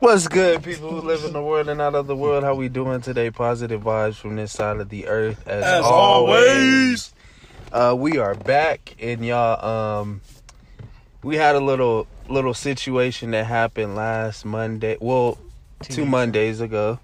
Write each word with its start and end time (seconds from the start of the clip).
What's 0.00 0.26
good, 0.28 0.62
people 0.62 0.90
who 0.90 1.00
live 1.00 1.24
in 1.24 1.32
the 1.32 1.42
world 1.42 1.68
and 1.68 1.80
out 1.80 1.94
of 1.94 2.06
the 2.06 2.16
world? 2.16 2.42
How 2.42 2.54
we 2.54 2.68
doing 2.68 3.00
today? 3.00 3.30
Positive 3.30 3.80
vibes 3.80 4.16
from 4.16 4.36
this 4.36 4.52
side 4.52 4.78
of 4.80 4.88
the 4.88 5.06
earth, 5.06 5.46
as, 5.46 5.64
As 5.64 5.84
always. 5.84 7.14
Uh, 7.72 7.94
we 7.96 8.18
are 8.18 8.34
back, 8.34 8.96
and 9.00 9.24
y'all. 9.24 9.64
Um, 9.64 10.20
we 11.22 11.36
had 11.36 11.54
a 11.54 11.60
little 11.60 12.06
little 12.28 12.54
situation 12.54 13.30
that 13.30 13.46
happened 13.46 13.94
last 13.94 14.44
Monday. 14.44 14.98
Well, 15.00 15.38
two, 15.80 16.02
weeks 16.02 16.10
Mondays 16.10 16.60
ago. 16.60 16.98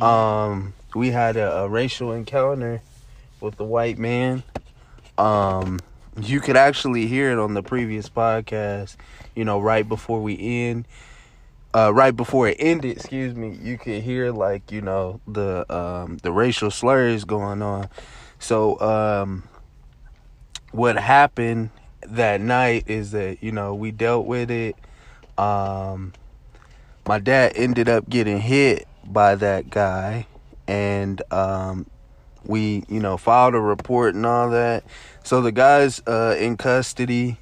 Um, 0.00 0.74
we 0.94 1.10
had 1.10 1.36
a, 1.36 1.52
a 1.58 1.68
racial 1.68 2.12
encounter 2.12 2.82
with 3.40 3.56
the 3.56 3.64
white 3.64 3.96
man. 3.96 4.42
Um, 5.16 5.78
you 6.20 6.40
could 6.40 6.56
actually 6.56 7.06
hear 7.06 7.30
it 7.30 7.38
on 7.38 7.54
the 7.54 7.62
previous 7.62 8.08
podcast. 8.08 8.96
You 9.36 9.44
know, 9.44 9.60
right 9.60 9.88
before 9.88 10.20
we 10.20 10.36
end, 10.38 10.86
uh, 11.74 11.92
right 11.92 12.14
before 12.14 12.48
it 12.48 12.56
ended. 12.58 12.96
Excuse 12.96 13.34
me. 13.34 13.58
You 13.60 13.78
could 13.78 14.02
hear 14.02 14.30
like 14.30 14.70
you 14.70 14.82
know 14.82 15.20
the 15.26 15.64
um 15.74 16.18
the 16.18 16.32
racial 16.32 16.70
slurs 16.70 17.24
going 17.24 17.62
on. 17.62 17.88
So 18.38 18.80
um, 18.80 19.44
what 20.72 20.96
happened 20.96 21.70
that 22.02 22.40
night 22.40 22.84
is 22.88 23.12
that 23.12 23.42
you 23.42 23.52
know 23.52 23.74
we 23.74 23.90
dealt 23.90 24.26
with 24.26 24.50
it. 24.50 24.76
Um, 25.38 26.12
my 27.06 27.18
dad 27.18 27.52
ended 27.56 27.88
up 27.88 28.08
getting 28.08 28.40
hit 28.40 28.86
by 29.04 29.34
that 29.36 29.70
guy, 29.70 30.26
and 30.66 31.22
um, 31.32 31.86
we 32.44 32.84
you 32.88 33.00
know 33.00 33.16
filed 33.16 33.54
a 33.54 33.60
report 33.60 34.14
and 34.14 34.26
all 34.26 34.50
that. 34.50 34.84
So 35.24 35.40
the 35.40 35.52
guy's 35.52 36.02
uh, 36.06 36.36
in 36.38 36.56
custody. 36.56 37.38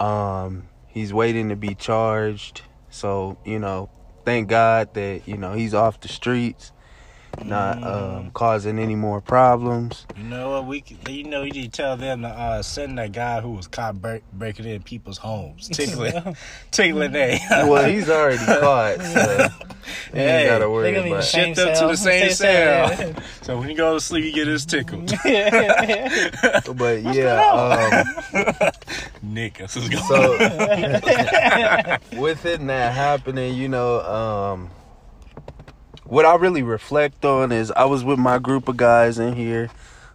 Um, 0.00 0.64
he's 0.88 1.12
waiting 1.12 1.48
to 1.50 1.56
be 1.56 1.74
charged. 1.74 2.62
So 2.96 3.36
you 3.44 3.58
know, 3.58 3.90
thank 4.24 4.48
God 4.48 4.94
that 4.94 5.28
you 5.28 5.36
know 5.36 5.52
he's 5.52 5.74
off 5.74 6.00
the 6.00 6.08
streets, 6.08 6.72
not 7.44 7.82
um, 7.82 8.30
causing 8.32 8.78
any 8.78 8.94
more 8.96 9.20
problems. 9.20 10.06
You 10.16 10.24
know 10.24 10.50
what? 10.50 10.66
We 10.66 10.80
could- 10.80 11.08
you 11.08 11.24
know 11.24 11.42
you 11.42 11.52
need 11.52 11.72
to 11.72 11.82
tell 11.82 11.96
them 11.96 12.22
to 12.22 12.28
uh, 12.28 12.62
send 12.62 12.98
that 12.98 13.12
guy 13.12 13.40
who 13.40 13.52
was 13.52 13.66
caught 13.68 14.00
break, 14.00 14.22
breaking 14.32 14.64
in 14.66 14.82
people's 14.82 15.18
homes, 15.18 15.68
tickling, 15.68 16.36
tickling 16.70 17.12
they. 17.12 17.38
well, 17.50 17.88
he's 17.88 18.08
already 18.10 18.38
caught, 18.44 19.00
so 19.00 19.48
he 20.12 20.18
ain't 20.18 20.30
Hey, 20.40 20.46
gotta 20.46 20.68
worry 20.70 20.84
they 20.90 20.92
gonna 20.94 21.04
be 21.04 21.10
about. 21.10 21.22
the 21.24 21.40
it. 21.40 21.46
Shipped 21.56 21.58
up 21.58 21.78
to 21.80 21.86
the 21.88 21.96
same 21.96 22.30
Same 22.30 22.32
cell. 22.32 22.96
cell. 22.96 23.14
so 23.42 23.58
when 23.58 23.68
you 23.70 23.76
go 23.76 23.94
to 23.94 24.00
sleep, 24.00 24.24
you 24.24 24.32
get 24.32 24.46
his 24.46 24.64
tickled. 24.66 25.10
But 26.76 27.02
yeah, 27.14 27.40
um, 27.52 28.70
Niggas 29.24 29.76
is 29.76 29.88
going. 29.88 30.02
so 32.12 32.20
within 32.20 32.66
that 32.68 32.92
happening, 32.94 33.54
you 33.54 33.68
know, 33.68 34.00
um, 34.00 34.70
what 36.06 36.24
I 36.24 36.34
really 36.36 36.62
reflect 36.62 37.24
on 37.24 37.52
is 37.52 37.70
I 37.70 37.84
was 37.84 38.04
with 38.04 38.18
my 38.18 38.38
group 38.38 38.68
of 38.68 38.76
guys 38.76 39.18
in 39.18 39.34
here, 39.34 39.70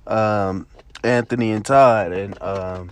um, 0.08 0.68
Anthony 1.04 1.52
and 1.52 1.66
Todd, 1.66 2.12
and 2.12 2.42
um, 2.42 2.92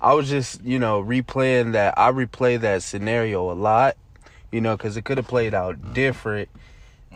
I 0.00 0.14
was 0.14 0.28
just, 0.28 0.62
you 0.62 0.78
know, 0.78 1.02
replaying 1.02 1.72
that. 1.72 1.94
I 1.98 2.10
replay 2.10 2.60
that 2.60 2.82
scenario 2.82 3.50
a 3.50 3.54
lot, 3.54 3.96
you 4.52 4.60
know, 4.60 4.76
because 4.76 4.96
it 4.96 5.04
could 5.04 5.18
have 5.18 5.26
played 5.26 5.54
out 5.54 5.94
different. 5.94 6.48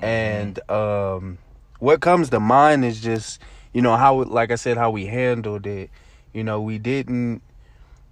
And 0.02 0.58
um, 0.70 1.38
what 1.78 2.00
comes 2.00 2.30
to 2.30 2.40
mind 2.40 2.84
is 2.84 3.00
just, 3.00 3.40
you 3.72 3.82
know, 3.82 3.96
how, 3.96 4.22
like 4.24 4.50
I 4.50 4.54
said, 4.56 4.76
how 4.76 4.90
we 4.90 5.06
handled 5.06 5.66
it. 5.66 5.90
You 6.32 6.42
know, 6.44 6.60
we 6.60 6.78
didn't, 6.78 7.42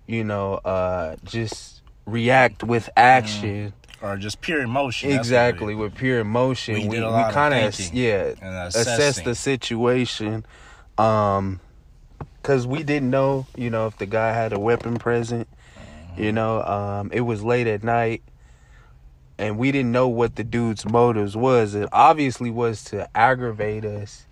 you 0.07 0.25
know, 0.25 0.55
uh, 0.55 1.17
just 1.25 1.83
react 2.07 2.63
with 2.63 2.89
action. 2.97 3.73
Or 4.03 4.17
just 4.17 4.41
pure 4.41 4.61
emotion. 4.61 5.11
that's 5.11 5.17
what 5.17 5.17
it 5.17 5.21
Exactly, 5.21 5.75
with 5.75 5.95
pure 5.95 6.21
emotion. 6.21 6.75
We 6.75 6.81
We 6.89 6.89
we, 6.89 6.99
a 6.99 7.11
lot 7.11 7.29
of 7.29 7.35
kind 7.35 7.55
of 7.55 7.95
yeah 7.95 8.35
assess 8.67 9.21
the 9.23 9.35
situation, 9.35 10.45
um, 10.97 11.61
because 12.41 12.67
we 12.67 12.83
didn't 12.83 13.11
know, 13.11 13.47
you 13.57 13.71
know, 13.71 13.87
if 13.87 13.99
the 13.99 14.07
guy 14.07 14.33
had 14.33 14.53
a 14.53 14.59
weapon 14.59 14.97
present. 14.97 15.49
Mm-hmm. 15.49 16.23
You 16.23 16.33
know, 16.33 16.63
um, 16.63 17.11
it 17.13 17.21
was 17.21 17.45
late 17.45 17.67
at 17.67 17.83
night, 17.83 18.23
and 19.39 19.59
we 19.59 19.71
didn't 19.73 19.93
know 19.93 20.09
what 20.09 20.37
the 20.37 20.45
dude's 20.45 20.85
motives 20.85 21.37
was. 21.37 21.75
It 21.75 21.89
obviously 21.93 22.51
was 22.51 22.85
to 22.85 23.09
aggravate 23.17 23.85
us 23.85 24.27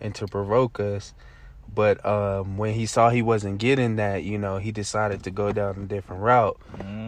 and 0.00 0.14
to 0.16 0.26
provoke 0.26 0.80
us. 0.80 1.14
But 1.72 2.04
um, 2.04 2.56
when 2.56 2.74
he 2.74 2.84
saw 2.86 3.10
he 3.10 3.22
wasn't 3.22 3.58
getting 3.58 3.96
that, 3.96 4.24
you 4.24 4.38
know, 4.38 4.58
he 4.58 4.72
decided 4.72 5.22
to 5.24 5.30
go 5.30 5.52
down 5.52 5.76
a 5.76 5.86
different 5.86 6.22
route. 6.22 6.58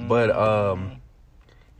But 0.09 0.31
um, 0.31 1.02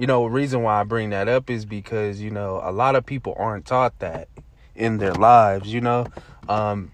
you 0.03 0.09
know, 0.09 0.25
the 0.25 0.31
reason 0.31 0.65
why 0.65 0.81
I 0.81 0.83
bring 0.83 1.11
that 1.11 1.29
up 1.29 1.49
is 1.49 1.65
because 1.65 2.21
you 2.21 2.33
know 2.33 2.61
a 2.65 2.73
lot 2.73 2.97
of 2.97 3.07
people 3.07 3.37
aren't 3.39 3.67
taught 3.67 4.01
that 4.01 4.29
in 4.75 4.99
their 4.99 5.15
lives. 5.15 5.73
You 5.73 5.81
know, 5.81 6.09
um, 6.49 6.91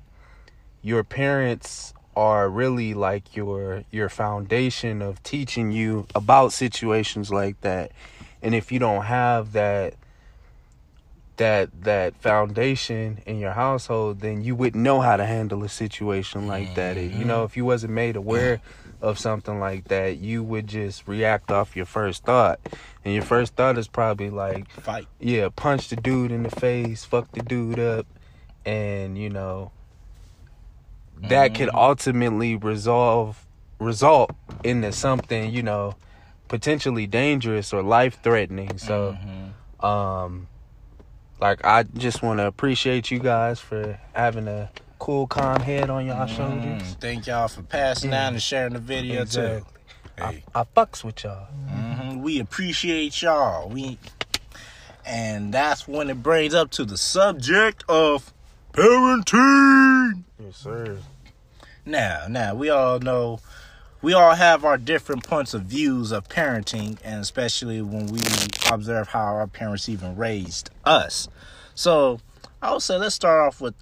your 0.82 1.02
parents 1.04 1.94
are 2.14 2.50
really 2.50 2.92
like 2.92 3.34
your 3.34 3.84
your 3.91 4.10
foundation 4.10 5.00
of 5.00 5.22
teaching 5.22 5.72
you 5.72 6.06
about 6.14 6.52
situations 6.52 7.30
like 7.30 7.58
that, 7.62 7.92
and 8.42 8.54
if 8.54 8.70
you 8.70 8.78
don't 8.78 9.04
have 9.06 9.52
that 9.52 9.94
that 11.38 11.70
that 11.84 12.14
foundation 12.16 13.20
in 13.25 13.38
your 13.38 13.52
household, 13.52 14.20
then 14.20 14.42
you 14.42 14.54
wouldn't 14.54 14.84
know 14.84 15.00
how 15.00 15.16
to 15.16 15.25
handle 15.25 15.64
a 15.64 15.69
situation 15.70 16.46
like 16.46 16.75
that. 16.75 16.98
You 16.98 17.25
know, 17.25 17.44
if 17.44 17.56
you 17.56 17.64
wasn't 17.64 17.94
made 17.94 18.16
aware 18.16 18.60
of 19.00 19.19
something 19.19 19.60
like 19.60 19.84
that, 19.88 20.19
you 20.19 20.42
would 20.42 20.66
just 20.66 21.06
react 21.06 21.50
off 21.50 21.76
your 21.76 21.86
first 21.86 22.25
thought. 22.25 22.60
And 23.04 23.14
your 23.14 23.22
first 23.22 23.54
thought 23.54 23.78
is 23.78 23.88
probably 23.88 24.31
like, 24.31 24.69
fight. 24.70 25.06
yeah, 25.20 25.48
punch 25.54 25.88
the 25.88 25.97
dude 25.97 26.32
in 26.32 26.42
the 26.42 26.50
face, 26.50 27.04
fuck 27.04 27.31
the 27.32 27.42
dude 27.42 27.78
up, 27.78 28.06
and 28.64 29.16
you 29.16 29.31
know, 29.31 29.70
that 31.28 31.54
could 31.54 31.70
ultimately 31.72 32.56
resolve 32.56 33.47
result 33.78 34.31
into 34.64 34.92
something, 34.92 35.53
you 35.53 35.62
know, 35.62 35.94
potentially 36.48 37.06
dangerous 37.06 37.72
or 37.72 37.82
life 37.82 38.19
threatening. 38.22 38.78
So 38.78 39.16
um 39.81 40.48
like 41.41 41.64
I 41.64 41.84
just 41.84 42.22
want 42.22 42.41
to 42.41 42.47
appreciate 42.47 43.10
you 43.10 43.20
guys 43.20 43.60
for 43.60 43.98
having 44.12 44.48
a 44.48 44.70
cool 44.98 45.26
calm 45.26 45.60
head 45.60 45.91
on 45.91 46.06
y'all 46.06 46.26
Mm, 46.26 46.36
shoulders. 46.36 46.97
thank 47.00 47.26
y'all 47.26 47.48
for 47.48 47.62
passing 47.62 48.10
Yeah. 48.10 48.26
out 48.26 48.32
and 48.34 48.42
sharing 48.42 48.72
the 48.75 48.78
video 48.78 49.22
Exactly. 49.22 49.60
too. 49.60 50.22
Hey. 50.22 50.44
I 50.54 50.64
fucks 50.64 51.04
with 51.04 51.22
y'all. 51.25 51.47
hmm 51.47 52.20
We 52.20 52.41
appreciate 52.41 53.22
y'all. 53.22 53.69
We 53.69 53.98
and 55.06 55.54
that's 55.54 55.88
when 55.88 56.10
it 56.10 56.22
brings 56.22 56.54
up 56.54 56.70
to 56.72 56.84
the 56.84 56.98
subject 56.98 57.82
of 57.88 58.32
parenting. 58.72 60.25
Yes, 60.38 60.56
sir. 60.56 60.98
Now, 61.87 62.26
now 62.28 62.54
we 62.54 62.69
all 62.69 62.98
know 62.98 63.41
we 64.03 64.12
all 64.12 64.34
have 64.34 64.64
our 64.64 64.76
different 64.76 65.25
points 65.25 65.54
of 65.54 65.62
views 65.62 66.12
of 66.12 66.28
parenting 66.28 66.98
and 67.03 67.20
especially 67.20 67.81
when 67.81 68.08
we 68.08 68.20
observe 68.70 69.08
how 69.08 69.20
our 69.22 69.47
parents 69.47 69.88
even 69.88 70.14
raised 70.16 70.70
us. 70.84 71.28
So, 71.75 72.20
I 72.60 72.72
would 72.72 72.82
say 72.82 72.97
let's 72.98 73.14
start 73.14 73.41
off 73.47 73.60
with 73.60 73.75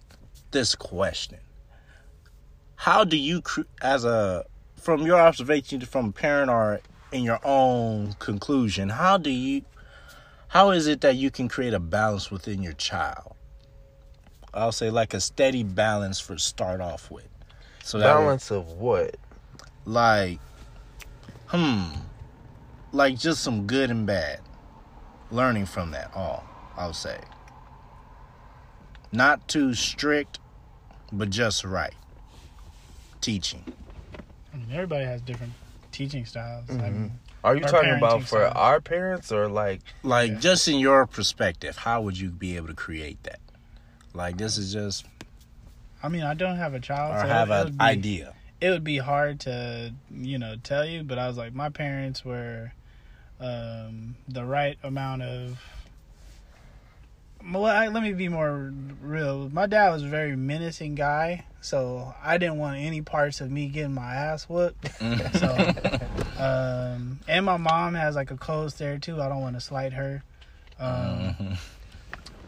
this 0.51 0.75
question. 0.75 1.39
How 2.77 3.05
do 3.05 3.17
you 3.17 3.43
as 3.83 4.05
a 4.05 4.45
from 4.77 5.07
your 5.07 5.19
observation 5.19 5.81
from 5.81 6.07
a 6.07 6.13
parent 6.13 6.51
or 6.51 6.81
in 7.13 7.23
your 7.23 7.41
own 7.45 8.15
conclusion, 8.19 8.91
how 8.91 9.17
do 9.17 9.31
you 9.31 9.63
how 10.49 10.71
is 10.71 10.87
it 10.87 11.01
that 11.01 11.17
you 11.17 11.31
can 11.31 11.49
create 11.49 11.75
a 11.75 11.81
balance 11.81 12.31
within 12.31 12.63
your 12.63 12.75
child? 12.75 13.35
I'll 14.55 14.73
say 14.73 14.91
like 14.91 15.15
a 15.15 15.21
steady 15.21 15.63
balance 15.63 16.21
for 16.21 16.39
start 16.39 16.81
off 16.81 17.11
with. 17.11 17.29
So 17.83 17.99
Balance 18.01 18.51
of 18.51 18.73
what? 18.73 19.17
like 19.87 20.41
hmm 21.47 21.85
like 22.93 23.17
just 23.17 23.43
some 23.43 23.67
good 23.69 23.89
and 23.89 24.05
bad 24.05 24.41
learning 25.31 25.65
from 25.65 25.93
that 25.93 26.11
all 26.15 26.45
i'll 26.77 26.93
say 26.93 27.19
not 29.13 29.47
too 29.47 29.73
strict 29.75 30.41
but 31.13 31.31
just 31.31 31.65
right 31.65 31.95
teaching 33.21 33.65
I 34.53 34.57
mean, 34.59 34.69
everybody 34.73 35.05
has 35.05 35.21
different 35.21 35.53
teaching 35.93 36.25
styles. 36.25 36.71
I 36.71 36.89
mean, 36.91 37.13
Are 37.45 37.55
you 37.55 37.61
talking 37.63 37.91
about 37.91 38.23
for 38.23 38.47
style. 38.47 38.53
our 38.57 38.81
parents 38.81 39.31
or 39.31 39.49
like 39.49 39.81
like 40.03 40.33
Yeah. 40.33 40.39
just 40.39 40.69
in 40.69 40.79
your 40.79 41.07
perspective 41.07 41.77
how 41.79 42.01
would 42.03 42.19
you 42.19 42.31
be 42.31 42.57
able 42.57 42.69
to 42.69 42.75
create 42.75 43.23
that 43.25 43.41
like 44.15 44.37
this 44.39 44.57
is 44.59 44.73
just 44.73 45.07
I 46.03 46.09
mean, 46.09 46.23
I 46.23 46.35
don't 46.35 46.57
have 46.57 46.75
a 46.75 46.81
child, 46.81 47.17
or 47.17 47.21
so 47.23 47.27
have 47.27 47.51
an 47.51 47.77
idea 47.81 48.35
It 48.61 48.71
would 48.71 48.85
be 48.85 48.99
hard 48.99 49.41
to, 49.41 49.95
you 50.11 50.39
know, 50.39 50.57
tell 50.63 50.85
you. 50.87 51.03
But 51.03 51.19
I 51.19 51.27
was 51.27 51.37
like, 51.37 51.53
my 51.55 51.69
parents 51.69 52.25
were 52.25 52.73
um, 53.41 54.17
the 54.29 54.45
right 54.45 54.79
amount 54.83 55.23
of. 55.23 55.59
Well, 57.53 57.63
let 57.93 58.03
me 58.03 58.13
be 58.13 58.29
more 58.29 58.73
real. 59.01 59.49
My 59.51 59.67
dad 59.67 59.91
was 59.93 60.03
a 60.03 60.09
very 60.09 60.35
menacing 60.37 60.95
guy, 60.97 61.45
so 61.61 62.15
I 62.23 62.39
didn't 62.39 62.59
want 62.59 62.79
any 62.79 63.03
parts 63.03 63.41
of 63.41 63.51
me 63.51 63.69
getting 63.69 63.95
my 63.95 64.15
ass 64.15 64.49
whooped. 64.49 64.91
So 65.35 65.75
Um, 66.39 67.21
and 67.29 67.47
my 67.47 67.57
mom 67.57 67.95
has 67.95 68.17
like 68.17 68.31
a 68.31 68.37
clothes 68.37 68.75
there 68.75 68.99
too. 68.99 69.21
I 69.21 69.29
don't 69.29 69.41
want 69.41 69.55
to 69.57 69.61
slight 69.61 69.93
her. 69.95 70.23
Um, 70.79 71.35
Mhm. 71.39 71.57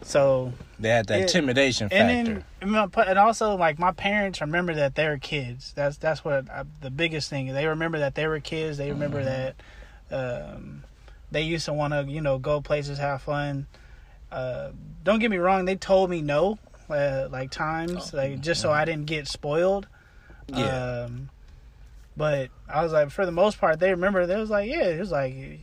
so 0.02 0.52
They 0.78 0.90
had 0.90 1.06
that 1.06 1.16
Yeah. 1.16 1.22
intimidation 1.22 1.88
and 1.90 2.08
factor. 2.08 2.34
then 2.34 2.44
and 2.60 2.70
my- 2.94 3.04
and 3.04 3.18
also 3.18 3.56
like 3.56 3.78
my 3.78 3.92
parents 3.92 4.40
remember 4.40 4.74
that 4.74 4.94
they're 4.94 5.16
kids. 5.18 5.72
That's 5.74 5.96
that's 5.96 6.24
what 6.24 6.50
I, 6.50 6.64
the 6.80 6.90
biggest 6.90 7.30
thing. 7.30 7.52
They 7.52 7.66
remember 7.66 7.98
that 8.00 8.14
they 8.14 8.26
were 8.26 8.40
kids. 8.40 8.76
They 8.78 8.90
remember 8.90 9.24
that 9.24 9.56
um, 10.10 10.84
they 11.30 11.42
used 11.42 11.64
to 11.66 11.72
want 11.72 11.94
to 11.94 12.04
you 12.04 12.20
know 12.20 12.38
go 12.38 12.60
places, 12.60 12.98
have 12.98 13.22
fun. 13.22 13.66
Uh, 14.30 14.70
don't 15.04 15.18
get 15.20 15.30
me 15.30 15.38
wrong. 15.38 15.64
They 15.64 15.76
told 15.76 16.10
me 16.10 16.20
no, 16.22 16.58
uh, 16.90 17.28
like 17.30 17.50
times, 17.50 18.12
like 18.12 18.40
just 18.40 18.60
so 18.60 18.70
I 18.70 18.84
didn't 18.84 19.06
get 19.06 19.26
spoiled. 19.28 19.86
Yeah. 20.48 21.04
Um, 21.06 21.30
but 22.16 22.50
I 22.68 22.82
was 22.82 22.92
like, 22.92 23.10
for 23.10 23.24
the 23.24 23.32
most 23.32 23.60
part, 23.60 23.78
they 23.78 23.90
remember. 23.90 24.26
They 24.26 24.36
was 24.36 24.50
like, 24.50 24.68
yeah, 24.68 24.86
it 24.86 24.98
was 24.98 25.12
like, 25.12 25.60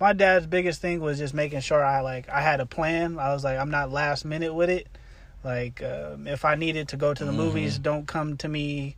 my 0.00 0.12
dad's 0.12 0.46
biggest 0.46 0.80
thing 0.80 1.00
was 1.00 1.18
just 1.18 1.34
making 1.34 1.60
sure 1.60 1.82
I 1.84 2.00
like 2.00 2.28
I 2.28 2.40
had 2.40 2.60
a 2.60 2.66
plan. 2.66 3.18
I 3.18 3.32
was 3.32 3.42
like, 3.42 3.58
I'm 3.58 3.70
not 3.70 3.90
last 3.90 4.24
minute 4.24 4.54
with 4.54 4.70
it. 4.70 4.86
Like, 5.42 5.82
um, 5.82 6.26
if 6.26 6.44
I 6.44 6.56
needed 6.56 6.88
to 6.88 6.96
go 6.96 7.14
to 7.14 7.24
the 7.24 7.32
Mhm. 7.32 7.36
movies, 7.36 7.78
don't 7.78 8.06
come 8.06 8.36
to 8.38 8.48
me. 8.48 8.96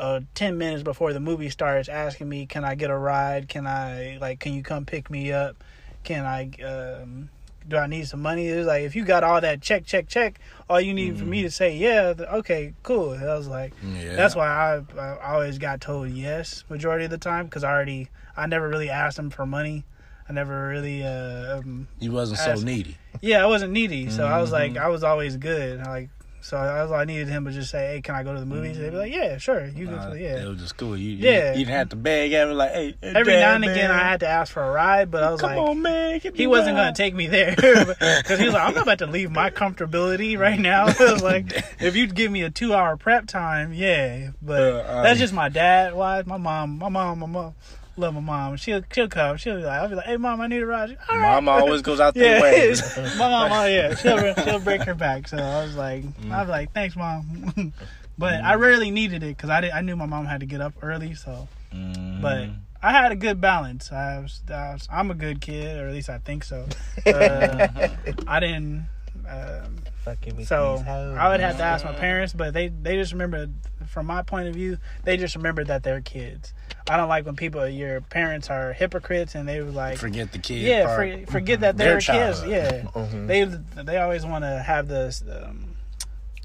Uh, 0.00 0.20
ten 0.34 0.58
minutes 0.58 0.82
before 0.82 1.12
the 1.12 1.20
movie 1.20 1.50
starts, 1.50 1.88
asking 1.88 2.28
me, 2.28 2.46
"Can 2.46 2.64
I 2.64 2.74
get 2.74 2.90
a 2.90 2.96
ride? 2.96 3.48
Can 3.48 3.66
I 3.68 4.18
like? 4.20 4.40
Can 4.40 4.52
you 4.54 4.62
come 4.62 4.84
pick 4.84 5.10
me 5.10 5.32
up? 5.32 5.62
Can 6.02 6.24
I? 6.24 6.50
Um, 6.64 7.28
do 7.68 7.76
I 7.76 7.86
need 7.86 8.08
some 8.08 8.20
money?" 8.22 8.48
It 8.48 8.56
was 8.56 8.66
like 8.66 8.82
if 8.82 8.94
you 8.96 9.04
got 9.04 9.24
all 9.24 9.40
that 9.40 9.60
check, 9.60 9.84
check, 9.86 10.08
check. 10.08 10.38
All 10.68 10.80
you 10.80 10.94
need 10.94 11.18
for 11.18 11.24
me 11.24 11.42
to 11.42 11.50
say, 11.50 11.76
"Yeah, 11.76 12.14
okay, 12.18 12.74
cool." 12.82 13.12
And 13.12 13.28
I 13.28 13.36
was 13.36 13.48
like, 13.48 13.72
yeah. 13.82 14.16
that's 14.16 14.34
why 14.36 14.46
I, 14.48 14.82
I 15.00 15.32
always 15.34 15.58
got 15.58 15.80
told 15.80 16.10
yes 16.10 16.64
majority 16.68 17.04
of 17.04 17.10
the 17.10 17.18
time 17.18 17.46
because 17.46 17.64
I 17.64 17.70
already 17.72 18.08
I 18.36 18.46
never 18.46 18.68
really 18.68 18.90
asked 18.90 19.16
them 19.16 19.30
for 19.30 19.46
money. 19.46 19.84
I 20.28 20.32
never 20.32 20.68
really 20.68 21.02
uh 21.04 21.58
um, 21.58 21.88
you 21.98 22.12
wasn't 22.12 22.38
so 22.38 22.54
needy. 22.64 22.96
yeah 23.20 23.42
I 23.42 23.46
wasn't 23.46 23.72
needy 23.72 24.08
so 24.08 24.24
I 24.24 24.40
was 24.40 24.52
like 24.52 24.72
Mhm. 24.74 24.80
I 24.80 24.88
was 24.88 25.02
always 25.02 25.36
good 25.36 25.80
like 25.84 26.08
so 26.42 26.56
I 26.58 26.82
was 26.82 26.92
I 26.92 27.04
needed 27.04 27.28
him 27.28 27.44
to 27.46 27.50
just 27.52 27.70
say 27.70 27.94
hey 27.94 28.00
can 28.02 28.14
I 28.14 28.22
go 28.22 28.34
to 28.34 28.40
the 28.40 28.46
movies 28.46 28.76
they'd 28.78 28.90
be 28.90 28.96
like 28.96 29.12
yeah 29.12 29.38
sure 29.38 29.64
you 29.66 29.86
can 29.86 29.94
Uh, 29.98 30.12
yeah 30.18 30.42
It 30.42 30.48
was 30.48 30.58
just 30.60 30.76
cool. 30.76 30.96
You, 30.96 31.12
Yeah. 31.16 31.52
You, 31.54 31.60
you 31.60 31.64
didn't 31.66 31.78
have 31.78 31.88
to 31.90 31.96
beg 31.96 32.32
every 32.32 32.54
like, 32.54 32.72
hey, 32.72 32.94
every 33.02 33.32
Dad, 33.32 33.40
now 33.40 33.54
and 33.54 33.64
again. 33.64 33.90
I 33.90 33.98
had 33.98 34.20
to 34.20 34.28
ask 34.28 34.52
for 34.52 34.62
a 34.62 34.70
ride 34.70 35.10
but 35.10 35.22
I 35.22 35.30
was 35.30 35.40
Come 35.40 35.50
like 35.56 35.58
on, 35.58 35.82
man. 35.82 36.20
he 36.34 36.46
wasn't 36.46 36.76
ride. 36.76 36.82
gonna 36.82 36.94
take 36.94 37.14
me 37.14 37.26
there 37.28 37.54
because 37.56 38.38
he 38.38 38.44
was 38.44 38.54
like, 38.54 38.68
I'm 38.68 38.74
not 38.74 38.82
about 38.82 38.98
to 38.98 39.06
leave 39.06 39.30
my 39.30 39.50
comfortability 39.62 40.38
right 40.38 40.58
now. 40.60 40.86
Like, 41.22 41.52
if 41.80 41.94
you'd 41.96 42.14
give 42.14 42.30
me 42.32 42.42
a 42.42 42.50
two 42.50 42.74
hour 42.74 42.96
prep 42.96 43.26
time, 43.26 43.72
yeah. 43.72 44.30
But 44.42 44.62
Uh, 44.62 44.76
uh, 44.78 45.02
that's 45.02 45.18
just 45.20 45.32
my 45.32 45.48
dad. 45.48 45.94
Why? 45.94 46.22
My 46.26 46.36
mom, 46.36 46.78
my 46.78 46.88
mom, 46.88 47.20
my 47.20 47.26
mom. 47.26 47.54
Love 47.96 48.14
my 48.14 48.20
mom. 48.20 48.56
She'll 48.56 48.82
she'll 48.92 49.08
come. 49.08 49.36
She'll 49.36 49.56
be 49.56 49.62
like, 49.64 49.80
I'll 49.80 49.88
be 49.88 49.94
like, 49.96 50.06
hey 50.06 50.16
mom, 50.16 50.40
I 50.40 50.46
need 50.46 50.62
a 50.62 50.66
ride. 50.66 50.90
She, 50.90 50.96
"All 51.10 51.18
right." 51.18 51.42
Mama 51.42 51.50
always 51.62 51.82
goes 51.82 52.00
out 52.00 52.16
Yeah, 52.16 52.22
their 52.40 52.42
way. 52.42 52.74
my 53.18 53.28
mom. 53.28 53.52
Oh 53.52 53.66
yeah, 53.66 53.94
she'll 53.94 54.34
she'll 54.44 54.60
break 54.60 54.82
her 54.82 54.94
back. 54.94 55.28
So 55.28 55.36
I 55.36 55.62
was 55.64 55.76
like, 55.76 56.04
Mm. 56.04 56.32
I 56.32 56.40
was 56.40 56.48
like, 56.48 56.72
thanks, 56.72 56.96
mom. 56.96 57.72
but 58.18 58.42
I 58.42 58.54
rarely 58.54 58.90
needed 58.90 59.22
it 59.22 59.36
because 59.36 59.50
I 59.50 59.60
did, 59.60 59.72
I 59.72 59.80
knew 59.82 59.94
my 59.96 60.06
mom 60.06 60.24
had 60.26 60.40
to 60.40 60.46
get 60.46 60.60
up 60.62 60.72
early. 60.82 61.14
So, 61.14 61.48
Mhm. 61.74 62.22
but 62.22 62.48
I 62.82 62.92
had 62.92 63.12
a 63.12 63.16
good 63.16 63.40
balance. 63.40 63.92
I 63.92 64.18
was, 64.20 64.40
I 64.48 64.72
was 64.72 64.88
I'm 64.90 65.10
a 65.10 65.14
good 65.14 65.40
kid, 65.42 65.78
or 65.78 65.86
at 65.88 65.92
least 65.92 66.08
I 66.08 66.18
think 66.18 66.44
so. 66.44 66.66
Uh, 67.06 67.68
I 68.26 68.40
didn't. 68.40 68.86
Um, 69.28 69.76
Fucking 70.04 70.36
with 70.36 70.48
so. 70.48 70.82
I 70.88 71.28
would 71.28 71.38
have 71.40 71.58
to 71.58 71.62
ask 71.62 71.84
my 71.84 71.92
parents, 71.92 72.32
but 72.32 72.52
they 72.54 72.68
they 72.68 72.96
just 72.96 73.12
remember, 73.12 73.46
from 73.86 74.06
my 74.06 74.22
point 74.22 74.48
of 74.48 74.54
view, 74.54 74.78
they 75.04 75.16
just 75.16 75.36
remember 75.36 75.62
that 75.64 75.84
they're 75.84 76.00
kids. 76.00 76.52
I 76.90 76.96
don't 76.96 77.08
like 77.08 77.24
when 77.26 77.36
people, 77.36 77.66
your 77.68 78.00
parents 78.00 78.50
are 78.50 78.72
hypocrites, 78.72 79.34
and 79.34 79.48
they 79.48 79.60
were 79.60 79.70
like, 79.70 79.98
forget 79.98 80.32
the 80.32 80.38
kid. 80.38 80.62
yeah, 80.62 80.94
for, 80.94 81.30
forget 81.32 81.60
that 81.60 81.76
they're 81.76 81.94
kids. 82.00 82.06
childhood. 82.06 82.48
Yeah, 82.50 82.82
Mhm. 82.82 83.26
they 83.26 83.82
they 83.82 83.98
always 83.98 84.24
want 84.26 84.44
to 84.44 84.58
have 84.62 84.88
this. 84.88 85.22
Um, 85.22 85.68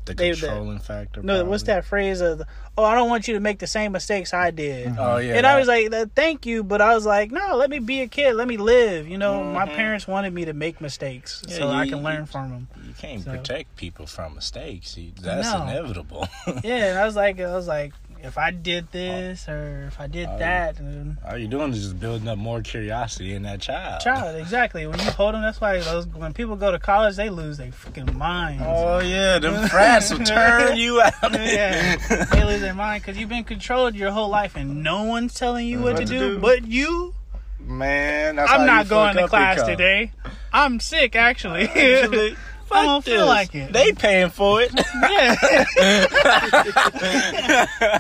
the 0.05 0.13
they- 0.13 0.31
they- 0.31 0.39
controlling 0.39 0.79
factor. 0.79 1.21
no, 1.21 1.43
what's 1.43 1.63
that 1.63 1.83
phrase 1.83 2.21
of? 2.21 2.41
Oh, 2.77 2.83
I 2.85 2.95
don't 2.95 3.09
want 3.09 3.27
you 3.27 3.33
to 3.33 3.41
make 3.41 3.59
the 3.59 3.67
same 3.67 3.91
mistakes 3.91 4.33
I 4.33 4.51
did. 4.51 4.95
Oh 4.97 5.17
yeah. 5.17 5.33
and 5.35 5.43
that- 5.43 5.55
I 5.55 5.59
was 5.59 5.67
like, 5.67 5.91
"Uh, 5.93 6.05
"Thank 6.15 6.45
you," 6.45 6.63
but 6.63 6.79
I 6.81 6.95
was 6.95 7.05
like, 7.05 7.29
"No, 7.29 7.57
let 7.57 7.69
me 7.69 7.79
be 7.79 7.99
a 8.01 8.07
kid. 8.07 8.35
Let 8.35 8.47
me 8.47 8.55
live." 8.55 9.05
You 9.09 9.17
know, 9.17 9.43
my 9.43 9.65
Mhm. 9.65 9.75
parents 9.75 10.07
wanted 10.07 10.31
me 10.33 10.45
to 10.45 10.53
make 10.53 10.79
mistakes 10.79 11.43
Yeah, 11.49 11.57
so 11.57 11.69
I 11.71 11.89
can 11.89 12.03
learn 12.03 12.21
you- 12.21 12.25
from 12.27 12.49
them. 12.51 12.67
you 12.87 12.93
can't 12.93 13.21
so- 13.25 13.31
protect 13.31 13.75
people 13.75 14.05
from 14.05 14.35
mistakes. 14.35 14.97
That's 15.19 15.51
No. 15.51 15.63
inevitable. 15.63 16.25
yeah, 16.63 16.85
and 16.91 16.99
I 16.99 17.03
was 17.05 17.17
like, 17.17 17.41
I 17.41 17.53
was 17.53 17.67
like, 17.67 17.91
if 18.23 18.37
I 18.37 18.51
did 18.51 18.91
this 18.91 19.47
or 19.47 19.85
if 19.87 19.99
I 19.99 20.07
did 20.07 20.27
Oh, 20.29 20.37
that, 20.39 20.77
All 21.27 21.37
you're 21.37 21.49
doing 21.49 21.71
is 21.73 21.81
just 21.83 21.99
building 21.99 22.27
up 22.27 22.37
more 22.37 22.61
curiosity 22.61 23.33
in 23.33 23.43
that 23.43 23.61
child. 23.61 24.01
child, 24.01 24.35
exactly. 24.35 24.85
When 24.87 24.99
you 24.99 25.05
hold 25.11 25.33
them, 25.35 25.41
that's 25.41 25.59
why 25.61 25.79
those 25.79 26.07
when 26.07 26.33
people 26.33 26.55
go 26.55 26.71
to 26.71 26.79
college, 26.79 27.15
they 27.15 27.29
lose 27.29 27.57
their 27.57 27.71
fucking 27.71 28.17
minds. 28.17 28.63
Oh 28.65 28.99
yeah, 28.99 29.39
them 29.39 29.67
frats 29.69 30.11
will 30.11 30.25
turn 30.25 30.77
you 30.77 31.01
out. 31.01 31.13
yeah, 31.33 31.95
they 32.31 32.43
lose 32.43 32.61
their 32.61 32.73
mind 32.73 33.03
because 33.03 33.17
you've 33.17 33.29
been 33.29 33.43
controlled 33.43 33.95
your 33.95 34.11
whole 34.11 34.29
life 34.29 34.55
and 34.55 34.83
no 34.83 35.03
one's 35.03 35.33
telling 35.33 35.67
you 35.67 35.79
what, 35.81 35.93
What 35.93 35.99
to, 35.99 36.05
do, 36.05 36.19
do. 36.35 36.39
but 36.39 36.65
you. 36.65 37.13
Man, 37.59 38.37
that's 38.37 38.49
I'm 38.51 38.65
not 38.65 38.87
going 38.87 39.15
to 39.17 39.27
class 39.27 39.61
today. 39.63 40.11
I'm 40.53 40.79
sick, 40.79 41.15
actually. 41.17 41.67
Actually, 41.67 42.37
I 42.71 42.83
don't 42.83 43.03
fuck 43.03 43.13
feel 43.13 43.25
like 43.25 43.55
it. 43.55 43.71
They 43.73 43.91
paying 43.93 44.29
for 44.29 44.61
it. 44.61 44.71
yeah. 45.09 45.35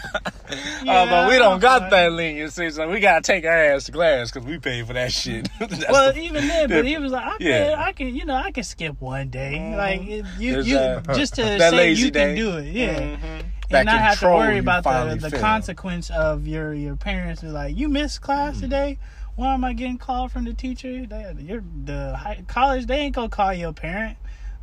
but 0.85 1.29
we 1.29 1.37
don't 1.37 1.59
got 1.59 1.89
that 1.89 2.11
leniency, 2.13 2.69
so 2.69 2.89
we 2.89 2.99
gotta 2.99 3.21
take 3.21 3.45
our 3.45 3.51
ass 3.51 3.85
to 3.85 3.91
class 3.91 4.31
because 4.31 4.47
we 4.47 4.57
pay 4.57 4.83
for 4.83 4.93
that 4.93 5.11
shit. 5.11 5.47
Well, 5.89 6.13
the- 6.13 6.19
even 6.21 6.47
then, 6.47 6.69
but 6.69 6.85
he 6.85 6.97
was 6.97 7.11
like, 7.11 7.25
I 7.25 7.37
can, 7.37 7.47
Yeah. 7.47 7.75
I 7.77 7.91
can, 7.93 8.15
you 8.15 8.25
know, 8.25 8.35
I 8.35 8.51
can 8.51 8.63
skip 8.63 8.99
one 9.01 9.29
day, 9.29 9.75
like 9.75 10.03
you, 10.03 10.23
There's 10.53 10.67
you, 10.67 10.75
that- 10.75 11.15
just 11.15 11.35
to 11.35 11.59
say 11.59 11.91
you 11.93 12.11
day. 12.11 12.19
can 12.27 12.35
do 12.35 12.57
it, 12.57 12.65
yeah, 12.73 12.99
Mhm. 12.99 13.43
and 13.71 13.85
not 13.85 13.99
have 13.99 14.19
to 14.21 14.27
worry 14.27 14.57
about 14.59 14.83
the 14.83 15.29
the 15.29 15.37
consequence 15.37 16.09
of 16.09 16.47
your 16.47 16.73
your 16.73 16.95
parents. 16.95 17.43
Is 17.43 17.53
like, 17.53 17.77
you 17.77 17.89
missed 17.89 18.21
class 18.21 18.57
Mm. 18.57 18.61
today. 18.61 18.99
Why 19.35 19.53
am 19.53 19.63
I 19.63 19.73
getting 19.73 19.97
called 19.99 20.31
from 20.31 20.45
the 20.45 20.53
teacher? 20.53 21.05
They, 21.05 21.35
you're 21.39 21.63
the 21.85 22.15
high, 22.17 22.43
college. 22.47 22.87
They 22.87 22.97
ain't 22.97 23.13
gonna 23.15 23.29
call 23.29 23.53
your 23.53 23.71
parent. 23.73 24.17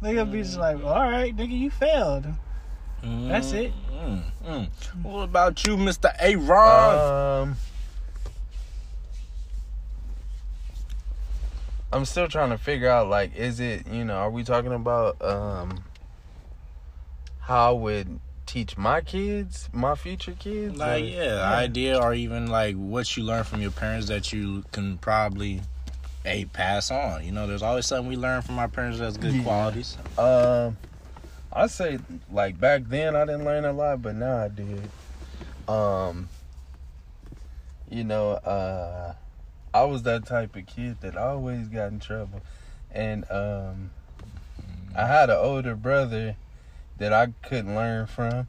They 0.04 0.12
gonna 0.12 0.30
be 0.30 0.42
just 0.42 0.58
like, 0.58 0.84
all 0.84 1.00
right, 1.10 1.34
nigga, 1.34 1.58
you 1.58 1.70
failed. 1.70 2.26
That's 3.02 3.52
it. 3.52 3.72
Mm, 3.90 4.22
mm. 4.46 4.68
What 5.02 5.22
about 5.22 5.66
you, 5.66 5.78
Mr. 5.78 6.14
Aaron? 6.18 7.48
Um, 7.48 7.56
I'm 11.90 12.04
still 12.04 12.28
trying 12.28 12.50
to 12.50 12.58
figure 12.58 12.90
out 12.90 13.08
like, 13.08 13.34
is 13.34 13.60
it 13.60 13.86
you 13.86 14.04
know, 14.04 14.16
are 14.16 14.30
we 14.30 14.44
talking 14.44 14.74
about 14.74 15.22
um 15.24 15.84
how 17.40 17.70
I 17.70 17.72
would 17.78 18.20
teach 18.44 18.76
my 18.76 19.00
kids, 19.00 19.70
my 19.72 19.94
future 19.94 20.32
kids? 20.38 20.76
like, 20.76 21.02
Or- 21.04 21.06
yeah, 21.06 21.34
the 21.36 21.44
idea 21.44 21.98
or 21.98 22.12
even 22.12 22.48
like 22.48 22.76
what 22.76 23.16
you 23.16 23.22
learn 23.22 23.44
from 23.44 23.62
your 23.62 23.70
parents 23.70 24.08
that 24.08 24.34
you 24.34 24.64
can 24.70 24.98
probably 24.98 25.62
hey 26.24 26.46
pass 26.46 26.90
on. 26.90 27.24
You 27.24 27.32
know, 27.32 27.46
there's 27.46 27.62
always 27.62 27.86
something 27.86 28.08
we 28.08 28.16
learn 28.16 28.42
from 28.42 28.58
our 28.58 28.68
parents 28.68 28.98
that's 28.98 29.16
good 29.16 29.34
Yeah. 29.34 29.42
qualities. 29.42 29.96
Um, 30.18 30.76
I 31.52 31.66
say 31.68 31.98
like 32.32 32.58
back 32.58 32.82
then 32.86 33.14
I 33.14 33.24
didn't 33.26 33.44
learn 33.44 33.64
a 33.64 33.72
lot, 33.72 34.02
but 34.02 34.16
now 34.16 34.38
I 34.44 34.48
did. 34.48 34.90
Um, 35.68 36.28
you 37.90 38.02
know, 38.04 38.32
uh, 38.32 39.14
I 39.72 39.84
was 39.84 40.02
that 40.04 40.26
type 40.26 40.56
of 40.56 40.66
kid 40.66 41.00
that 41.02 41.16
always 41.16 41.68
got 41.68 41.92
in 41.92 42.00
trouble, 42.00 42.40
and 42.90 43.24
um, 43.30 43.90
I 44.96 45.06
had 45.06 45.30
an 45.30 45.36
older 45.36 45.74
brother 45.76 46.36
that 46.98 47.12
I 47.12 47.28
couldn't 47.42 47.74
learn 47.74 48.06
from. 48.06 48.48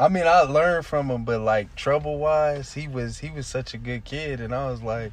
I 0.00 0.08
mean, 0.08 0.26
I 0.26 0.42
learned 0.42 0.86
from 0.86 1.10
him, 1.10 1.24
but 1.24 1.40
like 1.40 1.74
trouble 1.76 2.18
wise, 2.18 2.74
he 2.74 2.86
was 2.88 3.18
he 3.18 3.30
was 3.30 3.46
such 3.46 3.74
a 3.74 3.78
good 3.78 4.04
kid, 4.04 4.40
and 4.40 4.54
I 4.54 4.70
was 4.70 4.82
like, 4.82 5.12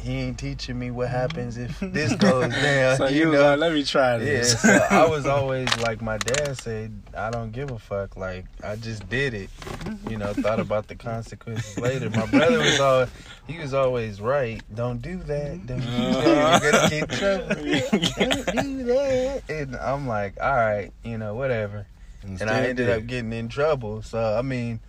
he 0.00 0.12
ain't 0.12 0.38
teaching 0.38 0.78
me 0.78 0.90
what 0.90 1.08
happens 1.08 1.56
if 1.58 1.78
this 1.80 2.14
goes 2.16 2.52
down. 2.52 2.96
so 2.96 3.06
you 3.06 3.20
you 3.20 3.28
uh, 3.28 3.32
know, 3.32 3.50
like, 3.50 3.58
let 3.58 3.72
me 3.72 3.84
try 3.84 4.12
yeah, 4.12 4.18
this. 4.18 4.60
so 4.60 4.68
I 4.90 5.06
was 5.06 5.26
always 5.26 5.68
like 5.78 6.00
my 6.00 6.16
dad 6.18 6.58
said, 6.58 7.00
I 7.16 7.30
don't 7.30 7.52
give 7.52 7.70
a 7.70 7.78
fuck. 7.78 8.16
Like 8.16 8.46
I 8.64 8.76
just 8.76 9.08
did 9.08 9.34
it. 9.34 9.50
You 10.08 10.16
know, 10.16 10.32
thought 10.32 10.60
about 10.60 10.88
the 10.88 10.94
consequences 10.94 11.78
later. 11.78 12.10
My 12.10 12.26
brother 12.26 12.58
was 12.58 12.80
all 12.80 13.06
he 13.46 13.58
was 13.58 13.74
always 13.74 14.20
right. 14.20 14.62
Don't 14.74 15.02
do 15.02 15.18
that. 15.18 15.66
Don't 15.66 15.80
do 15.80 15.86
that. 15.86 16.62
Mm-hmm. 16.62 16.64
You're 16.64 16.72
gonna 16.72 16.88
get 16.90 17.10
trouble. 17.10 18.54
Don't 18.54 18.76
do 18.76 18.84
that. 18.84 19.42
And 19.48 19.76
I'm 19.76 20.06
like, 20.06 20.34
all 20.40 20.54
right, 20.54 20.92
you 21.04 21.18
know, 21.18 21.34
whatever. 21.34 21.86
And 22.22 22.50
I 22.50 22.66
ended 22.66 22.88
up 22.90 23.06
getting 23.06 23.32
in 23.32 23.48
trouble. 23.48 24.02
So 24.02 24.18
I 24.18 24.42
mean, 24.42 24.80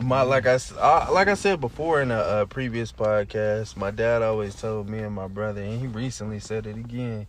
my 0.00 0.22
like 0.22 0.46
I, 0.46 0.58
I- 0.80 1.10
like 1.10 1.28
I 1.28 1.34
said 1.34 1.60
before 1.60 2.00
in 2.02 2.10
a, 2.10 2.16
uh 2.18 2.44
previous 2.46 2.92
podcast, 2.92 3.76
my 3.76 3.90
dad 3.90 4.22
always 4.22 4.54
told 4.54 4.88
me 4.88 4.98
and 5.00 5.14
my 5.14 5.28
brother, 5.28 5.62
and 5.62 5.80
he 5.80 5.86
recently 5.86 6.38
said 6.38 6.66
it 6.66 6.76
again, 6.76 7.26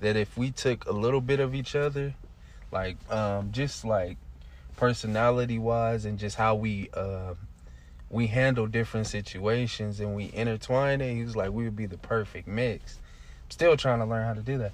that 0.00 0.16
if 0.16 0.36
we 0.36 0.50
took 0.50 0.84
a 0.86 0.92
little 0.92 1.20
bit 1.20 1.40
of 1.40 1.54
each 1.54 1.74
other, 1.76 2.14
like 2.72 2.96
um, 3.12 3.52
just 3.52 3.84
like 3.84 4.16
personality 4.76 5.58
wise 5.58 6.04
and 6.04 6.18
just 6.18 6.36
how 6.36 6.54
we 6.54 6.88
uh, 6.94 7.34
we 8.10 8.26
handle 8.28 8.66
different 8.66 9.06
situations 9.06 10.00
and 10.00 10.14
we 10.14 10.30
intertwine 10.34 11.00
it. 11.00 11.14
He 11.14 11.22
was 11.24 11.36
like, 11.36 11.50
we 11.52 11.64
would 11.64 11.76
be 11.76 11.86
the 11.86 11.98
perfect 11.98 12.48
mix. 12.48 12.98
Still 13.48 13.76
trying 13.76 13.98
to 14.00 14.04
learn 14.04 14.26
how 14.26 14.34
to 14.34 14.42
do 14.42 14.58
that, 14.58 14.72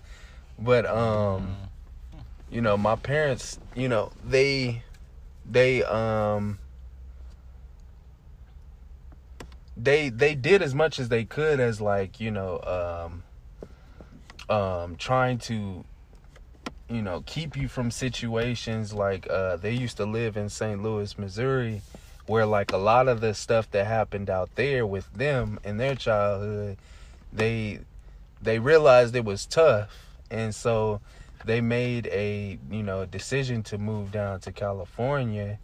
but 0.58 0.84
um, 0.86 1.56
you 2.50 2.60
know, 2.60 2.76
my 2.76 2.96
parents, 2.96 3.58
you 3.74 3.88
know, 3.88 4.12
they 4.24 4.82
they 5.48 5.82
um 5.84 6.58
they 9.76 10.08
they 10.08 10.34
did 10.34 10.62
as 10.62 10.74
much 10.74 10.98
as 10.98 11.08
they 11.08 11.24
could 11.24 11.58
as 11.60 11.80
like 11.80 12.20
you 12.20 12.30
know 12.30 13.12
um 14.48 14.56
um 14.56 14.96
trying 14.96 15.38
to 15.38 15.84
you 16.88 17.02
know 17.02 17.22
keep 17.26 17.56
you 17.56 17.66
from 17.66 17.90
situations 17.90 18.92
like 18.92 19.28
uh 19.30 19.56
they 19.56 19.72
used 19.72 19.96
to 19.96 20.04
live 20.04 20.36
in 20.36 20.48
St. 20.48 20.82
Louis, 20.82 21.18
Missouri 21.18 21.82
where 22.26 22.46
like 22.46 22.72
a 22.72 22.76
lot 22.76 23.08
of 23.08 23.20
the 23.20 23.34
stuff 23.34 23.70
that 23.72 23.86
happened 23.86 24.30
out 24.30 24.54
there 24.54 24.86
with 24.86 25.12
them 25.12 25.58
in 25.64 25.76
their 25.76 25.94
childhood 25.94 26.78
they 27.32 27.80
they 28.40 28.58
realized 28.58 29.16
it 29.16 29.24
was 29.24 29.44
tough 29.46 30.16
and 30.30 30.54
so 30.54 31.00
they 31.44 31.60
made 31.60 32.06
a 32.08 32.58
you 32.70 32.82
know 32.82 33.04
decision 33.04 33.62
to 33.62 33.76
move 33.76 34.12
down 34.12 34.40
to 34.40 34.52
California 34.52 35.58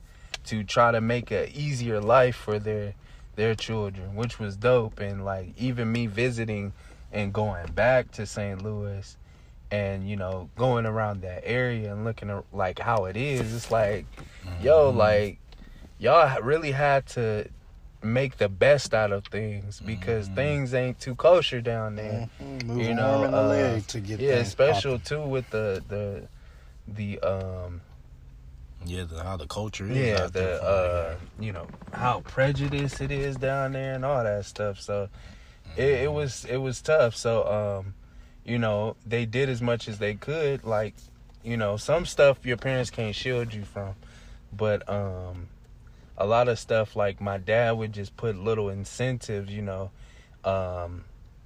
to 0.45 0.65
try 0.65 0.91
to 0.91 1.01
make 1.01 1.31
a 1.31 1.51
easier 1.57 2.01
life 2.01 2.37
for 2.37 2.59
their 2.59 2.95
their 3.41 3.55
children, 3.55 4.15
which 4.15 4.39
was 4.39 4.55
dope. 4.55 5.01
And 5.01 5.25
like 5.25 5.55
even 5.57 5.91
me 5.91 6.07
visiting 6.07 6.75
and 7.11 7.33
going 7.33 7.73
back 7.73 8.13
to 8.13 8.27
St. 8.27 8.63
Louis 8.63 9.17
and 9.73 10.09
you 10.09 10.17
know 10.17 10.51
going 10.57 10.85
around 10.85 11.23
that 11.23 11.43
area 11.45 11.93
and 11.93 12.05
looking 12.05 12.29
at 12.29 12.45
like 12.53 12.79
how 12.79 13.07
it 13.07 13.17
is, 13.17 13.55
it's 13.55 13.71
like, 13.71 14.05
mm-hmm. 14.17 14.65
yo, 14.65 14.91
like 14.91 15.39
y'all 15.99 16.41
really 16.43 16.73
had 16.73 17.07
to 17.07 17.49
make 18.03 18.37
the 18.37 18.49
best 18.49 18.93
out 18.93 19.11
of 19.11 19.27
things 19.27 19.81
because 19.81 20.27
mm-hmm. 20.27 20.37
things 20.37 20.75
ain't 20.75 21.01
too 21.01 21.15
kosher 21.15 21.63
down 21.63 21.97
there. 21.97 22.29
Mm-hmm. 22.43 22.79
You 22.79 22.95
know, 22.95 23.25
uh, 23.25 23.81
to 23.89 24.01
get 24.01 24.21
yeah, 24.21 24.43
special 24.43 24.99
popping. 24.99 25.17
too 25.17 25.27
with 25.27 25.49
the 25.49 25.83
the 25.89 26.29
the 26.87 27.19
um 27.21 27.81
yeah, 28.85 29.05
the, 29.05 29.23
how 29.23 29.37
the 29.37 29.47
culture 29.47 29.87
is. 29.87 29.97
Yeah, 29.97 30.27
the 30.27 30.63
uh, 30.63 31.17
you 31.39 31.53
know 31.53 31.67
how 31.93 32.21
prejudiced 32.21 33.01
it 33.01 33.11
is 33.11 33.37
down 33.37 33.73
there 33.73 33.95
and 33.95 34.05
all 34.05 34.23
that 34.25 34.45
stuff. 34.47 34.81
So 34.81 35.09
mm-hmm. 35.69 35.81
it, 35.81 35.85
it 35.85 36.07
mm-hmm. 36.07 36.15
was 36.15 36.45
it 36.47 36.57
was 36.57 36.81
tough. 36.81 37.15
So 37.15 37.83
um, 37.85 37.95
you 38.45 38.59
know 38.59 38.97
they 39.07 39.27
did 39.27 39.49
as 39.49 39.61
much 39.61 39.89
as 39.89 39.99
they 39.99 40.15
could. 40.15 40.65
Like 40.65 40.95
you 41.43 41.57
know 41.57 41.77
some 41.77 42.07
stuff 42.07 42.45
your 42.45 42.57
parents 42.57 42.91
can't 42.91 43.15
shield 43.15 43.53
you 43.53 43.65
from, 43.65 43.95
but 44.53 44.89
um, 44.89 45.49
a 46.17 46.27
lot 46.27 46.49
of 46.49 46.59
stuff 46.59 46.97
like 46.97 47.21
my 47.21 47.39
dad 47.39 47.73
would 47.73 47.93
just 47.93 48.17
put 48.17 48.37
little 48.37 48.71
incentives. 48.71 49.53
You 49.53 49.63
know, 49.63 49.91
um, 50.45 51.05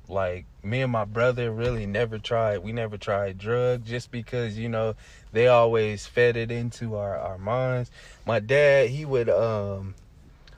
like 0.09 0.45
me 0.63 0.83
and 0.83 0.93
my 0.93 1.05
brother 1.05 1.51
really 1.51 1.87
never 1.87 2.19
tried 2.19 2.59
we 2.59 2.73
never 2.73 2.99
tried 2.99 3.39
drugs 3.39 3.89
just 3.89 4.11
because 4.11 4.59
you 4.59 4.69
know 4.69 4.95
they 5.33 5.47
always 5.49 6.07
fed 6.07 6.37
it 6.37 6.51
into 6.51 6.97
our 6.97 7.17
our 7.17 7.39
minds. 7.39 7.91
My 8.27 8.39
dad 8.41 8.91
he 8.91 9.05
would 9.05 9.29
um 9.29 9.95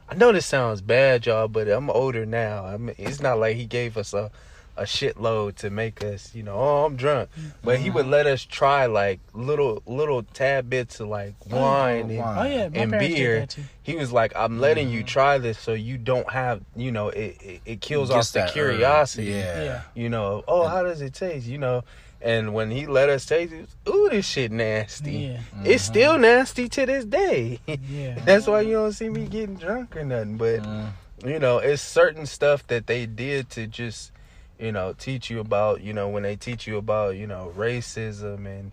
i 0.09 0.15
know 0.15 0.33
this 0.33 0.47
sounds 0.47 0.81
bad 0.81 1.27
y'all 1.27 1.49
but 1.49 1.69
i'm 1.69 1.91
older 1.91 2.27
now. 2.27 2.65
I 2.65 2.77
mean 2.77 2.95
it's 2.99 3.21
not 3.21 3.39
like 3.39 3.57
he 3.57 3.67
gave 3.67 3.97
us 3.97 4.13
a 4.15 4.31
a 4.77 4.83
shitload 4.83 5.57
to 5.57 5.71
make 5.71 6.05
us, 6.05 6.35
you 6.35 6.43
know, 6.43 6.55
oh, 6.55 6.85
I'm 6.85 6.97
drunk. 6.97 7.31
But 7.65 7.79
he 7.79 7.91
would 7.91 8.03
uh-huh. 8.03 8.11
let 8.11 8.27
us 8.27 8.45
try 8.45 8.87
like 8.87 9.21
little 9.33 9.83
little 9.87 10.23
tad 10.23 10.69
bits 10.69 11.01
of 11.01 11.09
like 11.09 11.35
oh, 11.51 11.61
wine 11.61 12.11
and, 12.11 12.21
oh, 12.21 12.43
yeah, 12.45 12.69
and 12.73 12.91
beer. 12.93 13.47
He 13.83 13.97
was 13.97 14.13
like, 14.13 14.33
I'm 14.37 14.59
letting 14.59 14.89
mm-hmm. 14.89 14.97
you 14.97 15.03
try 15.05 15.39
this 15.39 15.59
so 15.59 15.73
you 15.73 15.97
don't 15.99 16.31
have, 16.31 16.63
you 16.75 16.93
know, 16.93 17.09
it 17.09 17.37
it, 17.41 17.61
it 17.65 17.81
kills 17.81 18.11
off 18.11 18.31
the 18.33 18.49
curiosity. 18.53 19.31
Yeah. 19.31 19.63
yeah. 19.63 19.83
You 19.95 20.09
know, 20.09 20.45
oh, 20.47 20.67
how 20.67 20.83
does 20.83 21.01
it 21.01 21.15
taste? 21.15 21.47
You 21.47 21.59
know. 21.59 21.85
And 22.23 22.55
when 22.55 22.71
he 22.71 22.87
let 22.87 23.11
us 23.11 23.27
taste 23.27 23.53
it, 23.53 23.69
ooh, 23.89 24.09
this 24.11 24.27
shit 24.27 24.51
nasty. 24.51 25.13
Yeah. 25.13 25.37
Mm-hmm. 25.37 25.67
It's 25.67 25.85
still 25.85 26.19
nasty 26.19 26.69
to 26.71 26.87
this 26.87 27.05
day. 27.05 27.61
Yeah. 27.67 28.19
That's 28.25 28.47
why 28.47 28.63
you 28.63 28.73
don't 28.73 28.93
see 28.93 29.11
me 29.11 29.27
getting 29.27 29.57
drunk 29.57 29.95
or 29.97 30.05
nothing. 30.05 30.37
But 30.39 30.63
mm. 30.63 30.89
you 31.25 31.39
know, 31.39 31.59
it's 31.59 31.83
certain 31.83 32.27
stuff 32.27 32.67
that 32.69 32.87
they 32.87 33.05
did 33.07 33.51
to 33.51 33.67
just 33.67 34.13
you 34.59 34.73
know, 34.73 34.95
teach 34.99 35.31
you 35.31 35.41
about, 35.41 35.83
you 35.83 35.93
know, 35.93 36.09
when 36.09 36.23
they 36.23 36.37
teach 36.37 36.67
you 36.67 36.77
about, 36.77 37.17
you 37.17 37.27
know, 37.27 37.53
racism 37.57 38.47
and, 38.47 38.73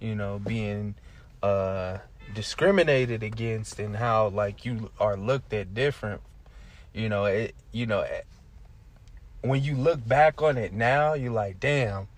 you 0.00 0.14
know, 0.14 0.38
being 0.38 0.94
uh 1.42 1.98
discriminated 2.32 3.22
against 3.22 3.78
and 3.78 3.96
how 3.96 4.28
like 4.28 4.64
you 4.64 4.90
are 4.98 5.16
looked 5.16 5.52
at 5.52 5.74
different. 5.74 6.20
You 6.92 7.08
know, 7.08 7.24
it 7.24 7.54
you 7.72 7.86
know, 7.86 8.00
eh, 8.00 8.22
when 9.42 9.62
you 9.62 9.76
look 9.76 10.06
back 10.06 10.40
on 10.42 10.56
it 10.56 10.72
now, 10.72 11.14
you're 11.14 11.32
like, 11.32 11.60
damn. 11.60 12.08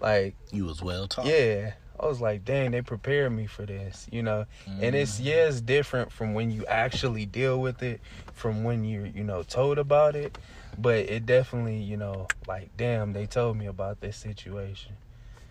Like 0.00 0.34
you 0.50 0.64
was 0.64 0.82
well 0.82 1.06
taught. 1.06 1.26
Yeah. 1.26 1.74
I 2.00 2.06
was 2.06 2.20
like, 2.20 2.44
dang, 2.44 2.72
they 2.72 2.82
prepared 2.82 3.30
me 3.30 3.46
for 3.46 3.64
this, 3.64 4.08
you 4.10 4.22
know. 4.22 4.46
Mm-hmm. 4.68 4.82
And 4.82 4.96
it's 4.96 5.16
mm-hmm. 5.16 5.26
yeah, 5.28 5.46
it's 5.46 5.60
different 5.60 6.10
from 6.10 6.34
when 6.34 6.50
you 6.50 6.66
actually 6.66 7.26
deal 7.26 7.60
with 7.60 7.80
it, 7.84 8.00
from 8.34 8.64
when 8.64 8.84
you're, 8.84 9.06
you 9.06 9.22
know, 9.22 9.44
told 9.44 9.78
about 9.78 10.16
it 10.16 10.36
but 10.78 10.96
it 10.98 11.26
definitely, 11.26 11.78
you 11.78 11.96
know, 11.96 12.26
like 12.46 12.70
damn, 12.76 13.12
they 13.12 13.26
told 13.26 13.56
me 13.56 13.66
about 13.66 14.00
this 14.00 14.16
situation. 14.16 14.92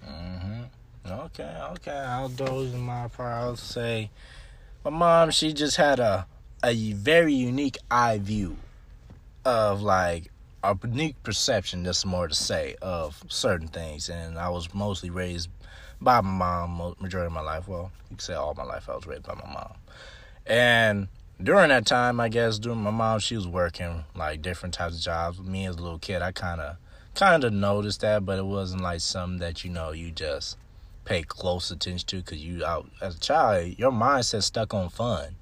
Mhm. 0.06 0.70
Okay, 1.08 1.58
okay. 1.72 1.98
Outdoors 2.06 2.74
in 2.74 2.80
my 2.82 3.08
part, 3.08 3.34
I'll 3.34 3.56
say, 3.56 4.12
my 4.84 4.92
mom, 4.92 5.32
she 5.32 5.54
just 5.54 5.78
had 5.78 6.00
a 6.00 6.28
a 6.63 6.94
very 6.94 7.34
unique 7.34 7.78
eye 7.90 8.20
view 8.20 8.58
of 9.46 9.82
like 9.82 10.32
a 10.63 10.78
unique 10.84 11.22
perception. 11.24 11.84
That's 11.84 12.06
more 12.06 12.28
to 12.28 12.36
say 12.36 12.75
of 12.82 13.24
certain 13.28 13.68
things, 13.68 14.10
and 14.10 14.38
I 14.38 14.50
was 14.50 14.74
mostly 14.74 15.10
raised 15.10 15.50
by 16.00 16.22
my 16.22 16.66
mom 16.68 16.96
majority 17.00 17.28
of 17.28 17.34
my 17.34 17.42
life. 17.42 17.68
Well, 17.68 17.92
you 18.10 18.18
could 18.18 18.22
say 18.22 18.34
all 18.36 18.54
my 18.54 18.63
life 18.63 18.88
I 18.90 18.96
was 18.96 19.08
raised 19.08 19.24
by 19.24 19.36
my 19.36 19.51
mom, 19.51 19.74
and 20.46 21.08
during 21.44 21.70
that 21.70 21.86
time, 21.86 22.20
I 22.20 22.30
guess 22.30 22.60
during 22.60 22.82
my 22.82 22.92
mom, 22.92 23.20
she 23.20 23.36
was 23.36 23.48
working 23.48 24.04
like 24.16 24.42
different 24.42 24.74
types 24.74 24.96
of 24.96 25.02
jobs. 25.02 25.40
Me 25.40 25.66
as 25.66 25.76
a 25.76 25.82
little 25.82 26.00
kid, 26.00 26.22
I 26.22 26.32
kind 26.32 26.62
of 26.62 26.78
kind 27.16 27.44
of 27.44 27.54
noticed 27.54 28.02
that, 28.02 28.26
but 28.26 28.40
it 28.40 28.46
wasn't 28.46 28.82
like 28.82 29.02
something 29.02 29.40
that 29.40 29.64
you 29.64 29.72
know 29.72 29.92
you 29.92 30.12
just 30.12 30.58
pay 31.06 31.24
close 31.24 31.72
attention 31.72 32.08
to 32.08 32.18
because 32.18 32.44
you 32.44 32.64
out 32.66 32.90
as 33.02 33.16
a 33.16 33.20
child, 33.20 33.78
your 33.78 33.92
mindset 33.92 34.44
stuck 34.44 34.74
on 34.74 34.90
fun. 34.90 35.36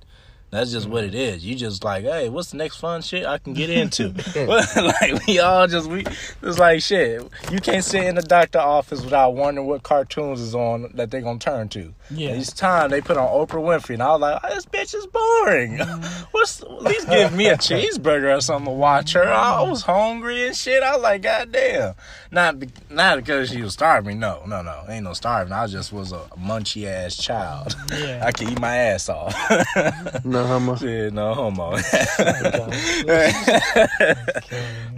That's 0.52 0.72
just 0.72 0.90
what 0.90 1.04
it 1.04 1.12
mm-hmm. 1.12 1.36
is. 1.36 1.46
You 1.46 1.56
just 1.56 1.84
like, 1.84 2.04
hey, 2.06 2.28
what's 2.28 2.52
the 2.52 2.58
next 2.58 2.78
fun 2.78 3.02
shit 3.02 3.26
I 3.26 3.38
can 3.38 3.54
get 3.54 3.70
into? 3.70 4.10
like 4.36 5.28
we 5.28 5.40
all 5.40 5.68
just 5.68 5.88
we 5.90 6.06
it's 6.42 6.58
like 6.58 6.82
shit. 6.82 7.22
You 7.52 7.60
can't 7.60 7.84
sit 7.84 8.04
in 8.06 8.16
the 8.16 8.24
doctor 8.24 8.60
office 8.60 9.04
without 9.04 9.36
wondering 9.36 9.68
what 9.68 9.84
cartoons 9.84 10.42
is 10.42 10.56
on 10.56 10.92
that 10.96 11.12
they're 11.12 11.22
gonna 11.22 11.40
turn 11.40 11.70
to. 11.70 11.94
Yeah. 12.12 12.36
Each 12.36 12.54
time 12.54 12.90
they 12.90 13.02
put 13.02 13.18
on 13.18 13.28
Oprah 13.28 13.62
Winfrey, 13.62 13.94
and 13.94 14.04
I 14.04 14.12
was 14.12 14.22
like, 14.22 14.40
oh, 14.44 14.50
this 14.56 14.66
bitch 14.66 14.96
is 14.96 15.06
boring. 15.08 15.78
Mm-hmm. 15.78 16.24
What's 16.32 16.62
at 16.62 16.82
least 16.82 17.08
give 17.10 17.34
me 17.34 17.48
a 17.48 17.56
cheeseburger 17.56 18.38
or 18.38 18.42
something 18.42 18.66
to 18.66 18.72
watch 18.72 19.14
her. 19.14 19.24
I 19.24 19.62
was 19.64 19.84
hungry 19.84 20.48
and 20.48 20.56
shit. 20.56 20.82
I 20.82 20.94
was 20.94 21.04
like, 21.04 21.22
goddamn. 21.22 21.94
Not 22.32 22.56
not 22.90 23.18
because 23.18 23.50
she 23.50 23.62
was 23.62 23.74
starving. 23.74 24.20
No, 24.20 24.44
no, 24.48 24.62
no. 24.62 24.86
Ain't 24.88 25.04
no 25.04 25.14
starving. 25.14 25.54
I 25.54 25.68
just 25.68 25.92
was 25.92 26.12
a 26.12 26.20
munchy 26.38 26.86
ass 26.86 27.16
child. 27.16 27.76
Yeah. 27.92 28.24
I 28.26 28.32
could 28.32 28.50
eat 28.50 28.60
my 28.60 28.76
ass 28.76 29.10
off. 29.10 29.34
no 30.26 30.46
homo. 30.46 30.76
Yeah, 30.78 31.10
no 31.10 31.34
homo. 31.34 31.72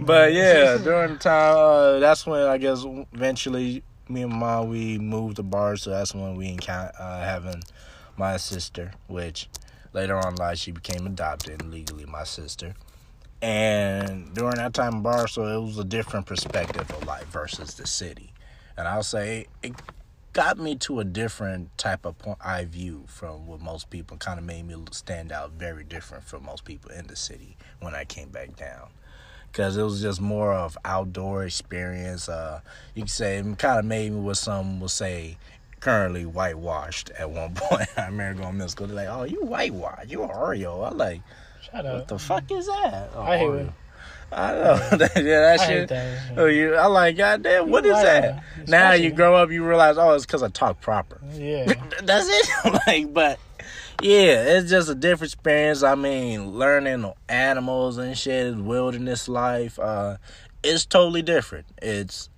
but 0.00 0.32
yeah, 0.32 0.78
during 0.78 1.14
the 1.14 1.18
time, 1.20 1.56
uh, 1.56 1.98
that's 1.98 2.26
when 2.26 2.42
I 2.42 2.58
guess 2.58 2.84
eventually 3.12 3.82
me 4.12 4.22
and 4.22 4.32
mom 4.32 4.68
we 4.68 4.98
moved 4.98 5.36
to 5.36 5.42
bars, 5.42 5.82
so 5.82 5.90
that's 5.90 6.14
when 6.14 6.36
we 6.36 6.48
encountered 6.48 6.94
uh, 6.98 7.20
having 7.20 7.62
my 8.16 8.36
sister, 8.36 8.92
which 9.08 9.48
later 9.92 10.16
on 10.16 10.34
in 10.34 10.36
life 10.36 10.58
she 10.58 10.70
became 10.70 11.06
adopted 11.06 11.64
legally 11.64 12.04
my 12.04 12.24
sister. 12.24 12.74
And 13.40 14.32
during 14.34 14.56
that 14.56 14.74
time 14.74 14.96
in 14.96 15.02
bars, 15.02 15.32
so 15.32 15.46
it 15.46 15.60
was 15.60 15.78
a 15.78 15.84
different 15.84 16.26
perspective 16.26 16.88
of 16.90 17.06
life 17.06 17.26
versus 17.26 17.74
the 17.74 17.86
city. 17.86 18.32
And 18.76 18.86
I'll 18.86 19.02
say 19.02 19.46
it 19.62 19.72
got 20.32 20.58
me 20.58 20.76
to 20.76 21.00
a 21.00 21.04
different 21.04 21.76
type 21.76 22.06
of 22.06 22.16
point 22.18 22.38
eye 22.42 22.64
view 22.64 23.04
from 23.06 23.46
what 23.46 23.60
most 23.60 23.90
people 23.90 24.16
kind 24.16 24.38
of 24.38 24.44
made 24.44 24.66
me 24.66 24.76
stand 24.90 25.30
out 25.30 25.52
very 25.52 25.84
different 25.84 26.24
from 26.24 26.44
most 26.44 26.64
people 26.64 26.90
in 26.90 27.06
the 27.06 27.16
city 27.16 27.56
when 27.80 27.94
I 27.94 28.04
came 28.04 28.30
back 28.30 28.56
down 28.56 28.88
because 29.52 29.76
it 29.76 29.82
was 29.82 30.00
just 30.00 30.20
more 30.20 30.52
of 30.52 30.78
outdoor 30.84 31.44
experience. 31.44 32.28
Uh, 32.28 32.60
you 32.94 33.02
can 33.02 33.08
say 33.08 33.36
it 33.36 33.58
kind 33.58 33.78
of 33.78 33.84
made 33.84 34.10
me 34.10 34.18
what 34.18 34.38
some 34.38 34.80
will 34.80 34.88
say 34.88 35.36
currently 35.80 36.24
whitewashed 36.24 37.10
at 37.10 37.30
one 37.30 37.54
point. 37.54 37.88
I 37.96 38.06
remember 38.06 38.40
going 38.40 38.52
to 38.52 38.56
middle 38.56 38.68
school. 38.68 38.86
They're 38.86 38.96
like, 38.96 39.08
"Oh, 39.08 39.24
you 39.24 39.44
whitewashed? 39.44 40.10
You 40.10 40.20
Oreo?" 40.20 40.90
I'm 40.90 40.96
like, 40.96 41.20
"Shut 41.62 41.84
up! 41.84 41.94
What 41.94 42.08
the 42.08 42.18
fuck 42.18 42.50
is 42.50 42.66
that?" 42.66 43.10
Oh, 43.14 43.22
I 43.22 43.36
hate 43.36 43.54
it. 43.54 43.72
I 44.32 44.52
know. 44.52 44.80
yeah, 45.00 45.06
that 45.06 45.60
I 45.60 45.66
shit. 45.66 45.88
That. 45.90 46.38
Oh, 46.38 46.46
you, 46.46 46.74
I 46.74 46.86
like, 46.86 47.18
goddamn, 47.18 47.68
what 47.68 47.84
is 47.84 47.92
that? 47.92 48.42
Now 48.66 48.92
you 48.92 49.10
grow 49.10 49.34
up, 49.34 49.50
you 49.50 49.62
realize, 49.62 49.98
oh, 49.98 50.12
it's 50.14 50.24
because 50.24 50.42
I 50.42 50.48
talk 50.48 50.80
proper. 50.80 51.20
Yeah. 51.34 51.74
That's 52.02 52.28
it. 52.30 52.80
like, 52.86 53.12
but 53.12 53.38
yeah, 54.00 54.56
it's 54.56 54.70
just 54.70 54.88
a 54.88 54.94
different 54.94 55.32
experience. 55.32 55.82
I 55.82 55.94
mean, 55.94 56.52
learning 56.52 57.12
animals 57.28 57.98
and 57.98 58.16
shit, 58.16 58.56
wilderness 58.56 59.28
life, 59.28 59.78
uh, 59.78 60.16
it's 60.62 60.86
totally 60.86 61.22
different. 61.22 61.66
It's 61.80 62.28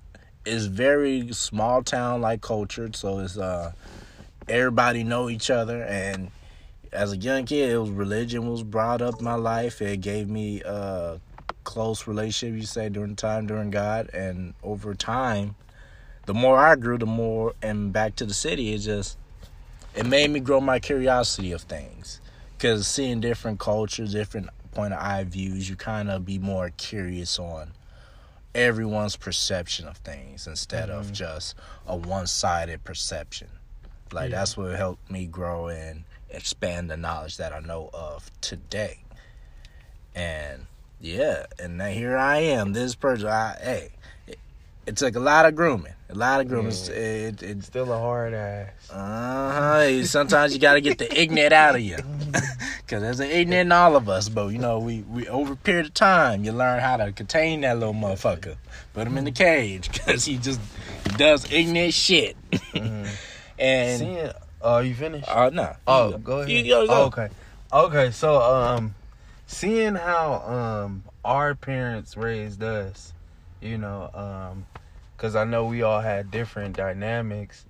it's 0.46 0.64
very 0.66 1.32
small 1.32 1.82
town 1.82 2.20
like 2.20 2.40
cultured, 2.42 2.96
so 2.96 3.20
it's 3.20 3.38
uh 3.38 3.72
everybody 4.48 5.04
know 5.04 5.30
each 5.30 5.50
other 5.50 5.82
and 5.84 6.30
as 6.92 7.12
a 7.12 7.16
young 7.16 7.46
kid 7.46 7.70
it 7.70 7.78
was 7.78 7.88
religion 7.90 8.48
was 8.48 8.62
brought 8.62 9.02
up 9.02 9.20
my 9.20 9.34
life. 9.34 9.80
It 9.80 10.00
gave 10.00 10.28
me 10.28 10.60
a 10.62 11.18
close 11.64 12.06
relationship 12.06 12.60
you 12.60 12.66
say 12.66 12.88
during 12.88 13.16
time 13.16 13.46
during 13.46 13.70
God 13.70 14.10
and 14.12 14.54
over 14.62 14.94
time 14.94 15.54
the 16.26 16.34
more 16.34 16.58
I 16.58 16.76
grew 16.76 16.98
the 16.98 17.06
more 17.06 17.54
and 17.62 17.92
back 17.92 18.16
to 18.16 18.26
the 18.26 18.34
city 18.34 18.74
it 18.74 18.78
just 18.78 19.16
it 19.94 20.06
made 20.06 20.30
me 20.30 20.40
grow 20.40 20.60
my 20.60 20.78
curiosity 20.78 21.52
of 21.52 21.62
things 21.62 22.20
because 22.56 22.86
seeing 22.86 23.20
different 23.20 23.58
cultures 23.58 24.12
different 24.12 24.48
point 24.72 24.92
of 24.92 25.00
eye 25.00 25.24
views 25.24 25.68
you 25.70 25.76
kind 25.76 26.10
of 26.10 26.24
be 26.24 26.38
more 26.38 26.70
curious 26.76 27.38
on 27.38 27.72
everyone's 28.54 29.16
perception 29.16 29.86
of 29.86 29.96
things 29.98 30.46
instead 30.46 30.88
Mm-hmm. 30.88 30.98
of 31.00 31.12
just 31.12 31.54
a 31.86 31.96
one-sided 31.96 32.82
perception 32.84 33.48
like 34.12 34.30
Yeah. 34.30 34.38
that's 34.38 34.56
what 34.56 34.74
helped 34.76 35.10
me 35.10 35.26
grow 35.26 35.68
and 35.68 36.04
expand 36.30 36.90
the 36.90 36.96
knowledge 36.96 37.36
that 37.36 37.52
i 37.52 37.60
know 37.60 37.90
of 37.94 38.30
today 38.40 38.98
and 40.14 40.66
yeah 41.00 41.46
and 41.58 41.78
now 41.78 41.88
here 41.88 42.16
i 42.16 42.38
am 42.38 42.72
this 42.72 42.94
person 42.94 43.28
I, 43.28 43.56
hey 43.62 43.90
it, 44.86 44.96
took 44.96 45.16
a 45.16 45.20
lot 45.20 45.46
of 45.46 45.54
grooming 45.54 45.92
a 46.10 46.14
lot 46.14 46.40
of 46.40 46.48
grooming 46.48 46.72
Yeah. 46.86 46.92
it, 46.94 47.42
it, 47.42 47.64
Still 47.64 47.92
a 47.92 47.98
hard 47.98 48.34
ass. 48.34 48.90
uh-huh. 48.90 50.04
Sometimes 50.04 50.52
you 50.54 50.60
gotta 50.60 50.80
get 50.80 50.98
the 50.98 51.12
ignorant 51.20 51.52
out 51.52 51.74
of 51.74 51.80
you. 51.80 51.96
Cause 52.86 53.00
there's 53.00 53.20
an 53.20 53.30
ignorant 53.30 53.66
in 53.68 53.72
all 53.72 53.96
of 53.96 54.08
us, 54.08 54.28
but 54.28 54.48
you 54.48 54.58
know, 54.58 54.78
we, 54.78 55.00
we 55.02 55.26
over 55.28 55.54
a 55.54 55.56
period 55.56 55.86
of 55.86 55.94
time 55.94 56.44
you 56.44 56.52
learn 56.52 56.80
how 56.80 56.98
to 56.98 57.10
contain 57.12 57.62
that 57.62 57.78
little 57.78 57.94
motherfucker. 57.94 58.56
Put 58.92 59.06
him 59.06 59.16
in 59.18 59.24
the 59.24 59.32
cage 59.32 59.90
cause 60.04 60.24
he 60.26 60.36
just 60.36 60.60
does 61.16 61.50
ignorant 61.50 61.94
shit. 61.94 62.36
and 63.58 63.98
Seeing, 63.98 64.30
oh, 64.60 64.78
you 64.80 64.94
finished? 64.94 65.28
uh 65.28 65.50
no. 65.50 65.74
Oh, 65.86 66.18
go 66.18 66.40
ahead. 66.40 66.50
You 66.50 66.64
go, 66.68 66.86
go. 66.86 66.92
Oh, 66.92 67.04
okay. 67.06 67.28
Okay, 67.72 68.10
so 68.12 68.40
um 68.40 68.94
seeing 69.46 69.94
how 69.94 70.34
um 70.46 71.04
our 71.24 71.54
parents 71.54 72.16
raised 72.16 72.62
us, 72.62 73.13
you 73.64 73.78
know, 73.78 74.10
um 74.14 74.66
cuz 75.16 75.34
I 75.34 75.44
know 75.44 75.64
we 75.64 75.82
all 75.82 76.00
had 76.00 76.30
different 76.30 76.76
dynamics. 76.76 77.64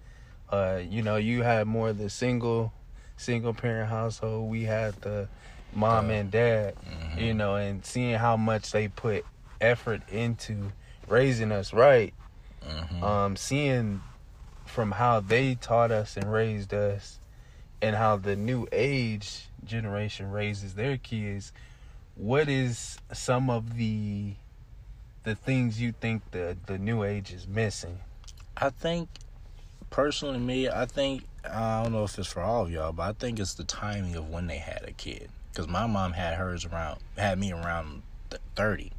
Uh 0.50 0.80
you 0.86 1.02
know, 1.02 1.16
you 1.16 1.42
had 1.42 1.66
more 1.66 1.90
of 1.90 1.98
the 1.98 2.10
single 2.10 2.72
single 3.16 3.54
parent 3.54 3.88
household. 3.88 4.50
We 4.50 4.64
had 4.64 4.94
the 5.02 5.28
mom 5.72 6.10
Uh, 6.10 6.14
and 6.14 6.30
dad, 6.30 6.74
mhm. 7.16 7.20
you 7.20 7.34
know, 7.34 7.54
and 7.56 7.84
seeing 7.86 8.16
how 8.18 8.36
much 8.36 8.72
they 8.72 8.88
put 8.88 9.24
effort 9.60 10.02
into 10.08 10.72
raising 11.08 11.52
us 11.52 11.72
right 11.72 12.12
Mhm. 12.62 13.02
um, 13.02 13.36
seeing 13.36 14.02
from 14.66 14.92
how 14.92 15.20
they 15.20 15.54
taught 15.54 15.90
us 15.90 16.16
and 16.16 16.30
raised 16.32 16.72
us 16.74 17.20
and 17.80 17.94
how 17.96 18.16
the 18.16 18.34
new 18.36 18.66
age 18.72 19.48
generation 19.64 20.30
raises 20.30 20.74
their 20.74 20.96
kids 20.96 21.52
what 22.16 22.48
is 22.48 22.98
some 23.12 23.50
of 23.50 23.76
the 23.76 24.34
the 25.24 25.34
things 25.34 25.80
you 25.80 25.92
think 25.92 26.22
the 26.30 26.56
the 26.66 26.78
new 26.78 27.02
age 27.02 27.32
is 27.32 27.48
missing 27.48 27.98
I 28.56 28.70
think 28.70 29.08
personally 29.90 30.38
me, 30.38 30.68
I 30.68 30.86
think 30.86 31.24
I 31.48 31.82
don't 31.82 31.92
know 31.92 32.04
if 32.04 32.18
it's 32.18 32.28
for 32.28 32.40
all 32.40 32.62
of 32.62 32.70
y'all, 32.70 32.92
but 32.92 33.02
I 33.02 33.12
think 33.12 33.38
it's 33.38 33.54
the 33.54 33.64
timing 33.64 34.14
of 34.14 34.30
when 34.30 34.46
they 34.46 34.58
had 34.58 34.84
a 34.86 34.92
kid. 34.92 35.28
Because 35.50 35.68
my 35.68 35.86
mom 35.86 36.12
had 36.12 36.34
hers 36.34 36.64
around, 36.64 37.00
had 37.16 37.38
me 37.38 37.52
around 37.52 38.02
thirty. 38.54 38.92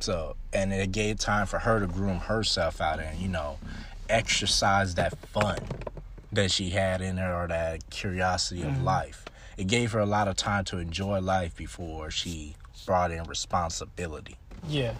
So, 0.00 0.36
and 0.52 0.72
it 0.72 0.92
gave 0.92 1.18
time 1.18 1.46
for 1.46 1.58
her 1.58 1.80
to 1.80 1.86
groom 1.86 2.18
herself 2.18 2.80
out 2.80 3.00
and 3.00 3.18
you 3.18 3.28
know, 3.28 3.58
exercise 4.08 4.94
that 4.96 5.16
fun 5.28 5.58
that 6.32 6.50
she 6.50 6.70
had 6.70 7.00
in 7.00 7.16
her 7.16 7.34
or 7.34 7.46
that 7.48 7.88
curiosity 7.90 8.62
of 8.62 8.68
mm-hmm. 8.68 8.84
life. 8.84 9.24
It 9.56 9.68
gave 9.68 9.92
her 9.92 10.00
a 10.00 10.06
lot 10.06 10.28
of 10.28 10.36
time 10.36 10.64
to 10.66 10.78
enjoy 10.78 11.20
life 11.20 11.56
before 11.56 12.10
she 12.10 12.56
brought 12.84 13.10
in 13.10 13.24
responsibility. 13.24 14.36
Yeah. 14.68 14.94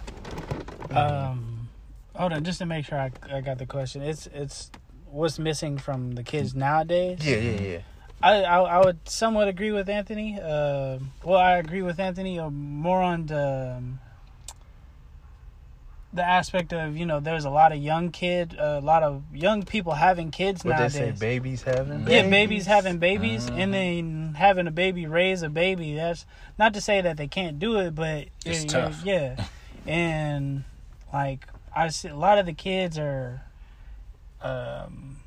Um, 0.91 1.69
hold 2.15 2.33
on, 2.33 2.43
just 2.43 2.59
to 2.59 2.65
make 2.65 2.85
sure 2.85 2.99
I, 2.99 3.11
I 3.31 3.41
got 3.41 3.57
the 3.57 3.65
question. 3.65 4.01
It's 4.01 4.27
it's 4.27 4.71
what's 5.09 5.39
missing 5.39 5.77
from 5.77 6.11
the 6.13 6.23
kids 6.23 6.53
nowadays. 6.55 7.19
yeah 7.21 7.37
yeah 7.37 7.61
yeah 7.61 7.77
I 8.21 8.43
I, 8.43 8.61
I 8.61 8.85
would 8.85 9.07
somewhat 9.07 9.47
agree 9.47 9.71
with 9.71 9.89
Anthony. 9.89 10.39
Uh, 10.41 10.99
well, 11.23 11.39
I 11.39 11.57
agree 11.57 11.81
with 11.81 11.99
Anthony 11.99 12.39
more 12.39 13.01
on 13.01 13.25
the 13.27 13.75
um, 13.77 13.99
the 16.15 16.23
aspect 16.25 16.71
of 16.73 16.95
you 16.97 17.05
know 17.05 17.19
there's 17.19 17.45
a 17.45 17.49
lot 17.49 17.71
of 17.71 17.77
young 17.77 18.09
kid, 18.11 18.55
a 18.57 18.79
lot 18.79 19.03
of 19.03 19.23
young 19.33 19.63
people 19.63 19.93
having 19.93 20.31
kids 20.31 20.63
what 20.63 20.77
they 20.77 20.89
say 20.89 21.11
babies 21.11 21.63
having 21.63 22.05
Yeah, 22.07 22.23
babies 22.29 22.65
having 22.65 22.97
babies, 22.99 23.49
Mhm. 23.49 23.57
and 23.57 23.73
then 23.73 24.33
having 24.37 24.67
a 24.67 24.71
baby 24.71 25.05
raise 25.05 25.41
a 25.43 25.49
baby. 25.49 25.95
That's 25.95 26.25
not 26.57 26.73
to 26.73 26.81
say 26.81 27.01
that 27.01 27.17
they 27.17 27.27
can't 27.27 27.59
do 27.59 27.77
it, 27.79 27.93
but 27.95 28.29
It's 28.45 28.63
yeah, 28.63 28.71
tough. 28.71 29.01
Yeah, 29.03 29.35
and 29.87 30.63
like 31.13 31.47
I 31.75 31.89
see, 31.89 32.07
a 32.07 32.15
lot 32.15 32.37
of 32.37 32.45
the 32.45 32.53
kids 32.53 32.97
are, 32.97 33.43
um, 34.41 35.17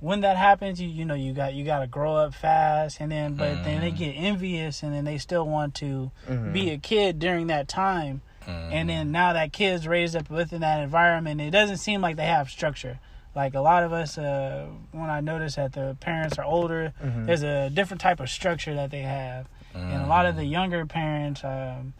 when 0.00 0.20
that 0.20 0.36
happens, 0.36 0.80
you 0.80 0.88
you 0.88 1.04
know 1.04 1.14
you 1.14 1.32
got 1.32 1.54
you 1.54 1.64
got 1.64 1.80
to 1.80 1.86
grow 1.86 2.16
up 2.16 2.34
fast, 2.34 3.00
and 3.00 3.10
then 3.10 3.34
but 3.34 3.64
then 3.64 3.80
they 3.80 3.90
Mhm. 3.92 3.96
get 3.96 4.12
envious, 4.12 4.82
and 4.82 4.94
then 4.94 5.04
they 5.04 5.18
still 5.18 5.46
want 5.46 5.74
to 5.76 6.12
Mhm. 6.28 6.52
be 6.52 6.70
a 6.70 6.78
kid 6.78 7.18
during 7.18 7.46
that 7.48 7.66
time, 7.68 8.20
Mm-hmm. 8.48 8.72
and 8.72 8.88
then 8.88 9.12
now 9.12 9.34
that 9.34 9.52
kid's 9.52 9.86
raised 9.86 10.16
up 10.16 10.30
within 10.30 10.62
that 10.62 10.80
environment, 10.82 11.40
it 11.40 11.50
doesn't 11.50 11.76
seem 11.76 12.00
like 12.00 12.16
they 12.16 12.24
have 12.26 12.48
structure. 12.48 12.98
Like 13.34 13.54
a 13.54 13.60
lot 13.60 13.82
of 13.84 13.92
us, 13.92 14.16
uh, 14.16 14.66
when 14.90 15.10
I 15.10 15.20
notice 15.20 15.56
that 15.56 15.74
the 15.74 15.96
parents 16.00 16.38
are 16.38 16.44
older, 16.44 16.94
Mhm. 17.04 17.26
there's 17.26 17.42
a 17.42 17.68
different 17.68 18.00
type 18.00 18.20
of 18.20 18.30
structure 18.30 18.74
that 18.74 18.90
they 18.90 19.02
have, 19.02 19.46
and 19.74 20.02
a 20.02 20.06
lot 20.06 20.24
of 20.26 20.34
the 20.36 20.44
younger 20.46 20.86
parents. 20.86 21.44
Um, 21.44 21.92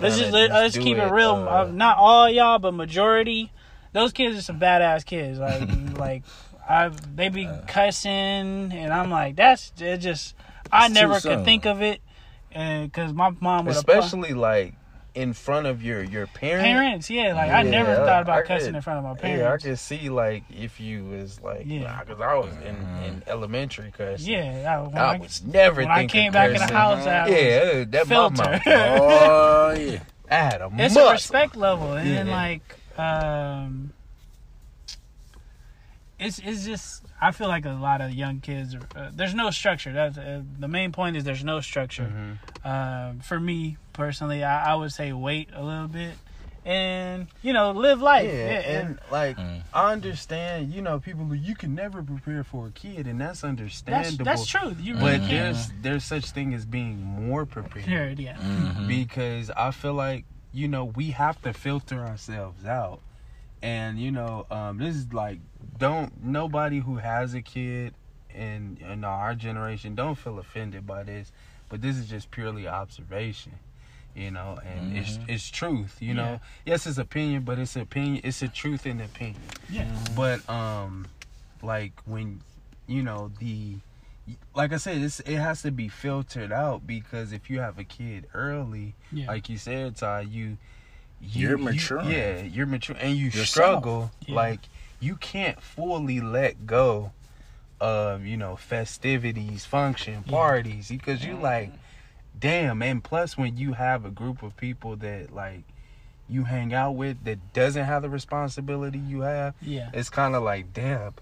let's 0.00 0.16
just 0.18 0.32
let, 0.32 0.50
let's 0.50 0.76
keep 0.78 0.96
it, 0.96 1.10
real. 1.12 1.30
uh, 1.48 1.64
Uh, 1.64 1.70
not 1.72 1.98
all 1.98 2.28
y'all, 2.30 2.58
but 2.58 2.72
majority. 2.74 3.52
Those 3.92 4.12
kids 4.12 4.36
are 4.38 4.42
some 4.42 4.58
badass 4.58 5.04
kids. 5.04 5.38
Like 5.38 5.68
like 5.98 6.22
I 6.68 6.90
they 7.14 7.28
be 7.28 7.46
Uh. 7.46 7.60
cussing, 7.66 8.72
and 8.72 8.92
I'm 8.92 9.10
like 9.10 9.36
that's 9.36 9.72
it. 9.78 9.98
Just 9.98 10.34
I 10.72 10.88
never 10.88 11.20
could 11.20 11.44
think 11.44 11.64
of 11.66 11.80
it, 11.82 12.00
and 12.50 12.90
because 12.90 13.12
my 13.12 13.30
mom 13.40 13.66
would 13.66 13.76
especially 13.76 14.32
like 14.34 14.74
in 15.14 15.32
front 15.32 15.66
of 15.66 15.82
your 15.82 16.02
your 16.02 16.26
parent 16.28 16.64
parents. 16.64 17.10
Yeah, 17.10 17.34
like 17.34 17.50
I 17.50 17.62
never 17.62 17.90
Yeah, 17.90 17.96
thought 18.04 18.22
about 18.22 18.38
I 18.38 18.42
cussing 18.42 18.68
could- 18.68 18.74
in 18.76 18.82
front 18.82 18.98
of 18.98 19.04
my 19.04 19.14
parents. 19.20 19.38
Yeah, 19.38 19.44
I 19.44 19.46
parents. 19.48 19.64
could 19.64 19.78
see 19.78 20.08
like 20.10 20.44
if 20.50 20.78
you 20.80 21.04
was 21.04 21.40
like, 21.40 21.62
Yeah. 21.66 21.80
yeah, 21.80 22.04
because 22.04 22.20
I 22.20 22.34
was 22.34 22.52
in, 22.64 22.76
Mhm. 22.76 23.08
in 23.08 23.22
elementary 23.26 23.90
cussing. 23.90 24.28
Yeah, 24.32 24.88
I, 24.94 24.98
I, 24.98 25.14
I, 25.14 25.18
was 25.18 25.42
never 25.44 25.80
when 25.82 25.90
I 25.90 26.06
came 26.06 26.32
back 26.32 26.50
in 26.50 26.56
the 26.58 26.72
house, 26.72 27.06
I 27.06 27.22
was 27.24 27.32
Yeah, 27.32 27.84
that 27.84 27.92
my 27.92 28.04
filter. 28.04 28.42
mouth. 28.42 28.62
Oh 28.66 29.70
yeah. 29.78 30.00
I 30.30 30.34
had 30.34 30.60
a 30.60 30.66
it's 30.66 30.94
muscle. 30.94 31.08
a 31.08 31.12
respect 31.12 31.56
level, 31.56 31.94
and 31.94 32.08
then 32.10 32.26
Yeah. 32.26 32.32
like 32.36 32.76
um, 32.98 33.92
it's 36.18 36.38
it's 36.38 36.64
just 36.64 37.04
I 37.20 37.30
feel 37.32 37.48
like 37.48 37.64
a 37.64 37.70
lot 37.70 38.00
of 38.00 38.12
young 38.12 38.40
kids. 38.40 38.74
Are, 38.74 38.88
uh, 38.96 39.10
there's 39.14 39.34
no 39.34 39.50
structure. 39.50 39.92
That's 39.92 40.18
uh, 40.18 40.42
the 40.58 40.68
main 40.68 40.92
point. 40.92 41.16
Is 41.16 41.24
there's 41.24 41.44
no 41.44 41.60
structure. 41.60 42.14
Mhm. 42.14 42.38
Um, 42.64 43.20
for 43.20 43.38
me 43.38 43.76
personally, 43.92 44.42
I, 44.42 44.72
I 44.72 44.74
would 44.74 44.92
say 44.92 45.12
wait 45.12 45.48
a 45.54 45.62
little 45.62 45.88
bit, 45.88 46.16
and 46.64 47.28
you 47.42 47.52
know 47.52 47.70
live 47.70 48.00
life. 48.00 48.24
Yeah, 48.26 48.50
Yeah, 48.50 48.80
and 48.80 48.98
like 49.10 49.36
Mm. 49.38 49.62
I 49.72 49.92
understand, 49.92 50.72
you 50.72 50.80
know, 50.82 50.98
people 50.98 51.32
you 51.34 51.54
can 51.54 51.74
never 51.74 52.02
prepare 52.02 52.42
for 52.42 52.66
a 52.66 52.70
kid, 52.70 53.06
and 53.06 53.20
that's 53.20 53.42
that's 53.42 53.44
understandable. 53.44 54.24
that's 54.24 54.46
true. 54.46 54.74
You 54.80 54.94
But 54.94 55.00
really 55.02 55.18
Mhm. 55.18 55.28
can't. 55.28 55.30
there's 55.30 55.72
there's 55.82 56.04
such 56.04 56.30
thing 56.32 56.52
as 56.54 56.64
being 56.66 57.02
more 57.04 57.46
prepared. 57.46 57.84
Prepared, 57.84 58.18
yeah. 58.18 58.38
Mhm. 58.38 58.86
because 58.88 59.50
I 59.56 59.70
feel 59.70 59.94
like 59.94 60.24
you 60.52 60.66
know 60.66 60.84
we 60.84 61.10
have 61.10 61.40
to 61.42 61.52
filter 61.52 62.04
ourselves 62.04 62.64
out, 62.64 63.02
and 63.62 63.98
you 64.00 64.10
know 64.10 64.46
um, 64.50 64.78
this 64.78 64.96
is 64.96 65.12
like 65.12 65.38
don't 65.78 66.24
nobody 66.24 66.80
who 66.80 66.96
has 66.96 67.34
a 67.34 67.42
kid 67.42 67.94
in 68.34 68.78
in 68.80 69.04
our 69.04 69.34
generation 69.34 69.94
don't 69.94 70.16
feel 70.16 70.38
offended 70.38 70.86
by 70.86 71.02
this, 71.04 71.32
but 71.68 71.80
this 71.82 71.96
is 71.96 72.06
just 72.08 72.30
purely 72.30 72.66
observation, 72.68 73.52
you 74.14 74.30
know, 74.30 74.58
and 74.64 74.96
it's 74.96 75.18
Mhm. 75.18 75.28
it's 75.28 75.50
truth, 75.50 75.96
you 76.00 76.08
Yeah. 76.08 76.14
know. 76.14 76.40
Yes, 76.66 76.86
it's 76.86 76.98
opinion, 76.98 77.42
but 77.42 77.58
it's 77.58 77.76
opinion. 77.76 78.20
It's 78.24 78.42
a 78.42 78.48
truth 78.48 78.86
in 78.86 79.00
opinion. 79.00 79.40
Yeah. 79.70 79.90
But 80.16 80.48
um, 80.48 81.06
like 81.62 81.92
when 82.04 82.40
you 82.86 83.02
know 83.02 83.30
the, 83.38 83.76
like 84.54 84.72
I 84.72 84.76
said, 84.78 84.98
it's, 85.02 85.20
it 85.20 85.36
has 85.38 85.62
to 85.62 85.70
be 85.70 85.88
filtered 85.88 86.52
out 86.52 86.86
because 86.86 87.32
if 87.32 87.50
you 87.50 87.60
have 87.60 87.78
a 87.78 87.84
kid 87.84 88.26
early, 88.34 88.94
Yeah. 89.12 89.26
like 89.26 89.48
you 89.48 89.58
said, 89.58 89.96
Ty, 89.96 90.22
you, 90.22 90.56
you 91.20 91.48
You're 91.48 91.58
you- 91.72 91.80
yeah, 92.06 92.42
you're 92.42 92.66
mature, 92.66 92.96
and 93.00 93.16
you 93.16 93.26
Yourself. 93.26 93.46
struggle. 93.48 94.10
Yeah. 94.26 94.34
Like 94.36 94.60
you 95.00 95.16
can't 95.16 95.60
fully 95.62 96.20
let 96.20 96.66
go 96.66 97.12
of 97.80 98.24
you 98.26 98.36
know 98.36 98.56
festivities, 98.56 99.64
function, 99.64 100.24
Yeah. 100.26 100.32
parties, 100.32 100.88
because 100.88 101.24
you 101.24 101.36
like, 101.36 101.72
damn. 102.38 102.82
And 102.82 103.02
plus, 103.02 103.36
when 103.38 103.56
you 103.56 103.74
have 103.74 104.04
a 104.04 104.10
group 104.10 104.42
of 104.42 104.56
people 104.56 104.96
that 104.96 105.32
like 105.34 105.62
you 106.28 106.44
hang 106.44 106.74
out 106.74 106.92
with 106.92 107.22
that 107.24 107.52
doesn't 107.54 107.84
have 107.84 108.02
the 108.02 108.10
responsibility 108.10 108.98
you 108.98 109.20
have, 109.20 109.54
Yeah. 109.62 109.90
it's 109.94 110.10
kind 110.10 110.34
of 110.34 110.42
like 110.42 110.72
damn 110.72 111.14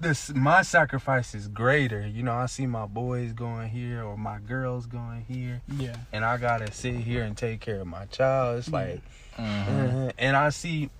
this 0.00 0.34
my 0.34 0.60
sacrifice 0.60 1.34
is 1.34 1.46
greater 1.48 2.04
you 2.06 2.22
know 2.22 2.32
i 2.32 2.46
see 2.46 2.66
my 2.66 2.84
boys 2.84 3.32
going 3.32 3.68
here 3.70 4.02
or 4.02 4.18
my 4.18 4.38
girls 4.38 4.86
going 4.86 5.24
here 5.26 5.62
Yeah. 5.68 5.94
and 6.12 6.24
i 6.24 6.36
gotta 6.36 6.70
sit 6.72 6.96
here 6.96 7.22
and 7.22 7.36
take 7.36 7.60
care 7.60 7.80
of 7.80 7.86
my 7.86 8.04
child 8.06 8.58
it's 8.58 8.68
Yeah. 8.68 8.74
like 8.76 9.00
Mhm. 9.38 10.08
uh, 10.08 10.12
and 10.18 10.36
i 10.36 10.50
see 10.50 10.90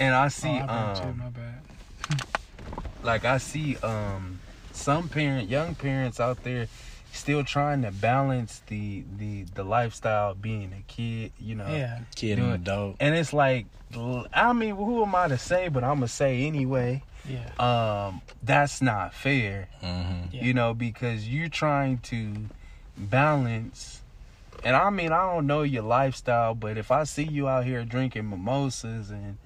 and 0.00 0.14
i 0.14 0.26
see 0.28 0.48
oh, 0.48 0.64
I 0.64 0.66
burnt 0.66 0.96
too, 0.96 1.02
um 1.04 1.18
my 1.18 1.28
bad. 1.28 2.26
like 3.04 3.24
i 3.24 3.38
see 3.38 3.76
um 3.78 4.40
some 4.72 5.08
parent 5.08 5.48
young 5.48 5.74
parents 5.74 6.18
out 6.18 6.42
there 6.42 6.66
still 7.12 7.42
trying 7.44 7.82
to 7.82 7.90
balance 7.90 8.62
the 8.68 9.04
the 9.18 9.42
the 9.54 9.62
lifestyle 9.64 10.34
being 10.34 10.72
a 10.72 10.82
kid 10.92 11.32
you 11.38 11.54
know 11.54 11.66
Yeah. 11.68 12.00
Kid 12.14 12.36
Do 12.36 12.44
and 12.44 12.54
adult. 12.54 12.96
and 13.00 13.14
it's 13.14 13.32
like 13.32 13.66
i 14.32 14.52
mean 14.52 14.76
who 14.76 15.02
am 15.02 15.14
i 15.14 15.28
to 15.28 15.36
say 15.38 15.68
but 15.68 15.82
i'm 15.84 15.96
gonna 15.96 16.08
say 16.08 16.44
anyway 16.46 17.02
Yeah. 17.28 17.50
um 17.58 18.22
that's 18.42 18.80
not 18.80 19.12
fair 19.14 19.68
hmm 19.80 20.22
Yeah. 20.32 20.44
you 20.44 20.54
know 20.54 20.72
because 20.74 21.28
you're 21.28 21.48
trying 21.48 21.98
to 22.14 22.46
balance 22.96 24.02
and 24.62 24.76
i 24.76 24.88
mean 24.90 25.10
i 25.10 25.22
don't 25.32 25.46
know 25.48 25.62
your 25.62 25.82
lifestyle 25.82 26.54
but 26.54 26.78
if 26.78 26.90
i 26.92 27.02
see 27.04 27.24
you 27.24 27.48
out 27.48 27.64
here 27.64 27.84
drinking 27.84 28.30
mimosas 28.30 29.10
and 29.10 29.36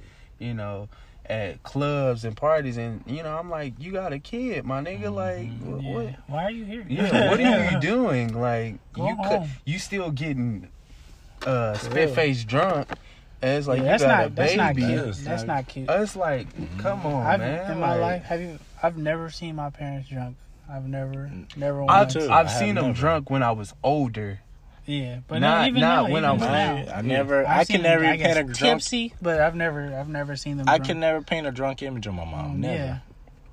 you 0.44 0.54
know 0.54 0.88
at 1.26 1.62
clubs 1.62 2.24
and 2.26 2.37
parties 2.37 2.76
and 2.76 3.02
you 3.07 3.22
know 3.22 3.35
i'm 3.38 3.48
like 3.48 3.72
you 3.78 3.90
got 3.92 4.12
a 4.12 4.18
kid 4.18 4.64
my 4.64 4.83
nigga 4.83 5.12
like 5.12 5.48
Mm-hmm. 5.48 5.80
Yeah. 5.80 5.94
what 5.94 6.14
Why 6.26 6.44
are 6.44 6.50
you 6.50 6.64
here? 6.66 6.85
yeah 6.88 7.30
what 7.30 7.40
are 7.40 7.72
you 7.72 7.80
doing 7.92 8.38
like 8.38 8.76
Go 8.92 9.09
you 9.09 9.14
home. 9.16 9.48
you 9.64 9.78
still 9.78 10.11
getting 10.11 10.68
uh 11.46 11.74
spit 11.74 12.11
face 12.14 12.44
drunk 12.44 12.88
and 13.40 13.59
it's 13.59 13.66
like 13.66 13.78
Yeah, 13.78 13.85
you 13.85 13.88
that's 13.90 14.02
got 14.02 14.09
not 14.18 14.26
a 14.26 14.35
that's 14.35 14.54
not 14.57 14.76
cute. 14.76 14.88
That 14.88 15.09
is 15.09 15.24
That's 15.24 15.42
not- 15.44 15.54
not 15.57 15.68
cute. 15.68 15.90
it's 15.90 16.16
like 16.16 16.78
come 16.78 17.07
on 17.07 17.26
I've, 17.26 17.40
man 17.40 17.72
in 17.72 17.80
my 17.80 17.92
like- 17.92 18.00
life, 18.00 18.22
have 18.24 18.40
you? 18.40 18.59
I've 18.83 18.96
never 18.98 19.30
seen 19.30 19.57
my 19.57 19.70
parents 19.70 20.09
drunk. 20.11 20.37
I've 20.70 20.87
never, 20.87 21.30
never. 21.57 21.83
I've, 21.83 21.88
once. 22.07 22.12
too. 22.14 22.30
I've 22.30 22.46
I 22.46 22.50
seen 22.50 22.74
them 22.74 22.87
never. 22.88 22.98
drunk 22.98 23.28
when 23.30 23.42
I 23.42 23.52
was 23.52 23.74
older. 23.83 24.40
Yeah, 24.86 25.20
but 25.28 25.38
Not- 25.38 25.62
no, 25.62 25.66
even 25.68 25.80
not 25.80 25.96
now, 25.96 26.02
when 26.12 26.12
even 26.12 26.24
I 26.24 26.32
was- 26.32 26.40
now. 26.42 26.94
I, 26.94 26.98
I 26.98 27.00
never. 27.00 27.46
I've 27.46 27.58
I 27.60 27.62
seen 27.64 27.76
can 27.76 27.82
never 27.84 28.04
I 28.04 28.16
paint 28.18 28.38
a 28.38 28.42
drunk. 28.44 28.56
tipsy, 28.82 29.14
but 29.22 29.40
I've 29.40 29.54
never, 29.54 29.94
I've 29.98 30.08
never 30.10 30.36
seen 30.36 30.58
them. 30.58 30.68
I 30.68 30.76
drunk. 30.76 30.84
can 30.88 31.00
never 31.00 31.22
paint 31.22 31.46
a 31.46 31.50
drunk 31.52 31.82
image 31.82 32.06
of 32.06 32.14
my 32.14 32.24
mom. 32.24 32.56
Mm, 32.56 32.58
Never. 32.58 32.74
Yeah. 32.76 32.98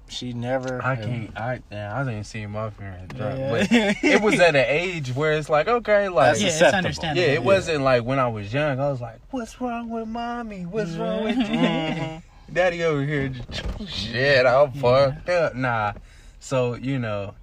She 0.10 0.34
never. 0.34 0.84
I 0.84 0.98
can't. 0.98 1.38
I 1.38 1.62
yeah, 1.72 1.98
I 1.98 2.04
didn't 2.04 2.26
see 2.26 2.46
my 2.46 2.70
parents 2.70 3.16
drunk, 3.16 3.40
Yeah. 3.40 3.50
but 3.52 3.72
it 4.04 4.22
was 4.22 4.38
at 4.42 4.58
an 4.58 4.66
age 4.68 5.16
where 5.16 5.32
it's 5.34 5.48
like 5.48 5.70
okay, 5.70 6.10
like 6.10 6.38
That's 6.38 6.42
yeah, 6.62 6.68
it's 6.68 6.76
understandable. 6.76 7.22
yeah, 7.26 7.34
it 7.34 7.44
wasn't 7.44 7.82
like 7.86 8.04
when 8.04 8.20
I 8.20 8.28
was 8.28 8.54
young. 8.54 8.78
I 8.82 8.90
was 8.92 9.00
like, 9.00 9.22
what's 9.30 9.62
wrong 9.62 9.88
with 9.90 10.10
mommy? 10.10 10.66
What's 10.66 10.92
wrong 10.96 11.24
with 11.24 11.38
you? 11.38 11.44
Mhm. 11.46 12.24
Daddy 12.52 12.84
over 12.84 13.06
here, 13.06 13.30
just, 13.30 13.64
shit, 13.88 14.46
I'm 14.46 14.74
fucked 14.74 15.30
up. 15.30 15.56
Nah, 15.56 15.94
so 16.42 16.74
you 16.74 17.00
know, 17.00 17.34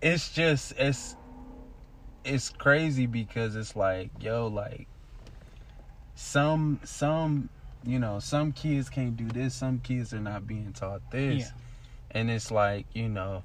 it's 0.00 0.30
just 0.32 0.72
it's 0.78 1.16
it's 2.24 2.50
crazy 2.50 3.06
because 3.06 3.56
it's 3.56 3.74
like 3.76 4.10
yo, 4.20 4.46
like 4.46 4.86
some 6.14 6.80
some 6.84 7.48
you 7.84 7.98
know 7.98 8.18
some 8.18 8.52
kids 8.52 8.90
can't 8.90 9.16
do 9.16 9.26
this, 9.28 9.54
some 9.54 9.78
kids 9.80 10.12
are 10.12 10.20
not 10.20 10.46
being 10.46 10.72
taught 10.72 11.00
this, 11.10 11.40
Yeah. 11.44 11.50
and 12.12 12.30
it's 12.30 12.50
like 12.50 12.86
you 12.92 13.08
know, 13.08 13.42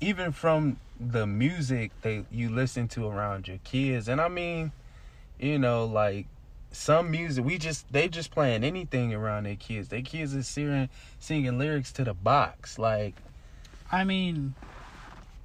even 0.00 0.32
from 0.32 0.78
the 0.98 1.26
music 1.26 1.92
that 2.02 2.26
you 2.30 2.50
listen 2.50 2.88
to 2.88 3.06
around 3.08 3.48
your 3.48 3.58
kids, 3.64 4.08
and 4.08 4.20
I 4.20 4.28
mean, 4.28 4.72
you 5.38 5.58
know, 5.58 5.86
like 5.86 6.26
some 6.72 7.10
music 7.10 7.44
we 7.44 7.58
just 7.58 7.90
they 7.92 8.06
just 8.08 8.30
playing 8.30 8.62
anything 8.64 9.14
around 9.14 9.44
their 9.44 9.56
kids. 9.56 9.88
Their 9.88 10.02
kids 10.02 10.34
is 10.34 10.46
singing 10.46 10.88
singing 11.18 11.58
lyrics 11.58 11.90
to 11.92 12.04
the 12.04 12.14
box. 12.14 12.78
Like 12.78 13.14
I 13.90 14.04
mean, 14.04 14.54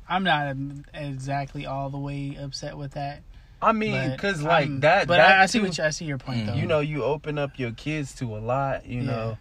I'm 0.07 0.23
not 0.23 0.47
um, 0.47 0.83
exactly 0.93 1.65
all 1.65 1.89
the 1.89 1.97
way 1.97 2.37
upset 2.39 2.77
with 2.77 2.91
that. 2.91 3.21
I 3.61 3.71
mean, 3.71 3.91
but 4.11 4.19
cause 4.19 4.41
like 4.43 4.65
I'm- 4.67 4.79
that. 4.81 5.07
But 5.07 5.17
that 5.17 5.39
I, 5.39 5.43
I 5.43 5.45
see 5.47 5.59
too, 5.59 5.65
what 5.65 5.77
you, 5.77 5.83
I 5.83 5.89
see 5.89 6.05
your 6.05 6.17
point 6.17 6.41
Mm. 6.43 6.45
though. 6.47 6.53
you 6.53 6.65
know, 6.67 6.79
you 6.81 7.03
open 7.03 7.37
up 7.39 7.57
your 7.57 7.71
kids 7.71 8.13
to 8.15 8.35
a 8.35 8.39
lot. 8.39 8.85
You 8.85 9.01
Yeah. 9.01 9.11
know, 9.11 9.37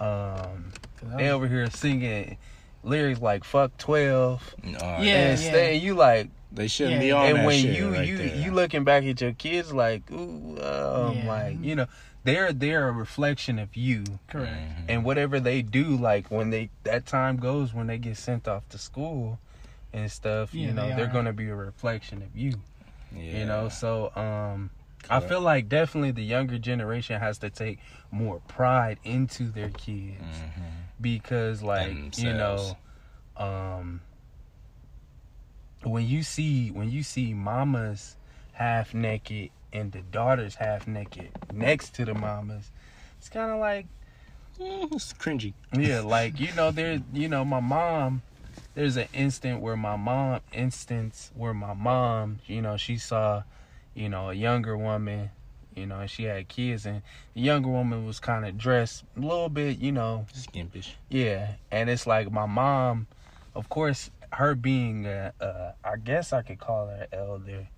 um, 0.00 0.72
'Cause 0.96 1.10
I 1.12 1.16
they 1.16 1.30
over 1.30 1.48
here 1.48 1.68
singing 1.70 2.36
lyrics 2.82 3.20
like 3.20 3.44
"fuck 3.44 3.76
12 3.78 4.54
Uh, 4.64 4.68
Yeah, 4.70 4.94
and 4.96 5.04
yeah. 5.04 5.36
stay. 5.36 5.76
You 5.76 5.94
like, 5.94 6.28
They 6.54 6.68
shouldn't 6.68 6.96
Yeah. 6.96 7.00
be 7.00 7.12
on 7.12 7.26
and 7.28 7.38
that 7.38 7.46
when 7.46 7.62
shit 7.62 7.78
you 7.78 7.92
right 7.94 8.06
you 8.06 8.18
there. 8.18 8.36
you 8.36 8.50
looking 8.52 8.84
back 8.84 9.04
at 9.04 9.18
your 9.22 9.32
kids 9.32 9.72
like, 9.72 10.02
ooh, 10.10 10.58
um, 10.62 11.16
Yeah. 11.16 11.24
like 11.26 11.64
you 11.64 11.74
know, 11.76 11.86
they're 12.24 12.52
they're 12.52 12.88
a 12.88 12.92
reflection 12.92 13.58
of 13.58 13.74
you. 13.74 14.04
correct. 14.28 14.52
Mhm. 14.52 14.84
and 14.90 15.04
whatever 15.04 15.40
they 15.40 15.62
do 15.62 15.84
like 15.96 16.30
when 16.30 16.50
they 16.50 16.68
that 16.84 17.06
time 17.06 17.38
goes 17.38 17.72
when 17.72 17.86
they 17.86 17.96
get 17.96 18.18
sent 18.18 18.46
off 18.46 18.68
to 18.68 18.76
school 18.76 19.38
and 19.92 20.10
stuff 20.10 20.54
Yeah, 20.54 20.68
you 20.68 20.72
know 20.72 20.86
they 20.88 20.92
they 20.96 21.02
are 21.02 21.06
are. 21.06 21.08
going 21.08 21.24
to 21.26 21.32
be 21.32 21.48
a 21.48 21.54
reflection 21.54 22.22
of 22.22 22.34
you 22.36 22.52
Yeah. 23.14 23.38
you 23.40 23.44
know 23.46 23.68
so 23.68 24.10
um 24.16 24.70
i 25.10 25.20
feel 25.20 25.40
like 25.40 25.68
definitely 25.68 26.12
the 26.12 26.22
younger 26.24 26.58
generation 26.58 27.20
has 27.20 27.38
to 27.38 27.50
take 27.50 27.78
more 28.10 28.40
pride 28.48 28.98
into 29.04 29.44
their 29.50 29.70
kids 29.70 30.18
Mhm. 30.22 30.70
because 31.00 31.62
like 31.62 32.16
you 32.18 32.32
know 32.32 32.76
um 33.36 34.00
when 35.84 36.06
you 36.06 36.22
see 36.22 36.70
when 36.70 36.90
you 36.90 37.02
see 37.02 37.34
mamas 37.34 38.16
half 38.52 38.94
naked 38.94 39.50
and 39.72 39.92
the 39.92 40.00
daughters 40.02 40.56
half 40.56 40.86
naked 40.86 41.30
next 41.52 41.94
to 41.94 42.04
the 42.04 42.14
mamas 42.14 42.70
it's 43.18 43.28
kind 43.28 43.50
of 43.50 43.58
like 43.58 43.86
Mm, 44.60 44.92
It's 44.92 45.14
cringy. 45.14 45.54
yeah, 45.74 46.00
like 46.00 46.38
you 46.38 46.52
know, 46.52 46.70
there, 46.70 47.00
you 47.14 47.26
know, 47.26 47.42
my 47.42 47.58
mom. 47.60 48.20
There's 48.74 48.96
an 48.96 49.08
instant 49.12 49.60
where 49.60 49.76
my 49.76 49.96
mom, 49.96 50.40
instance 50.52 51.30
where 51.34 51.52
my 51.52 51.74
mom, 51.74 52.38
you 52.46 52.62
know, 52.62 52.76
she 52.76 52.96
saw, 52.96 53.42
you 53.94 54.08
know, 54.08 54.30
a 54.30 54.34
younger 54.34 54.76
woman, 54.78 55.30
you 55.74 55.86
know, 55.86 56.00
and 56.00 56.10
she 56.10 56.24
had 56.24 56.48
kids, 56.48 56.86
and 56.86 57.02
the 57.34 57.40
younger 57.40 57.68
woman 57.68 58.06
was 58.06 58.18
kind 58.18 58.46
of 58.46 58.56
dressed 58.56 59.04
a 59.16 59.20
little 59.20 59.48
bit, 59.50 59.78
you 59.78 59.92
know, 59.92 60.26
Skimpish. 60.34 60.94
yeah, 61.10 61.54
and 61.70 61.90
it's 61.90 62.06
like 62.06 62.30
my 62.32 62.46
mom, 62.46 63.06
of 63.54 63.68
course, 63.68 64.10
her 64.32 64.54
being, 64.54 65.06
a, 65.06 65.32
a, 65.40 65.74
I 65.84 65.96
guess 65.96 66.32
I 66.32 66.40
could 66.42 66.58
call 66.58 66.86
her 66.86 67.06
elder 67.12 67.68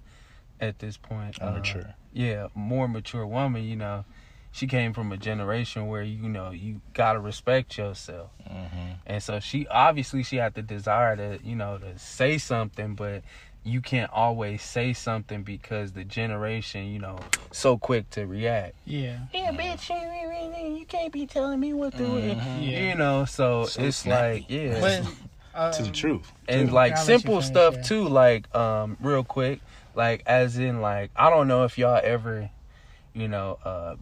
at 0.60 0.78
this 0.78 0.96
point, 0.96 1.36
uh, 1.42 1.52
Mature. 1.52 1.94
yeah, 2.12 2.46
more 2.54 2.86
mature 2.86 3.26
woman, 3.26 3.64
you 3.64 3.76
know. 3.76 4.04
She 4.54 4.68
came 4.68 4.92
from 4.92 5.10
a 5.10 5.16
generation 5.16 5.88
where 5.88 6.04
you 6.04 6.28
know 6.28 6.52
you 6.52 6.80
gotta 6.92 7.18
respect 7.18 7.76
yourself, 7.76 8.30
hmm 8.48 8.92
and 9.04 9.20
so 9.20 9.40
she 9.40 9.66
obviously 9.66 10.22
she 10.22 10.36
had 10.36 10.54
the 10.54 10.62
desire 10.62 11.16
to 11.16 11.38
you 11.42 11.56
know 11.56 11.76
to 11.78 11.98
say 11.98 12.38
something, 12.38 12.94
but 12.94 13.24
you 13.64 13.80
can't 13.80 14.12
always 14.12 14.62
say 14.62 14.92
something 14.92 15.42
because 15.42 15.92
the 15.92 16.04
generation 16.04 16.86
you 16.86 17.00
know 17.00 17.18
so 17.50 17.76
quick 17.76 18.08
to 18.10 18.26
react. 18.26 18.76
Yeah. 18.84 19.18
Yeah, 19.34 19.50
bitch, 19.50 19.90
you 20.78 20.86
can't 20.86 21.12
be 21.12 21.26
telling 21.26 21.58
me 21.58 21.72
what 21.72 21.90
to 21.92 21.98
do. 21.98 22.04
Mhm. 22.04 22.70
Yeah. 22.70 22.78
You 22.90 22.94
know, 22.94 23.24
so, 23.24 23.64
So 23.64 23.82
it's 23.82 23.96
snappy. 23.96 24.40
like 24.40 24.44
yeah, 24.50 24.80
But 24.80 25.02
uh, 25.58 25.72
To 25.72 25.82
the 25.82 25.90
truth. 25.90 26.30
and 26.46 26.68
too. 26.68 26.74
like 26.74 26.92
I'll 26.92 26.98
let 26.98 27.08
you 27.08 27.18
simple 27.18 27.34
finish, 27.40 27.46
stuff 27.46 27.74
yeah. 27.74 27.82
too 27.82 28.08
like 28.08 28.54
um 28.54 28.96
real 29.00 29.24
quick 29.24 29.60
like 29.96 30.22
as 30.26 30.58
in 30.58 30.80
like 30.80 31.10
i 31.16 31.28
don't 31.30 31.48
know 31.48 31.64
if 31.64 31.76
y'all 31.78 32.00
ever 32.02 32.50
you 33.14 33.28
know 33.28 33.58
uh 33.64 33.94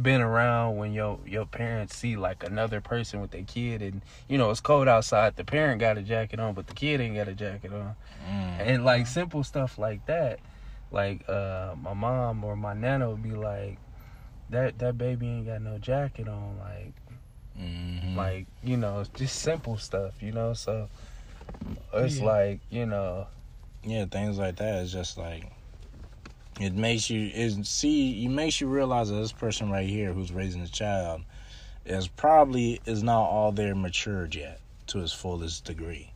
been 0.00 0.20
around 0.20 0.76
when 0.76 0.92
your 0.92 1.18
your 1.26 1.44
parents 1.44 1.96
see 1.96 2.16
like 2.16 2.44
another 2.44 2.80
person 2.80 3.20
with 3.20 3.30
their 3.32 3.42
kid 3.42 3.82
and 3.82 4.02
you 4.28 4.38
know 4.38 4.50
it's 4.50 4.60
cold 4.60 4.86
outside 4.86 5.34
the 5.36 5.44
parent 5.44 5.80
got 5.80 5.98
a 5.98 6.02
jacket 6.02 6.38
on 6.38 6.54
but 6.54 6.66
the 6.68 6.74
kid 6.74 7.00
ain't 7.00 7.16
got 7.16 7.28
a 7.28 7.34
jacket 7.34 7.72
on 7.72 7.96
Mm. 8.30 8.60
and 8.60 8.84
like 8.84 9.06
simple 9.06 9.42
stuff 9.42 9.78
like 9.78 10.04
that 10.06 10.38
like 10.92 11.28
uh 11.28 11.74
my 11.80 11.94
mom 11.94 12.44
or 12.44 12.54
my 12.54 12.74
nana 12.74 13.10
would 13.10 13.22
be 13.22 13.30
like 13.32 13.78
that 14.50 14.78
that 14.78 14.96
baby 14.98 15.26
ain't 15.26 15.46
got 15.46 15.60
no 15.62 15.78
jacket 15.78 16.28
on 16.28 16.58
like 16.58 16.94
Mhm. 17.58 18.14
like 18.16 18.46
you 18.62 18.76
know 18.76 19.04
just 19.14 19.40
simple 19.40 19.76
stuff 19.76 20.22
you 20.22 20.32
know 20.32 20.52
so 20.54 20.88
it's 21.92 22.18
Yeah. 22.20 22.26
like 22.26 22.60
you 22.70 22.86
know 22.86 23.26
yeah, 23.82 24.04
things 24.04 24.38
like 24.38 24.56
that. 24.56 24.82
It's 24.82 24.92
just 24.92 25.16
like 25.16 25.50
it 26.60 26.74
makes 26.74 27.08
you 27.08 27.30
it 27.32 27.66
see 27.66 28.24
it 28.24 28.28
makes 28.28 28.60
you 28.60 28.68
realize 28.68 29.08
that 29.08 29.16
this 29.16 29.32
person 29.32 29.70
right 29.70 29.88
here 29.88 30.12
who's 30.12 30.30
raising 30.30 30.60
a 30.60 30.68
child 30.68 31.22
is 31.86 32.06
probably 32.06 32.80
is 32.84 33.02
not 33.02 33.22
all 33.22 33.50
there 33.50 33.74
matured 33.74 34.34
yet 34.34 34.60
to 34.86 34.98
his 34.98 35.12
fullest 35.12 35.64
degree. 35.64 36.12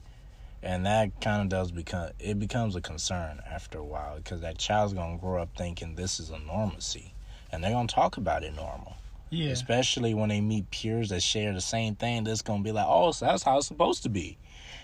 And 0.63 0.87
that 0.87 1.21
kind 1.21 1.43
of 1.43 1.49
does 1.49 1.71
become 1.71 2.11
it 2.19 2.39
becomes 2.39 2.77
a 2.77 2.81
concern 2.81 3.41
after 3.51 3.79
a 3.79 3.85
while 3.85 4.17
because 4.17 4.41
that 4.43 4.59
child's 4.59 4.93
gonna 4.93 5.19
grow 5.19 5.41
up 5.41 5.51
thinking 5.57 5.95
this 5.95 6.21
is 6.21 6.31
a 6.31 6.37
normacy, 6.37 7.11
and 7.51 7.63
they're 7.63 7.73
gonna 7.73 7.89
talk 7.89 8.17
about 8.17 8.45
it 8.45 8.55
normal. 8.55 8.97
Yeah. 9.31 9.51
Especially 9.51 10.15
when 10.15 10.29
they 10.29 10.41
meet 10.41 10.71
peers 10.71 11.09
that 11.09 11.23
share 11.23 11.53
the 11.53 11.61
same 11.61 11.97
thing, 11.97 12.25
that's 12.25 12.43
gonna 12.43 12.63
be 12.63 12.73
like, 12.73 12.87
oh, 12.89 13.13
so 13.13 13.27
that's 13.27 13.43
how 13.43 13.59
it's 13.59 13.67
supposed 13.67 14.03
to 14.05 14.09
be, 14.09 14.39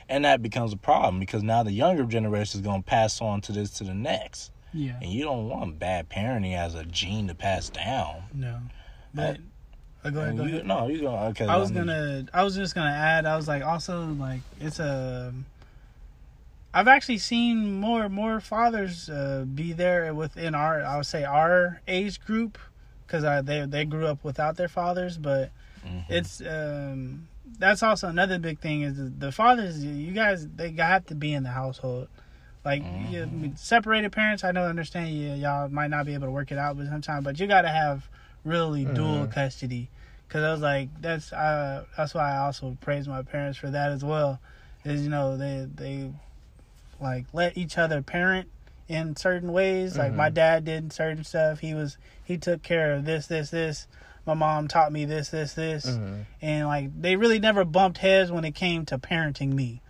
and 0.08 0.24
that 0.24 0.42
becomes 0.42 0.72
a 0.72 0.76
problem 0.76 1.20
because 1.20 1.42
now 1.42 1.62
the 1.62 1.72
younger 1.72 2.04
generation 2.04 2.60
is 2.60 2.66
gonna 2.66 2.82
pass 2.82 3.20
on 3.20 3.40
to 3.42 3.52
this 3.52 3.70
to 3.70 3.84
the 3.84 3.94
next, 3.94 4.50
Yeah. 4.72 4.98
and 5.02 5.11
you 5.11 5.24
don't 5.24 5.48
want 5.48 5.78
bad 5.78 6.09
parenting 6.09 6.56
as 6.56 6.74
a 6.74 6.85
gene 6.85 7.28
to 7.28 7.35
pass 7.35 7.68
down. 7.70 8.22
No. 8.33 8.59
But 9.12 9.38
uh, 10.04 10.11
go 10.11 10.20
ahead. 10.20 10.37
Go 10.37 10.44
You- 10.44 10.48
ahead. 10.56 10.66
no, 10.66 10.88
you 10.88 11.00
go. 11.00 11.14
Okay. 11.30 11.46
I 11.46 11.56
was 11.56 11.70
gonna. 11.70 12.26
I 12.33 12.44
was 12.44 12.54
just 12.54 12.74
gonna 12.74 12.90
add. 12.90 13.26
I 13.26 13.37
was 13.37 13.48
like, 13.48 13.62
also 13.64 14.06
like 14.06 14.40
it's 14.61 14.78
a. 14.78 15.33
I've 16.72 16.87
actually 16.88 17.18
seen 17.18 17.80
more 17.80 18.09
more 18.09 18.38
fathers 18.40 19.11
uh, 19.11 19.44
be 19.52 19.72
there 19.72 20.14
within 20.14 20.54
our. 20.54 20.83
I 20.85 20.96
would 20.96 21.06
say 21.06 21.24
our 21.24 21.80
age 21.88 22.20
group, 22.24 22.59
because 23.06 23.24
they 23.44 23.64
they 23.66 23.85
grew 23.85 24.06
up 24.06 24.22
without 24.22 24.56
their 24.56 24.68
fathers, 24.68 25.18
but 25.18 25.50
Mhm. 25.85 26.04
it's 26.09 26.40
um 26.42 27.26
that's 27.59 27.83
also 27.83 28.06
another 28.09 28.38
big 28.38 28.61
thing 28.61 28.83
is 28.83 28.96
the, 28.96 29.04
the 29.26 29.33
fathers. 29.33 29.83
You 29.85 30.12
guys 30.12 30.46
they 30.46 30.70
have 30.72 31.06
to 31.06 31.14
be 31.16 31.35
in 31.35 31.42
the 31.42 31.50
household. 31.50 32.06
Like 32.64 32.82
you, 33.08 33.22
I 33.22 33.26
mean, 33.26 33.56
separated 33.56 34.12
parents, 34.12 34.44
I 34.44 34.52
don't 34.52 34.66
understand 34.68 35.10
you. 35.10 35.30
Y'all 35.32 35.68
might 35.68 35.88
not 35.88 36.04
be 36.06 36.14
able 36.14 36.26
to 36.26 36.30
work 36.30 36.52
it 36.52 36.58
out, 36.58 36.76
but 36.76 36.86
sometimes, 36.88 37.24
but 37.24 37.40
you 37.40 37.46
got 37.46 37.62
to 37.62 37.68
have 37.70 38.08
really 38.44 38.84
dual 38.84 39.26
custody. 39.26 39.88
Cause 40.28 40.42
I 40.44 40.52
was 40.52 40.60
like, 40.60 40.88
that's 41.00 41.32
uh, 41.32 41.84
that's 41.96 42.14
why 42.14 42.34
I 42.34 42.36
also 42.38 42.76
praise 42.80 43.08
my 43.08 43.22
parents 43.22 43.58
for 43.58 43.68
that 43.70 43.90
as 43.90 44.04
well. 44.04 44.40
Is 44.84 45.02
you 45.02 45.08
know 45.08 45.36
they 45.36 45.66
they 45.74 46.12
like 47.00 47.26
let 47.32 47.56
each 47.56 47.78
other 47.78 48.02
parent 48.02 48.48
in 48.88 49.16
certain 49.16 49.52
ways. 49.52 49.96
Like 49.98 50.12
my 50.14 50.28
dad 50.30 50.64
did 50.64 50.92
certain 50.92 51.24
stuff. 51.24 51.60
He 51.60 51.74
was 51.74 51.96
he 52.22 52.36
took 52.38 52.62
care 52.62 52.92
of 52.92 53.04
this 53.04 53.26
this 53.26 53.50
this. 53.50 53.86
My 54.26 54.34
mom 54.34 54.68
taught 54.68 54.92
me 54.92 55.04
this 55.06 55.30
this 55.30 55.54
this, 55.54 55.86
Mm-hmm. 55.86 56.20
and 56.42 56.68
like 56.68 57.00
they 57.00 57.16
really 57.16 57.38
never 57.40 57.64
bumped 57.64 57.98
heads 57.98 58.30
when 58.30 58.44
it 58.44 58.54
came 58.54 58.84
to 58.86 58.98
parenting 58.98 59.52
me. 59.54 59.80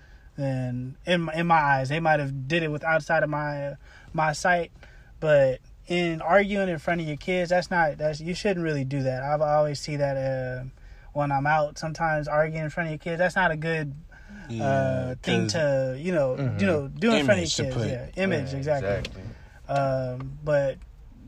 And 0.41 0.95
in 1.07 1.23
my- 1.23 1.35
in 1.35 1.47
my 1.47 1.59
eyes, 1.61 1.89
they 1.89 2.01
might 2.01 2.21
have 2.21 2.49
did 2.49 2.63
it 2.63 2.71
with 2.71 2.83
outside 2.85 3.23
of 3.23 3.31
my 3.31 3.75
my 4.13 4.33
sight, 4.33 4.73
but 5.21 5.61
in 5.87 6.21
arguing 6.23 6.69
in 6.69 6.79
front 6.79 7.01
of 7.01 7.07
your 7.07 7.17
kids, 7.17 7.51
that's 7.51 7.71
not 7.71 7.99
that's 7.99 8.21
you 8.21 8.35
shouldn't 8.35 8.65
really 8.65 8.85
do 8.85 9.03
that. 9.03 9.23
I've 9.23 9.43
I 9.43 9.55
always 9.55 9.81
see 9.81 9.97
that 9.97 10.17
uh, 10.17 10.65
when 11.13 11.31
I'm 11.33 11.47
out. 11.47 11.79
Sometimes 11.79 12.27
arguing 12.29 12.65
in 12.65 12.71
front 12.71 12.89
of 12.89 12.93
your 12.93 12.99
kids, 12.99 13.19
that's 13.19 13.37
not 13.37 13.51
a 13.51 13.57
good 13.57 13.95
uh, 14.61 15.15
thing 15.23 15.43
'cause- 15.43 15.53
to 15.53 15.97
you 15.99 16.13
know 16.13 16.37
Mhm. 16.37 16.61
you 16.61 16.67
know 16.67 16.89
do 16.89 17.13
in 17.13 17.25
front 17.25 17.41
of 17.41 17.59
your 17.59 17.67
kids. 17.67 17.77
put. 17.77 17.89
Yeah, 17.89 18.07
image 18.25 18.53
exactly. 18.55 18.89
Um, 19.69 20.39
but 20.45 20.79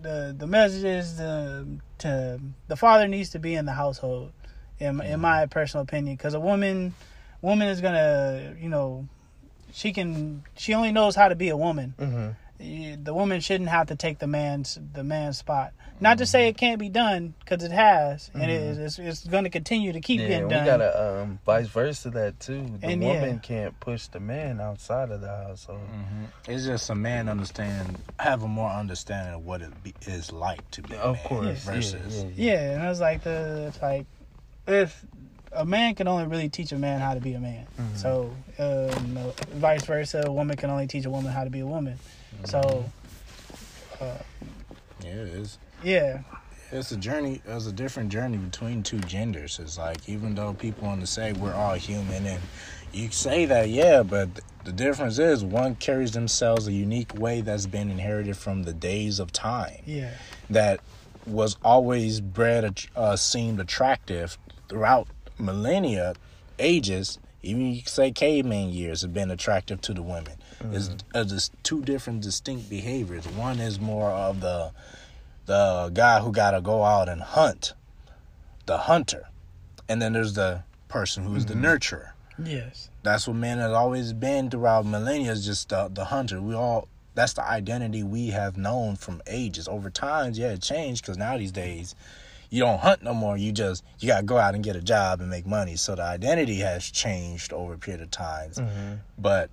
the 0.01 0.35
the 0.37 0.47
message 0.49 0.83
is 0.85 1.17
the 1.17 1.67
to 1.99 2.41
the 2.69 2.77
father 2.77 3.07
needs 3.07 3.31
to 3.31 3.39
be 3.39 3.55
in 3.55 3.67
the 3.67 3.73
household, 3.75 4.33
in 4.81 5.01
in 5.03 5.21
my 5.21 5.47
personal 5.47 5.83
opinion, 5.85 6.17
because 6.17 6.35
a 6.35 6.41
woman 6.41 6.95
woman 7.43 7.69
is 7.69 7.81
gonna 7.81 8.55
you 8.61 8.69
know 8.71 9.07
she 9.73 9.93
can 9.93 10.45
she 10.57 10.73
only 10.75 10.93
knows 10.93 11.15
how 11.17 11.29
to 11.29 11.35
be 11.35 11.49
a 11.51 11.57
woman. 11.57 11.95
Mm-hmm. 11.99 13.03
The 13.03 13.13
woman 13.13 13.41
shouldn't 13.41 13.71
have 13.71 13.89
to 13.89 13.97
take 13.97 14.21
the 14.21 14.27
man's 14.29 14.79
the 14.95 15.03
man's 15.03 15.39
spot. 15.39 15.73
Not 16.01 16.19
to 16.19 16.27
say 16.27 16.49
it 16.49 16.57
can't 16.57 16.79
be 16.81 16.89
done, 16.89 17.35
because 17.41 17.63
it 17.63 17.71
has, 17.71 18.29
and 18.35 18.43
it 18.43 18.51
is, 18.51 18.79
it's, 18.79 18.99
it's 18.99 19.25
going 19.25 19.45
to 19.45 19.51
continue 19.51 19.93
to 19.93 20.01
keep 20.01 20.21
Yeah, 20.21 20.27
getting 20.29 20.45
we 20.49 20.55
done. 20.55 20.67
gotta 20.67 21.21
um 21.23 21.39
vice 21.47 21.69
versa 21.69 22.11
that 22.11 22.41
too. 22.41 22.67
The 22.81 22.89
And, 22.89 23.03
woman 23.03 23.35
yeah. 23.35 23.39
can't 23.39 23.81
push 23.81 24.07
the 24.09 24.19
man 24.21 24.61
outside 24.61 25.11
of 25.11 25.21
the 25.21 25.29
household. 25.29 25.81
Mhm. 25.93 26.27
It's 26.53 26.65
just 26.65 26.91
a 26.91 26.95
man 26.97 27.29
understand, 27.29 27.99
have 28.19 28.43
a 28.43 28.49
more 28.49 28.71
understanding 28.71 29.35
of 29.35 29.45
what 29.45 29.63
it 29.63 29.71
be, 29.85 29.95
is 30.07 30.33
like 30.33 30.69
to 30.73 30.83
be 30.83 30.95
a 30.95 30.99
Of 31.01 31.17
man 31.17 31.25
course, 31.25 31.67
yeah, 31.67 31.73
versus. 31.73 32.17
yeah, 32.17 32.31
yeah. 32.35 32.53
Yeah, 32.53 32.71
and 32.75 32.83
I 32.83 32.89
was 32.89 33.01
like, 33.01 33.23
the 33.23 33.67
it's 33.69 33.81
like 33.83 34.07
if 34.67 35.05
a 35.55 35.65
man 35.65 35.95
can 35.95 36.09
only 36.09 36.27
really 36.27 36.49
teach 36.49 36.73
a 36.73 36.79
man 36.79 37.01
how 37.01 37.15
to 37.15 37.21
be 37.21 37.35
a 37.35 37.41
man, 37.41 37.67
Mhm. 37.79 37.97
so 37.97 38.35
uh, 38.59 38.95
you 39.07 39.33
vice 39.59 39.85
versa, 39.85 40.23
a 40.27 40.33
woman 40.33 40.57
can 40.57 40.71
only 40.71 40.87
teach 40.87 41.05
a 41.05 41.11
woman 41.11 41.33
how 41.33 41.45
to 41.45 41.51
be 41.51 41.61
a 41.61 41.67
woman. 41.67 41.99
So, 42.45 42.91
uh, 44.01 44.19
Yeah, 45.05 45.11
it's 45.11 45.59
yeah, 45.83 46.21
it's 46.71 46.93
a 46.93 46.97
journey. 46.97 47.43
It's 47.47 47.67
a 47.67 47.73
different 47.73 48.11
journey 48.11 48.39
between 48.39 48.83
two 48.83 49.01
genders. 49.01 49.59
It's 49.59 49.77
like 49.79 50.09
even 50.09 50.35
though 50.35 50.55
people 50.55 50.87
want 50.89 51.01
to 51.01 51.07
say 51.07 51.33
we're 51.33 51.55
all 51.55 51.75
human, 51.75 52.25
and 52.27 52.41
you 52.93 53.11
say 53.11 53.45
that, 53.47 53.69
yeah, 53.69 54.03
but 54.03 54.29
the 54.65 54.73
difference 54.73 55.19
is 55.19 55.45
one 55.45 55.75
carries 55.77 56.13
themselves 56.13 56.67
a 56.69 56.73
unique 56.73 57.15
way 57.19 57.41
that's 57.41 57.67
been 57.67 57.91
inherited 57.91 58.37
from 58.37 58.63
the 58.63 58.73
days 58.73 59.19
of 59.19 59.33
time. 59.33 59.83
yeah, 59.87 60.11
that 60.51 60.81
was 61.27 61.57
always 61.65 62.21
bred 62.21 62.81
uh, 62.97 63.15
seemed 63.17 63.61
attractive 63.61 64.39
throughout 64.69 65.07
millennia 65.43 66.15
ages 66.59 67.19
even 67.43 67.75
you 67.75 67.83
say 67.85 68.13
caveman 68.13 68.71
years 68.71 69.03
have 69.03 69.13
been 69.13 69.31
attractive 69.31 69.81
to 69.83 69.95
the 69.95 70.03
women. 70.03 70.35
It's 70.71 70.91
uh, 71.13 71.25
just 71.25 71.53
two 71.65 71.83
different 71.83 72.23
distinct 72.23 72.71
behaviors. 72.71 73.27
One 73.27 73.59
is 73.59 73.81
more 73.81 74.11
of 74.11 74.41
the 74.41 74.71
the 75.47 75.91
guy 75.93 76.21
who 76.21 76.31
gotta 76.31 76.61
go 76.61 76.85
out 76.85 77.09
and 77.09 77.21
hunt 77.21 77.75
the 78.67 78.79
hunter. 78.79 79.29
And 79.89 80.01
then 80.01 80.13
there's 80.13 80.35
the 80.35 80.63
person 80.87 81.25
who's 81.25 81.47
the 81.47 81.55
nurturer. 81.55 82.13
Yes, 82.43 82.91
that's 83.03 83.27
what 83.27 83.37
men 83.37 83.59
has 83.59 83.73
always 83.73 84.13
been 84.13 84.49
throughout 84.49 84.87
millennia 84.87 85.33
is 85.33 85.45
just 85.45 85.71
the, 85.71 85.89
the 85.93 86.07
hunter. 86.07 86.41
We 86.41 86.55
all 86.55 86.89
that's 87.15 87.33
the 87.33 87.47
identity 87.47 88.05
we 88.05 88.29
have 88.29 88.57
known 88.57 88.95
from 88.95 89.21
ages. 89.27 89.67
Over 89.67 89.91
times 89.91 90.39
yeah 90.39 90.53
it 90.53 90.63
changed 90.63 91.03
because 91.03 91.19
now 91.19 91.37
these 91.37 91.53
days 91.53 91.97
you 92.53 92.61
don't 92.61 92.81
hunt 92.81 93.03
no 93.03 93.15
more. 93.15 93.39
You 93.39 93.51
just 93.51 93.83
you 93.99 94.07
gotta 94.07 94.25
go 94.25 94.37
out 94.37 94.55
and 94.55 94.63
get 94.63 94.77
a 94.77 94.81
job 94.83 95.23
and 95.23 95.31
make 95.31 95.47
money. 95.47 95.75
So 95.77 95.95
the 95.95 96.03
identity 96.03 96.57
has 96.57 96.85
changed 96.91 97.51
over 97.55 97.73
a 97.73 97.79
period 97.79 98.03
of 98.03 98.11
times. 98.11 98.59
Mm-hmm. 98.59 98.97
but 99.19 99.51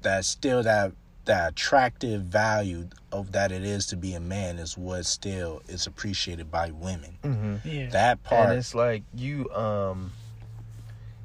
that's 0.00 0.26
still 0.26 0.62
that 0.62 0.92
that 1.26 1.52
attractive 1.52 2.22
value 2.22 2.88
of 3.12 3.32
that 3.32 3.52
it 3.52 3.62
is 3.62 3.84
to 3.88 3.96
be 3.96 4.14
a 4.14 4.20
man 4.20 4.58
is 4.58 4.78
what 4.78 5.04
still 5.04 5.60
is 5.68 5.86
appreciated 5.86 6.50
by 6.50 6.70
women. 6.70 7.18
Mm-hmm. 7.22 7.68
yeah, 7.68 7.90
that 7.90 8.22
part 8.22 8.48
And 8.48 8.58
it's 8.58 8.74
like 8.74 9.02
you 9.14 9.50
um 9.50 10.12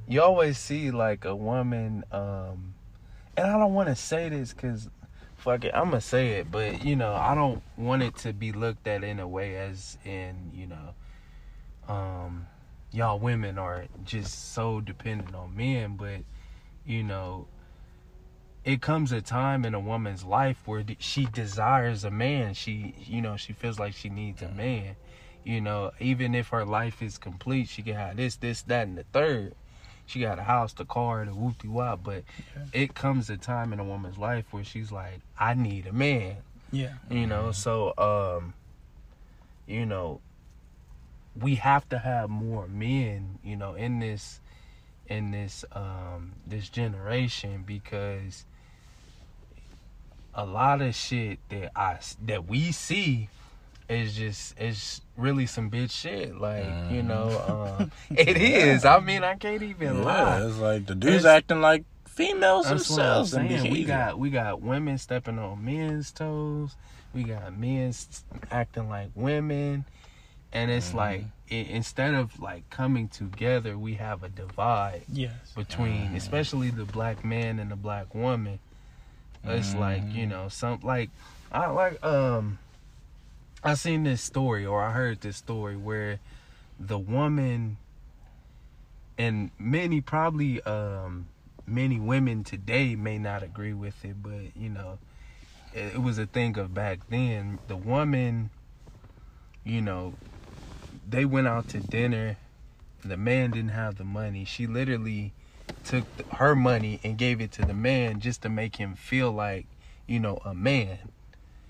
you 0.10 0.22
always 0.22 0.58
see 0.58 0.92
like 0.92 1.24
a 1.24 1.34
woman 1.34 2.04
um 2.12 2.74
and 3.38 3.48
I 3.48 3.58
don't 3.58 3.74
want 3.74 3.88
to 3.88 3.96
say 3.96 4.28
this 4.28 4.52
cuz 4.54 4.90
fuck 5.38 5.64
it, 5.64 5.72
I'm 5.74 5.92
going 5.92 6.02
to 6.02 6.08
say 6.08 6.32
it, 6.40 6.52
but 6.52 6.84
you 6.84 6.98
know, 6.98 7.14
I 7.14 7.36
don't 7.36 7.62
want 7.78 8.04
it 8.04 8.16
to 8.18 8.34
be 8.34 8.52
looked 8.52 8.88
at 8.88 9.04
in 9.04 9.20
a 9.20 9.28
way 9.28 9.56
as 9.56 9.98
in, 10.04 10.52
you 10.54 10.66
know, 10.66 10.96
um 11.88 12.48
y'all 12.92 13.20
women 13.20 13.58
are 13.58 13.86
just 14.04 14.54
so 14.54 14.80
dependent 14.80 15.36
on 15.36 15.56
men, 15.56 15.96
but 15.98 16.22
you 16.86 17.04
know, 17.04 17.48
it 18.64 18.82
comes 18.82 19.12
a 19.12 19.22
time 19.22 19.66
in 19.66 19.74
a 19.74 19.80
woman's 19.80 20.24
life 20.24 20.58
where 20.66 20.84
she 21.00 21.26
desires 21.26 22.04
a 22.04 22.12
man. 22.12 22.54
She, 22.54 22.96
you 22.98 23.22
know, 23.22 23.38
she 23.38 23.54
feels 23.54 23.80
like 23.80 23.94
she 23.94 24.10
needs 24.10 24.42
a 24.42 24.50
man. 24.50 24.96
You 25.44 25.62
know, 25.62 25.92
even 26.00 26.34
if 26.34 26.50
her 26.50 26.66
life 26.66 27.02
is 27.04 27.18
complete, 27.20 27.68
she 27.70 27.84
can 27.84 27.96
have 27.96 28.18
this, 28.18 28.38
this, 28.38 28.64
that, 28.64 28.88
and 28.88 28.98
the 28.98 29.04
third. 29.14 29.54
She 30.08 30.20
got 30.20 30.40
a 30.40 30.44
house, 30.44 30.74
the 30.74 30.86
car, 30.86 31.26
the 31.26 31.32
whoopty 31.32 31.68
wop. 31.68 32.02
But 32.04 32.24
it 32.74 32.96
comes 32.96 33.30
a 33.30 33.38
time 33.38 33.72
in 33.74 33.80
a 33.80 33.84
woman's 33.84 34.18
life 34.18 34.46
where 34.52 34.64
she's 34.64 34.92
like, 34.92 35.20
I 35.40 35.54
need 35.54 35.86
a 35.86 35.94
man. 35.94 36.38
yeah, 36.72 36.94
You 37.10 37.28
know, 37.28 37.52
so 37.52 37.94
um, 37.98 38.54
you 39.68 39.86
know, 39.86 40.22
we 41.40 41.56
have 41.56 41.88
to 41.90 42.00
have 42.00 42.30
more 42.30 42.68
men, 42.68 43.40
you 43.44 43.56
know, 43.56 43.74
in 43.76 44.00
this 44.00 44.40
in 45.08 45.32
this 45.32 45.64
um 45.74 46.34
this 46.48 46.68
generation 46.70 47.64
because 47.66 48.46
a 50.34 50.46
lot 50.46 50.82
of 50.82 50.96
shit 50.96 51.40
that 51.50 51.72
I 51.76 52.00
that 52.26 52.48
we 52.48 52.72
see 52.72 53.30
is 53.88 54.16
just 54.16 54.60
is 54.60 55.02
really 55.16 55.46
some 55.46 55.70
bitch 55.70 55.92
shit. 55.92 56.38
Like 56.40 56.66
you 56.92 57.04
know, 57.04 57.78
um, 57.80 57.92
it 58.10 58.38
is. 58.38 58.86
I 58.86 59.00
mean, 59.00 59.24
I 59.24 59.36
can't 59.36 59.62
even 59.62 59.98
yeah, 59.98 60.02
lie. 60.04 60.42
it's 60.42 60.58
like 60.58 60.86
the 60.86 60.96
dudes 60.96 61.18
It's- 61.18 61.26
acting 61.38 61.62
like 61.62 61.84
females 62.06 62.66
That's 62.70 62.90
what 62.90 63.00
I'm 63.00 63.06
themselves 63.26 63.34
and 63.34 63.50
saying. 63.50 63.72
We 63.72 63.84
got 63.84 64.18
we 64.18 64.30
got 64.30 64.62
women 64.62 64.98
stepping 64.98 65.38
on 65.38 65.64
men's 65.64 66.12
toes. 66.12 66.76
We 67.14 67.24
got 67.24 67.58
men 67.58 67.94
acting 68.52 68.90
like 68.90 69.10
women, 69.16 69.86
and 70.54 70.72
it's 70.72 70.94
Mm-hmm. 70.94 70.98
like 70.98 71.22
i 71.52 71.56
instead 71.56 72.14
of 72.14 72.40
like 72.40 72.70
coming 72.70 73.08
together, 73.08 73.78
we 73.78 73.96
have 73.96 74.24
a 74.24 74.30
divide 74.30 75.04
yes, 75.12 75.54
between, 75.56 76.08
Mm-hmm. 76.08 76.16
especially 76.16 76.70
the 76.70 76.86
black 76.86 77.24
man 77.24 77.60
and 77.60 77.72
the 77.72 77.76
black 77.76 78.14
woman. 78.16 78.60
It's 79.46 79.76
like 79.76 80.02
Mm-hmm. 80.02 80.20
you 80.20 80.26
know 80.28 80.48
some 80.50 80.80
like 80.84 81.10
I 81.52 81.68
like 81.68 82.04
um 82.04 82.58
I 83.64 83.74
seen 83.76 84.04
this 84.04 84.22
story 84.22 84.66
or 84.66 84.82
I 84.84 84.92
heard 84.92 85.22
this 85.22 85.38
story 85.38 85.76
where 85.76 86.20
the 86.80 86.98
woman 87.00 87.78
and 89.18 89.52
many 89.60 90.02
probably 90.02 90.62
um 90.64 91.28
many 91.68 92.00
women 92.00 92.44
today 92.44 92.96
may 92.96 93.18
not 93.18 93.44
agree 93.44 93.74
with 93.74 94.04
it 94.06 94.22
but 94.22 94.56
you 94.56 94.70
know 94.70 94.98
it, 95.74 95.96
it 95.96 96.02
was 96.02 96.18
a 96.18 96.26
thing 96.26 96.58
of 96.58 96.74
back 96.74 97.00
then 97.10 97.60
the 97.68 97.76
woman 97.76 98.50
you 99.64 99.82
know 99.82 100.14
they 101.08 101.26
went 101.26 101.48
out 101.48 101.70
to 101.70 101.80
dinner. 101.80 102.38
The 103.04 103.18
man 103.18 103.52
didn't 103.52 103.70
have 103.72 103.96
the 103.98 104.04
money. 104.04 104.46
She 104.46 104.66
literally 104.68 105.34
took 105.84 106.06
th- 106.18 106.30
her 106.34 106.56
money 106.56 107.00
and 107.04 107.18
gave 107.18 107.40
it 107.42 107.52
to 107.54 107.62
the 107.64 107.74
man 107.74 108.20
just 108.20 108.42
to 108.44 108.50
make 108.50 108.76
him 108.78 108.96
feel 108.96 109.32
like, 109.32 109.68
you 110.08 110.20
know, 110.20 110.40
a 110.46 110.54
man. 110.56 110.98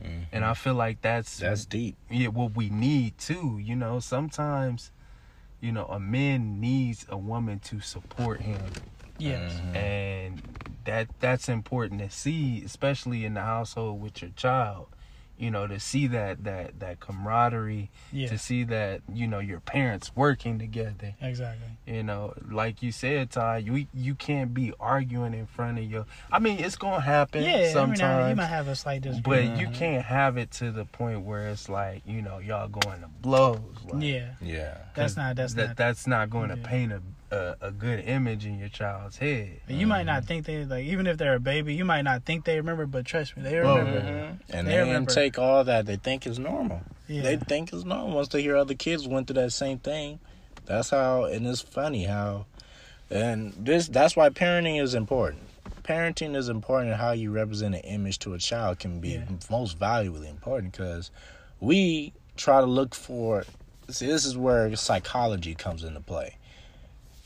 Mm-hmm. 0.01 0.19
And 0.31 0.45
I 0.45 0.53
feel 0.53 0.75
like 0.75 1.01
that's 1.01 1.37
That's 1.39 1.65
deep. 1.65 1.95
yeah, 2.09 2.27
what 2.29 2.55
we 2.55 2.69
need 2.69 3.17
too. 3.17 3.59
You 3.61 3.75
know, 3.75 3.99
sometimes, 3.99 4.91
you 5.61 5.71
know, 5.71 5.85
a 5.85 5.99
man 5.99 6.59
needs 6.59 7.05
a 7.09 7.17
woman 7.17 7.59
to 7.59 7.79
support 7.81 8.41
him, 8.41 8.61
Yes. 9.17 9.53
Mm-hmm. 9.53 9.75
and 9.75 10.41
that 10.85 11.07
that's 11.19 11.47
important 11.49 12.01
to 12.01 12.09
see, 12.09 12.61
especially 12.65 13.25
in 13.25 13.33
the 13.33 13.41
household 13.41 14.01
with 14.01 14.21
your 14.21 14.31
child. 14.35 14.87
You 15.37 15.51
know, 15.51 15.67
to 15.67 15.79
see 15.79 16.07
that 16.07 16.43
that 16.45 16.79
that 16.79 16.99
camaraderie, 16.99 17.89
Yeah. 18.11 18.29
to 18.29 18.37
see 18.37 18.63
that 18.65 19.01
you 19.13 19.27
know 19.27 19.39
your 19.39 19.59
parents 19.59 20.11
working 20.15 20.59
together. 20.59 21.15
Exactly. 21.21 21.67
You 21.85 22.03
know, 22.03 22.33
like 22.49 22.81
you 22.81 22.91
said, 22.91 23.31
Ty, 23.31 23.57
you 23.57 23.87
you 23.93 24.15
can't 24.15 24.53
be 24.53 24.73
arguing 24.79 25.33
in 25.33 25.45
front 25.45 25.77
of 25.77 25.83
your. 25.83 26.05
I 26.31 26.39
mean, 26.39 26.59
it's 26.59 26.77
gonna 26.77 27.01
happen 27.01 27.43
Yeah. 27.43 27.49
Every 27.49 27.71
sometimes. 27.73 27.99
now 27.99 28.11
and 28.11 28.21
then 28.23 28.29
you 28.29 28.35
might 28.37 28.45
have 28.45 28.67
a 28.67 28.75
slight 28.75 29.01
disagreement. 29.01 29.53
But 29.53 29.59
you 29.59 29.67
uh-huh. 29.67 29.77
can't 29.77 30.05
have 30.05 30.37
it 30.37 30.51
to 30.51 30.71
the 30.71 30.85
point 30.85 31.21
where 31.21 31.47
it's 31.47 31.67
like 31.69 32.01
you 32.05 32.21
know 32.21 32.39
y'all 32.39 32.67
going 32.67 33.01
to 33.01 33.07
blows. 33.21 33.59
Like, 33.89 34.03
yeah. 34.03 34.31
Yeah. 34.41 34.77
That's 34.95 35.17
not. 35.17 35.35
That's 35.35 35.53
that 35.55 35.67
not. 35.67 35.77
that's 35.77 36.07
not 36.07 36.29
going 36.29 36.49
to 36.49 36.57
Yeah. 36.57 36.67
paint 36.67 36.91
a, 36.93 37.01
a 37.31 37.55
a 37.61 37.71
good 37.71 37.99
image 38.01 38.45
in 38.45 38.59
your 38.59 38.69
child's 38.69 39.17
head. 39.17 39.59
You 39.67 39.88
might 39.88 40.05
not 40.05 40.25
think 40.25 40.45
they 40.45 40.63
like 40.65 40.85
even 40.85 41.07
if 41.07 41.17
they're 41.17 41.35
a 41.35 41.39
baby, 41.39 41.73
you 41.73 41.85
might 41.85 42.03
not 42.03 42.23
think 42.23 42.45
they 42.45 42.57
remember, 42.57 42.85
but 42.85 43.05
trust 43.05 43.35
me, 43.35 43.43
they 43.43 43.59
Well, 43.61 43.77
remember. 43.77 44.01
Mhm. 44.01 44.39
And 44.51 44.67
They 44.67 44.71
they, 44.73 44.79
remember. 44.79 45.11
take 45.11 45.39
all 45.39 45.63
that 45.63 45.85
they 45.85 45.95
think 45.95 46.27
is 46.27 46.38
normal. 46.39 46.81
Yeah. 47.07 47.23
They 47.23 47.38
think 47.38 47.73
it's 47.73 47.83
normal 47.83 48.15
once 48.15 48.27
they 48.29 48.41
hear 48.41 48.55
other 48.55 48.73
kids 48.75 49.07
went 49.07 49.27
through 49.27 49.41
that 49.41 49.51
same 49.53 49.79
thing. 49.79 50.19
That's 50.65 50.89
how, 50.89 51.25
and 51.25 51.45
it's 51.47 51.61
funny 51.61 52.05
how, 52.05 52.45
and 53.11 53.53
this 53.57 53.88
that's 53.88 54.15
why 54.15 54.29
parenting 54.29 54.81
is 54.81 54.93
important. 54.95 55.43
Parenting 55.83 56.35
is 56.35 56.49
important, 56.49 56.95
how 56.95 57.11
you 57.11 57.31
represent 57.31 57.75
an 57.75 57.81
image 57.81 58.17
to 58.19 58.33
a 58.33 58.39
child 58.39 58.79
can 58.79 58.99
be 58.99 59.09
Yeah. 59.09 59.25
most 59.51 59.77
valuably 59.77 60.27
important 60.29 60.71
because 60.71 61.11
we 61.59 62.13
try 62.38 62.59
to 62.59 62.65
look 62.65 62.95
for. 62.95 63.43
See, 63.89 64.07
this 64.07 64.25
is 64.25 64.35
where 64.35 64.75
psychology 64.75 65.53
comes 65.53 65.83
into 65.83 65.99
play. 65.99 66.38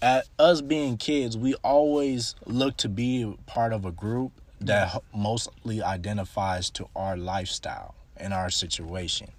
At 0.02 0.28
us 0.40 0.62
being 0.62 0.96
kids, 0.98 1.38
we 1.38 1.56
always 1.56 2.36
look 2.46 2.78
to 2.78 2.90
be 2.90 3.36
part 3.48 3.74
of 3.74 3.84
a 3.84 3.92
group 3.92 4.32
that 4.62 5.02
mostly 5.14 5.82
identifies 5.82 6.70
to 6.72 6.88
our 6.96 7.18
lifestyle 7.18 7.96
and 8.16 8.34
our 8.34 8.50
situation. 8.50 9.30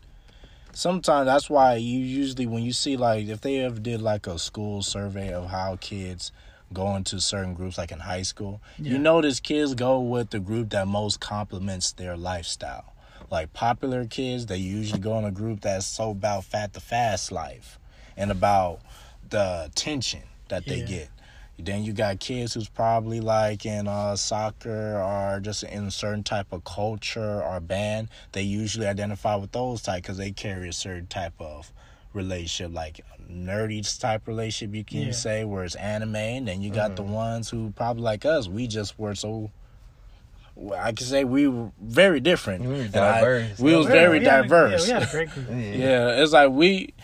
Sometimes 0.72 1.26
that's 1.26 1.48
why 1.50 1.76
you 1.76 1.98
usually 1.98 2.46
when 2.46 2.62
you 2.62 2.72
see 2.72 2.96
like 2.96 3.26
if 3.26 3.40
they 3.40 3.58
ever 3.60 3.80
did 3.80 4.00
like 4.02 4.26
a 4.26 4.38
school 4.38 4.82
survey 4.82 5.32
of 5.32 5.50
how 5.50 5.76
kids 5.80 6.30
go 6.72 6.94
into 6.94 7.20
certain 7.20 7.54
groups 7.54 7.76
like 7.76 7.90
in 7.90 7.98
high 7.98 8.22
school, 8.22 8.60
Yeah. 8.78 8.92
you 8.92 8.98
notice 8.98 9.40
kids 9.40 9.74
go 9.74 9.98
with 10.00 10.30
the 10.30 10.40
group 10.40 10.70
that 10.70 10.86
most 10.86 11.20
complements 11.20 11.92
their 11.92 12.16
lifestyle. 12.16 12.92
Like 13.30 13.52
popular 13.52 14.04
kids, 14.06 14.46
they 14.46 14.58
usually 14.58 15.00
go 15.00 15.18
in 15.18 15.24
a 15.24 15.30
group 15.30 15.62
that's 15.62 15.86
so 15.86 16.10
about 16.10 16.44
fat 16.44 16.72
the 16.74 16.80
fast 16.80 17.32
life 17.32 17.78
and 18.16 18.30
about 18.30 18.80
the 19.28 19.64
attention 19.66 20.22
that 20.50 20.66
they 20.66 20.78
Yeah. 20.80 20.86
get. 20.86 21.08
Then 21.58 21.84
you 21.84 21.92
got 21.92 22.20
kids 22.20 22.54
who's 22.54 22.68
probably 22.68 23.20
like 23.20 23.66
in 23.66 23.86
uh, 23.86 24.16
soccer 24.16 24.98
or 25.02 25.40
just 25.40 25.62
in 25.62 25.84
a 25.84 25.90
certain 25.90 26.22
type 26.22 26.52
of 26.52 26.64
culture 26.64 27.42
or 27.42 27.60
band. 27.60 28.08
They 28.32 28.42
usually 28.42 28.86
identify 28.86 29.34
with 29.36 29.52
those 29.52 29.82
type 29.82 30.02
because 30.02 30.16
they 30.16 30.30
carry 30.32 30.68
a 30.70 30.72
certain 30.72 31.06
type 31.06 31.34
of 31.38 31.70
relationship, 32.14 32.74
like 32.74 33.00
nerdy 33.30 33.82
type 34.00 34.26
relationship 34.26 34.74
you 34.74 34.84
can 34.84 35.08
Yeah. 35.08 35.12
say, 35.12 35.44
where 35.44 35.64
it's 35.64 35.74
anime. 35.74 36.16
And 36.16 36.48
then 36.48 36.62
you 36.62 36.70
got 36.70 36.96
the 36.96 37.02
ones 37.02 37.50
who 37.50 37.72
probably 37.72 38.02
like 38.02 38.24
us. 38.24 38.48
We 38.48 38.66
just 38.66 38.98
were 38.98 39.14
so. 39.14 39.50
I 40.76 40.92
can 40.92 41.06
say 41.06 41.24
we 41.24 41.48
were 41.48 41.70
very 41.80 42.20
different. 42.20 42.62
We 42.64 42.68
were 42.68 42.74
And 42.82 42.96
I- 42.96 43.20
diverse. 43.20 43.58
we 43.58 43.74
was 43.76 43.86
Yeah, 43.86 43.92
very 43.92 44.18
we 44.20 44.26
a- 44.26 44.28
diverse. 44.42 44.88
yeah, 44.88 44.98
had 45.00 45.08
a 45.08 45.10
great 45.10 45.30
group. 45.30 45.46
Yeah, 45.50 46.22
it's 46.22 46.32
like 46.32 46.50
we. 46.50 46.94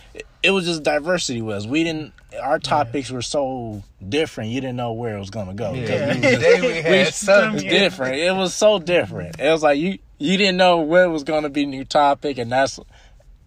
It 0.43 0.51
was 0.51 0.65
just 0.65 0.83
diversity 0.83 1.41
was. 1.41 1.67
We 1.67 1.83
didn't. 1.83 2.13
Our 2.41 2.59
topics 2.59 3.09
were 3.09 3.23
so 3.23 3.83
different. 4.07 4.51
You 4.51 4.61
didn't 4.61 4.75
know 4.77 4.93
where 4.93 5.15
it 5.15 5.19
was 5.19 5.31
gonna 5.31 5.55
go. 5.55 5.73
Yeah, 5.73 6.13
we- 6.13 6.21
today 6.21 6.61
we 6.61 6.81
had 6.81 7.13
something. 7.13 7.67
Different. 7.67 8.15
It 8.17 8.35
was 8.35 8.53
so 8.53 8.77
different. 8.79 9.39
It 9.39 9.49
was 9.49 9.63
like 9.63 9.79
you 9.79 9.97
you 10.19 10.37
didn't 10.37 10.57
know 10.57 10.77
what 10.77 11.09
was 11.09 11.23
going 11.23 11.43
to 11.43 11.49
be 11.49 11.65
new 11.65 11.83
topic, 11.85 12.37
and 12.37 12.51
that's 12.51 12.79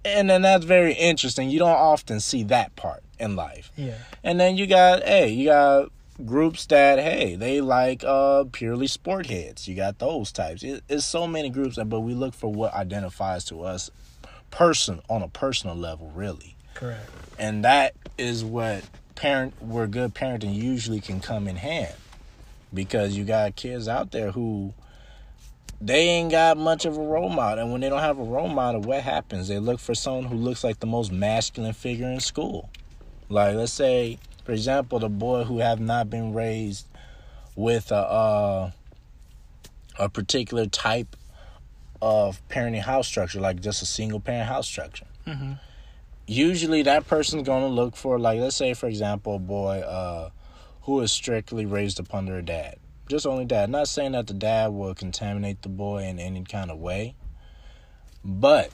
and 0.04 0.28
then 0.28 0.42
that's 0.42 0.64
very 0.64 0.94
interesting. 0.94 1.50
You 1.50 1.58
don't 1.60 1.70
often 1.70 2.20
see 2.20 2.42
that 2.44 2.74
part 2.74 3.02
in 3.18 3.36
life. 3.36 3.70
Yeah. 3.76 3.94
And 4.24 4.40
then 4.40 4.56
you 4.56 4.66
got 4.66 5.04
hey, 5.04 5.28
you 5.28 5.46
got 5.46 5.90
groups 6.26 6.66
that 6.66 6.98
hey 6.98 7.34
they 7.34 7.60
like 7.60 8.04
uh 8.04 8.44
purely 8.52 8.86
sport 8.86 9.26
heads. 9.26 9.66
You 9.66 9.74
got 9.74 9.98
those 9.98 10.32
types. 10.32 10.62
It, 10.62 10.82
it's 10.88 11.04
so 11.04 11.26
many 11.26 11.50
groups, 11.50 11.78
but 11.84 12.00
we 12.00 12.14
look 12.14 12.34
for 12.34 12.52
what 12.52 12.74
identifies 12.74 13.44
to 13.46 13.62
us 13.62 13.90
person 14.50 15.00
on 15.08 15.22
a 15.22 15.28
personal 15.28 15.76
level, 15.76 16.10
really 16.14 16.56
Correct. 16.74 17.08
and 17.38 17.64
that 17.64 17.94
is 18.18 18.44
what 18.44 18.82
parent 19.14 19.54
where 19.62 19.86
good 19.86 20.14
parenting 20.14 20.54
usually 20.54 21.00
can 21.00 21.20
come 21.20 21.46
in 21.46 21.56
hand 21.56 21.94
because 22.72 23.16
you 23.16 23.24
got 23.24 23.54
kids 23.54 23.86
out 23.86 24.12
there 24.12 24.30
who 24.30 24.72
they 25.80 26.08
ain't 26.08 26.30
got 26.30 26.56
much 26.56 26.84
of 26.84 26.96
a 26.96 27.00
role 27.00 27.28
model 27.28 27.64
and 27.64 27.72
when 27.72 27.82
they 27.82 27.88
don't 27.88 28.00
have 28.00 28.18
a 28.18 28.22
role 28.22 28.48
model 28.48 28.80
what 28.80 29.02
happens 29.02 29.48
they 29.48 29.58
look 29.58 29.78
for 29.78 29.94
someone 29.94 30.24
who 30.24 30.36
looks 30.36 30.64
like 30.64 30.80
the 30.80 30.86
most 30.86 31.12
masculine 31.12 31.72
figure 31.74 32.06
in 32.06 32.18
school 32.18 32.70
like 33.28 33.54
let's 33.54 33.72
say 33.72 34.18
for 34.44 34.52
example 34.52 34.98
the 34.98 35.08
boy 35.08 35.44
who 35.44 35.58
have 35.58 35.80
not 35.80 36.10
been 36.10 36.32
raised 36.32 36.86
with 37.56 37.90
a 37.90 37.96
uh, 37.96 38.70
a 39.98 40.08
particular 40.08 40.66
type 40.66 41.16
of 42.00 42.40
parenting 42.48 42.80
house 42.80 43.06
structure 43.06 43.40
like 43.40 43.60
just 43.60 43.82
a 43.82 43.86
single 43.86 44.20
parent 44.20 44.48
house 44.48 44.66
structure. 44.66 45.06
Hmm 45.26 45.54
usually 46.30 46.82
that 46.82 47.08
person's 47.08 47.42
going 47.42 47.62
to 47.62 47.68
look 47.68 47.96
for 47.96 48.16
like 48.16 48.38
let's 48.38 48.54
say 48.54 48.72
for 48.72 48.86
example 48.86 49.34
a 49.34 49.38
boy 49.38 49.80
uh 49.80 50.30
who 50.82 51.00
is 51.00 51.10
strictly 51.10 51.66
raised 51.66 51.98
upon 51.98 52.24
their 52.24 52.40
dad. 52.40 52.76
Just 53.08 53.26
only 53.26 53.44
dad. 53.44 53.68
Not 53.68 53.88
saying 53.88 54.12
that 54.12 54.28
the 54.28 54.34
dad 54.34 54.68
will 54.68 54.94
contaminate 54.94 55.62
the 55.62 55.68
boy 55.68 56.04
in 56.04 56.20
any 56.20 56.44
kind 56.44 56.70
of 56.70 56.78
way 56.78 57.16
but 58.24 58.70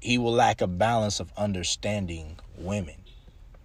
he 0.00 0.16
will 0.16 0.32
lack 0.32 0.62
a 0.62 0.66
balance 0.66 1.20
of 1.20 1.30
understanding 1.36 2.38
women 2.56 2.96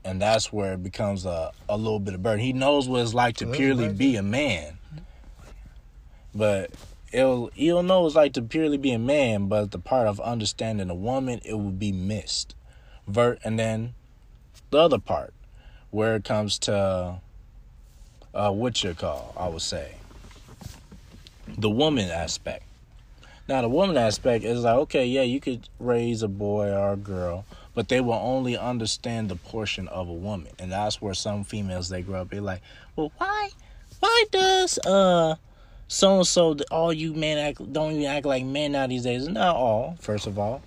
and 0.03 0.21
that's 0.21 0.51
where 0.51 0.73
it 0.73 0.83
becomes 0.83 1.25
a, 1.25 1.51
a 1.69 1.77
little 1.77 1.99
bit 1.99 2.13
of 2.13 2.23
burden. 2.23 2.39
He 2.39 2.53
knows 2.53 2.87
what 2.87 3.01
it's 3.01 3.13
like 3.13 3.37
to 3.37 3.47
purely 3.47 3.87
right 3.87 3.97
be 3.97 4.15
a 4.15 4.23
man. 4.23 4.77
But 6.33 6.71
it'll 7.11 7.51
he'll 7.53 7.83
know 7.83 8.05
it's 8.05 8.15
like 8.15 8.33
to 8.33 8.41
purely 8.41 8.77
be 8.77 8.91
a 8.91 8.99
man 8.99 9.47
but 9.47 9.71
the 9.71 9.79
part 9.79 10.07
of 10.07 10.19
understanding 10.21 10.89
a 10.89 10.95
woman 10.95 11.41
it 11.45 11.53
will 11.53 11.71
be 11.71 11.91
missed. 11.91 12.55
Vert 13.07 13.39
and 13.43 13.59
then 13.59 13.93
the 14.69 14.77
other 14.79 14.99
part 14.99 15.33
where 15.89 16.15
it 16.15 16.23
comes 16.23 16.57
to 16.59 17.19
uh 18.33 18.51
what 18.51 18.81
you 18.83 18.93
call 18.93 19.33
i 19.37 19.47
would 19.47 19.61
say. 19.61 19.95
The 21.57 21.69
woman 21.69 22.09
aspect. 22.09 22.63
Now 23.49 23.61
the 23.61 23.69
woman 23.69 23.97
aspect 23.97 24.45
is 24.45 24.63
like 24.63 24.77
okay 24.77 25.05
yeah 25.05 25.23
you 25.23 25.41
could 25.41 25.67
raise 25.79 26.23
a 26.23 26.29
boy 26.29 26.69
or 26.69 26.93
a 26.93 26.97
girl 26.97 27.45
but 27.73 27.88
they 27.88 28.01
will 28.01 28.13
only 28.13 28.57
understand 28.57 29.29
the 29.29 29.36
portion 29.36 29.88
of 29.88 30.10
a 30.10 30.13
woman. 30.13 30.51
And 30.60 30.71
that's 30.71 31.01
where 31.01 31.13
some 31.13 31.43
females 31.43 31.89
they 31.89 32.01
grow 32.01 32.21
up 32.21 32.29
be 32.29 32.39
like 32.39 32.62
well 32.95 33.12
why 33.17 33.49
why 33.99 34.25
does 34.31 34.77
uh 34.79 35.36
so 35.88 36.17
and 36.17 36.27
so 36.27 36.55
all 36.69 36.93
you 36.93 37.13
men 37.13 37.38
act 37.38 37.73
don't 37.73 37.93
even 37.93 38.05
act 38.05 38.25
like 38.25 38.45
men 38.45 38.73
now 38.73 38.88
these 38.88 39.03
days 39.03 39.27
not 39.27 39.55
all 39.55 39.97
first 39.99 40.27
of 40.27 40.38
all. 40.39 40.62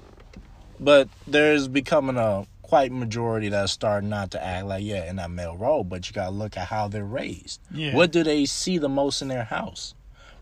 But 0.80 1.08
there's 1.26 1.68
becoming 1.68 2.16
a 2.16 2.46
quite 2.62 2.90
majority 2.90 3.48
that's 3.50 3.72
starting 3.72 4.08
not 4.08 4.30
to 4.32 4.42
act 4.42 4.66
like 4.66 4.82
yeah 4.82 5.08
in 5.08 5.16
that 5.16 5.30
male 5.30 5.56
role 5.56 5.84
but 5.84 6.08
you 6.08 6.14
gotta 6.14 6.30
look 6.30 6.56
at 6.56 6.66
how 6.66 6.88
they're 6.88 7.04
raised. 7.04 7.60
Yeah. 7.70 7.94
what 7.94 8.10
do 8.10 8.22
they 8.24 8.46
see 8.46 8.78
the 8.78 8.88
most 8.88 9.22
in 9.22 9.28
their 9.28 9.44
house 9.44 9.94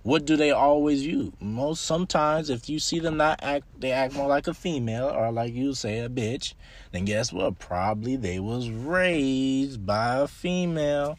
what 0.03 0.25
do 0.25 0.37
they 0.37 0.51
always 0.51 1.03
view 1.03 1.33
most 1.41 1.85
sometimes 1.85 2.51
if 2.51 2.69
you 2.69 2.79
see 2.79 2.99
them 2.99 3.17
not 3.17 3.39
act 3.43 3.65
they 3.79 3.93
act 3.93 4.15
more 4.15 4.29
like 4.29 4.47
a 4.49 4.55
female 4.55 5.07
or 5.09 5.31
like 5.31 5.55
you 5.55 5.75
say 5.75 6.01
a 6.01 6.09
bitch 6.09 6.55
then 6.93 7.07
guess 7.07 7.33
what? 7.33 7.59
Probably 7.59 8.17
they 8.17 8.39
was 8.39 8.69
raised 8.69 9.87
by 9.87 10.17
a 10.17 10.29
female. 10.29 11.19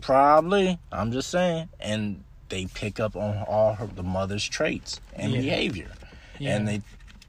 Probably. 0.00 0.78
I'm 0.92 1.12
just 1.12 1.30
saying. 1.30 1.68
And 1.80 2.22
they 2.48 2.66
pick 2.66 3.00
up 3.00 3.16
on 3.16 3.44
all 3.48 3.74
her, 3.74 3.86
the 3.86 4.02
mother's 4.04 4.48
traits 4.48 5.00
and 5.14 5.32
Yeah. 5.32 5.40
behavior. 5.40 5.90
Yeah. 6.38 6.56
and 6.56 6.68
they 6.68 6.82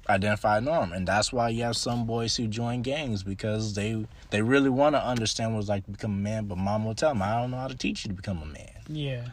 identify 0.08 0.60
norm. 0.60 0.94
And 0.94 1.08
that's 1.08 1.34
why 1.34 1.50
you 1.50 1.64
have 1.64 1.76
some 1.76 2.06
boys 2.06 2.36
who 2.36 2.46
join 2.48 2.84
gangs 2.84 3.24
because 3.24 3.74
they 3.74 4.06
they 4.30 4.44
really 4.44 4.70
want 4.70 4.96
to 4.96 5.04
understand 5.04 5.54
what 5.56 5.62
it's 5.62 5.70
like 5.70 5.86
to 5.86 5.92
become 5.92 6.12
a 6.12 6.18
man. 6.18 6.46
But 6.46 6.60
mom 6.60 6.86
will 6.86 6.94
tell 6.94 7.10
them 7.10 7.24
i 7.24 7.42
don't 7.42 7.50
know 7.50 7.58
how 7.58 7.68
to 7.68 7.76
teach 7.76 8.06
you 8.06 8.10
to 8.10 8.16
become 8.16 8.44
a 8.44 8.46
man. 8.46 8.70
Yeah. 8.88 9.30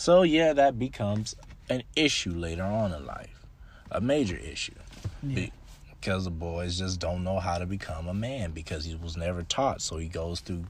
So 0.00 0.22
yeah 0.22 0.52
that 0.54 0.78
becomes 0.78 1.36
an 1.68 1.82
issue 1.94 2.30
later 2.32 2.62
on 2.62 2.92
in 2.92 3.04
life 3.04 3.44
a 3.90 4.00
major 4.00 4.36
issue 4.36 4.74
Yeah. 5.22 5.48
Because 6.00 6.24
the 6.24 6.30
boys 6.30 6.78
just 6.78 6.98
don't 6.98 7.22
know 7.24 7.38
how 7.38 7.58
to 7.58 7.66
become 7.66 8.08
a 8.08 8.14
man 8.14 8.52
because 8.52 8.86
he 8.86 8.94
was 8.94 9.14
never 9.18 9.42
taught. 9.42 9.82
So 9.82 9.98
he 9.98 10.08
goes 10.08 10.40
through 10.40 10.64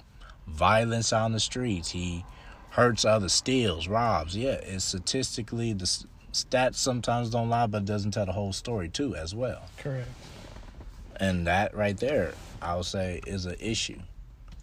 violence 0.49 1.12
on 1.12 1.31
the 1.31 1.39
streets. 1.39 1.89
He 1.93 2.24
hurts 2.70 3.05
others, 3.05 3.33
steals, 3.33 3.87
robs. 3.87 4.37
Yeah, 4.37 4.59
it's 4.72 4.85
statistically 4.85 5.72
the 5.72 5.85
stats 6.33 6.76
sometimes 6.76 7.31
don't 7.31 7.49
lie, 7.49 7.68
but 7.68 7.83
it 7.83 7.85
doesn't 7.85 8.11
tell 8.11 8.26
the 8.26 8.33
whole 8.33 8.53
story 8.53 8.89
too 8.89 9.14
as 9.14 9.33
well. 9.33 9.62
Correct. 9.78 10.09
And 11.20 11.47
that 11.47 11.76
right 11.76 11.97
there, 11.97 12.35
I 12.61 12.74
would 12.74 12.87
say, 12.87 13.20
is 13.24 13.47
an 13.47 13.55
issue. 13.61 14.01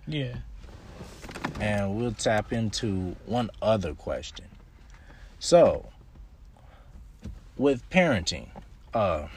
Yeah. 0.06 0.36
and 1.62 1.96
we'll 1.96 2.12
tap 2.12 2.52
into 2.52 3.16
one 3.26 3.50
other 3.62 3.94
question. 3.94 4.47
So, 5.40 5.86
with 7.58 7.88
parenting, 7.90 8.48
uh, 8.94 9.28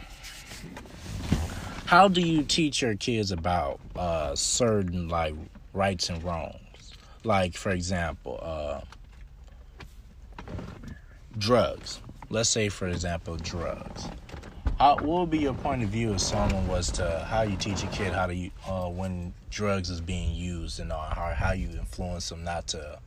how 1.87 2.09
do 2.09 2.21
you 2.21 2.43
teach 2.43 2.83
your 2.83 2.97
kids 2.97 3.33
about 3.33 3.81
uh, 3.97 4.35
certain 4.35 5.09
like 5.09 5.35
rights 5.73 6.09
and 6.09 6.23
wrongs? 6.23 6.95
Like, 7.25 7.55
for 7.57 7.71
example, 7.71 8.39
uh, 8.43 8.81
drugs. 11.37 12.01
Let's 12.31 12.49
say, 12.49 12.69
for 12.69 12.89
example, 12.89 13.37
drugs. 13.37 14.09
How, 14.79 14.97
what 14.97 15.21
would 15.21 15.31
be 15.31 15.39
your 15.39 15.53
point 15.53 15.83
of 15.83 15.91
view 15.91 16.15
if 16.15 16.21
someone 16.21 16.67
was 16.67 16.91
to 16.93 17.27
how 17.29 17.43
you 17.43 17.57
teach 17.57 17.83
a 17.83 17.87
kid 17.89 18.15
how 18.15 18.27
to 18.27 18.51
uh, 18.67 18.89
when 18.89 19.35
drugs 19.51 19.91
is 19.91 20.01
being 20.01 20.35
used 20.35 20.81
and 20.81 20.91
uh, 20.91 20.99
how 21.15 21.35
how 21.35 21.53
you 21.53 21.69
influence 21.69 22.31
them 22.31 22.45
not 22.45 22.69
to 22.69 22.99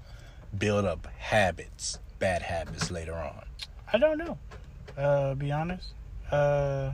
build 0.55 0.85
up 0.85 1.07
habits, 1.17 1.97
bad 2.23 2.41
habits 2.41 2.89
later 2.89 3.15
on? 3.15 3.43
I 3.91 3.97
don't 3.97 4.17
know. 4.17 4.37
Uh, 4.97 5.33
be 5.35 5.51
honest. 5.51 5.89
Uh, 6.31 6.91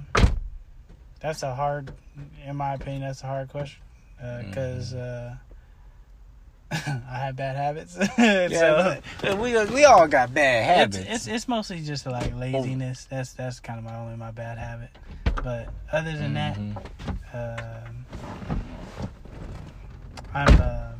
that's 1.21 1.43
a 1.43 1.53
hard, 1.53 1.91
in 2.47 2.55
my 2.55 2.73
opinion, 2.73 3.01
that's 3.03 3.21
a 3.21 3.27
hard 3.27 3.47
question. 3.49 3.79
Because 4.17 4.95
uh, 4.95 5.35
I 6.71 6.77
have 7.25 7.35
bad 7.35 7.55
habits. 7.55 7.93
so 8.17 8.97
we 9.37 9.65
we 9.67 9.85
all 9.85 10.07
got 10.07 10.33
bad 10.33 10.65
habits. 10.65 10.97
it's 11.07 11.27
it's 11.27 11.47
mostly 11.47 11.81
just 11.81 12.07
like 12.07 12.35
laziness. 12.35 13.05
That's 13.05 13.33
that's 13.33 13.59
kind 13.59 13.77
of 13.77 13.85
my 13.85 13.97
only 13.97 14.17
my 14.17 14.31
bad 14.31 14.57
habit. 14.57 14.89
But 15.43 15.69
other 15.91 16.17
than 16.17 16.33
Mhm. 16.33 16.73
that, 17.33 17.87
um, 17.87 18.05
I'm 20.33 20.61
uh, 20.61 20.98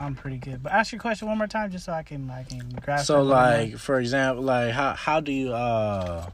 I'm 0.00 0.14
pretty 0.14 0.38
good. 0.38 0.62
But 0.62 0.72
ask 0.72 0.92
your 0.92 1.00
question 1.00 1.28
one 1.28 1.38
more 1.38 1.46
time, 1.46 1.70
just 1.70 1.84
so 1.86 1.92
I 1.92 2.02
can 2.02 2.28
I 2.30 2.42
can 2.44 2.60
grasp. 2.82 3.06
So 3.06 3.16
it 3.16 3.20
a 3.20 3.24
more. 3.24 3.32
like 3.34 3.76
for 3.78 3.98
example, 4.00 4.44
like 4.44 4.72
how 4.72 4.94
how 4.94 5.20
do 5.20 5.32
you 5.32 5.52
uh 5.52 6.28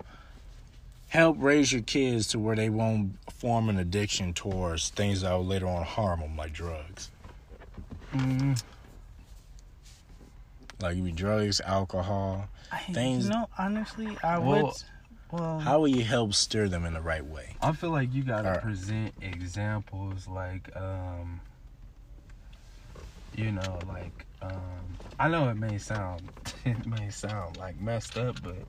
help 1.09 1.37
raise 1.39 1.73
your 1.73 1.83
kids 1.83 2.27
to 2.29 2.39
where 2.39 2.57
they 2.57 2.71
won't 2.71 3.13
form 3.33 3.69
an 3.69 3.79
addiction 3.79 4.33
towards 4.33 4.89
things 4.91 5.21
that 5.23 5.33
will 5.33 5.45
later 5.45 5.67
on 5.69 5.85
harm 5.85 6.21
them, 6.21 6.37
like 6.37 6.53
drugs, 6.53 7.11
Mm, 8.15 8.61
like 10.81 10.97
you 10.97 11.13
drugs, 11.13 11.61
alcohol. 11.61 12.49
I, 12.71 12.79
things- 12.93 13.29
No, 13.29 13.49
honestly, 13.59 14.17
I 14.23 14.39
Well, 14.39 14.65
would. 14.67 14.75
Well, 15.31 15.61
How 15.61 15.79
will 15.81 15.89
you 15.89 16.05
help 16.05 16.35
steer 16.35 16.69
them 16.69 16.85
in 16.85 16.93
the 16.93 17.01
right 17.01 17.25
way? 17.25 17.57
I 17.63 17.73
feel 17.73 17.89
like 17.89 18.13
you 18.13 18.23
gotta 18.23 18.49
Alright. 18.49 18.63
present 18.63 19.15
examples 19.23 20.29
like 20.29 20.69
um 20.77 21.41
you 23.35 23.53
know, 23.53 23.79
like 23.89 24.27
um 24.43 24.99
I 25.19 25.29
know 25.29 25.49
it 25.49 25.55
may 25.57 25.79
sound 25.79 26.31
it 26.65 26.87
may 26.87 27.11
sound 27.11 27.57
like 27.57 27.81
messed 27.81 28.17
up, 28.19 28.37
but 28.43 28.67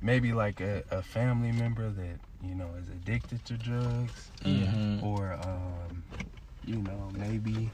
maybe 0.00 0.32
like 0.32 0.60
a, 0.60 0.82
a 0.90 1.02
family 1.02 1.52
member 1.52 1.90
that, 1.90 2.18
you 2.44 2.54
know, 2.54 2.70
is 2.80 2.88
addicted 2.88 3.44
to 3.46 3.54
drugs 3.54 4.30
Mhm. 4.44 5.02
or 5.02 5.32
um 5.34 6.04
you 6.64 6.76
know, 6.76 7.10
maybe 7.12 7.70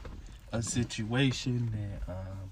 a 0.51 0.61
situation 0.63 1.71
that 1.71 2.11
um 2.11 2.49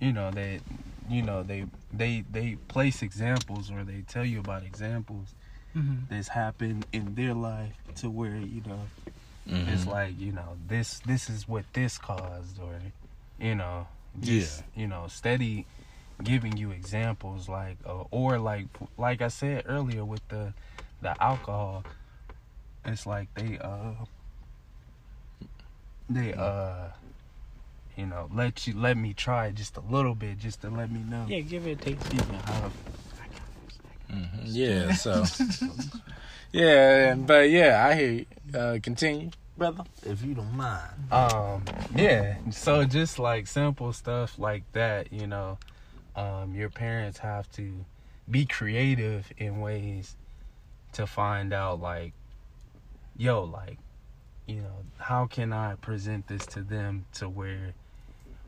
you 0.00 0.12
know 0.12 0.30
that 0.30 0.60
you 1.08 1.22
know 1.22 1.42
they 1.42 1.66
they 1.92 2.24
they 2.30 2.56
place 2.68 3.02
examples 3.02 3.70
or 3.70 3.82
they 3.84 4.02
tell 4.02 4.24
you 4.24 4.40
about 4.40 4.62
examples 4.62 5.34
mhm. 5.74 6.06
that's 6.08 6.28
happened 6.28 6.86
in 6.92 7.14
their 7.14 7.34
life 7.34 7.74
to 7.96 8.10
where 8.10 8.36
you 8.36 8.62
know 8.66 8.88
Mm-hmm. 9.48 9.68
it's 9.70 9.86
like 9.86 10.18
you 10.18 10.32
know 10.32 10.56
this 10.66 11.00
this 11.06 11.30
is 11.30 11.48
what 11.48 11.64
this 11.72 11.96
caused 11.96 12.60
or 12.60 12.78
you 13.40 13.54
know 13.54 13.86
just 14.20 14.62
you 14.76 14.86
know 14.86 15.06
steady 15.08 15.64
giving 16.22 16.56
you 16.58 16.70
examples 16.70 17.48
like 17.48 17.78
uh, 17.86 18.04
or 18.10 18.38
like 18.38 18.66
like 18.98 19.22
I 19.22 19.28
said 19.28 19.64
earlier 19.66 20.04
with 20.04 20.26
the 20.28 20.52
the 21.00 21.20
alcohol 21.22 21.84
it's 22.84 23.06
like 23.06 23.32
they 23.34 23.58
uh 23.58 23.92
they 26.10 26.34
uh 26.34 26.88
you 27.96 28.06
know 28.06 28.28
let 28.34 28.66
you 28.66 28.74
let 28.76 28.96
me 28.96 29.14
try 29.14 29.50
just 29.50 29.76
a 29.76 29.80
little 29.80 30.14
bit 30.14 30.38
just 30.38 30.60
to 30.62 30.70
let 30.70 30.90
me 30.90 31.00
know 31.00 31.24
yeah, 31.28 31.40
give 31.40 31.66
it 31.66 31.80
a 31.80 31.94
taste. 31.94 32.12
you 32.12 32.18
know, 32.18 32.38
how 32.44 32.70
Mhm. 34.10 34.40
Yeah. 34.44 34.92
So. 34.92 35.24
yeah, 36.52 37.14
but 37.14 37.50
yeah, 37.50 37.86
I 37.86 37.94
hear 37.94 38.10
you. 38.10 38.26
Uh, 38.54 38.78
continue, 38.82 39.30
brother, 39.56 39.84
if 40.04 40.24
you 40.24 40.34
don't 40.34 40.56
mind. 40.56 41.12
um 41.12 41.62
yeah 41.94 42.36
so 42.50 42.84
just 42.84 43.18
like 43.18 43.46
simple 43.46 43.92
stuff 43.92 44.38
like 44.38 44.62
that 44.72 45.12
you 45.12 45.26
know 45.26 45.58
um 46.16 46.54
your 46.54 46.68
parents 46.70 47.18
have 47.18 47.50
to 47.52 47.84
be 48.30 48.44
creative 48.46 49.30
in 49.38 49.60
ways 49.60 50.16
to 50.92 51.06
find 51.06 51.52
out 51.52 51.80
like 51.80 52.12
yo 53.16 53.42
like 53.44 53.78
you 54.46 54.56
know 54.56 54.84
how 54.98 55.26
can 55.26 55.52
i 55.52 55.74
present 55.76 56.26
this 56.28 56.44
to 56.46 56.60
them 56.62 57.04
to 57.12 57.28
where 57.28 57.74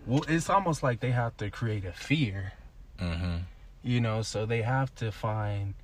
well 0.07 0.24
it's 0.28 0.48
almost 0.51 0.82
like 0.82 1.01
they 1.01 1.11
have 1.11 1.36
to 1.36 1.51
create 1.51 1.84
a 1.84 1.92
fear 1.92 2.53
Mm-hmm. 3.01 3.36
you 3.82 4.01
know 4.01 4.20
so 4.22 4.44
they 4.46 4.62
have 4.62 4.94
to 4.96 5.11
find 5.11 5.74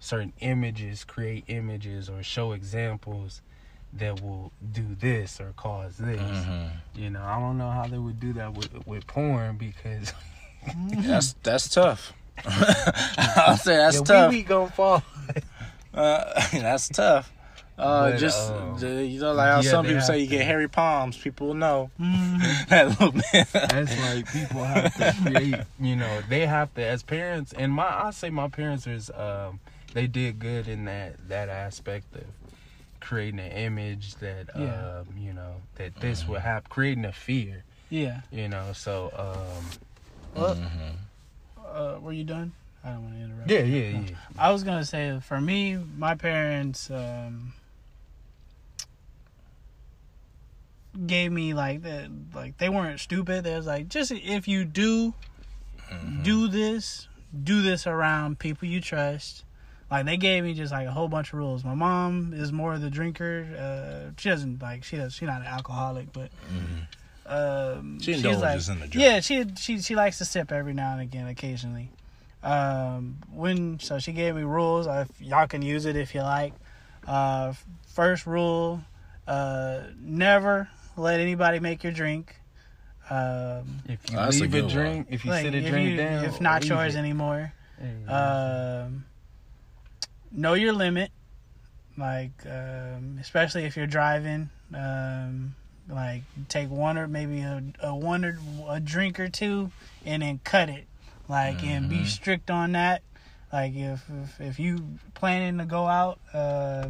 certain 0.00 0.32
images 0.40 1.04
create 1.04 1.44
images 1.46 2.08
or 2.08 2.22
show 2.22 2.52
examples 2.52 3.42
that 3.92 4.20
will 4.20 4.50
do 4.72 4.96
this 4.98 5.40
or 5.40 5.52
cause 5.56 5.96
this 5.98 6.20
Mm-hmm. 6.20 6.66
you 6.94 7.10
know 7.10 7.22
i 7.22 7.38
don't 7.38 7.58
know 7.58 7.70
how 7.70 7.86
they 7.86 7.98
would 7.98 8.18
do 8.20 8.32
that 8.32 8.54
with 8.54 8.70
with 8.86 9.06
porn 9.06 9.56
because 9.56 10.12
That's 11.06 11.34
that's 11.42 11.68
tough. 11.68 12.12
I'll 12.46 13.56
say 13.56 13.76
that's 13.76 13.96
yeah, 13.98 14.02
tough. 14.06 14.30
we, 14.30 14.38
we 14.38 14.42
gonna 14.42 14.70
fall 14.70 15.02
Uh, 15.94 16.22
that's 16.52 16.88
tough. 16.88 17.32
Uh, 17.76 18.10
But, 18.10 18.18
just 18.18 18.52
um, 18.52 18.78
you 18.78 19.18
know, 19.20 19.32
like 19.32 19.48
how 19.50 19.60
yeah, 19.60 19.70
some 19.70 19.84
people 19.86 20.02
say 20.02 20.18
you 20.20 20.26
get 20.28 20.44
hairy 20.46 20.68
palms. 20.68 21.16
People 21.16 21.48
will 21.48 21.54
know 21.54 21.90
Mhm. 21.98 22.68
that 22.68 22.88
little 22.88 23.10
bit. 23.12 23.48
that's 23.52 23.98
like 23.98 24.30
people 24.32 24.64
have 24.64 24.94
to 24.96 25.12
create 25.22 25.64
you 25.80 25.96
know 25.96 26.20
they 26.28 26.46
have 26.46 26.72
to 26.74 26.84
as 26.84 27.02
parents 27.02 27.52
and 27.54 27.72
my 27.72 28.06
i 28.06 28.10
say 28.10 28.30
my 28.30 28.48
parents 28.48 28.86
is 28.86 29.10
um 29.16 29.58
they 29.92 30.06
did 30.06 30.38
good 30.38 30.68
in 30.68 30.84
that 30.86 31.28
that 31.28 31.48
aspect 31.48 32.14
of 32.16 32.24
creating 33.00 33.40
an 33.40 33.50
image 33.52 34.14
that 34.16 34.48
Yeah. 34.56 35.00
um 35.00 35.06
you 35.18 35.32
know 35.32 35.56
that 35.76 35.98
this 36.00 36.28
would 36.28 36.40
happen 36.42 36.68
creating 36.70 37.04
a 37.04 37.12
fear 37.12 37.64
Yeah. 37.88 38.20
you 38.30 38.48
know 38.48 38.72
so 38.72 39.10
um 39.16 39.64
Well, 40.34 40.54
Mm-hmm. 40.54 41.66
uh, 41.76 41.98
were 42.00 42.12
you 42.12 42.24
done? 42.24 42.52
I 42.84 42.90
don't 42.92 43.02
want 43.04 43.14
to 43.16 43.20
interrupt. 43.22 43.50
yeah 43.50 43.60
yeah 43.60 43.98
yeah 44.00 44.16
I 44.38 44.50
was 44.52 44.62
gonna 44.64 44.84
say 44.84 45.18
for 45.20 45.40
me, 45.40 45.76
my 45.96 46.14
parents 46.14 46.90
um, 46.90 47.52
gave 51.06 51.30
me 51.32 51.54
like 51.54 51.82
the 51.82 52.10
like 52.34 52.58
they 52.58 52.68
weren't 52.68 53.00
stupid. 53.00 53.44
They 53.44 53.54
was 53.56 53.66
like, 53.66 53.88
just 53.88 54.12
if 54.12 54.46
you 54.48 54.64
do 54.64 55.14
Mm-hmm. 55.92 56.22
do 56.22 56.46
this, 56.48 57.08
do 57.44 57.62
this 57.62 57.84
around 57.86 58.38
people 58.38 58.68
you 58.68 58.80
trust. 58.80 59.44
Like 59.90 60.06
they 60.06 60.16
gave 60.16 60.44
me 60.44 60.54
just 60.54 60.70
like 60.72 60.86
a 60.86 60.92
whole 60.92 61.08
bunch 61.08 61.32
of 61.32 61.38
rules. 61.40 61.64
My 61.64 61.74
mom 61.74 62.32
is 62.32 62.52
more 62.52 62.74
of 62.74 62.80
the 62.80 62.90
drinker. 62.90 63.46
Uh, 63.58 64.12
she 64.18 64.28
doesn't 64.28 64.62
like 64.62 64.84
she 64.84 64.96
does. 64.96 65.14
She's 65.14 65.26
not 65.26 65.40
an 65.40 65.48
alcoholic, 65.48 66.12
but 66.12 66.30
um, 67.26 67.98
She 68.00 68.12
she's 68.12 68.24
indulges 68.24 68.68
like, 68.68 68.76
in 68.76 68.80
the 68.82 68.86
drink. 68.88 68.94
yeah, 69.06 69.20
she 69.20 69.44
she 69.58 69.80
she 69.80 69.94
likes 69.94 70.18
to 70.18 70.24
sip 70.24 70.52
every 70.52 70.74
now 70.74 70.92
and 70.92 71.00
again, 71.00 71.26
occasionally. 71.26 71.90
Um, 72.42 73.16
when 73.32 73.78
so 73.80 73.98
she 73.98 74.12
gave 74.12 74.34
me 74.34 74.42
rules. 74.42 74.86
Uh, 74.86 75.06
y'all 75.18 75.46
can 75.46 75.62
use 75.62 75.84
it 75.86 75.96
if 75.96 76.14
you 76.14 76.22
like. 76.22 76.52
Uh, 77.06 77.52
first 77.88 78.26
rule: 78.26 78.80
uh, 79.26 79.80
never 80.00 80.68
let 80.96 81.20
anybody 81.20 81.58
make 81.60 81.82
your 81.82 81.92
drink. 81.92 82.36
Um, 83.10 83.80
if 83.88 84.08
you 84.10 84.16
Oh, 84.18 84.24
that's 84.24 84.38
a 84.38 84.42
leave 84.42 84.50
good 84.52 84.60
a 84.60 84.66
one. 84.66 84.72
drink 84.74 85.06
if 85.10 85.24
you 85.24 85.32
like, 85.32 85.42
sit 85.44 85.54
a 85.54 85.68
drink 85.68 85.90
you- 85.90 85.96
down 85.96 86.24
if 86.24 86.40
not 86.40 86.64
yours 86.64 86.94
it. 86.94 86.98
anymore. 86.98 87.52
Hey, 87.80 88.12
Um, 88.12 89.04
know 90.32 90.54
your 90.54 90.72
limit, 90.72 91.10
like 91.96 92.32
um, 92.46 93.18
especially 93.20 93.64
if 93.64 93.76
you're 93.76 93.86
driving. 93.86 94.50
Um, 94.74 95.54
like 95.88 96.22
take 96.48 96.70
one 96.70 96.96
or 96.96 97.08
maybe 97.08 97.40
a, 97.40 97.62
a 97.82 97.94
one 97.94 98.24
or 98.24 98.38
a 98.68 98.78
drink 98.78 99.18
or 99.18 99.28
two, 99.28 99.72
and 100.04 100.22
then 100.22 100.40
cut 100.44 100.68
it. 100.68 100.86
Like 101.28 101.62
and 101.64 101.88
be 101.88 102.02
Mhm. 102.02 102.06
strict 102.06 102.50
on 102.50 102.72
that. 102.72 103.02
Like 103.52 103.74
if 103.74 104.02
if, 104.08 104.40
if 104.40 104.60
you 104.60 104.98
planning 105.14 105.58
to 105.58 105.64
go 105.64 105.86
out, 105.86 106.20
uh, 106.32 106.88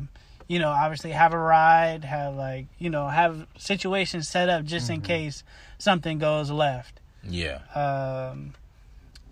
you 0.48 0.58
know, 0.58 0.70
obviously 0.70 1.12
have 1.12 1.32
a 1.32 1.38
ride, 1.38 2.04
have 2.04 2.34
like 2.34 2.66
you 2.78 2.90
know 2.90 3.08
have 3.08 3.46
situations 3.56 4.28
set 4.28 4.48
up 4.48 4.64
just 4.64 4.90
in 4.90 5.00
case 5.00 5.44
something 5.78 6.18
goes 6.18 6.50
left. 6.50 7.00
Yeah. 7.22 7.58
Um, 7.74 8.54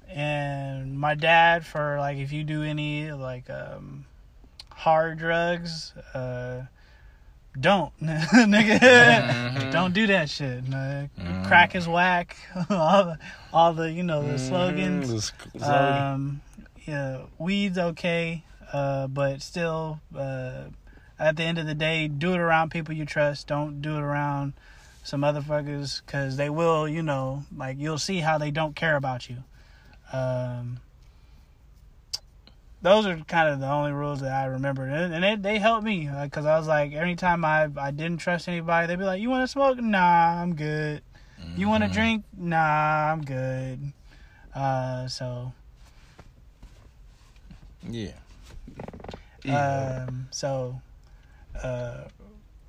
and 0.09 0.99
my 0.99 1.15
dad 1.15 1.65
for 1.67 1.99
like 1.99 2.19
if 2.19 2.33
you 2.33 2.45
do 2.45 2.63
any 2.63 3.13
like 3.13 3.49
um 3.51 4.05
hard 4.71 5.19
drugs, 5.19 5.93
uh, 6.15 6.63
don't 7.59 7.93
nigga, 8.03 9.71
don't 9.73 9.93
do 9.93 10.07
that 10.09 10.31
shit. 10.31 10.63
Uh, 10.73 11.07
Crack 11.47 11.75
is 11.75 11.89
whack. 11.89 12.37
all 12.71 13.05
the 13.05 13.19
all 13.53 13.73
the 13.75 13.91
you 13.91 14.03
know 14.03 14.23
the 14.27 14.39
slogans. 14.39 15.09
Mm, 15.09 15.13
Um, 16.13 16.41
yeah, 16.87 17.23
weed's 17.39 17.77
okay, 17.79 18.45
uh, 18.73 19.09
but 19.09 19.43
still, 19.43 20.01
uh, 20.17 20.65
at 21.19 21.37
the 21.37 21.43
end 21.43 21.59
of 21.59 21.67
the 21.67 21.75
day, 21.75 22.09
do 22.09 22.33
it 22.33 22.39
around 22.39 22.71
people 22.71 22.95
you 22.95 23.05
trust. 23.05 23.47
Don't 23.47 23.83
do 23.83 23.97
it 23.97 24.01
around 24.01 24.55
some 25.03 25.21
motherfuckers 25.23 26.01
because 26.05 26.37
they 26.37 26.49
will, 26.49 26.89
you 26.89 27.03
know, 27.03 27.43
like 27.55 27.77
you'll 27.79 27.99
see 27.99 28.19
how 28.21 28.39
they 28.39 28.51
don't 28.51 28.75
care 28.77 28.97
about 28.97 29.29
you. 29.29 29.37
Um, 30.13 30.81
those 32.81 33.07
are 33.07 33.17
kind 33.27 33.49
of 33.49 33.61
the 33.61 33.69
only 33.69 33.93
rules 33.93 34.21
that 34.21 34.33
I 34.33 34.47
remember, 34.47 34.85
and, 34.85 35.13
and 35.13 35.25
they 35.25 35.37
they 35.37 35.59
helped 35.59 35.85
me 35.85 36.09
because 36.23 36.47
I 36.47 36.57
was 36.57 36.67
like, 36.67 36.93
anytime 36.93 37.45
I 37.45 37.69
I 37.77 37.91
didn't 37.91 38.19
trust 38.19 38.49
anybody, 38.49 38.87
they'd 38.87 38.99
be 38.99 39.05
like, 39.05 39.21
"You 39.21 39.31
want 39.31 39.43
to 39.43 39.49
smoke? 39.49 39.79
Nah, 39.79 40.41
I'm 40.43 40.55
good. 40.55 41.03
You 41.57 41.69
want 41.69 41.85
to 41.85 41.91
drink? 41.91 42.25
Nah, 42.37 43.13
I'm 43.13 43.23
good." 43.23 43.93
Uh, 44.55 45.09
so 45.09 45.53
yeah. 47.89 48.13
Yeah. 49.45 50.05
Um. 50.09 50.29
So, 50.31 50.81
uh, 51.63 52.05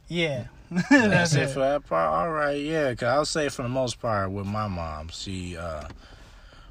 yeah. 0.07 0.45
That's 0.89 1.33
it 1.33 1.49
for 1.49 1.59
that 1.59 1.85
part. 1.87 2.13
All 2.13 2.31
right, 2.31 2.59
yeah. 2.59 2.93
Cause 2.93 3.07
I'll 3.07 3.25
say 3.25 3.49
for 3.49 3.63
the 3.63 3.69
most 3.69 3.99
part 3.99 4.31
with 4.31 4.45
my 4.45 4.67
mom, 4.67 5.09
she, 5.09 5.57
uh, 5.57 5.87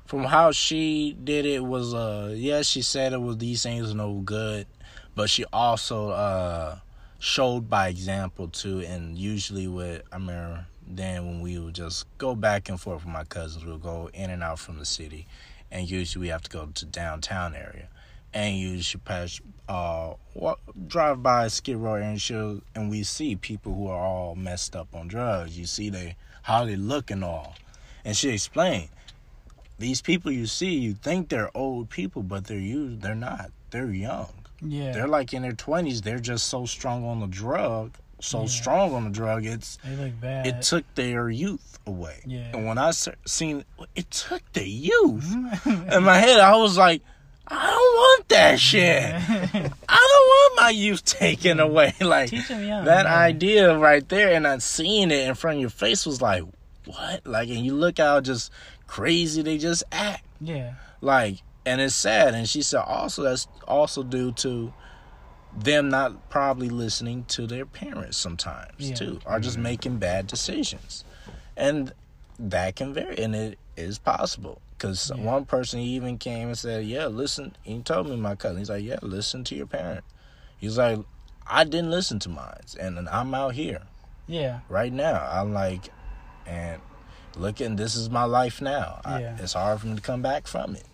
from 0.09 0.25
how 0.25 0.51
she 0.53 1.15
did 1.23 1.45
it 1.45 1.63
was, 1.63 1.93
uh, 1.93 2.33
yeah, 2.35 2.63
she 2.63 2.81
said 2.81 3.13
it 3.13 3.21
was 3.21 3.37
these 3.37 3.63
things 3.63 3.95
no 3.95 4.15
good, 4.25 4.67
but 5.15 5.29
she 5.29 5.45
also 5.53 6.09
uh 6.09 6.79
showed 7.19 7.69
by 7.69 7.89
example 7.89 8.49
too. 8.49 8.81
And 8.81 9.19
usually 9.19 9.69
with 9.69 10.03
I 10.11 10.17
remember 10.17 10.65
then 10.87 11.27
when 11.27 11.41
we 11.43 11.59
would 11.59 11.75
just 11.75 12.07
go 12.17 12.35
back 12.35 12.71
and 12.71 12.81
forth 12.81 13.05
with 13.05 13.13
my 13.13 13.25
cousins, 13.25 13.67
we'll 13.67 13.77
go 13.77 14.09
in 14.15 14.31
and 14.31 14.43
out 14.43 14.59
from 14.59 14.79
the 14.79 14.87
city, 14.87 15.27
and 15.71 15.91
usually 15.91 16.23
we 16.23 16.29
have 16.29 16.43
to 16.43 16.51
go 16.51 16.65
to 16.65 16.87
downtown 16.87 17.55
area 17.55 17.89
and 18.33 18.57
you 18.57 18.81
should 18.81 19.05
pass 19.05 19.43
uh 19.69 20.15
walk, 20.33 20.59
drive 20.87 21.23
by 21.23 21.49
Skid 21.49 21.77
Row 21.77 21.97
and 21.97 22.19
she'll 22.19 22.63
and 22.75 22.89
we 22.89 23.03
see 23.03 23.37
people 23.37 23.75
who 23.75 23.89
are 23.89 24.07
all 24.07 24.35
messed 24.35 24.75
up 24.75 24.89
on 24.95 25.07
drugs. 25.07 25.59
You 25.59 25.67
see 25.67 25.91
they 25.91 26.17
how 26.41 26.65
they 26.65 26.77
look 26.77 27.11
and 27.11 27.23
all. 27.23 27.57
And 28.07 28.17
she 28.17 28.31
explained, 28.31 28.89
these 29.79 30.01
people 30.03 30.31
you 30.33 30.47
see, 30.47 30.74
you 30.74 30.95
think 30.95 31.29
they're 31.29 31.57
old 31.57 31.91
people, 31.91 32.22
but 32.22 32.47
they're 32.47 32.59
you 32.59 32.97
they're 32.97 33.14
not. 33.14 33.51
They're 33.70 33.91
young. 33.93 34.33
yeah. 34.61 34.93
They're 34.93 35.09
like 35.09 35.33
in 35.35 35.43
their 35.43 35.53
twenties, 35.53 36.03
they're 36.03 36.18
just 36.18 36.49
so 36.49 36.66
strong 36.66 37.05
on 37.05 37.20
the 37.20 37.26
drug, 37.26 37.93
so 38.20 38.41
Yeah. 38.43 38.47
strong 38.49 38.95
on 38.95 39.05
the 39.05 39.11
drug, 39.11 39.45
it's 39.47 39.79
they 39.85 39.95
look 39.97 40.20
bad. 40.20 40.47
it 40.47 40.62
took 40.62 40.85
their 40.95 41.29
youth 41.31 41.79
away. 41.87 42.20
Yeah. 42.26 42.51
And 42.53 42.66
when 42.66 42.76
I 42.79 42.91
seen 42.91 43.64
it 43.95 44.11
took 44.11 44.43
their 44.53 44.64
youth. 44.64 45.33
In 45.66 46.03
my 46.05 46.18
head, 46.18 46.41
I 46.41 46.57
was 46.57 46.76
like, 46.76 47.03
I 47.47 47.66
don't 47.66 47.97
want 47.97 48.29
that 48.31 48.59
shit. 48.68 49.05
I 49.14 49.61
don't 49.61 50.29
want 50.29 50.57
my 50.61 50.70
youth 50.70 51.05
taken 51.05 51.61
away. 51.61 51.95
Like 52.01 52.33
young, 52.33 52.85
that 52.85 53.05
yeah. 53.07 53.14
idea 53.16 53.76
right 53.79 54.07
there, 54.09 54.35
and 54.35 54.47
I 54.47 54.59
seeing 54.59 55.11
it 55.11 55.29
in 55.29 55.35
front 55.35 55.57
of 55.57 55.61
your 55.61 55.70
face 55.70 56.05
was 56.05 56.20
like, 56.20 56.43
what? 56.87 57.26
Like, 57.26 57.49
and 57.51 57.64
you 57.64 57.74
look 57.74 57.99
out 58.01 58.24
just 58.24 58.51
crazy 58.89 59.43
they 59.43 59.59
just 59.59 59.84
act. 59.93 60.24
yeah. 60.41 60.74
Like, 61.01 61.43
and 61.64 61.80
it's 61.80 61.95
sad. 61.95 62.34
And 62.34 62.49
she 62.49 62.62
said 62.62 62.80
also 62.80 63.22
that's 63.22 63.47
also 63.68 64.03
due 64.03 64.32
to 64.32 64.72
them 65.57 65.89
not 65.91 66.28
probably 66.30 66.68
listening 66.68 67.24
to 67.28 67.47
their 67.47 67.64
parents 67.66 68.16
sometimes 68.16 68.72
Yeah. 68.91 68.95
too, 68.97 69.20
or 69.24 69.39
just 69.39 69.55
mm-hmm. 69.57 69.62
making 69.62 69.97
bad 69.99 70.26
decisions, 70.26 71.05
and 71.57 71.93
that 72.39 72.76
can 72.76 72.93
vary, 72.95 73.18
and 73.18 73.34
it 73.34 73.59
is 73.76 73.99
possible. 73.99 74.61
Because 74.76 75.11
Yeah. 75.14 75.22
one 75.24 75.45
person 75.45 75.80
even 75.80 76.18
came 76.18 76.49
and 76.49 76.59
said, 76.59 76.84
"Yeah, 76.86 77.07
listen." 77.07 77.57
He 77.62 77.80
told 77.80 78.09
me 78.09 78.16
my 78.16 78.34
cousin. 78.36 78.59
He's 78.59 78.70
like, 78.70 78.84
"Yeah, 78.84 78.99
listen 79.03 79.43
to 79.45 79.55
your 79.55 79.66
parent." 79.66 80.05
He's 80.59 80.78
like, 80.78 80.99
"I 81.47 81.64
didn't 81.64 81.91
listen 81.91 82.18
to 82.20 82.28
mine, 82.28 82.61
and 82.78 83.09
I'm 83.09 83.34
out 83.34 83.55
here 83.55 83.82
Yeah. 84.26 84.61
right 84.68 84.93
now. 84.93 85.26
I'm 85.30 85.53
like, 85.53 85.89
and 86.47 86.80
looking, 87.39 87.76
this 87.76 87.95
is 87.97 88.11
my 88.11 88.24
life 88.24 88.61
now. 88.61 89.01
I, 89.05 89.20
it's 89.39 89.53
hard 89.55 89.80
for 89.80 89.86
me 89.86 89.97
to 89.97 90.03
come 90.03 90.22
back 90.22 90.47
from 90.47 90.76
it. 90.76 90.84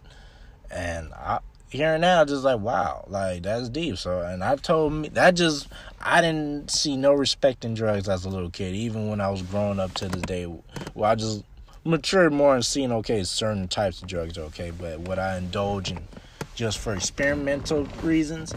And 0.71 1.13
I 1.15 1.39
here 1.71 1.95
and 1.95 2.03
now, 2.03 2.25
just 2.25 2.45
like 2.45 2.61
wow, 2.61 3.05
like 3.09 3.43
that's 3.43 3.69
deep. 3.69 3.99
So, 3.99 4.21
and 4.21 4.45
I've 4.45 4.63
told 4.63 4.93
me 4.93 5.09
that 5.11 5.35
just 5.35 5.69
I 6.01 6.21
didn't 6.21 6.71
see 6.71 6.97
no 6.97 7.13
respect 7.13 7.65
in 7.65 7.75
drugs 7.75 8.09
as 8.09 8.25
a 8.25 8.29
little 8.29 8.51
kid, 8.51 8.75
even 8.75 9.09
when 9.09 9.21
I 9.21 9.29
was 9.31 9.43
growing 9.43 9.81
up 9.81 9.93
to 9.95 10.09
this 10.09 10.23
day. 10.23 10.47
Well, 10.95 11.11
I 11.11 11.15
just 11.17 11.43
matured 11.85 12.33
more 12.33 12.55
and 12.55 12.65
seeing 12.65 12.93
okay, 12.93 13.25
certain 13.25 13.69
types 13.69 14.01
of 14.01 14.09
drugs 14.09 14.39
are 14.39 14.43
okay, 14.43 14.71
but 14.71 15.01
would 15.01 15.19
I 15.19 15.37
indulge 15.37 15.91
in 15.91 15.99
just 16.55 16.79
for 16.79 16.95
experimental 16.95 17.85
reasons? 18.03 18.55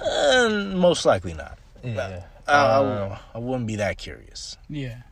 Uh, 0.00 0.72
most 0.74 1.04
likely 1.04 1.34
not. 1.34 1.58
Yeah. 1.84 2.24
I, 2.48 2.52
I, 2.52 2.76
Um, 2.76 3.18
I 3.34 3.38
wouldn't 3.38 3.66
be 3.66 3.76
that 3.76 3.98
curious 3.98 4.56
Yeah. 4.68 5.02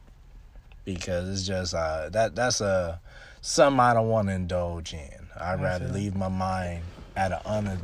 Because 0.84 1.28
it's 1.28 1.46
just 1.46 1.74
uh 1.74 2.08
that 2.10 2.34
that's 2.34 2.60
a 2.60 3.00
something 3.40 3.80
I 3.80 3.94
don't 3.94 4.08
want 4.08 4.28
to 4.28 4.34
indulge 4.34 4.94
in. 4.94 5.28
I'd 5.38 5.60
rather 5.60 5.88
leave 5.88 6.14
my 6.14 6.28
mind 6.28 6.84
at 7.16 7.32
an 7.32 7.40
un, 7.44 7.82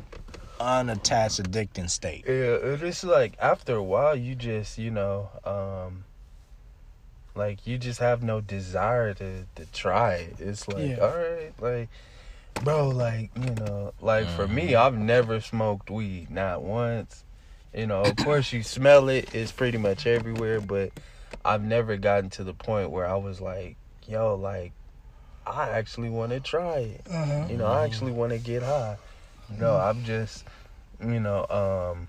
unattached 0.61 1.43
addicting 1.43 1.91
state. 1.91 2.25
Yeah, 2.27 2.33
it 2.33 2.83
is 2.83 3.05
like 3.05 3.35
after 3.41 3.75
a 3.75 3.83
while, 3.83 4.17
you 4.17 4.35
just 4.35 4.79
you 4.79 4.91
know, 4.91 5.31
um, 5.45 6.05
like 7.35 7.67
you 7.67 7.79
just 7.79 8.01
have 8.01 8.23
no 8.23 8.41
desire 8.41 9.15
to 9.15 9.45
to 9.55 9.67
try 9.73 10.15
it. 10.15 10.37
It's 10.39 10.69
like, 10.69 10.97
Yeah. 10.97 10.97
all 10.99 11.17
right, 11.17 11.53
like, 11.61 11.89
bro, 12.63 12.89
like 12.89 13.31
you 13.37 13.55
know, 13.55 13.93
like 14.01 14.29
for 14.29 14.47
me, 14.49 14.75
I've 14.75 14.97
never 14.97 15.41
smoked 15.41 15.91
weed, 15.91 16.31
not 16.31 16.63
once. 16.63 17.25
You 17.75 17.87
know, 17.87 18.03
of 18.03 18.17
course, 18.17 18.53
you 18.53 18.63
smell 18.63 19.09
it; 19.09 19.33
it's 19.35 19.53
pretty 19.53 19.79
much 19.79 20.07
everywhere. 20.07 20.61
But 20.61 20.91
I've 21.51 21.65
never 21.65 21.97
gotten 21.97 22.31
to 22.31 22.45
the 22.45 22.55
point 22.55 22.91
where 22.93 23.07
I 23.07 23.17
was 23.17 23.41
like, 23.41 23.77
yo, 24.07 24.37
like, 24.37 24.71
I 25.45 25.71
actually 25.71 26.09
want 26.09 26.31
to 26.31 26.39
try 26.39 26.77
it. 26.79 27.01
Uh-huh. 27.11 27.47
You 27.51 27.57
know, 27.57 27.67
I 27.67 27.85
actually 27.85 28.13
want 28.13 28.31
to 28.31 28.39
get 28.39 28.63
high. 28.63 28.97
No, 29.59 29.75
I'm 29.77 30.05
just, 30.05 30.45
you 31.03 31.19
know, 31.19 31.45
um, 31.51 32.07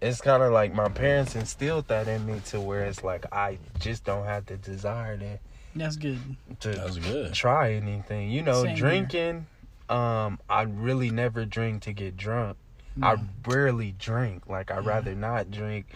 it's 0.00 0.20
kind 0.20 0.42
of 0.42 0.52
like 0.52 0.74
my 0.74 0.88
parents 0.88 1.36
instilled 1.36 1.86
that 1.86 2.08
in 2.08 2.26
me 2.26 2.40
to 2.46 2.60
where 2.60 2.84
it's 2.84 3.04
like 3.04 3.32
I 3.32 3.58
just 3.78 4.02
don't 4.02 4.24
have 4.24 4.46
the 4.46 4.56
desire 4.56 5.16
to 5.16 5.38
That's 5.76 5.94
good. 5.94 6.18
to 6.60 6.70
That's 6.70 6.98
good. 6.98 7.32
try 7.32 7.74
anything. 7.74 8.28
You 8.28 8.42
know, 8.42 8.64
Same 8.64 8.70
here. 8.70 8.76
drinking. 8.76 9.46
Um, 9.88 10.40
I 10.48 10.62
really 10.62 11.10
never 11.10 11.44
drink 11.44 11.82
to 11.84 11.92
get 11.92 12.16
drunk. 12.16 12.56
I 13.00 13.16
rarely 13.46 13.94
drink. 13.96 14.48
Like 14.48 14.72
I 14.72 14.76
would 14.76 14.86
rather 14.86 15.14
not 15.14 15.52
drink. 15.52 15.86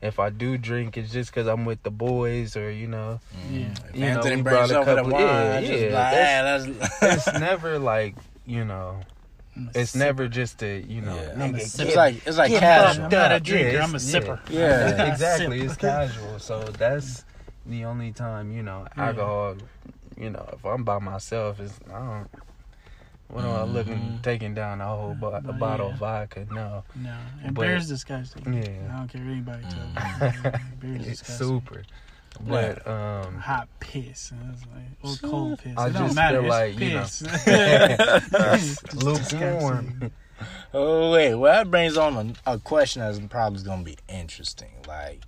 If 0.00 0.20
I 0.20 0.30
do 0.30 0.56
drink, 0.56 0.96
it's 0.96 1.12
just 1.12 1.30
because 1.32 1.48
I'm 1.48 1.64
with 1.64 1.82
the 1.82 1.90
boys 1.90 2.56
or 2.56 2.70
you 2.70 2.86
know. 2.86 3.20
Mm. 3.50 3.52
Yeah. 3.52 3.58
You 3.94 4.00
know, 4.00 4.06
Anthony 4.18 4.36
we 4.36 4.42
brought 4.42 4.70
a 4.70 4.84
couple- 4.84 5.10
wine, 5.12 5.22
yeah, 5.24 5.58
yeah, 5.60 5.70
like, 5.70 5.90
that's- 5.90 6.64
"Hey, 6.66 6.72
that's, 7.00 7.26
It's 7.28 7.38
never 7.40 7.78
like 7.78 8.14
you 8.46 8.64
know. 8.64 9.00
It's 9.74 9.96
never 9.96 10.28
just 10.28 10.62
a 10.62 10.80
you 10.82 11.00
know. 11.00 11.16
Yeah. 11.16 11.32
I'm 11.34 11.40
a 11.54 11.58
nigga, 11.58 11.62
sipper. 11.62 11.86
it's 11.86 11.96
like 11.96 12.26
it's 12.26 12.38
like 12.38 12.52
casual. 12.52 13.04
I'm 13.06 13.10
not 13.10 13.32
a 13.32 13.40
drinker, 13.40 13.70
Yeah, 13.72 13.82
I'm 13.84 13.94
a 13.94 13.98
sipper. 13.98 14.38
Yeah, 14.50 14.60
Yeah. 14.96 15.12
exactly. 15.12 15.58
Sip. 15.58 15.66
It's 15.70 15.76
casual. 15.76 16.38
So 16.38 16.60
that's 16.62 17.24
the 17.66 17.84
only 17.84 18.12
time 18.12 18.52
you 18.52 18.62
know 18.62 18.86
Yeah. 18.96 19.06
alcohol. 19.06 19.56
You 20.16 20.30
know, 20.30 20.48
if 20.52 20.64
I'm 20.64 20.84
by 20.84 20.98
myself, 21.00 21.58
it's 21.58 21.74
I 21.92 21.98
don't. 21.98 22.28
What 23.28 23.44
am 23.44 23.50
I 23.50 23.62
looking 23.64 23.98
Mhm. 23.98 24.22
taking 24.22 24.54
down 24.54 24.80
a 24.80 24.86
whole 24.86 25.14
bo- 25.14 25.34
a 25.34 25.40
bottle 25.52 25.88
yeah. 25.88 25.92
of 25.92 25.98
vodka? 25.98 26.46
No, 26.50 26.82
No. 26.96 27.16
And 27.44 27.54
But- 27.54 27.62
beer's 27.62 27.86
disgusting. 27.88 28.52
Yeah. 28.54 28.92
I 28.94 28.96
don't 28.98 29.08
care 29.08 29.20
what 29.22 29.30
anybody 29.32 29.64
Mm. 29.64 29.70
tells 30.40 30.44
me. 30.54 30.60
Beer's 30.80 31.06
it's 31.06 31.20
disgusting. 31.20 31.46
super. 31.46 31.82
But 32.40 32.86
um, 32.86 33.38
Hot 33.40 33.68
piss. 33.80 34.30
And 34.30 34.54
it's 34.54 34.62
like, 34.66 35.22
or 35.24 35.28
cold 35.30 35.58
piss. 35.58 35.74
I 35.76 35.88
it 35.88 35.92
don't 35.92 36.14
matter. 36.14 36.40
feel 36.40 36.48
like, 36.48 36.80
it's 36.80 37.20
you 37.20 37.26
know, 37.26 37.34
piss. 37.36 38.82
It's 38.84 38.94
lukewarm. 38.94 40.12
Oh 40.72 41.10
wait, 41.12 41.34
well 41.34 41.52
that 41.52 41.70
brings 41.70 41.96
on 41.96 42.36
a, 42.46 42.52
a 42.54 42.58
question 42.58 43.02
that's 43.02 43.18
probably 43.28 43.62
gonna 43.62 43.82
be 43.82 43.96
interesting. 44.08 44.70
Like, 44.86 45.22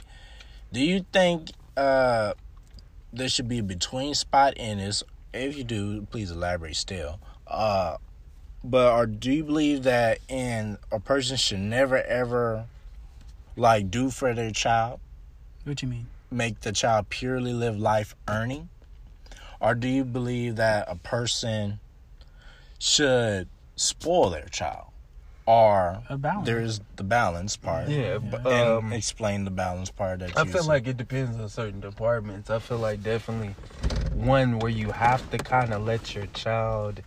do 0.72 0.80
you 0.80 1.04
think 1.12 1.50
uh 1.76 2.34
there 3.12 3.28
should 3.28 3.48
be 3.48 3.58
a 3.58 3.62
between 3.62 4.14
spot 4.14 4.54
in 4.56 4.78
this? 4.78 5.02
If 5.34 5.56
you 5.56 5.64
do, 5.64 6.02
please 6.10 6.30
elaborate. 6.30 6.76
Still, 6.76 7.18
uh, 7.50 7.96
But 8.62 8.92
or 8.92 9.06
do 9.06 9.32
you 9.32 9.44
believe 9.44 9.82
that 9.84 10.18
in 10.28 10.78
a 10.92 11.00
person 11.00 11.36
should 11.36 11.60
never 11.60 12.00
ever 12.02 12.66
like 13.56 13.90
do 13.90 14.10
for 14.10 14.32
their 14.34 14.50
child, 14.50 15.00
What 15.64 15.82
you 15.82 15.88
mean? 15.88 16.06
make 16.30 16.60
the 16.60 16.72
child 16.72 17.08
purely 17.10 17.52
live 17.52 17.76
life 17.78 18.14
earning? 18.28 18.68
Or 19.60 19.74
do 19.74 19.88
you 19.88 20.04
believe 20.04 20.56
that 20.56 20.86
a 20.88 20.96
person 20.96 21.80
should 22.78 23.48
spoil 23.76 24.30
their 24.30 24.46
child? 24.46 24.86
Or 25.46 26.02
A 26.08 26.16
balance. 26.16 26.46
there's 26.46 26.80
the 26.96 27.02
balance 27.02 27.56
part. 27.56 27.88
Yeah, 27.88 28.18
but, 28.18 28.46
And 28.46 28.84
um, 28.84 28.92
explain 28.92 29.44
the 29.44 29.50
balance 29.50 29.90
part 29.90 30.20
that 30.20 30.36
I 30.38 30.44
you 30.44 30.52
feel 30.52 30.62
said. 30.62 30.68
like 30.68 30.86
it 30.86 30.96
depends 30.96 31.36
on 31.38 31.48
certain 31.48 31.80
departments. 31.80 32.50
I 32.50 32.58
feel 32.58 32.78
like 32.78 33.02
definitely 33.02 33.54
one 34.14 34.58
where 34.60 34.70
you 34.70 34.92
have 34.92 35.28
to 35.30 35.38
kind 35.38 35.72
of 35.72 35.84
let 35.84 36.14
your 36.14 36.26
child, 36.26 37.02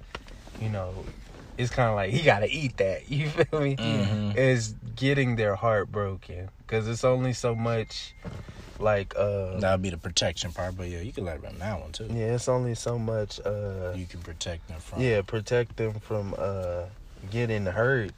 you 0.62 0.70
know, 0.70 1.06
it's 1.58 1.70
kind 1.72 1.90
of 1.90 1.96
like 1.96 2.12
he 2.12 2.22
got 2.24 2.40
to 2.40 2.50
eat 2.52 2.78
that. 2.78 3.02
You 3.10 3.30
feel 3.30 3.62
me? 3.62 3.78
Mhm. 3.78 4.36
Is 4.36 4.76
getting 4.96 5.36
their 5.36 5.56
heart 5.56 5.92
broken 5.92 6.50
because 6.60 6.88
it's 6.88 7.04
only 7.04 7.34
so 7.34 7.56
much. 7.56 8.14
Like 8.80 9.14
uh, 9.16 9.60
that 9.60 9.72
would 9.74 9.82
be 9.84 9.92
the 9.92 9.98
protection 9.98 10.52
part, 10.52 10.76
but 10.76 10.88
yeah, 10.90 11.00
you 11.02 11.14
can 11.14 11.26
let 11.26 11.42
them 11.42 11.60
that 11.60 11.80
one 11.80 11.92
too. 11.92 12.06
yeah, 12.10 12.34
it's 12.34 12.48
only 12.50 12.74
so 12.76 12.98
much. 12.98 13.40
Uh, 13.46 13.94
You 13.96 14.06
can 14.08 14.20
protect 14.22 14.68
them 14.68 14.80
from. 14.80 15.00
yeah, 15.02 15.22
protect 15.22 15.78
them 15.78 16.00
from 16.00 16.34
uh 16.38 16.86
getting 17.30 17.66
hurt. 17.68 18.12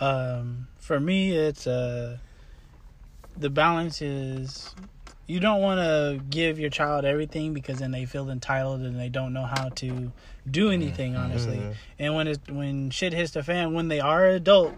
Um, 0.00 0.68
for 0.78 0.98
me, 1.00 1.32
it's 1.32 1.66
uh, 1.66 2.18
the 3.36 3.50
balance 3.50 4.00
is 4.00 4.74
you 5.26 5.40
don't 5.40 5.60
want 5.60 5.80
to 5.80 6.20
give 6.30 6.58
your 6.58 6.70
child 6.70 7.04
everything 7.04 7.52
because 7.54 7.78
then 7.80 7.90
they 7.90 8.04
feel 8.04 8.30
entitled 8.30 8.80
and 8.80 8.98
they 8.98 9.08
don't 9.08 9.32
know 9.32 9.44
how 9.46 9.70
to 9.70 10.12
do 10.50 10.70
anything 10.70 11.16
honestly. 11.16 11.56
Mhm. 11.58 11.74
And 11.98 12.14
when 12.14 12.28
it 12.28 12.40
when 12.50 12.90
shit 12.90 13.12
hits 13.12 13.32
the 13.32 13.42
fan, 13.42 13.72
when 13.74 13.88
they 13.88 14.00
are 14.00 14.26
adult, 14.26 14.74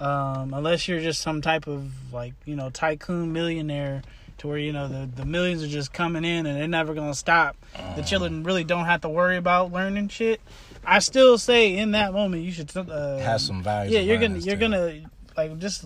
um, 0.00 0.54
unless 0.54 0.86
you're 0.88 1.00
just 1.00 1.20
some 1.20 1.40
type 1.42 1.66
of 1.66 1.90
like 2.12 2.34
you 2.44 2.56
know 2.56 2.70
tycoon 2.70 3.32
millionaire. 3.32 4.02
To 4.38 4.46
where 4.46 4.58
you 4.58 4.72
know 4.72 4.86
the, 4.86 5.08
the 5.16 5.24
millions 5.24 5.64
are 5.64 5.66
just 5.68 5.92
coming 5.92 6.24
in 6.24 6.46
and 6.46 6.56
they're 6.56 6.68
never 6.68 6.94
gonna 6.94 7.12
stop. 7.12 7.56
The 7.96 8.02
children 8.02 8.44
really 8.44 8.62
don't 8.62 8.84
have 8.84 9.00
to 9.00 9.08
worry 9.08 9.36
about 9.36 9.72
learning 9.72 10.10
shit. 10.10 10.40
I 10.86 11.00
still 11.00 11.38
say 11.38 11.76
in 11.76 11.90
that 11.90 12.12
moment 12.12 12.44
you 12.44 12.52
should 12.52 12.70
uh, 12.76 13.18
Has 13.18 13.44
some 13.44 13.64
values. 13.64 13.92
yeah 13.92 13.98
you're 13.98 14.18
gonna 14.18 14.38
you're 14.38 14.54
to 14.54 14.60
gonna 14.60 15.10
like 15.36 15.58
just 15.58 15.84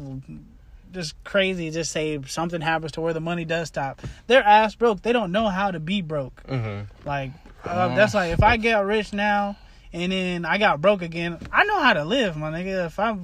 just 0.92 1.14
crazy 1.24 1.70
just 1.70 1.92
say 1.92 2.20
something 2.26 2.60
happens 2.60 2.92
to 2.92 3.00
where 3.00 3.14
the 3.14 3.20
money 3.22 3.46
does 3.46 3.68
stop 3.68 4.02
they're 4.26 4.42
ass 4.44 4.74
broke 4.74 5.00
they 5.00 5.12
don't 5.14 5.32
know 5.32 5.48
how 5.48 5.70
to 5.70 5.80
be 5.80 6.02
broke 6.02 6.42
Mm-hmm. 6.46 7.08
like 7.08 7.30
uh, 7.64 7.94
that's 7.94 8.14
like 8.14 8.32
if 8.32 8.42
i 8.42 8.56
get 8.56 8.84
rich 8.84 9.12
now 9.12 9.56
and 9.92 10.10
then 10.12 10.44
i 10.44 10.58
got 10.58 10.80
broke 10.80 11.02
again 11.02 11.38
i 11.52 11.64
know 11.64 11.80
how 11.80 11.92
to 11.92 12.04
live 12.04 12.36
my 12.36 12.50
nigga 12.50 12.86
if 12.86 12.98
i'm 12.98 13.22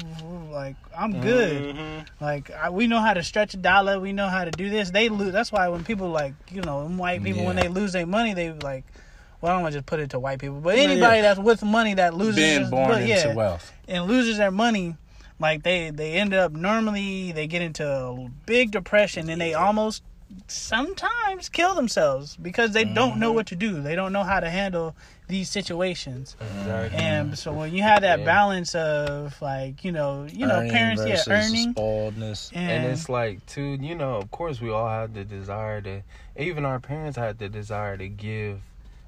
like 0.50 0.76
i'm 0.96 1.20
good 1.20 1.74
Mm-hmm. 1.76 2.24
like 2.24 2.50
I, 2.50 2.70
we 2.70 2.86
know 2.86 3.00
how 3.00 3.14
to 3.14 3.22
stretch 3.22 3.54
a 3.54 3.56
dollar 3.58 4.00
we 4.00 4.12
know 4.12 4.28
how 4.28 4.44
to 4.44 4.50
do 4.50 4.68
this 4.70 4.90
they 4.90 5.08
lose 5.08 5.32
that's 5.32 5.52
why 5.52 5.68
when 5.68 5.84
people 5.84 6.08
like 6.10 6.34
you 6.50 6.62
know 6.62 6.86
white 6.88 7.22
people 7.22 7.44
when 7.44 7.56
they 7.56 7.68
lose 7.68 7.92
their 7.92 8.06
money 8.06 8.34
they 8.34 8.52
like 8.52 8.84
well, 9.40 9.52
I 9.52 9.54
don't 9.54 9.62
want 9.62 9.72
to 9.74 9.78
just 9.78 9.86
put 9.86 10.00
it 10.00 10.10
to 10.10 10.18
white 10.18 10.40
people, 10.40 10.60
but 10.60 10.74
anybody 10.76 11.18
yeah. 11.18 11.22
that's 11.22 11.38
with 11.38 11.62
money 11.62 11.94
that 11.94 12.12
loses, 12.12 12.34
being 12.34 12.60
his- 12.62 12.70
born 12.70 12.88
but 12.88 13.02
into 13.02 13.34
wealth. 13.36 13.72
and 13.86 14.06
loses 14.06 14.36
their 14.36 14.50
money, 14.50 14.96
like 15.38 15.62
they 15.62 15.90
they 15.90 16.14
end 16.14 16.34
up 16.34 16.50
normally 16.50 17.30
they 17.30 17.46
get 17.46 17.62
into 17.62 17.86
a 17.88 18.28
big 18.46 18.72
depression 18.72 19.30
and 19.30 19.40
they 19.40 19.54
almost 19.54 20.02
sometimes 20.46 21.48
kill 21.48 21.74
themselves 21.74 22.36
because 22.36 22.72
they 22.72 22.84
don't 22.84 23.12
Mm-hmm. 23.12 23.20
know 23.20 23.32
what 23.32 23.46
to 23.48 23.56
do. 23.56 23.80
They 23.80 23.94
don't 23.94 24.12
know 24.12 24.24
how 24.24 24.40
to 24.40 24.50
handle 24.50 24.94
these 25.28 25.48
situations. 25.50 26.36
Exactly. 26.40 26.98
And 26.98 27.38
so 27.38 27.52
when 27.52 27.74
you 27.74 27.82
have 27.82 28.02
that 28.02 28.20
Yeah. 28.20 28.24
balance 28.24 28.74
of 28.74 29.40
like 29.40 29.84
you 29.84 29.92
know 29.92 30.26
you 30.30 30.46
know 30.46 30.58
Earning 30.58 30.70
parents 30.70 31.02
yeah 31.06 31.22
earning 31.28 31.74
spoiledness. 31.74 32.50
and, 32.54 32.84
and 32.84 32.92
it's 32.92 33.08
like 33.08 33.44
too 33.46 33.78
you 33.80 33.94
know 33.94 34.16
of 34.16 34.30
course 34.30 34.60
we 34.60 34.70
all 34.70 34.88
have 34.88 35.14
the 35.14 35.24
desire 35.24 35.80
to 35.82 36.02
even 36.36 36.64
our 36.64 36.80
parents 36.80 37.16
had 37.18 37.38
the 37.38 37.48
desire 37.48 37.96
to 37.96 38.08
give 38.08 38.60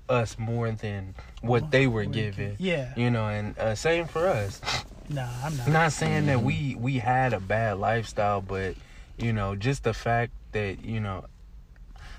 us 0.09 0.39
more 0.39 0.71
than 0.73 1.15
what 1.41 1.71
they 1.71 1.87
were 1.87 2.05
given 2.05 2.57
yeah 2.59 2.93
you 2.97 3.11
know 3.11 3.29
and 3.29 3.57
uh, 3.59 3.75
same 3.75 4.07
for 4.07 4.27
us 4.27 4.61
no 5.09 5.27
I'm 5.43 5.57
not 5.57 5.69
not 5.69 5.93
saying 5.93 6.27
that 6.27 6.43
we 6.43 6.75
we 6.79 6.99
had 6.99 7.33
a 7.33 7.41
bad 7.41 7.79
lifestyle 7.79 8.41
but 8.41 8.75
you 9.17 9.33
know 9.33 9.57
just 9.57 9.85
the 9.85 9.95
fact 9.95 10.33
that 10.53 10.85
you 10.85 11.01
know 11.01 11.25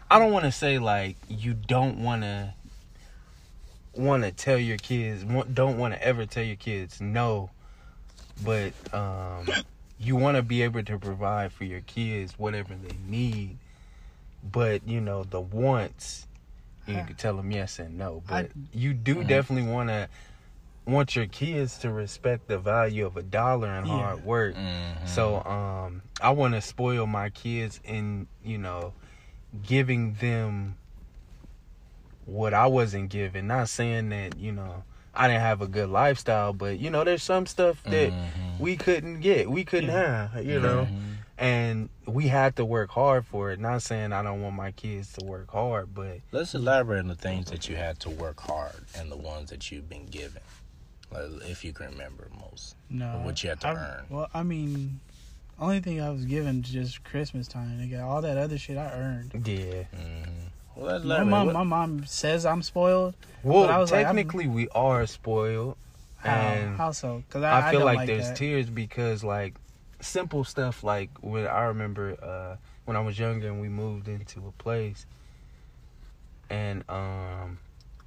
i 0.09 0.19
don't 0.19 0.31
want 0.31 0.45
to 0.45 0.51
say 0.51 0.79
like 0.79 1.15
you 1.27 1.53
don't 1.53 2.01
want 2.03 2.21
to 2.21 2.53
want 3.93 4.23
to 4.23 4.31
tell 4.31 4.57
your 4.57 4.77
kids 4.77 5.23
don't 5.53 5.77
want 5.77 5.93
to 5.93 6.03
ever 6.03 6.25
tell 6.25 6.43
your 6.43 6.55
kids 6.55 7.01
no 7.01 7.49
but 8.43 8.73
um 8.93 9.47
you 9.99 10.15
want 10.15 10.37
to 10.37 10.41
be 10.41 10.61
able 10.61 10.81
to 10.83 10.97
provide 10.97 11.51
for 11.51 11.65
your 11.65 11.81
kids 11.81 12.33
whatever 12.39 12.73
they 12.73 12.95
need 13.07 13.57
but 14.51 14.87
you 14.87 15.01
know 15.01 15.23
the 15.23 15.39
wants 15.41 16.27
you 16.87 16.95
can 16.95 17.15
tell 17.15 17.35
them 17.35 17.51
yes 17.51 17.79
and 17.79 17.97
no 17.97 18.23
I- 18.27 18.43
but 18.43 18.51
you 18.73 18.93
do 18.93 19.23
definitely 19.23 19.69
want 19.71 19.89
to 19.89 20.09
want 20.85 21.15
your 21.15 21.27
kids 21.27 21.77
to 21.79 21.91
respect 21.91 22.47
the 22.47 22.57
value 22.57 23.05
of 23.05 23.15
a 23.15 23.21
dollar 23.21 23.67
and 23.67 23.87
Yeah. 23.87 23.93
hard 23.93 24.23
work 24.25 24.55
Mhm. 24.55 25.07
so 25.07 25.41
um 25.43 26.01
I 26.19 26.31
want 26.31 26.53
to 26.55 26.61
spoil 26.61 27.05
my 27.07 27.29
kids 27.29 27.79
in, 27.83 28.27
you 28.43 28.57
know, 28.57 28.93
giving 29.65 30.13
them 30.15 30.77
what 32.25 32.53
I 32.53 32.67
wasn't 32.67 33.09
given. 33.09 33.47
Not 33.47 33.69
saying 33.69 34.09
that, 34.09 34.37
you 34.37 34.51
know, 34.51 34.83
I 35.13 35.27
didn't 35.27 35.41
have 35.41 35.61
a 35.61 35.67
good 35.67 35.89
lifestyle, 35.89 36.53
but 36.53 36.79
you 36.79 36.89
know, 36.89 37.03
there's 37.03 37.23
some 37.23 37.45
stuff 37.45 37.81
that 37.83 38.11
Mhm. 38.11 38.59
we 38.59 38.75
couldn't 38.77 39.19
get. 39.21 39.49
We 39.51 39.63
couldn't 39.65 39.89
have, 39.89 40.45
you 40.45 40.59
know. 40.59 40.85
Mhm. 40.85 41.15
And 41.37 41.89
we 42.05 42.27
had 42.27 42.55
to 42.57 42.65
work 42.65 42.91
hard 42.91 43.25
for 43.25 43.51
it. 43.51 43.59
Not 43.59 43.81
saying 43.81 44.13
I 44.13 44.21
don't 44.21 44.41
want 44.43 44.55
my 44.55 44.71
kids 44.71 45.11
to 45.13 45.25
work 45.25 45.49
hard, 45.51 45.93
but 45.95 46.19
Let's 46.31 46.53
elaborate 46.53 46.99
on 46.99 47.07
the 47.07 47.15
things 47.15 47.49
that 47.49 47.67
you 47.67 47.75
had 47.75 47.99
to 48.01 48.09
work 48.11 48.39
hard 48.41 48.85
and 48.95 49.11
the 49.11 49.17
ones 49.17 49.49
that 49.49 49.71
you've 49.71 49.89
been 49.89 50.05
given. 50.05 50.41
Like, 51.11 51.49
if 51.49 51.63
you 51.65 51.73
can 51.73 51.87
remember 51.91 52.27
most. 52.39 52.75
no 52.89 53.21
what 53.23 53.43
you 53.43 53.49
had 53.49 53.59
to 53.61 53.67
I- 53.67 53.73
earn. 53.75 54.05
Well, 54.09 54.29
I 54.33 54.43
mean. 54.43 54.99
Only 55.59 55.79
thing 55.79 56.01
I 56.01 56.09
was 56.09 56.25
given 56.25 56.63
just 56.63 57.03
Christmas 57.03 57.47
time. 57.47 57.77
Nigga, 57.79 58.03
all 58.03 58.19
that 58.23 58.35
other 58.35 58.57
shit 58.57 58.77
I 58.79 58.91
earned. 58.93 59.45
yeah. 59.47 59.83
hmm 59.93 60.23
Well, 60.75 60.85
let's 60.93 61.05
My 61.05 61.17
elaborate. 61.21 61.25
mom, 61.29 61.45
What- 61.45 61.53
my 61.53 61.63
mom 61.63 62.05
says 62.07 62.47
I'm 62.47 62.63
spoiled. 62.63 63.13
Well, 63.43 63.65
But 63.65 63.69
I 63.71 63.77
was 63.77 63.91
like, 63.91 64.07
technically 64.07 64.47
we 64.47 64.69
are 64.69 65.05
spoiled. 65.05 65.77
How, 66.17 66.29
And 66.31 66.77
how 66.77 66.91
so? 66.93 67.23
Because 67.27 67.43
I, 67.43 67.67
I 67.67 67.71
feel 67.71 67.81
don't 67.81 67.85
like, 67.85 67.97
like 67.97 68.07
there's 68.07 68.29
that. 68.29 68.37
tears 68.37 68.71
because 68.71 69.23
like 69.23 69.53
simple 69.99 70.43
stuff 70.43 70.83
like 70.83 71.11
when 71.21 71.45
I 71.45 71.65
remember 71.65 72.15
uh 72.23 72.55
when 72.85 72.97
I 72.97 73.01
was 73.01 73.19
younger 73.19 73.47
and 73.49 73.61
we 73.61 73.69
moved 73.69 74.07
into 74.07 74.39
a 74.47 74.51
place 74.63 75.05
and 76.49 76.83
um 76.89 77.59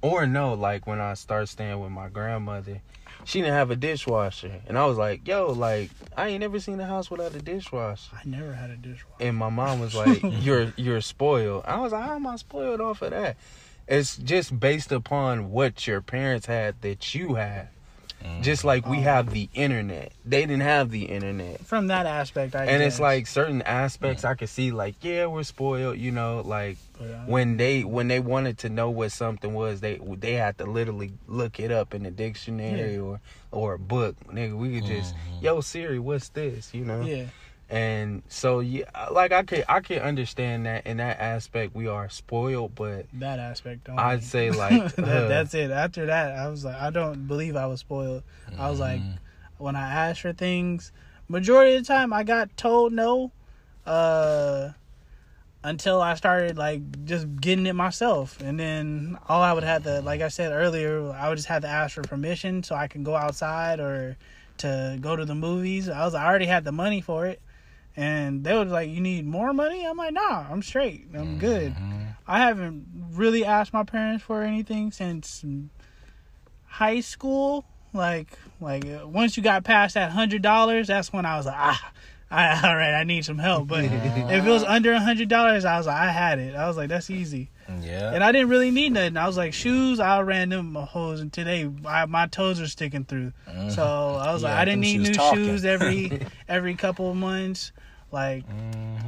or 0.05 0.27
no 0.27 0.53
like 0.53 0.85
when 0.87 0.99
I 0.99 1.13
started 1.15 1.47
staying 1.47 1.79
with 1.79 1.91
my 1.91 2.09
grandmother 2.09 2.81
she 3.23 3.41
didn't 3.41 3.55
have 3.55 3.71
a 3.71 3.75
dishwasher. 3.75 4.61
And 4.67 4.77
I 4.77 4.85
was 4.85 4.97
like 4.97 5.27
yo 5.27 5.47
like 5.51 5.89
I 6.15 6.27
ain't 6.27 6.41
never 6.41 6.59
seen 6.59 6.79
a 6.79 6.85
house 6.85 7.09
without 7.09 7.33
a 7.33 7.41
dishwasher. 7.41 8.11
I 8.13 8.21
never 8.27 8.53
had 8.53 8.69
a 8.69 8.75
dishwasher. 8.77 9.07
and 9.19 9.35
my 9.35 9.49
mom 9.49 9.79
was 9.79 9.95
like 9.95 10.21
you're 10.23 10.73
you're 10.77 11.01
spoiled. 11.01 11.63
I 11.65 11.79
was 11.79 11.91
like 11.91 12.03
how 12.03 12.15
am 12.15 12.27
I 12.27 12.35
spoiled 12.35 12.81
off 12.81 13.01
of 13.01 13.11
that? 13.11 13.37
It's 13.87 14.17
just 14.17 14.59
based 14.59 14.91
upon 14.91 15.51
what 15.51 15.85
your 15.87 16.01
parents 16.01 16.45
had 16.47 16.81
that 16.81 17.13
you 17.13 17.35
had 17.35 17.69
Just 18.41 18.63
like 18.63 18.85
we 18.87 18.97
Oh. 18.97 19.01
have 19.01 19.29
the 19.31 19.49
internet. 19.53 20.11
They 20.25 20.41
didn't 20.41 20.61
have 20.61 20.91
the 20.91 21.05
internet. 21.05 21.65
From 21.65 21.87
that 21.87 22.05
aspect, 22.05 22.55
I 22.55 22.65
And 22.65 22.83
it's 22.83 22.99
like 22.99 23.27
certain 23.27 23.61
aspects 23.61 24.23
I 24.25 24.35
could 24.35 24.49
see 24.49 24.71
like, 24.71 24.95
yeah, 25.01 25.25
we're 25.27 25.43
spoiled, 25.43 25.97
you 25.97 26.11
know, 26.11 26.41
like 26.45 26.77
uh, 26.99 27.03
when 27.25 27.57
they 27.57 27.83
when 27.83 28.07
they 28.07 28.19
wanted 28.19 28.57
to 28.59 28.69
know 28.69 28.89
what 28.89 29.11
something 29.11 29.53
was, 29.53 29.79
they 29.81 29.99
they 30.19 30.33
had 30.33 30.57
to 30.59 30.65
literally 30.65 31.13
look 31.27 31.59
it 31.59 31.71
up 31.71 31.93
in 31.93 32.03
the 32.03 32.11
dictionary 32.11 32.93
Yeah. 32.95 32.99
or 33.01 33.21
or 33.51 33.73
a 33.75 33.79
book. 33.79 34.15
Nigga, 34.27 34.55
we 34.57 34.75
could 34.79 34.85
just, 34.87 35.15
Mhm. 35.15 35.41
yo 35.41 35.61
Siri, 35.61 35.97
what's 35.99 36.29
this? 36.29 36.73
You 36.73 36.83
know? 36.85 37.01
yeah, 37.01 37.25
And 37.69 38.21
so 38.27 38.59
yeah, 38.59 38.83
like 39.11 39.31
I 39.31 39.41
could 39.43 39.65
I 39.67 39.79
could 39.79 39.99
understand 39.99 40.65
that 40.67 40.85
in 40.85 40.97
that 40.97 41.19
aspect 41.19 41.75
we 41.75 41.87
are 41.87 42.09
spoiled, 42.09 42.75
but 42.75 43.07
that 43.13 43.39
aspect. 43.39 43.89
Only. 43.89 44.01
I'd 44.03 44.23
say 44.23 44.51
like 44.51 44.95
that, 44.97 45.23
uh, 45.23 45.27
that's 45.27 45.53
it. 45.53 45.71
After 45.71 46.05
that, 46.05 46.33
I 46.37 46.47
was 46.47 46.63
like, 46.63 46.75
I 46.75 46.91
don't 46.91 47.27
believe 47.27 47.55
I 47.55 47.65
was 47.65 47.79
spoiled. 47.79 48.23
I 48.57 48.69
was 48.69 48.79
like, 48.79 49.01
Mhm. 49.01 49.17
when 49.57 49.75
I 49.75 50.09
asked 50.09 50.21
for 50.21 50.33
things, 50.33 50.91
majority 51.27 51.75
of 51.75 51.83
the 51.83 51.87
time 51.87 52.13
I 52.13 52.23
got 52.23 52.55
told 52.55 52.93
no. 52.93 53.31
Uh, 53.85 54.71
until 55.63 55.99
I 55.99 56.13
started 56.13 56.57
like 56.57 57.05
just 57.05 57.25
getting 57.41 57.65
it 57.65 57.73
myself, 57.73 58.39
and 58.39 58.59
then 58.59 59.17
all 59.27 59.41
I 59.41 59.51
would 59.51 59.63
have 59.63 59.83
to, 59.83 60.01
like 60.01 60.21
I 60.21 60.27
said 60.27 60.51
earlier, 60.51 61.11
I 61.11 61.27
would 61.29 61.37
just 61.37 61.47
have 61.47 61.63
to 61.63 61.67
ask 61.67 61.95
for 61.95 62.03
permission 62.03 62.61
so 62.61 62.75
I 62.75 62.87
can 62.87 63.03
go 63.03 63.15
outside 63.15 63.79
or 63.79 64.15
to 64.57 64.97
go 65.01 65.15
to 65.15 65.25
the 65.25 65.33
movies. 65.35 65.89
I 65.89 66.05
was 66.05 66.13
I 66.13 66.25
already 66.25 66.45
had 66.45 66.63
the 66.65 66.71
money 66.71 67.01
for 67.01 67.25
it, 67.25 67.41
and 67.97 68.43
they 68.43 68.53
was 68.57 68.71
like, 68.71 68.89
"You 68.89 69.01
need 69.01 69.25
more 69.25 69.53
money?" 69.53 69.85
I'm 69.85 69.97
like, 69.97 70.13
"Nah, 70.13 70.45
I'm 70.51 70.61
straight. 70.61 71.07
I'm 71.13 71.37
good." 71.39 71.73
Mhm. 71.75 72.15
I 72.27 72.39
haven't 72.39 72.85
really 73.13 73.45
asked 73.45 73.71
my 73.73 73.83
parents 73.83 74.23
for 74.23 74.41
anything 74.43 74.91
since 74.91 75.43
high 76.65 76.99
school. 76.99 77.65
Like 77.93 78.37
like 78.59 78.85
uh, 78.85 79.07
once 79.07 79.37
you 79.37 79.43
got 79.43 79.63
past 79.63 79.93
that 79.93 80.11
hundred 80.11 80.41
dollars, 80.41 80.87
that's 80.87 81.13
when 81.13 81.25
I 81.25 81.37
was 81.37 81.45
like, 81.45 81.55
ah, 81.57 81.91
I, 82.29 82.67
all 82.67 82.75
right, 82.75 82.93
I 82.93 83.03
need 83.05 83.23
some 83.23 83.37
help. 83.37 83.67
But 83.69 83.85
if 83.85 84.45
it 84.45 84.49
was 84.49 84.63
under 84.63 84.91
a 84.93 84.99
hundred 84.99 85.29
dollars, 85.29 85.63
I 85.63 85.77
was 85.77 85.87
like, 85.87 85.95
I 85.97 86.11
had 86.11 86.39
it. 86.39 86.55
I 86.55 86.67
was 86.67 86.75
like, 86.75 86.89
that's 86.89 87.09
easy. 87.09 87.49
Yeah. 87.81 88.11
And 88.13 88.23
I 88.23 88.31
didn't 88.31 88.49
really 88.49 88.69
need 88.69 88.91
nothing. 88.93 89.17
I 89.17 89.25
was 89.25 89.37
like, 89.37 89.51
shoes, 89.53 89.99
I 89.99 90.19
ran 90.21 90.49
them 90.49 90.75
a 90.75 90.85
hoes, 90.85 91.19
and 91.21 91.33
today 91.33 91.67
I, 91.85 92.05
my 92.05 92.27
toes 92.27 92.59
are 92.61 92.67
sticking 92.67 93.05
through. 93.05 93.31
So 93.69 93.83
I 94.21 94.33
was 94.33 94.43
like, 94.43 94.53
I 94.53 94.65
didn't 94.65 94.81
need 94.81 94.99
new 95.01 95.13
talking. 95.13 95.45
shoes 95.45 95.63
every 95.65 96.27
every 96.49 96.75
couple 96.75 97.09
of 97.09 97.15
months. 97.15 97.71
Like 98.11 98.43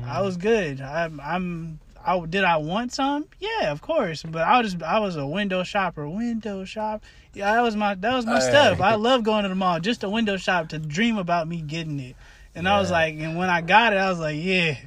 I 0.05 0.21
was 0.21 0.37
good. 0.37 0.81
I'm 0.81 1.19
I'm. 1.19 1.79
I, 2.05 2.25
did 2.25 2.45
I 2.45 2.55
want 2.57 2.93
some? 2.93 3.25
Yeah, 3.39 3.69
of 3.71 3.81
course. 3.81 4.23
But 4.23 4.43
I 4.43 4.61
was 4.61 4.71
just 4.73 4.83
I 4.83 4.99
was 4.99 5.17
a 5.17 5.27
window 5.27 5.63
shopper. 5.63 6.07
Window 6.07 6.63
shop. 6.63 7.03
Yeah, 7.33 7.53
that 7.53 7.61
was 7.61 7.75
my 7.75 7.95
that 7.95 8.13
was 8.13 8.25
my 8.25 8.39
Hey. 8.39 8.49
stuff. 8.49 8.79
I 8.79 8.95
love 8.95 9.23
going 9.23 9.43
to 9.43 9.49
the 9.49 9.55
mall 9.55 9.79
just 9.79 10.03
a 10.03 10.09
window 10.09 10.37
shop 10.37 10.69
to 10.69 10.79
dream 10.79 11.17
about 11.17 11.47
me 11.47 11.61
getting 11.61 11.99
it. 11.99 12.15
And 12.55 12.67
I 12.67 12.79
was 12.79 12.89
like, 12.89 13.15
and 13.15 13.37
when 13.37 13.49
I 13.49 13.61
got 13.61 13.93
it, 13.93 13.97
I 13.97 14.09
was 14.09 14.19
like, 14.19 14.37
yeah, 14.39 14.77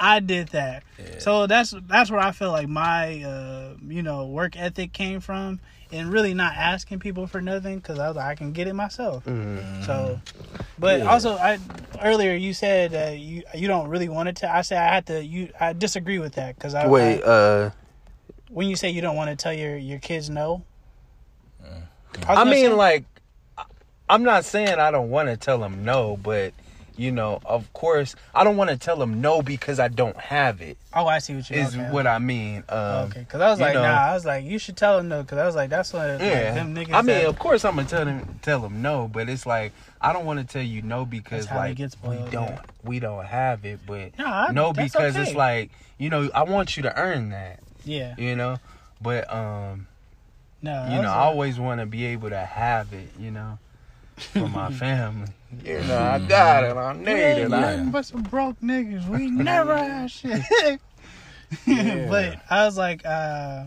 I 0.00 0.20
did 0.20 0.48
that. 0.48 0.84
So 1.18 1.46
that's 1.48 1.74
that's 1.88 2.10
where 2.10 2.20
I 2.20 2.30
feel 2.30 2.52
like 2.52 2.68
my 2.68 3.22
uh, 3.22 3.74
you 3.86 4.02
know 4.02 4.26
work 4.26 4.56
ethic 4.56 4.92
came 4.92 5.18
from, 5.20 5.58
and 5.92 6.10
really 6.12 6.34
not 6.34 6.54
asking 6.54 6.98
people 7.00 7.26
for 7.26 7.40
nothing 7.40 7.76
because 7.78 7.98
I 7.98 8.08
was 8.08 8.16
like, 8.16 8.26
I 8.26 8.34
can 8.34 8.52
get 8.52 8.66
it 8.68 8.74
myself. 8.74 9.24
So, 9.86 10.20
but 10.78 11.00
Yeah. 11.00 11.06
also, 11.06 11.36
I 11.36 11.58
earlier 12.02 12.34
you 12.34 12.52
said 12.54 12.90
that 12.92 13.18
you 13.18 13.42
you 13.54 13.68
don't 13.68 13.88
really 13.88 14.08
want 14.08 14.28
to. 14.28 14.32
Tell 14.32 14.50
I 14.50 14.62
said 14.62 14.78
I 14.78 14.94
had 14.94 15.06
to. 15.06 15.24
You 15.24 15.50
I 15.58 15.72
disagree 15.72 16.18
with 16.18 16.34
that 16.34 16.54
because 16.56 16.74
I 16.74 16.86
Wait, 16.88 17.22
I- 17.22 17.26
uh, 17.26 17.70
when 18.50 18.68
you 18.68 18.76
say 18.76 18.90
you 18.90 19.00
don't 19.02 19.16
want 19.16 19.30
to 19.30 19.36
tell 19.36 19.52
your 19.52 19.76
your 19.76 19.98
kids 19.98 20.30
no. 20.30 20.62
was 21.60 22.38
I 22.38 22.44
mean, 22.44 22.66
say- 22.70 22.72
like, 22.72 23.04
I'm 24.08 24.22
not 24.22 24.44
saying 24.44 24.78
I 24.78 24.90
don't 24.90 25.10
want 25.10 25.28
to 25.28 25.36
tell 25.36 25.58
them 25.58 25.84
no, 25.84 26.16
but 26.22 26.52
you 26.98 27.10
know, 27.12 27.40
of 27.46 27.72
course, 27.72 28.14
I 28.34 28.42
don't 28.44 28.56
want 28.58 28.68
to 28.70 28.76
tell 28.76 28.96
them 28.96 29.20
no 29.22 29.40
because 29.40 29.78
I 29.78 29.88
don't 29.88 30.16
have 30.18 30.60
it. 30.60 30.76
oh, 30.92 31.06
I 31.06 31.20
see 31.20 31.34
what 31.36 31.48
you 31.48 31.56
Is 31.56 31.74
okay. 31.74 31.90
what 31.90 32.06
I 32.06 32.18
mean. 32.18 32.64
Um, 32.68 33.06
Okay, 33.08 33.20
because 33.20 33.40
I 33.40 33.48
was 33.50 33.60
like, 33.60 33.74
know- 33.74 33.82
nah. 33.82 34.10
I 34.10 34.14
was 34.14 34.26
like, 34.26 34.44
you 34.44 34.58
should 34.58 34.76
tell 34.76 34.96
them 34.98 35.08
no, 35.08 35.22
because 35.22 35.38
I 35.38 35.46
was 35.46 35.54
like, 35.54 35.70
that's 35.70 35.92
what 35.92 36.08
like, 36.08 36.18
them 36.18 36.74
niggas. 36.74 36.92
I 36.92 36.96
mean, 37.02 37.06
that- 37.06 37.26
of 37.26 37.38
course, 37.38 37.64
I'm 37.64 37.76
gonna 37.76 37.88
tell 37.88 38.04
them 38.04 38.38
tell 38.42 38.60
them 38.60 38.82
no, 38.82 39.08
but 39.08 39.28
it's 39.28 39.46
like 39.46 39.72
I 40.00 40.12
don't 40.12 40.26
want 40.26 40.40
to 40.40 40.46
tell 40.52 40.62
you 40.62 40.82
no 40.82 41.04
because 41.06 41.46
That's 41.46 41.56
how 41.56 41.62
they 41.62 41.74
like 41.74 41.78
we 42.26 42.30
don't 42.30 42.48
yeah. 42.50 42.60
we 42.84 42.98
don't 43.00 43.24
have 43.24 43.64
it, 43.64 43.78
but 43.86 44.18
No, 44.18 44.26
I- 44.26 44.50
no 44.52 44.72
because 44.72 45.16
okay. 45.16 45.22
it's 45.22 45.34
like 45.34 45.70
you 45.98 46.10
know 46.10 46.28
I 46.34 46.42
want 46.42 46.76
you 46.76 46.82
to 46.82 46.96
earn 46.98 47.30
that, 47.30 47.60
yeah, 47.84 48.14
you 48.18 48.34
know, 48.36 48.58
but 49.00 49.32
um 49.32 49.86
no, 50.62 50.84
you 50.90 51.00
know 51.00 51.08
I 51.08 51.18
always 51.18 51.60
want 51.60 51.78
to 51.80 51.86
be 51.86 52.06
able 52.06 52.30
to 52.30 52.38
have 52.44 52.92
it, 52.92 53.08
you 53.20 53.30
know, 53.30 53.58
for 54.16 54.48
my 54.48 54.72
family. 54.72 55.28
You 55.64 55.80
know, 55.80 55.98
I 55.98 56.18
got 56.18 56.64
it, 56.64 56.76
I 56.76 56.92
need 56.92 57.06
it. 57.42 57.48
nothing 57.48 57.90
but 57.90 58.04
some 58.04 58.22
broke 58.22 58.60
niggas. 58.60 59.08
We 59.08 59.30
never 59.30 59.76
had 59.76 60.10
shit. 60.10 60.42
Yeah. 61.66 62.06
but 62.10 62.42
I 62.50 62.66
was 62.66 62.76
like, 62.76 63.04
uh, 63.06 63.64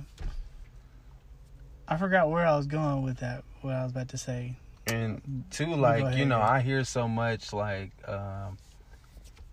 I 1.88 1.98
forgot 1.98 2.30
where 2.30 2.46
I 2.46 2.56
was 2.56 2.68
going 2.68 3.02
with 3.04 3.18
that. 3.18 3.44
What 3.62 3.74
I 3.74 3.84
was 3.84 3.92
about 3.92 4.10
to 4.10 4.18
say. 4.18 4.56
and 4.88 5.44
two 5.52 5.76
like 5.76 6.18
you 6.18 6.26
know 6.26 6.42
i 6.42 6.60
hear 6.60 6.84
so 6.84 7.08
much 7.08 7.54
like 7.54 7.92
um 8.08 8.58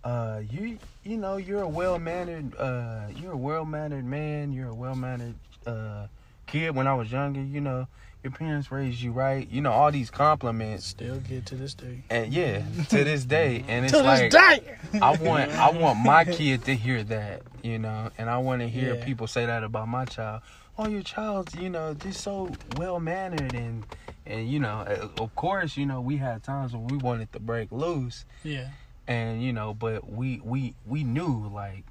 uh 0.03 0.41
you 0.49 0.79
you 1.03 1.17
know 1.17 1.37
you're 1.37 1.61
a 1.61 1.67
well-mannered 1.67 2.55
uh 2.57 3.01
you're 3.15 3.33
a 3.33 3.37
well-mannered 3.37 4.03
man 4.05 4.51
you're 4.51 4.69
a 4.69 4.73
well-mannered 4.73 5.35
uh 5.67 6.07
kid 6.47 6.73
when 6.75 6.87
i 6.87 6.93
was 6.95 7.11
younger 7.11 7.41
you 7.41 7.61
know 7.61 7.87
your 8.23 8.31
parents 8.31 8.71
raised 8.71 9.01
you 9.01 9.11
right 9.11 9.49
you 9.49 9.61
know 9.61 9.71
all 9.71 9.91
these 9.91 10.09
compliments 10.09 10.85
Still 10.85 11.19
get 11.19 11.45
to 11.47 11.55
this 11.55 11.73
day. 11.73 12.03
and 12.09 12.33
yeah 12.33 12.63
to 12.89 13.03
this 13.03 13.23
day 13.23 13.63
and 13.67 13.85
it's 13.85 13.93
To 13.97 14.03
like 14.03 14.31
this 14.31 14.41
day. 14.61 14.77
i 15.01 15.15
want 15.17 15.51
i 15.51 15.69
want 15.71 15.99
my 15.99 16.25
kid 16.25 16.65
to 16.65 16.75
hear 16.75 17.03
that 17.03 17.43
you 17.63 17.79
know 17.79 18.09
and 18.17 18.29
i 18.29 18.37
want 18.37 18.61
to 18.61 18.67
hear 18.67 18.95
Yeah. 18.95 19.05
people 19.05 19.27
say 19.27 19.45
that 19.45 19.63
about 19.63 19.87
my 19.87 20.03
child 20.05 20.41
oh 20.77 20.87
your 20.87 21.01
child's 21.01 21.55
you 21.55 21.69
know 21.69 21.93
just 21.93 22.21
so 22.21 22.49
well-mannered 22.77 23.53
and 23.53 23.85
and 24.25 24.49
you 24.49 24.59
know 24.59 24.79
uh, 24.87 25.07
of 25.21 25.33
course 25.35 25.77
you 25.77 25.85
know 25.85 26.01
we 26.01 26.17
had 26.17 26.43
times 26.43 26.73
when 26.73 26.87
we 26.87 26.97
wanted 26.97 27.31
to 27.33 27.39
break 27.39 27.71
loose 27.71 28.25
Yeah. 28.43 28.67
and 29.07 29.41
you 29.41 29.53
know 29.53 29.73
but 29.73 30.09
we 30.11 30.41
we 30.43 30.75
we 30.85 31.03
knew 31.05 31.49
like 31.53 31.85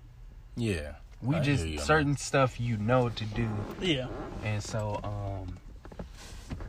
Yeah. 0.57 0.93
we 1.23 1.37
I 1.37 1.41
just 1.41 1.63
hear 1.65 1.73
you, 1.73 1.77
man. 1.79 1.87
certain 1.87 2.17
stuff 2.19 2.61
you 2.61 2.77
know 2.77 3.09
to 3.09 3.25
do 3.25 3.49
Yeah. 3.81 4.09
and 4.45 4.63
so 4.63 5.01
um 5.03 5.57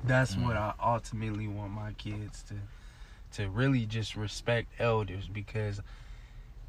that's 0.04 0.36
what 0.38 0.56
i 0.56 0.74
ultimately 0.84 1.48
want 1.48 1.72
my 1.72 1.92
kids 1.94 2.44
to 2.44 2.56
to 3.32 3.50
really 3.50 3.86
just 3.86 4.16
respect 4.16 4.70
elders 4.80 5.28
because 5.28 5.82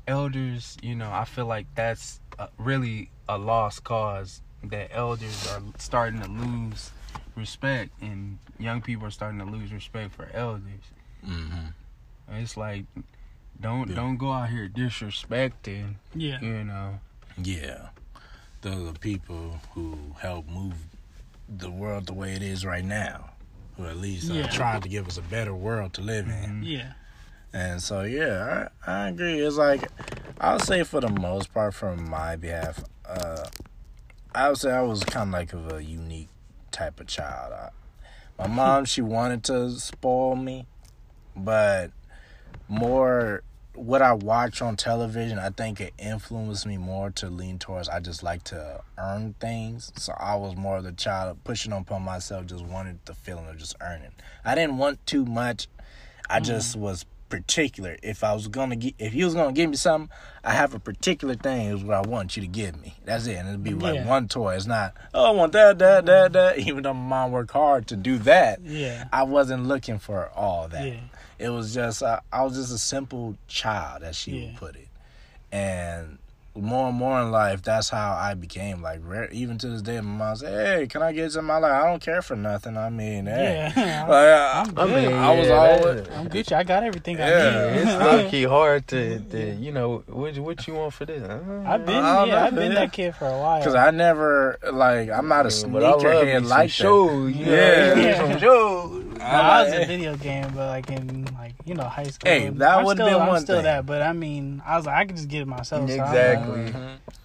elders 0.07 0.77
you 0.83 0.95
know 0.95 1.11
i 1.11 1.25
feel 1.25 1.47
like 1.47 1.67
that's 1.75 2.21
uh, 2.39 2.49
really 2.59 3.11
a 3.29 3.39
lost 3.39 3.85
cause 3.85 4.43
that 4.65 4.91
elders 4.93 5.47
are 5.53 5.63
starting 5.79 6.21
to 6.21 6.29
lose 6.29 6.91
respect 7.37 7.91
and 8.03 8.39
young 8.59 8.81
people 8.83 9.07
are 9.07 9.11
starting 9.11 9.39
to 9.39 9.45
lose 9.45 9.73
respect 9.73 10.15
for 10.15 10.29
elders 10.35 10.65
Mm-hmm. 11.27 11.67
it's 12.35 12.57
like 12.57 12.87
don't 13.61 13.91
Yeah. 13.91 13.97
don't 13.97 14.17
go 14.17 14.33
out 14.33 14.49
here 14.49 14.69
disrespecting 14.69 15.97
Yeah. 16.15 16.41
you 16.41 16.65
know 16.65 16.99
Yeah. 17.43 17.89
Those 18.63 18.89
are 18.89 18.93
the 18.93 18.99
people 18.99 19.61
who 19.75 20.15
help 20.21 20.47
move 20.49 20.75
the 21.51 21.71
world 21.71 22.07
the 22.07 22.15
way 22.15 22.33
it 22.35 22.43
is 22.43 22.65
right 22.65 22.85
now. 22.85 23.31
Who 23.77 23.87
at 23.87 23.97
least 23.97 24.31
uh, 24.31 24.35
Yeah. 24.35 24.49
tried 24.49 24.83
to 24.83 24.89
give 24.89 25.07
us 25.09 25.19
a 25.19 25.23
better 25.23 25.55
world 25.55 25.93
to 25.95 26.01
live 26.03 26.29
in. 26.29 26.63
Yeah. 26.65 26.93
And 27.53 27.83
so 27.83 28.03
yeah, 28.03 28.69
I, 28.87 28.93
I 29.05 29.09
agree. 29.09 29.41
It's 29.41 29.57
like 29.57 29.89
I'll 30.41 30.61
say 30.61 30.85
for 30.85 31.01
the 31.01 31.09
most 31.09 31.53
part 31.53 31.75
from 31.75 32.09
my 32.09 32.37
behalf, 32.37 32.83
uh 33.05 33.49
I 34.35 34.49
would 34.49 34.59
say 34.59 34.71
I 34.71 34.83
was 34.83 35.03
kind 35.03 35.29
of 35.29 35.33
like 35.33 35.53
of 35.53 35.73
a 35.73 35.83
unique 35.83 36.29
type 36.71 37.01
of 37.01 37.09
child. 37.09 37.53
I, 37.53 37.71
my 38.39 38.47
mom, 38.47 38.85
she 38.85 39.03
wanted 39.03 39.43
to 39.45 39.71
spoil 39.73 40.37
me, 40.37 40.67
but 41.37 41.91
more 42.69 43.43
what 43.75 44.03
I 44.03 44.13
watch 44.13 44.63
on 44.63 44.77
television, 44.77 45.39
I 45.39 45.51
think 45.51 45.81
it 45.81 45.95
influenced 45.99 46.67
me 46.67 46.77
more 46.77 47.11
to 47.11 47.29
lean 47.29 47.59
towards 47.59 47.89
I 47.89 48.01
just 48.01 48.23
like 48.23 48.45
to 48.45 48.83
earn 48.99 49.35
things. 49.41 49.93
So 49.97 50.13
I 50.19 50.35
was 50.35 50.57
more 50.57 50.79
of 50.79 50.85
the 50.85 50.93
child 50.93 51.39
pushing 51.45 51.73
upon 51.73 52.03
myself, 52.03 52.47
just 52.47 52.65
wanted 52.65 52.99
the 53.05 53.15
feeling 53.15 53.47
of 53.47 53.57
just 53.59 53.77
earning. 53.81 54.13
I 54.45 54.55
didn't 54.55 54.79
want 54.79 55.05
too 55.07 55.25
much. 55.25 55.69
I 56.29 56.37
mm-hmm. 56.37 56.45
just 56.45 56.77
was 56.77 57.05
particular. 57.31 57.97
If 58.03 58.23
I 58.23 58.35
was 58.35 58.49
gonna 58.49 58.77
get, 58.77 58.95
if 58.99 59.15
you 59.15 59.25
was 59.25 59.35
gonna 59.35 59.53
give 59.53 59.71
me 59.71 59.77
something, 59.77 60.11
I 60.45 60.53
have 60.53 60.75
a 60.75 60.81
particular 60.81 61.37
thing 61.37 61.69
is 61.69 61.83
what 61.83 61.97
I 61.97 62.09
want 62.09 62.37
you 62.37 62.43
to 62.43 62.49
give 62.49 62.79
me. 62.81 62.97
That's 63.05 63.27
it, 63.27 63.37
and 63.37 63.49
it'd 63.49 63.63
be 63.63 63.73
like 63.73 63.95
Yeah. 63.95 64.07
one 64.07 64.29
toy. 64.29 64.57
It's 64.57 64.67
not, 64.67 64.95
oh, 65.15 65.25
I 65.25 65.31
want 65.31 65.53
that, 65.53 65.79
that, 65.79 66.07
that, 66.07 66.33
mm-hmm. 66.33 66.59
that. 66.59 66.59
Even 66.69 66.83
though 66.83 66.93
my 66.93 67.09
mom 67.09 67.33
worked 67.33 67.53
hard 67.53 67.87
to 67.89 67.97
do 67.97 68.19
that, 68.19 68.61
Yeah. 68.63 69.09
I 69.13 69.23
wasn't 69.23 69.67
looking 69.67 69.99
for 69.99 70.29
all 70.31 70.69
that. 70.69 70.87
Yeah. 70.87 71.01
It 71.41 71.49
was 71.49 71.73
just 71.75 72.03
uh, 72.03 72.21
I 72.33 72.43
was 72.43 72.55
just 72.55 72.73
a 72.73 72.79
simple 72.79 73.37
child, 73.49 74.03
as 74.03 74.15
she 74.17 74.33
Yeah. 74.33 74.47
would 74.47 74.57
put 74.57 74.77
it, 74.77 74.89
and 75.53 76.19
more 76.57 76.89
and 76.89 76.99
more 76.99 77.21
in 77.23 77.31
life, 77.31 77.63
that's 77.63 77.89
how 77.91 78.13
I 78.13 78.35
became. 78.35 78.83
Like 78.83 79.01
rare, 79.05 79.31
even 79.31 79.57
to 79.59 79.69
this 79.69 79.83
day, 79.83 80.01
my 80.01 80.17
mom 80.27 80.37
said, 80.37 80.79
"Hey, 80.81 80.87
can 80.89 81.01
I 81.01 81.13
get 81.13 81.31
some?" 81.31 81.49
I'm 81.51 81.63
like, 81.63 81.71
"I 81.73 81.87
don't 81.89 82.03
care 82.03 82.21
for 82.23 82.35
nothing." 82.37 82.77
I 82.77 82.91
mean, 82.91 83.27
hey. 83.27 83.73
Yeah. 83.75 84.07
Like, 84.11 84.11
I, 84.11 84.61
I'm 84.67 84.79
I, 84.79 84.87
good. 84.87 85.09
mean, 85.09 85.13
I 85.17 85.31
was 85.39 85.49
yeah, 85.49 85.55
always 85.55 86.09
I'm 86.17 86.29
Gucci. 86.29 86.53
I 86.53 86.65
got 86.65 86.83
everything 86.83 87.19
Yeah, 87.19 87.25
I 87.25 87.77
need. 87.77 87.83
it's 87.83 88.05
low 88.05 88.29
key 88.31 88.43
hard 88.45 88.89
to, 88.89 89.21
to 89.21 89.55
you 89.55 89.71
know 89.73 90.03
what 90.09 90.37
what 90.39 90.67
you 90.67 90.75
want 90.75 90.93
for 90.93 91.05
this. 91.07 91.23
Uh, 91.23 91.63
I've 91.65 91.87
been 91.87 91.95
yeah, 91.95 92.25
know, 92.27 92.37
I've 92.37 92.55
been 92.55 92.75
that 92.75 92.93
kid 92.93 93.15
for 93.15 93.27
a 93.29 93.39
while. 93.39 93.61
because 93.61 93.77
I 93.77 93.91
never 93.93 94.59
like 94.73 95.09
I'm 95.11 95.29
not 95.29 95.47
a 95.47 95.51
but 95.71 95.85
I 95.85 95.93
sneakerhead 95.93 96.41
some 96.41 96.49
like 96.49 96.67
that. 96.67 96.71
shows. 96.71 97.33
Yeah. 97.33 97.95
yeah, 97.97 98.19
some 98.19 98.39
shows. 98.41 99.05
No, 99.21 99.25
I 99.25 99.63
was 99.65 99.73
a 99.75 99.87
video 99.87 100.17
game, 100.17 100.49
but 100.55 100.67
like 100.67 100.91
in 100.91 101.25
like 101.27 101.30
you 101.71 101.77
know 101.77 101.85
high 101.85 102.03
school. 102.05 102.29
Hey, 102.31 102.49
that 102.51 102.79
I'm 102.79 102.85
would've 102.85 102.97
still, 102.99 103.07
been 103.15 103.23
I'm 103.23 103.29
one 103.29 103.41
still 103.43 103.57
thing. 103.59 103.65
that, 103.65 103.87
but 103.87 104.03
I 104.03 104.13
mean, 104.13 104.61
I 104.67 104.77
was 104.77 104.87
like, 104.87 104.97
I 104.97 105.05
could 105.07 105.15
just 105.17 105.29
get 105.29 105.43
it 105.43 105.47
myself. 105.47 105.89
so 105.89 105.95
I'm 105.95 105.99
like- 106.01 106.09
Exactly. 106.11 106.73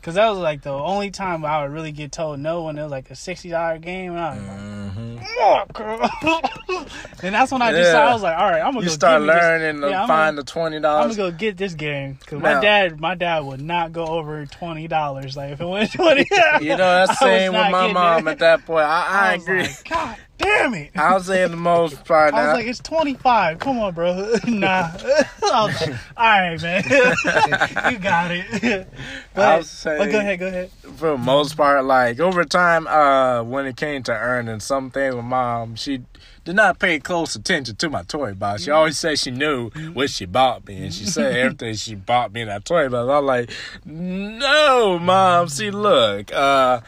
Cause 0.03 0.13
that 0.13 0.29
was 0.29 0.37
like 0.37 0.61
the 0.61 0.69
only 0.71 1.09
time 1.09 1.43
I 1.43 1.63
would 1.63 1.71
really 1.71 1.91
get 1.91 2.11
told 2.11 2.39
no 2.39 2.61
when 2.65 2.77
it 2.77 2.83
was 2.83 2.91
like 2.91 3.09
a 3.09 3.15
sixty 3.15 3.49
dollar 3.49 3.79
game, 3.79 4.11
and 4.11 4.19
I 4.19 4.29
was 4.35 4.43
like, 4.43 4.59
Mhm. 4.95 5.25
"Fuck, 5.35 5.73
girl." 5.73 6.85
and 7.23 7.33
that's 7.33 7.51
when 7.51 7.63
I 7.63 7.71
just 7.71 7.91
Yeah. 7.91 8.07
I 8.07 8.13
was 8.13 8.21
like, 8.21 8.37
all 8.37 8.51
right, 8.51 8.61
I'm 8.61 8.73
gonna 8.73 8.81
You 8.81 8.89
go 8.89 8.93
start 8.93 9.21
give 9.21 9.27
me 9.27 9.33
this- 9.33 9.41
learning 9.43 9.81
to 9.81 9.89
Yeah, 9.89 10.01
I'm 10.03 10.07
find 10.07 10.37
the 10.37 10.43
twenty 10.43 10.79
dollars. 10.79 11.11
I'm 11.11 11.17
gonna 11.17 11.31
go 11.31 11.37
get 11.37 11.57
this 11.57 11.73
game 11.73 12.17
because 12.19 12.39
my 12.39 12.61
dad, 12.61 12.99
my 12.99 13.15
dad 13.15 13.45
would 13.45 13.61
not 13.61 13.93
go 13.93 14.05
over 14.05 14.45
twenty 14.45 14.87
dollars. 14.87 15.35
Like 15.35 15.53
if 15.53 15.61
it 15.61 15.65
went 15.65 15.91
twenty, 15.91 16.27
You 16.61 16.69
know, 16.69 16.77
that's 16.77 17.09
I 17.21 17.25
was 17.25 17.39
same 17.41 17.53
with 17.53 17.71
my 17.71 17.91
mom 17.91 18.27
it. 18.27 18.31
at 18.33 18.39
that 18.39 18.63
point. 18.67 18.85
I, 18.85 19.31
I, 19.31 19.35
was 19.37 19.43
agree. 19.43 19.61
like, 19.63 19.89
God 19.89 20.17
Damn 20.37 20.73
it. 20.73 20.91
I 20.95 21.13
was 21.13 21.25
saying 21.27 21.51
the 21.51 21.57
most 21.57 22.03
probably. 22.03 22.39
I 22.39 22.47
was 22.47 22.53
like, 22.57 22.67
it's 22.67 22.79
25. 22.79 23.59
Come 23.59 23.79
on, 23.79 23.93
bro. 23.93 24.35
nah. 24.47 24.91
Like, 25.45 25.89
all 26.17 26.39
right, 26.39 26.61
man. 26.61 26.83
you 27.93 27.99
got 27.99 28.31
it. 28.31 28.87
But, 29.33 29.41
I'll 29.45 29.63
say- 29.63 29.97
oh, 29.99 30.11
go 30.11 30.17
ahead, 30.19 30.39
go 30.39 30.47
ahead. 30.47 30.71
for 30.97 31.11
the 31.11 31.17
most 31.17 31.55
part, 31.55 31.85
like 31.85 32.19
over 32.19 32.43
time, 32.43 32.87
uh, 32.87 33.43
when 33.43 33.65
it 33.67 33.77
came 33.77 34.01
to 34.03 34.11
earning 34.11 34.59
something 34.59 35.15
with 35.15 35.23
mom, 35.23 35.75
she 35.75 36.01
did 36.43 36.55
not 36.55 36.79
pay 36.79 36.99
close 36.99 37.35
attention 37.35 37.75
to 37.75 37.89
my 37.89 38.01
toy 38.03 38.33
box. 38.33 38.63
She 38.63 38.71
always 38.71 38.97
said 38.97 39.19
she 39.19 39.29
knew 39.31 39.69
what 39.93 40.09
she 40.09 40.25
bought 40.25 40.67
me, 40.67 40.77
and 40.83 40.93
she 40.93 41.05
said 41.05 41.35
everything 41.35 41.75
she 41.75 41.93
bought 41.95 42.33
me 42.33 42.41
in 42.41 42.47
that 42.47 42.65
toy 42.65 42.89
box. 42.89 43.07
I'm 43.09 43.25
like, 43.25 43.51
no, 43.85 44.97
mom. 44.99 45.47
See, 45.47 45.69
look, 45.71 46.33
uh. 46.33 46.81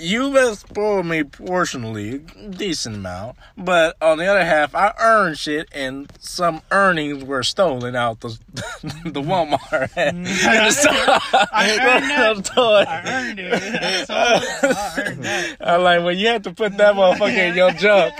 You 0.00 0.32
have 0.36 0.56
spoiled 0.56 1.04
me 1.04 1.24
portionally, 1.24 2.18
decent 2.18 2.96
amount, 2.96 3.36
but 3.56 3.96
on 4.00 4.16
the 4.16 4.26
other 4.26 4.44
half, 4.44 4.74
I 4.74 4.94
earned 4.98 5.36
shit, 5.36 5.68
and 5.72 6.10
some 6.18 6.62
earnings 6.70 7.22
were 7.22 7.42
stolen 7.42 7.94
out 7.94 8.20
the 8.20 8.28
the 9.04 9.20
Walmart 9.20 9.90
and 9.96 10.26
store. 10.74 10.92
I 11.52 11.78
earned 11.82 12.10
that. 12.10 12.36
The 12.36 12.42
toy. 12.42 12.84
I 12.88 13.02
earned 13.04 13.40
it. 13.40 13.52
I 13.52 14.04
sold 14.04 15.24
it. 15.24 15.56
I 15.60 15.74
earned 15.74 15.84
like 15.84 16.04
when 16.04 16.18
you 16.18 16.28
have 16.28 16.42
to 16.42 16.52
put 16.52 16.76
that 16.78 16.94
motherfucker 16.94 17.50
in 17.50 17.54
your 17.56 17.72
junk. 17.72 18.14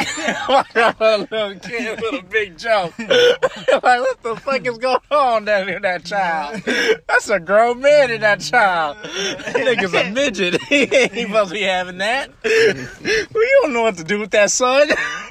a 1.01 1.27
little 1.31 1.55
kid 1.61 2.01
with 2.01 2.23
a 2.23 2.27
big 2.29 2.59
junk. 2.59 2.99
like 2.99 3.83
what 3.83 4.23
the 4.23 4.37
fuck 4.37 4.67
is 4.67 4.77
going 4.77 4.99
on 5.11 5.47
down 5.47 5.69
in 5.71 5.81
that 5.83 6.05
child? 6.05 6.63
That's 7.09 7.31
a 7.31 7.41
grown 7.41 7.81
man 7.81 8.11
in 8.11 8.21
that 8.21 8.41
child. 8.41 8.99
That 9.03 9.57
nigga's 9.57 9.95
a 9.95 10.11
midget. 10.11 10.61
he 10.65 10.87
to 10.87 11.49
be 11.51 11.70
having 11.71 11.99
that. 11.99 12.31
we 12.45 13.51
don't 13.63 13.73
know 13.73 13.83
what 13.83 13.97
to 13.97 14.05
do 14.05 14.19
with 14.19 14.31
that 14.31 14.51
son. 14.51 14.89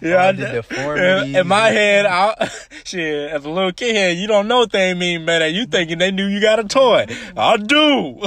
yeah, 0.00 0.32
the 0.32 0.62
deformities. 0.62 1.36
in 1.36 1.46
my 1.46 1.68
head, 1.68 2.06
I, 2.06 2.50
shit, 2.84 3.30
as 3.30 3.44
a 3.44 3.50
little 3.50 3.72
kid, 3.72 3.94
here, 3.94 4.10
you 4.10 4.26
don't 4.26 4.48
know 4.48 4.60
what 4.60 4.72
they 4.72 4.94
mean, 4.94 5.24
man. 5.24 5.54
You 5.54 5.66
thinking 5.66 5.98
they 5.98 6.10
knew 6.10 6.26
you 6.26 6.40
got 6.40 6.58
a 6.58 6.64
toy. 6.64 7.06
I 7.36 7.56
do. 7.56 8.20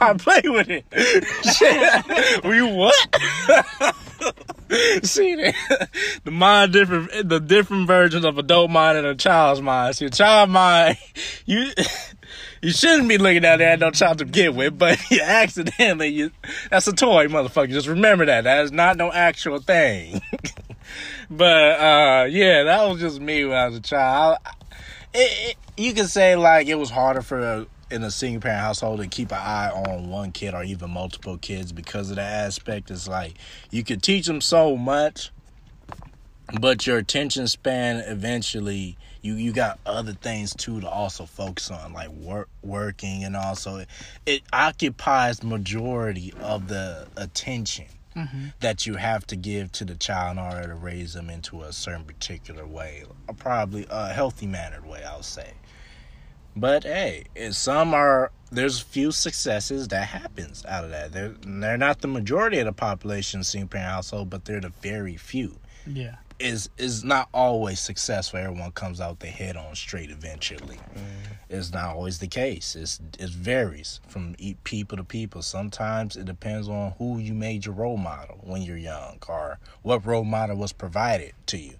I 0.00 0.14
play 0.18 0.42
with 0.44 0.68
it. 0.68 0.84
Shit. 1.54 2.44
You 2.44 2.68
what? 2.68 3.94
See 5.02 5.34
the, 5.34 5.88
the 6.24 6.30
mind 6.30 6.72
different 6.72 7.28
the 7.28 7.38
different 7.38 7.86
versions 7.86 8.24
of 8.24 8.38
adult 8.38 8.70
mind 8.70 8.98
and 8.98 9.06
a 9.06 9.14
child's 9.14 9.60
mind. 9.60 9.94
See 9.96 10.06
a 10.06 10.10
child 10.10 10.50
mind 10.50 10.96
you 11.46 11.70
you 12.64 12.72
shouldn't 12.72 13.10
be 13.10 13.18
looking 13.18 13.44
at 13.44 13.60
it 13.60 13.64
at 13.64 13.78
no 13.78 13.90
child 13.90 14.18
to 14.18 14.24
begin 14.24 14.56
with, 14.56 14.78
but 14.78 14.98
you 15.10 15.20
accidentally 15.20 16.08
you 16.08 16.30
that's 16.70 16.88
a 16.88 16.94
toy, 16.94 17.26
motherfucker. 17.26 17.68
Just 17.68 17.88
remember 17.88 18.24
that. 18.24 18.44
That 18.44 18.64
is 18.64 18.72
not 18.72 18.96
no 18.96 19.12
actual 19.12 19.58
thing. 19.58 20.22
but 21.30 21.80
uh 21.80 22.26
yeah, 22.30 22.62
that 22.62 22.88
was 22.88 23.00
just 23.00 23.20
me 23.20 23.44
when 23.44 23.56
I 23.56 23.66
was 23.66 23.76
a 23.76 23.82
child. 23.82 24.38
It, 25.12 25.50
it, 25.50 25.56
you 25.76 25.92
can 25.92 26.06
say 26.06 26.36
like 26.36 26.66
it 26.66 26.76
was 26.76 26.88
harder 26.88 27.20
for 27.20 27.38
a, 27.38 27.66
in 27.90 28.02
a 28.02 28.10
single 28.10 28.40
parent 28.40 28.62
household 28.62 29.00
to 29.00 29.08
keep 29.08 29.30
an 29.30 29.38
eye 29.38 29.70
on 29.70 30.08
one 30.08 30.32
kid 30.32 30.54
or 30.54 30.64
even 30.64 30.90
multiple 30.90 31.36
kids 31.36 31.70
because 31.70 32.08
of 32.08 32.16
the 32.16 32.22
aspect. 32.22 32.90
It's 32.90 33.06
like 33.06 33.34
you 33.70 33.84
could 33.84 34.02
teach 34.02 34.26
them 34.26 34.40
so 34.40 34.74
much, 34.74 35.32
but 36.60 36.86
your 36.86 36.96
attention 36.96 37.46
span 37.46 37.96
eventually 37.96 38.96
you 39.24 39.34
you 39.34 39.52
got 39.52 39.78
other 39.86 40.12
things 40.12 40.54
too 40.54 40.80
to 40.80 40.88
also 40.88 41.24
focus 41.24 41.70
on 41.70 41.92
like 41.92 42.10
work 42.10 42.48
working 42.62 43.24
and 43.24 43.34
also 43.34 43.76
it, 43.76 43.88
it 44.26 44.42
occupies 44.52 45.42
majority 45.42 46.32
of 46.40 46.68
the 46.68 47.08
attention 47.16 47.86
mm-hmm. 48.14 48.46
that 48.60 48.86
you 48.86 48.94
have 48.94 49.26
to 49.28 49.36
give 49.36 49.72
to 49.72 49.84
the 49.84 49.94
child 49.94 50.38
in 50.38 50.44
order 50.44 50.68
to 50.68 50.74
raise 50.74 51.14
them 51.14 51.30
into 51.30 51.62
a 51.62 51.72
certain 51.72 52.04
particular 52.04 52.66
way, 52.66 53.04
or 53.28 53.34
probably 53.34 53.86
a 53.90 54.12
healthy 54.12 54.46
mannered 54.46 54.86
way, 54.86 55.02
I'll 55.04 55.22
say. 55.22 55.52
But 56.56 56.84
hey, 56.84 57.24
some 57.50 57.94
are 57.94 58.30
there's 58.52 58.80
a 58.80 58.84
few 58.84 59.10
successes 59.10 59.88
that 59.88 60.06
happens 60.06 60.64
out 60.66 60.84
of 60.84 60.90
that. 60.90 61.12
They're 61.12 61.34
they're 61.40 61.76
not 61.76 62.00
the 62.00 62.08
majority 62.08 62.58
of 62.58 62.66
the 62.66 62.72
population 62.72 63.42
single 63.42 63.68
parent 63.68 63.90
household, 63.90 64.30
but 64.30 64.44
they're 64.44 64.60
the 64.60 64.68
very 64.68 65.16
few. 65.16 65.56
Yeah. 65.86 66.16
Is 66.44 66.68
is 66.76 67.02
not 67.04 67.28
always 67.32 67.80
successful. 67.80 68.38
Everyone 68.38 68.70
comes 68.72 69.00
out 69.00 69.20
their 69.20 69.30
head 69.30 69.56
on 69.56 69.74
straight 69.74 70.10
eventually. 70.10 70.78
It's 71.48 71.72
not 71.72 71.96
always 71.96 72.18
the 72.18 72.26
case. 72.26 72.76
It's 72.76 73.00
it 73.18 73.30
varies 73.30 74.00
from 74.08 74.34
people 74.64 74.98
to 74.98 75.04
people. 75.04 75.40
Sometimes 75.42 76.16
it 76.16 76.26
depends 76.26 76.68
on 76.68 76.92
who 76.98 77.18
you 77.18 77.32
made 77.34 77.64
your 77.64 77.74
role 77.74 77.96
model 77.96 78.38
when 78.42 78.60
you're 78.62 78.76
young, 78.76 79.18
or 79.28 79.58
what 79.82 80.04
role 80.04 80.24
model 80.24 80.56
was 80.56 80.72
provided 80.72 81.32
to 81.46 81.56
you 81.58 81.74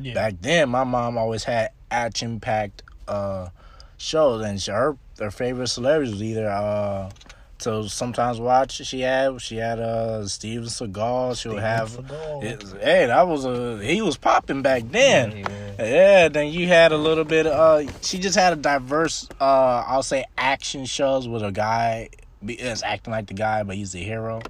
Yeah. 0.00 0.14
back 0.14 0.34
then 0.40 0.68
my 0.70 0.84
mom 0.84 1.18
always 1.18 1.44
had 1.44 1.70
action 1.90 2.38
packed 2.40 2.82
uh 3.08 3.48
shows 3.96 4.44
and 4.44 4.60
her 4.62 4.96
her 5.18 5.30
favorite 5.30 5.68
celebrities 5.68 6.12
was 6.14 6.22
either 6.22 6.48
uh 6.48 7.10
to 7.58 7.88
sometimes 7.88 8.40
watch 8.40 8.84
she 8.84 9.00
had 9.00 9.40
she 9.40 9.56
had 9.56 9.78
uh 9.78 10.26
Steven 10.26 10.66
Seagal. 10.68 11.40
She 11.40 11.48
would 11.48 11.60
have 11.62 11.98
it, 12.42 12.62
hey 12.80 13.06
that 13.06 13.26
was 13.26 13.44
a 13.44 13.82
he 13.82 14.02
was 14.02 14.16
popping 14.16 14.62
back 14.62 14.82
then. 14.90 15.36
Yeah. 15.36 15.84
yeah 15.84 16.28
then 16.28 16.52
you 16.52 16.66
had 16.68 16.92
a 16.92 16.96
little 16.96 17.24
bit 17.24 17.46
uh 17.46 17.84
she 18.02 18.18
just 18.18 18.36
had 18.36 18.52
a 18.52 18.56
diverse 18.56 19.28
uh 19.40 19.84
I'll 19.86 20.02
say 20.02 20.24
action 20.36 20.84
shows 20.84 21.28
with 21.28 21.42
a 21.42 21.52
guy 21.52 22.08
be- 22.44 22.54
is 22.54 22.82
acting 22.82 23.12
like 23.12 23.26
the 23.26 23.34
guy 23.34 23.62
but 23.62 23.76
he's 23.76 23.92
the 23.92 24.02
hero 24.02 24.40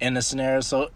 in 0.00 0.14
the 0.14 0.22
scenario. 0.22 0.60
So 0.60 0.90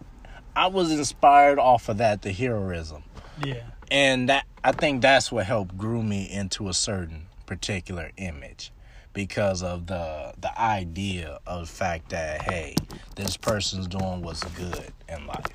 I 0.56 0.66
was 0.68 0.90
inspired 0.92 1.58
off 1.58 1.88
of 1.88 1.98
that 1.98 2.22
the 2.22 2.32
heroism. 2.32 3.04
Yeah. 3.44 3.62
and 3.90 4.28
that 4.28 4.44
I 4.62 4.72
think 4.72 5.02
that's 5.02 5.30
what 5.32 5.46
helped 5.46 5.76
groom 5.76 6.08
me 6.08 6.30
into 6.30 6.68
a 6.68 6.74
certain 6.74 7.26
particular 7.46 8.10
image 8.16 8.72
because 9.14 9.62
of 9.62 9.86
the 9.86 10.34
the 10.40 10.60
idea 10.60 11.38
of 11.46 11.62
the 11.62 11.72
fact 11.72 12.10
that 12.10 12.42
hey 12.42 12.76
this 13.16 13.36
person's 13.36 13.86
doing 13.86 14.20
what's 14.22 14.44
good 14.44 14.92
in 15.08 15.26
life 15.26 15.46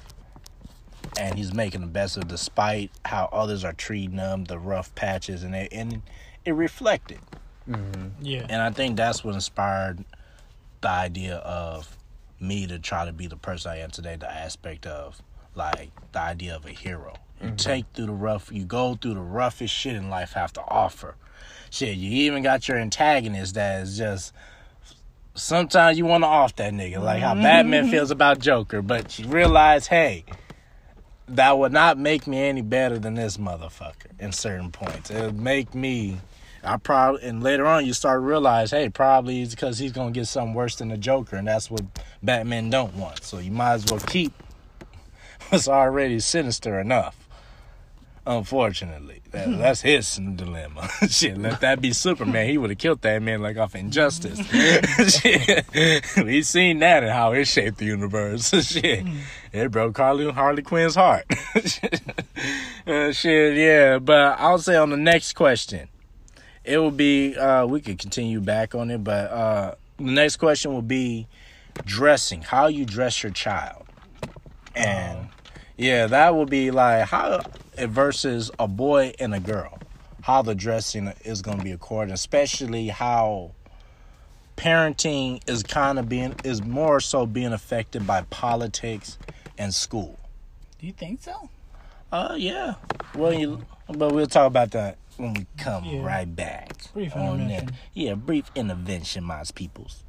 and 1.20 1.38
he's 1.38 1.54
making 1.54 1.82
the 1.82 1.88
best 1.88 2.18
of 2.18 2.24
it 2.24 2.30
despite 2.30 2.90
how 3.06 3.30
others 3.32 3.64
are 3.64 3.74
treating 3.74 4.16
them 4.16 4.46
the 4.46 4.58
rough 4.58 4.94
patches 4.96 5.44
and 5.44 5.54
it 5.54 5.70
and 5.72 6.02
it 6.46 6.54
reflected 6.54 7.20
mm-hmm. 7.70 8.08
Yeah. 8.22 8.46
and 8.50 8.62
I 8.62 8.72
think 8.72 8.98
that's 8.98 9.24
what 9.24 9.36
inspired 9.36 10.04
the 10.82 10.90
idea 10.90 11.36
of 11.38 11.98
me 12.40 12.68
to 12.68 12.80
try 12.80 13.06
to 13.06 13.12
be 13.12 13.28
the 13.28 13.36
person 13.36 13.72
I 13.72 13.80
am 13.80 13.92
today, 13.92 14.16
the 14.16 14.32
aspect 14.32 14.86
of 14.86 15.22
like 15.56 15.92
the 16.12 16.20
idea 16.20 16.56
of 16.56 16.66
a 16.66 16.72
hero. 16.72 17.16
You 17.42 17.48
mm-hmm. 17.48 17.56
take 17.56 17.86
through 17.94 18.08
the 18.08 18.14
rough 18.14 18.52
you 18.52 18.66
go 18.66 18.96
through 18.96 19.16
the 19.16 19.22
roughest 19.22 19.74
shit 19.74 19.96
in 19.96 20.10
life 20.10 20.34
have 20.34 20.54
to 20.54 20.62
offer. 20.62 21.16
Shit, 21.70 21.98
you 21.98 22.12
even 22.26 22.44
got 22.44 22.68
your 22.68 22.78
antagonist 22.78 23.56
that 23.56 23.84
is 23.84 23.98
just 23.98 24.34
sometimes 25.36 25.98
you 25.98 26.06
want 26.06 26.24
to 26.24 26.28
off 26.28 26.56
that 26.58 26.74
nigga, 26.74 27.02
like 27.02 27.22
how 27.22 27.36
Batman 27.36 27.84
mm-hmm. 27.84 27.92
feels 27.92 28.12
about 28.12 28.40
Joker, 28.40 28.82
but 28.82 29.20
you 29.20 29.28
realize, 29.28 29.88
hey, 29.88 30.26
that 31.28 31.58
would 31.58 31.72
not 31.72 31.98
make 31.98 32.28
me 32.28 32.40
any 32.40 32.62
better 32.62 32.98
than 32.98 33.14
this 33.14 33.38
motherfucker 33.38 34.20
in 34.20 34.32
certain 34.32 34.72
points. 34.72 35.10
It 35.10 35.22
would 35.22 35.40
make 35.40 35.76
me 35.76 36.18
I 36.64 36.78
probably 36.78 37.24
and 37.24 37.42
later 37.42 37.66
on 37.66 37.86
you 37.86 37.94
start 37.94 38.18
to 38.18 38.26
realize, 38.26 38.72
hey, 38.72 38.90
probably 38.90 39.42
it's 39.42 39.56
because 39.56 39.78
he's 39.78 39.92
gonna 39.92 40.12
get 40.12 40.28
something 40.28 40.54
worse 40.54 40.76
than 40.76 40.90
the 40.90 40.98
Joker, 40.98 41.38
and 41.38 41.48
that's 41.48 41.72
what 41.72 41.84
Batman 42.22 42.70
don't 42.70 42.96
want. 42.96 43.24
So 43.24 43.40
you 43.40 43.52
might 43.52 43.74
as 43.74 43.86
well 43.90 44.00
keep 44.00 44.34
what's 45.50 45.68
already 45.68 46.20
sinister 46.20 46.80
enough. 46.80 47.16
Unfortunately, 48.30 49.24
that, 49.32 49.58
that's 49.58 49.82
his 49.82 50.18
dilemma. 50.18 50.88
Shit, 51.10 51.36
let 51.40 51.62
that 51.62 51.82
be 51.82 51.92
Superman. 51.92 52.48
He 52.48 52.60
would 52.60 52.70
have 52.70 52.78
killed 52.78 53.02
that 53.02 53.24
man 53.24 53.42
like 53.42 53.58
off 53.58 53.74
injustice. 53.74 54.38
Shit, 55.20 55.66
we 56.24 56.44
seen 56.44 56.78
that 56.78 57.02
and 57.02 57.12
how 57.12 57.32
it 57.32 57.46
shaped 57.46 57.80
the 57.80 57.86
universe. 57.86 58.52
Shit, 58.68 59.04
it 59.52 59.72
broke 59.72 59.98
Harley 59.98 60.32
Harley 60.32 60.62
Quinn's 60.62 60.94
heart. 60.94 61.26
Uh, 62.86 63.12
shit, 63.12 63.58
yeah. 63.58 63.98
But 63.98 64.40
I'll 64.40 64.60
say 64.60 64.76
on 64.76 64.92
the 64.92 64.98
next 64.98 65.34
question, 65.34 65.90
it 66.64 66.78
will 66.78 66.92
be. 66.92 67.36
Uh, 67.36 67.66
we 67.66 67.82
could 67.82 67.98
continue 67.98 68.42
back 68.42 68.76
on 68.76 68.92
it, 68.92 69.04
but 69.04 69.32
uh, 69.32 69.76
the 69.98 70.04
next 70.04 70.36
question 70.36 70.72
will 70.72 70.84
be 70.84 71.26
dressing. 71.84 72.44
How 72.44 72.68
you 72.68 72.86
dress 72.86 73.24
your 73.24 73.32
child, 73.32 73.88
and 74.76 75.30
yeah, 75.78 76.06
that 76.06 76.36
will 76.36 76.46
be 76.46 76.70
like 76.70 77.08
how 77.08 77.42
versus 77.88 78.52
a 78.60 78.68
boy 78.68 79.14
and 79.20 79.34
a 79.34 79.40
girl. 79.40 79.80
How 80.22 80.42
the 80.42 80.54
dressing 80.56 81.08
is 81.24 81.42
going 81.42 81.58
to 81.60 81.64
be 81.64 81.72
accorded, 81.72 82.14
especially 82.14 82.88
how 82.90 83.52
parenting 84.58 85.42
is 85.50 85.64
kind 85.64 85.98
of 85.98 86.10
being 86.10 86.36
is 86.44 86.62
more 86.62 87.00
so 87.00 87.26
being 87.26 87.54
affected 87.54 88.06
by 88.06 88.24
politics 88.24 89.18
and 89.58 89.74
school. 89.74 90.20
Do 90.80 90.88
you 90.88 90.94
think 90.94 91.22
so? 91.22 91.50
Uh, 92.12 92.36
yeah. 92.38 92.76
Well, 93.16 93.34
you, 93.34 93.66
but 93.88 94.12
we'll 94.14 94.28
talk 94.28 94.48
about 94.48 94.72
that 94.72 94.98
when 95.18 95.34
we 95.34 95.46
come 95.58 95.86
Yeah. 95.86 96.04
right 96.04 96.36
back. 96.36 96.74
Brief 96.94 97.16
intervention. 97.16 97.72
Yeah, 97.94 98.16
brief 98.16 98.52
intervention, 98.56 99.24
my 99.24 99.44
peoples. 99.56 100.04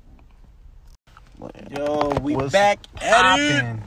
Yo, 1.70 2.10
we 2.22 2.36
What's 2.36 2.52
back 2.52 2.78
at 3.00 3.38
it. 3.38 3.80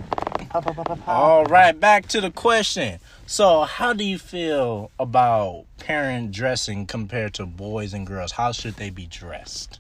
All 1.07 1.45
right, 1.45 1.77
back 1.79 2.07
to 2.09 2.21
the 2.21 2.31
question. 2.31 2.99
So, 3.25 3.61
how 3.61 3.93
do 3.93 4.03
you 4.03 4.17
feel 4.17 4.91
about 4.99 5.65
parent 5.77 6.31
dressing 6.31 6.85
compared 6.85 7.33
to 7.35 7.45
boys 7.45 7.93
and 7.93 8.05
girls? 8.05 8.31
How 8.33 8.51
should 8.51 8.75
they 8.75 8.89
be 8.89 9.05
dressed? 9.05 9.79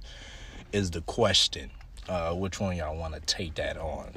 Is 0.71 0.91
the 0.91 1.01
question. 1.01 1.71
Uh, 2.07 2.33
which 2.33 2.59
one 2.59 2.75
y'all 2.75 2.97
want 2.97 3.13
to 3.13 3.19
take 3.21 3.55
that 3.55 3.77
on? 3.77 4.11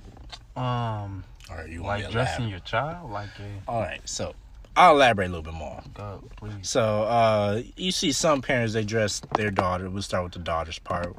Um, 0.57 1.25
Or 1.51 1.67
you 1.67 1.83
want 1.83 2.03
like 2.03 2.13
dressing 2.13 2.49
your 2.49 2.59
child, 2.61 3.11
like 3.11 3.29
a 3.39 3.71
All 3.71 3.81
right, 3.81 4.01
so 4.05 4.35
I'll 4.77 4.97
elaborate 4.97 5.27
a 5.27 5.29
little 5.29 5.43
bit 5.43 5.55
more. 5.55 5.83
go, 5.95 6.23
please. 6.37 6.53
So, 6.63 7.03
uh, 7.05 7.63
you 7.77 7.93
see 7.93 8.13
some 8.13 8.43
parents 8.43 8.73
they 8.75 8.85
dress 8.85 9.21
their 9.35 9.51
daughter. 9.51 9.89
We'll 9.89 10.03
start 10.03 10.25
with 10.25 10.33
the 10.33 10.39
daughter's 10.41 10.79
part. 10.79 11.15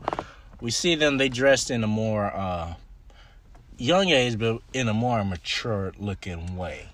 We 0.60 0.72
see 0.72 0.96
them 0.96 1.18
they 1.18 1.30
dressed 1.30 1.70
in 1.70 1.84
a 1.84 1.88
more 1.88 2.26
uh, 2.36 2.74
young 3.78 4.10
age, 4.10 4.40
but 4.40 4.62
in 4.74 4.88
a 4.88 4.94
more 4.94 5.24
mature 5.24 5.94
looking 6.00 6.56
way. 6.56 6.90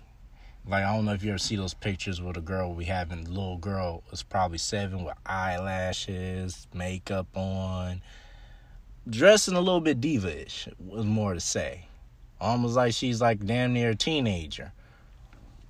Like 0.68 0.84
I 0.84 0.96
don't 0.96 1.06
know 1.06 1.14
if 1.14 1.24
you 1.24 1.32
ever 1.32 1.38
see 1.38 1.56
those 1.56 1.74
pictures 1.74 2.22
with 2.22 2.38
a 2.38 2.42
girl 2.42 2.74
we 2.74 2.86
having 2.86 3.26
little 3.26 3.58
girl 3.58 4.04
was 4.12 4.24
probably 4.24 4.58
seven 4.58 5.04
with 5.04 5.16
eyelashes, 5.26 6.68
makeup 6.74 7.28
on, 7.36 8.02
dressing 9.10 9.56
a 9.56 9.62
little 9.62 9.82
bit 9.82 10.00
diva-ish 10.00 10.70
was 10.80 11.06
more 11.06 11.34
to 11.34 11.40
say. 11.40 11.88
Almost 12.40 12.76
like 12.76 12.94
she's 12.94 13.22
like 13.22 13.46
damn 13.46 13.74
near 13.74 13.92
a 13.92 13.96
teenager. 13.96 14.72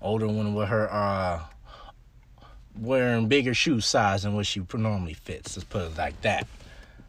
Older 0.01 0.27
one 0.27 0.53
with 0.53 0.69
her 0.69 0.91
uh 0.91 1.41
wearing 2.75 3.27
bigger 3.27 3.53
shoe 3.53 3.79
size 3.79 4.23
than 4.23 4.33
what 4.33 4.47
she 4.47 4.61
normally 4.73 5.13
fits. 5.13 5.55
Let's 5.55 5.65
put 5.65 5.83
it 5.83 5.97
like 5.97 6.19
that. 6.21 6.47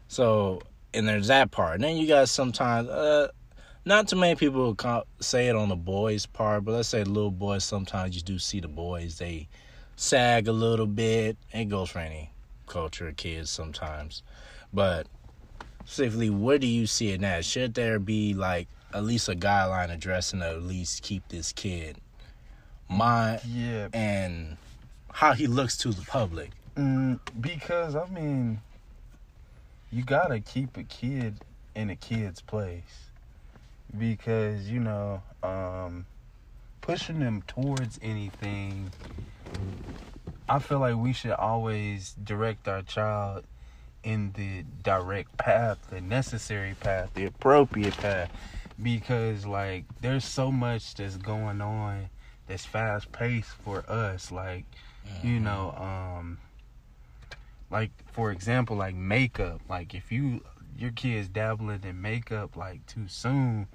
So, 0.07 0.61
and 0.95 1.07
there's 1.07 1.27
that 1.27 1.51
part. 1.51 1.75
And 1.75 1.83
then 1.83 1.97
you 1.97 2.07
got 2.07 2.29
sometimes, 2.29 2.87
uh, 2.89 3.29
not 3.85 4.07
too 4.07 4.15
many 4.15 4.35
people 4.35 4.75
say 5.19 5.47
it 5.47 5.55
on 5.55 5.69
the 5.69 5.75
boys' 5.75 6.25
part, 6.25 6.65
but 6.65 6.71
let's 6.71 6.89
say 6.89 7.03
little 7.03 7.31
boys. 7.31 7.63
Sometimes 7.63 8.15
you 8.15 8.21
do 8.21 8.39
see 8.39 8.59
the 8.59 8.67
boys 8.67 9.17
they 9.17 9.47
sag 9.95 10.47
a 10.47 10.51
little 10.51 10.87
bit. 10.87 11.37
It 11.53 11.65
goes 11.65 11.91
for 11.91 11.99
any 11.99 12.31
culture 12.67 13.07
of 13.07 13.15
kids 13.17 13.49
sometimes, 13.51 14.23
but 14.73 15.07
specifically, 15.85 16.31
where 16.31 16.57
do 16.57 16.65
you 16.67 16.87
see 16.87 17.09
it 17.11 17.21
now? 17.21 17.41
Should 17.41 17.75
there 17.75 17.99
be 17.99 18.33
like 18.33 18.67
at 18.93 19.03
least 19.03 19.29
a 19.29 19.35
guideline 19.35 19.93
addressing 19.93 20.39
to 20.39 20.47
at 20.47 20.63
least 20.63 21.03
keep 21.03 21.27
this 21.27 21.51
kid 21.51 21.97
mind 22.89 23.41
Yeah, 23.47 23.89
and 23.93 24.57
how 25.11 25.33
he 25.33 25.47
looks 25.47 25.77
to 25.77 25.91
the 25.91 26.01
public? 26.03 26.51
mm, 26.75 27.19
because 27.39 27.95
I 27.95 28.07
mean, 28.07 28.61
you 29.95 30.03
gotta 30.03 30.41
keep 30.41 30.75
a 30.75 30.83
kid 30.83 31.35
in 31.73 31.89
a 31.89 31.95
kid's 31.95 32.41
place, 32.41 33.09
because 33.97 34.69
you 34.69 34.81
know, 34.81 35.23
um, 35.41 36.05
pushing 36.81 37.21
them 37.21 37.41
towards 37.47 37.97
anything. 38.01 38.91
I 40.49 40.59
feel 40.59 40.79
like 40.79 40.97
we 40.97 41.13
should 41.13 41.31
always 41.31 42.13
direct 42.21 42.67
our 42.67 42.81
child 42.81 43.45
in 44.03 44.33
the 44.33 44.65
direct 44.83 45.37
path, 45.37 45.77
the 45.89 46.01
necessary 46.01 46.75
path, 46.79 47.11
the 47.13 47.25
appropriate 47.25 47.95
path. 47.95 48.29
Because 48.81 49.45
like 49.45 49.85
there's 50.01 50.25
so 50.25 50.51
much 50.51 50.95
that's 50.95 51.15
going 51.15 51.61
on 51.61 52.09
that's 52.47 52.65
fast 52.65 53.13
paced 53.13 53.55
for 53.63 53.89
us. 53.89 54.29
Like, 54.29 54.65
you 55.23 55.39
know, 55.39 55.73
um 55.77 56.37
like 57.69 57.91
for 58.11 58.31
example, 58.31 58.75
like 58.77 58.95
makeup. 58.95 59.61
Like 59.69 59.93
if 59.93 60.11
you 60.11 60.41
your 60.77 60.91
kids 60.91 61.27
dabbling 61.29 61.83
in 61.83 62.01
makeup 62.01 62.55
like 62.55 62.85
too 62.85 63.07
soon, 63.07 63.67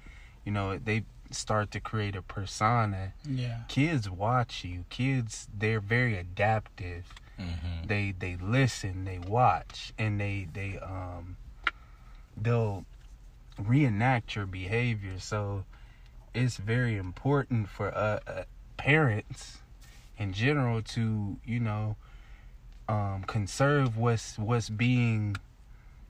you 0.44 0.52
know, 0.52 0.76
they 0.78 1.04
start 1.30 1.70
to 1.70 1.80
create 1.80 2.16
a 2.16 2.22
persona 2.22 3.14
Yeah. 3.24 3.58
kids 3.68 4.10
watch 4.10 4.64
you 4.64 4.84
kids 4.90 5.46
they're 5.56 5.78
very 5.80 6.16
adaptive 6.18 7.04
Mm-hmm. 7.38 7.86
they 7.86 8.10
they 8.18 8.36
listen 8.36 9.04
they 9.04 9.18
watch 9.20 9.92
and 9.96 10.20
they 10.20 10.48
they 10.52 10.76
um 10.80 11.36
they'll 12.36 12.84
reenact 13.58 14.34
your 14.34 14.46
behavior 14.46 15.18
so 15.18 15.64
it's 16.34 16.56
very 16.56 16.96
important 16.96 17.68
for 17.68 17.94
uh, 17.96 18.18
uh 18.26 18.42
parents 18.76 19.58
in 20.18 20.32
general 20.32 20.82
to 20.82 21.38
you 21.44 21.60
know 21.60 21.96
um 22.90 23.22
conserve 23.26 23.96
what's 23.96 24.38
what's 24.38 24.68
being 24.70 25.36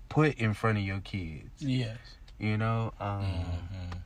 put 0.08 0.34
in 0.38 0.54
front 0.54 0.78
of 0.78 0.84
your 0.84 1.00
kids 1.00 1.60
Yes. 1.60 1.98
you 2.38 2.56
know 2.56 2.92
um 3.00 3.20
Mm-hmm. 3.22 3.96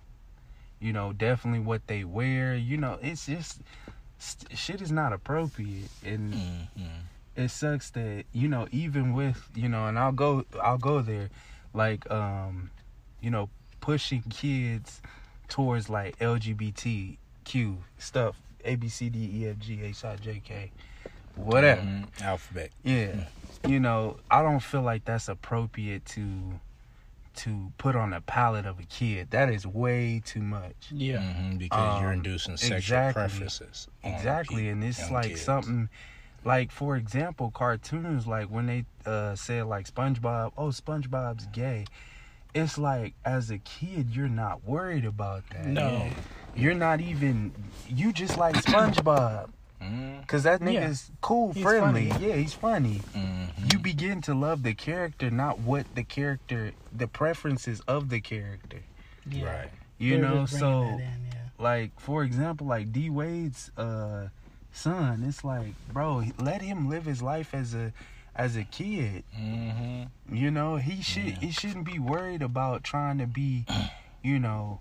you 0.81 0.93
know 0.93 1.13
definitely 1.13 1.61
what 1.61 1.87
they 1.87 2.05
wear 2.05 2.55
you 2.57 2.77
know 2.77 2.99
it's 3.01 3.27
just 3.27 3.61
st- 4.19 4.59
shit 4.59 4.81
is 4.83 4.93
not 4.93 5.13
appropriate 5.13 5.91
and 6.05 6.35
Mm-hmm. 6.35 7.01
it 7.37 7.49
sucks 7.51 7.91
that 7.91 8.25
you 8.33 8.49
know 8.49 8.67
even 8.71 9.13
with 9.15 9.41
you 9.55 9.69
know 9.69 9.87
and 9.87 9.99
i'll 9.99 10.13
go 10.13 10.45
i'll 10.63 10.79
go 10.79 11.01
there 11.01 11.29
like 11.73 12.09
um 12.11 12.71
you 13.21 13.31
know 13.31 13.49
pushing 13.81 14.23
kids 14.31 15.01
towards 15.49 15.89
like 15.89 16.19
lgbtq 16.19 17.77
stuff 17.99 18.37
a 18.65 18.75
b 18.77 18.89
c 18.89 19.09
d 19.11 19.19
e 19.43 19.49
f 19.49 19.59
g 19.59 19.81
h 19.83 20.05
i 20.05 20.17
j 20.17 20.41
k 20.45 20.71
whatever 21.37 21.81
Mhm. 21.83 22.23
Alphabet. 22.23 22.71
yeah 22.83 23.25
you 23.67 23.81
know 23.81 24.19
i 24.31 24.43
don't 24.43 24.61
feel 24.61 24.83
like 24.83 25.05
that's 25.05 25.29
appropriate 25.29 26.05
to 26.05 26.61
to 27.35 27.73
put 27.79 27.97
on 27.97 28.11
the 28.11 28.21
palate 28.21 28.65
of 28.67 28.79
a 28.79 28.85
kid 28.85 29.31
that 29.31 29.49
is 29.51 29.67
way 29.67 30.23
too 30.25 30.41
much 30.43 30.75
Yeah. 30.93 31.21
hmm 31.21 31.57
Because 31.57 32.01
you're 32.01 32.11
Um, 32.11 32.19
inducing 32.19 32.57
sexual 32.57 32.77
exactly. 32.77 33.13
preferences. 33.23 33.89
Exactly, 34.05 34.63
pe- 34.65 34.69
and 34.69 34.85
it's 34.85 35.11
like 35.11 35.31
kids. 35.31 35.41
something 35.43 35.89
like 36.45 36.71
for 36.71 36.97
example, 36.97 37.51
cartoons 37.51 38.27
like 38.29 38.47
when 38.49 38.67
they 38.67 38.85
uh 39.07 39.35
said 39.35 39.65
like 39.67 39.87
SpongeBob, 39.93 40.53
oh 40.57 40.69
SpongeBob's 40.69 41.47
gay. 41.47 41.87
It's 42.55 42.79
like 42.79 43.15
as 43.25 43.51
a 43.51 43.59
kid 43.59 44.11
you're 44.15 44.29
not 44.29 44.63
worried 44.65 45.05
about 45.05 45.43
that. 45.51 45.67
No. 45.67 46.09
You're 46.55 46.75
not 46.75 47.01
even 47.01 47.53
you 47.89 48.13
just 48.13 48.37
like 48.39 48.55
SpongeBob 48.57 49.49
Mhm. 49.85 50.27
cuz 50.27 50.43
that 50.45 50.61
Yeah. 50.63 50.69
nigga's 50.89 51.11
cool, 51.21 51.53
He's 51.53 51.63
friendly. 51.63 52.09
funny. 52.11 52.27
Yeah, 52.27 52.37
he's 52.37 52.55
funny. 52.55 53.03
Mhm. 53.15 53.73
You 53.73 53.79
begin 53.79 54.21
to 54.23 54.35
love 54.35 54.63
the 54.63 54.75
character, 54.75 55.31
not 55.31 55.59
what 55.61 55.87
the 55.95 56.05
character 56.05 56.73
the 56.93 57.09
preferences 57.09 57.81
of 57.87 58.09
the 58.09 58.21
character. 58.21 58.83
Yeah. 59.29 59.45
Right. 59.45 59.71
You 59.99 60.19
They're 60.19 60.23
know, 60.29 60.47
so 60.47 60.83
in, 60.83 60.99
yeah. 61.01 61.49
like 61.59 61.93
for 61.99 62.25
example 62.25 62.67
like 62.67 62.93
d 62.93 63.11
wade's 63.11 63.71
uh 63.77 64.29
son 64.73 65.23
it's 65.23 65.45
like 65.45 65.75
bro 65.93 66.25
let 66.39 66.61
him 66.63 66.89
live 66.89 67.05
his 67.05 67.23
life 67.23 67.55
as 67.55 67.75
a 67.75 67.93
as 68.35 68.57
a 68.57 68.65
kid 68.65 69.23
Mhm. 69.39 70.09
you 70.33 70.51
know 70.51 70.77
he 70.77 71.01
should 71.01 71.27
Yeah. 71.27 71.39
he 71.41 71.51
shouldn't 71.53 71.85
be 71.87 72.01
worried 72.01 72.43
about 72.43 72.83
trying 72.83 73.19
to 73.19 73.27
be 73.29 73.65
you 74.23 74.41
know 74.41 74.81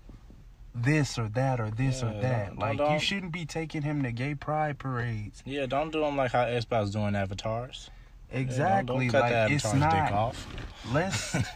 this 0.74 1.18
or 1.18 1.28
that 1.28 1.60
or 1.60 1.70
this 1.70 2.02
or 2.02 2.12
that 2.20 2.48
don't- 2.48 2.58
like 2.58 2.72
you 2.72 2.78
don't- 2.78 3.00
shouldn't 3.00 3.32
be 3.32 3.44
taking 3.46 3.82
him 3.82 4.02
to 4.02 4.10
gay 4.12 4.34
pride 4.34 4.78
parades 4.78 5.42
Yeah, 5.46 5.66
don't 5.66 5.92
do 5.92 6.00
them 6.00 6.16
like 6.16 6.32
how 6.32 6.44
Xbox 6.44 6.92
doing 6.92 7.14
avatars. 7.14 7.90
Yeah, 8.32 8.38
don't- 8.38 8.48
exactly 8.48 9.08
don't, 9.08 9.12
cut 9.22 9.30
like 9.32 9.50
it's 9.52 9.74
not 9.74 10.12
off. 10.12 10.46
let's 10.92 11.34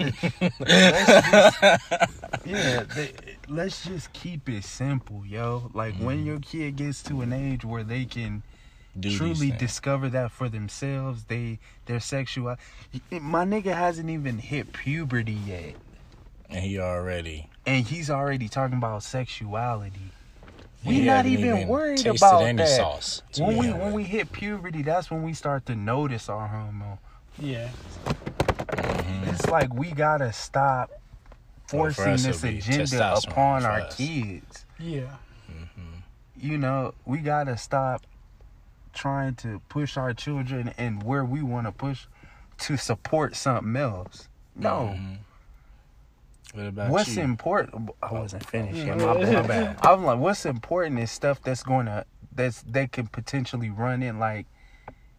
let's 0.61 1.21
just 1.61 1.63
yeah, 2.47 2.83
they, 2.95 3.13
let's 3.49 3.85
just 3.85 4.13
keep 4.13 4.49
it 4.49 4.63
simple, 4.65 5.25
yo. 5.27 5.71
Like 5.75 5.97
when 5.97 6.19
Mhm. 6.23 6.27
your 6.27 6.39
kid 6.39 6.77
gets 6.77 7.03
to 7.05 7.21
an 7.23 7.33
age 7.33 7.65
where 7.65 7.83
they 7.83 8.05
can 8.05 8.43
Do 8.99 9.17
truly 9.17 9.51
discover 9.51 10.09
that 10.11 10.31
for 10.31 10.49
themselves, 10.49 11.25
they 11.25 11.59
their 11.87 12.01
sexual. 12.01 12.57
My 13.11 13.45
nigga 13.45 13.75
hasn't 13.75 14.11
even 14.11 14.39
hit 14.39 14.73
puberty 14.73 15.33
yet, 15.33 15.75
and 16.49 16.63
he 16.65 16.79
already. 16.79 17.49
And 17.69 17.87
he's 17.87 18.11
already 18.11 18.49
talking 18.49 18.79
about 18.79 19.03
sexuality. 19.03 20.01
We 20.85 21.01
not 21.01 21.17
haven't 21.27 21.33
even 21.33 21.69
worried 21.69 22.07
about 22.07 22.43
any 22.45 22.59
that. 22.59 22.69
sauce. 22.69 23.23
When 23.37 23.57
we 23.57 23.67
begin 23.67 23.79
when 23.81 23.93
we 23.93 24.05
hit 24.05 24.33
puberty, 24.33 24.83
that's 24.83 25.11
when 25.11 25.23
we 25.23 25.35
start 25.35 25.67
to 25.67 25.75
notice 25.75 26.29
our 26.29 26.47
hormone. 26.49 26.99
Yeah. 27.39 27.69
Mhm. 28.07 29.29
It's 29.33 29.47
like 29.49 29.73
we 29.75 29.91
gotta 29.91 30.33
stop 30.33 30.91
Well, 31.73 31.91
for 31.91 31.93
forcing 31.93 32.31
us, 32.31 32.41
this 32.41 32.45
agenda 32.45 33.15
upon 33.27 33.65
our 33.65 33.81
us. 33.83 33.97
kids. 33.97 34.65
Yeah. 34.79 35.03
Mhm. 35.51 36.03
you 36.41 36.57
know, 36.57 36.95
we 37.05 37.19
gotta 37.19 37.57
stop 37.57 38.07
trying 38.95 39.35
to 39.35 39.61
push 39.69 39.97
our 39.97 40.15
children 40.15 40.73
and 40.79 41.03
where 41.03 41.25
we 41.25 41.43
want 41.43 41.67
to 41.67 41.73
push 41.73 42.07
to 42.59 42.77
support 42.77 43.35
something 43.37 43.75
else. 43.77 44.29
No, 44.57 44.95
Mhm. 44.97 45.19
What's 46.55 47.17
you? 47.17 47.23
important? 47.23 47.91
I 48.03 48.13
wasn't 48.13 48.47
finished 48.47 48.79
yet. 48.79 48.99
My, 48.99 49.15
My 49.15 49.43
bad. 49.47 49.79
I'm 49.83 50.05
like, 50.05 50.19
what's 50.19 50.47
important 50.47 50.99
is 50.99 51.11
stuff 51.11 51.43
that's 51.43 51.63
going 51.63 51.87
to 51.87 52.05
that's 52.33 52.63
they 52.63 52.87
could 52.87 53.13
potentially 53.13 53.71
run 53.71 54.03
in 54.03 54.19
like 54.19 54.47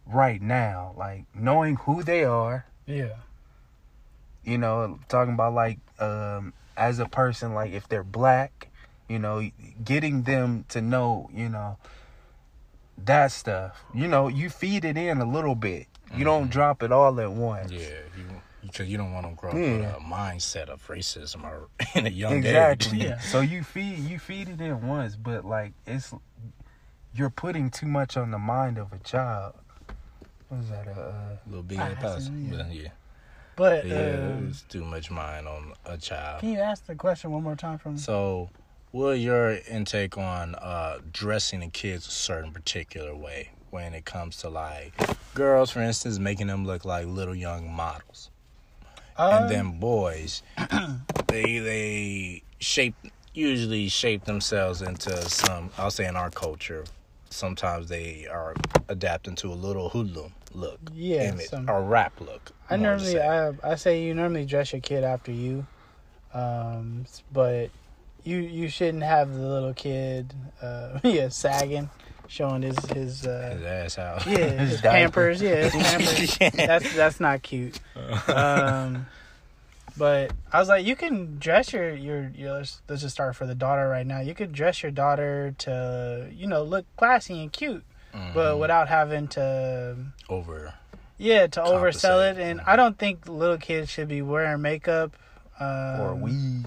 right 0.06 0.40
now, 0.40 0.94
like 0.96 1.24
knowing 1.34 1.76
who 1.76 2.02
they 2.02 2.24
are. 2.24 2.66
Yeah. 2.86 3.16
You 4.44 4.58
know, 4.58 4.98
talking 5.08 5.34
about 5.34 5.54
like 5.54 5.78
um 5.98 6.52
as 6.76 6.98
a 6.98 7.06
person, 7.06 7.54
like 7.54 7.72
if 7.72 7.88
they're 7.88 8.02
black, 8.04 8.68
You 9.08 9.18
know, 9.18 9.50
getting 9.84 10.22
them 10.22 10.64
to 10.70 10.80
know, 10.80 11.28
you 11.34 11.48
know, 11.48 11.76
that 13.04 13.32
stuff. 13.32 13.84
You 13.94 14.08
know, 14.08 14.28
you 14.28 14.50
feed 14.50 14.84
it 14.84 14.96
in 14.96 15.18
a 15.18 15.24
little 15.30 15.54
bit. 15.54 15.86
You 16.16 16.24
don't 16.24 16.50
drop 16.50 16.82
it 16.82 16.90
all 16.90 17.20
at 17.20 17.32
once. 17.32 17.70
Yeah, 17.70 18.02
you 18.16 18.39
because 18.62 18.88
you 18.88 18.96
don't 18.98 19.12
want 19.12 19.26
them 19.26 19.34
grow 19.34 19.50
up 19.50 19.56
Yeah. 19.56 19.76
with 19.78 19.96
a 19.96 20.00
mindset 20.00 20.68
of 20.68 20.86
racism 20.88 21.44
or 21.44 21.68
in 21.94 22.06
a 22.06 22.10
young 22.10 22.34
Exactly. 22.38 23.00
age. 23.02 23.06
Yeah. 23.08 23.18
So 23.20 23.40
you 23.40 23.62
feed 23.62 23.98
you 23.98 24.18
feed 24.18 24.48
it 24.48 24.60
in 24.60 24.86
once, 24.86 25.16
but 25.16 25.44
like 25.44 25.72
it's 25.86 26.12
you're 27.14 27.30
putting 27.30 27.70
too 27.70 27.86
much 27.86 28.16
on 28.16 28.30
the 28.30 28.38
mind 28.38 28.78
of 28.78 28.92
a 28.92 28.98
child. 28.98 29.54
What 30.48 30.60
is 30.60 30.68
that? 30.70 30.88
Uh, 30.88 31.00
A 31.00 31.38
little 31.46 31.62
big 31.62 31.78
head 31.78 31.98
yeah. 32.00 32.18
But 32.50 32.72
yeah, 32.72 32.88
But 33.56 33.86
yeah, 33.86 34.34
um, 34.36 34.48
it's 34.50 34.62
too 34.62 34.84
much 34.84 35.10
mind 35.10 35.46
on 35.46 35.74
a 35.84 35.96
child. 35.96 36.40
can 36.40 36.52
you 36.52 36.58
ask 36.60 36.86
the 36.86 36.94
question 36.94 37.30
one 37.30 37.42
more 37.42 37.56
time 37.56 37.78
from? 37.78 37.96
So, 37.98 38.50
what 38.90 39.18
your 39.20 39.58
intake 39.70 40.16
on 40.18 40.54
uh, 40.56 40.98
dressing 41.12 41.60
the 41.60 41.68
kids 41.68 42.06
a 42.08 42.10
certain 42.10 42.52
particular 42.52 43.14
way 43.14 43.50
when 43.70 43.94
it 43.94 44.04
comes 44.04 44.36
to 44.38 44.48
like 44.48 44.92
girls, 45.34 45.70
for 45.70 45.80
instance, 45.80 46.18
making 46.18 46.48
them 46.48 46.66
look 46.66 46.84
like 46.84 47.06
little 47.06 47.34
young 47.36 47.70
models, 47.70 48.29
Uh, 49.16 49.38
and 49.40 49.50
then 49.50 49.78
boys, 49.78 50.42
they 51.28 51.58
they 51.58 52.42
shape 52.58 52.94
usually 53.34 53.88
shape 53.88 54.24
themselves 54.24 54.82
into 54.82 55.10
some. 55.28 55.70
I'll 55.78 55.90
say 55.90 56.06
in 56.06 56.16
our 56.16 56.30
culture, 56.30 56.84
sometimes 57.30 57.88
they 57.88 58.26
are 58.30 58.54
adapting 58.88 59.34
to 59.36 59.48
a 59.48 59.54
little 59.54 59.88
hoodlum 59.88 60.32
look, 60.52 60.80
Yeah, 60.92 61.32
image, 61.32 61.48
some- 61.48 61.68
or 61.70 61.82
rap 61.82 62.20
look. 62.20 62.50
I 62.68 62.76
normally 62.76 63.12
say. 63.12 63.26
I 63.26 63.52
I 63.62 63.74
say 63.76 64.02
you 64.02 64.14
normally 64.14 64.46
dress 64.46 64.72
your 64.72 64.80
kid 64.80 65.04
after 65.04 65.32
you, 65.32 65.66
um, 66.34 67.04
but 67.32 67.70
you 68.24 68.38
you 68.38 68.68
shouldn't 68.68 69.02
have 69.02 69.32
the 69.34 69.46
little 69.46 69.74
kid 69.74 70.32
uh, 70.62 70.98
yeah 71.04 71.28
sagging, 71.28 71.88
showing 72.30 72.62
his 72.62 72.78
his 72.86 73.26
uh, 73.26 73.50
his 73.56 73.64
ass 73.64 73.98
out. 73.98 74.24
yeah 74.26 74.36
His 74.60 74.70
his 74.70 74.80
pampers 74.80 75.42
yeah 75.42 75.68
his 75.68 75.72
pampers. 75.72 76.38
that's 76.56 76.94
that's 76.94 77.20
not 77.20 77.42
cute. 77.42 77.78
Um, 78.28 79.06
but 79.96 80.30
I 80.52 80.60
was 80.60 80.68
like, 80.68 80.86
you 80.86 80.94
can 80.96 81.38
dress 81.38 81.72
your 81.72 81.90
your 81.94 82.30
your 82.34 82.52
let's, 82.58 82.80
let's 82.88 83.02
just 83.02 83.14
start 83.14 83.34
for 83.36 83.46
the 83.46 83.54
daughter 83.54 83.88
right 83.88 84.06
now. 84.06 84.20
You 84.20 84.34
could 84.34 84.52
dress 84.52 84.82
your 84.82 84.92
daughter 84.92 85.54
to 85.58 86.28
you 86.32 86.46
know 86.46 86.62
look 86.62 86.86
classy 86.96 87.42
and 87.42 87.52
cute, 87.52 87.84
but 88.12 88.54
Mhm. 88.54 88.58
without 88.60 88.88
having 88.88 89.26
to 89.28 89.96
over. 90.28 90.74
yeah, 91.18 91.48
to 91.48 91.60
oversell 91.60 92.30
it, 92.30 92.34
Compensate. 92.36 92.38
and 92.38 92.60
I 92.62 92.76
don't 92.76 92.96
think 92.98 93.28
little 93.28 93.58
kids 93.58 93.90
should 93.90 94.08
be 94.08 94.22
wearing 94.22 94.62
makeup. 94.62 95.16
Um, 95.58 96.00
or 96.00 96.14
weave. 96.14 96.64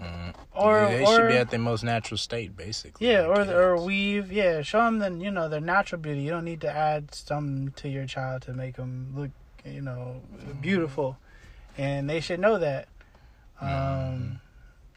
Mm. 0.00 0.34
or 0.54 0.72
Yeah, 0.78 0.88
they 0.88 1.02
or 1.04 1.14
should 1.16 1.28
be 1.28 1.36
at 1.36 1.50
their 1.50 1.60
most 1.60 1.82
natural 1.84 2.16
state, 2.18 2.56
basically. 2.56 3.06
yeah, 3.08 3.26
or 3.26 3.42
or 3.52 3.76
weave. 3.76 4.32
Yeah, 4.32 4.62
show 4.62 4.78
them 4.84 4.98
the 4.98 5.12
you 5.24 5.30
know 5.30 5.48
their 5.48 5.60
natural 5.60 6.00
beauty. 6.00 6.22
You 6.22 6.30
don't 6.30 6.44
need 6.44 6.60
to 6.62 6.70
add 6.70 7.14
some 7.14 7.72
to 7.76 7.88
your 7.88 8.06
child 8.06 8.42
to 8.42 8.52
make 8.54 8.76
them 8.76 9.12
look 9.14 9.30
you 9.64 9.82
know 9.82 10.22
beautiful, 10.60 11.18
and 11.76 12.08
they 12.08 12.20
should 12.20 12.40
know 12.40 12.58
that. 12.58 12.88
Um, 13.60 13.68
Mhm. 13.68 14.40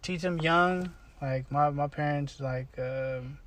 Teach 0.02 0.22
them 0.22 0.38
young. 0.40 0.94
Like 1.22 1.52
my 1.52 1.70
my 1.70 1.88
parents 1.88 2.40
like. 2.40 2.68
Um, 2.80 3.40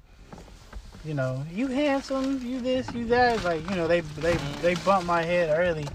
you 1.04 1.14
know, 1.14 1.44
you 1.52 1.68
handsome, 1.68 2.42
you 2.44 2.60
this, 2.60 2.92
you 2.92 3.06
that. 3.06 3.44
Like, 3.44 3.62
you 3.70 3.76
know, 3.76 3.86
they 3.86 4.00
they 4.00 4.34
they 4.60 4.74
bump 4.74 5.06
my 5.06 5.22
head 5.22 5.56
early. 5.56 5.86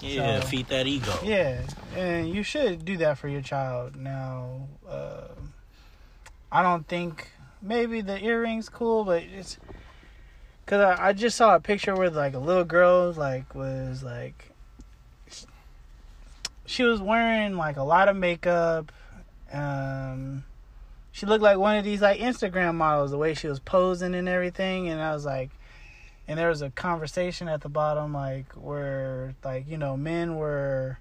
Yeah, 0.00 0.40
so- 0.40 0.46
feed 0.46 0.68
that 0.68 0.86
ego. 0.86 1.12
Yeah, 1.24 1.60
and 1.96 2.28
you 2.28 2.42
should 2.42 2.84
do 2.84 2.96
that 2.98 3.18
for 3.18 3.28
your 3.28 3.42
child. 3.42 3.96
Now, 3.96 4.68
uh, 4.88 5.28
I 6.50 6.62
don't 6.62 6.86
think 6.86 7.30
maybe 7.60 8.00
the 8.00 8.22
earrings 8.22 8.68
cool, 8.68 9.04
but 9.04 9.22
it's 9.22 9.58
because 10.64 10.98
I, 10.98 11.08
I 11.08 11.12
just 11.12 11.36
saw 11.36 11.54
a 11.54 11.60
picture 11.60 11.94
where 11.94 12.10
like 12.10 12.34
a 12.34 12.38
little 12.38 12.64
girl 12.64 13.12
like 13.12 13.54
was 13.54 14.02
like 14.02 14.52
she 16.66 16.82
was 16.82 17.00
wearing 17.00 17.56
like 17.56 17.76
a 17.76 17.82
lot 17.82 18.08
of 18.08 18.16
makeup. 18.16 18.92
Um, 19.52 20.44
she 21.10 21.24
looked 21.24 21.42
like 21.42 21.56
one 21.56 21.76
of 21.76 21.84
these 21.84 22.02
like 22.02 22.20
Instagram 22.20 22.74
models, 22.74 23.10
the 23.10 23.18
way 23.18 23.32
she 23.34 23.48
was 23.48 23.58
posing 23.58 24.14
and 24.14 24.28
everything, 24.28 24.88
and 24.88 25.00
I 25.00 25.12
was 25.14 25.24
like 25.24 25.50
and 26.28 26.38
there 26.38 26.48
was 26.50 26.60
a 26.62 26.70
conversation 26.70 27.48
at 27.48 27.62
the 27.62 27.68
bottom 27.68 28.12
like 28.12 28.52
where 28.52 29.34
like 29.42 29.66
you 29.68 29.78
know 29.78 29.96
men 29.96 30.36
were 30.36 30.98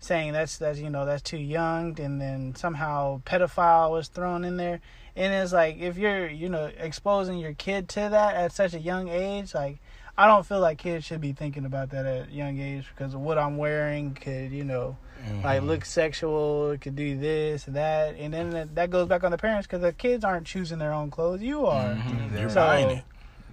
saying 0.00 0.32
that's 0.32 0.58
that's 0.58 0.78
you 0.78 0.88
know 0.88 1.04
that's 1.04 1.22
too 1.22 1.36
young 1.38 1.98
and 2.00 2.20
then 2.20 2.54
somehow 2.54 3.20
pedophile 3.26 3.90
was 3.90 4.06
thrown 4.08 4.44
in 4.44 4.56
there 4.56 4.80
and 5.16 5.34
it's 5.34 5.52
like 5.52 5.76
if 5.78 5.98
you're 5.98 6.28
you 6.28 6.48
know 6.48 6.70
exposing 6.78 7.38
your 7.38 7.52
kid 7.54 7.88
to 7.88 8.00
that 8.00 8.36
at 8.36 8.52
such 8.52 8.72
a 8.74 8.78
young 8.78 9.08
age 9.08 9.52
like 9.56 9.78
i 10.16 10.26
don't 10.28 10.46
feel 10.46 10.60
like 10.60 10.78
kids 10.78 11.04
should 11.04 11.20
be 11.20 11.32
thinking 11.32 11.64
about 11.64 11.90
that 11.90 12.06
at 12.06 12.28
a 12.28 12.32
young 12.32 12.60
age 12.60 12.86
because 12.94 13.16
what 13.16 13.36
i'm 13.38 13.56
wearing 13.56 14.14
could 14.14 14.52
you 14.52 14.62
know 14.64 14.96
Mhm. 15.26 15.42
like 15.42 15.62
look 15.64 15.84
sexual 15.84 16.70
it 16.70 16.80
could 16.80 16.94
do 16.94 17.18
this 17.18 17.66
and 17.66 17.74
that 17.74 18.14
and 18.14 18.32
then 18.32 18.70
that- 18.74 18.88
goes 18.90 19.08
back 19.08 19.24
on 19.24 19.32
the 19.32 19.36
parents 19.36 19.66
because 19.66 19.80
the 19.82 19.92
kids 19.92 20.22
aren't 20.24 20.46
choosing 20.46 20.78
their 20.78 20.92
own 20.92 21.10
clothes 21.10 21.42
you 21.42 21.66
are 21.66 21.96
Mhm. 21.96 22.38
You're 22.38 22.48
So- 22.50 22.64
buying 22.64 22.90
it. 22.98 23.04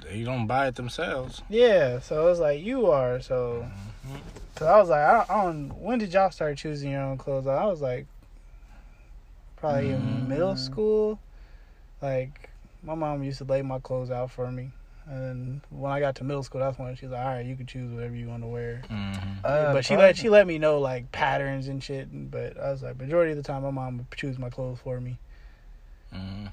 They 0.09 0.23
don't 0.23 0.45
buy 0.47 0.67
it 0.67 0.75
themselves. 0.75 1.41
Yeah, 1.49 1.99
so 1.99 2.27
it's 2.27 2.39
like 2.39 2.61
you 2.61 2.87
are. 2.91 3.19
So, 3.21 3.69
Mhm. 4.07 4.19
cause 4.55 4.67
I 4.67 4.77
was 4.79 4.89
like, 4.89 4.99
I, 5.01 5.25
I 5.27 5.43
don't. 5.43 5.69
When 5.81 5.97
did 5.99 6.13
y'all 6.13 6.29
start 6.31 6.57
choosing 6.57 6.91
your 6.91 7.01
own 7.01 7.17
clothes? 7.17 7.47
I 7.47 7.65
was 7.65 7.81
like, 7.81 8.05
probably 9.55 9.89
in 9.91 10.01
Mm. 10.01 10.27
middle 10.27 10.55
school. 10.55 11.19
Like, 12.01 12.49
my 12.83 12.93
mom 12.93 13.23
used 13.23 13.39
to 13.39 13.45
lay 13.45 13.61
my 13.63 13.79
clothes 13.79 14.11
out 14.11 14.29
for 14.29 14.51
me, 14.51 14.71
and 15.07 15.61
when 15.69 15.91
I 15.91 15.99
got 15.99 16.15
to 16.15 16.23
middle 16.23 16.43
school, 16.43 16.61
that's 16.61 16.77
when 16.77 16.95
she's 16.95 17.09
like, 17.09 17.21
all 17.25 17.31
right, 17.33 17.45
you 17.45 17.55
can 17.55 17.65
choose 17.65 17.91
whatever 17.91 18.15
you 18.15 18.27
want 18.27 18.43
to 18.43 18.47
wear. 18.47 18.83
Mhm. 18.89 19.43
Uh, 19.43 19.73
but 19.73 19.85
she 19.85 19.95
let 19.97 20.17
she 20.17 20.29
let 20.29 20.45
me 20.45 20.57
know 20.59 20.79
like 20.79 21.11
patterns 21.11 21.67
and 21.67 21.83
shit. 21.83 22.09
But 22.31 22.59
I 22.59 22.71
was 22.71 22.83
like, 22.83 22.97
majority 22.99 23.31
of 23.31 23.37
the 23.37 23.43
time, 23.43 23.63
my 23.63 23.71
mom 23.71 23.97
would 23.97 24.11
choose 24.11 24.37
my 24.37 24.49
clothes 24.49 24.79
for 24.83 24.99
me. 25.01 25.17
Mhm. 26.13 26.51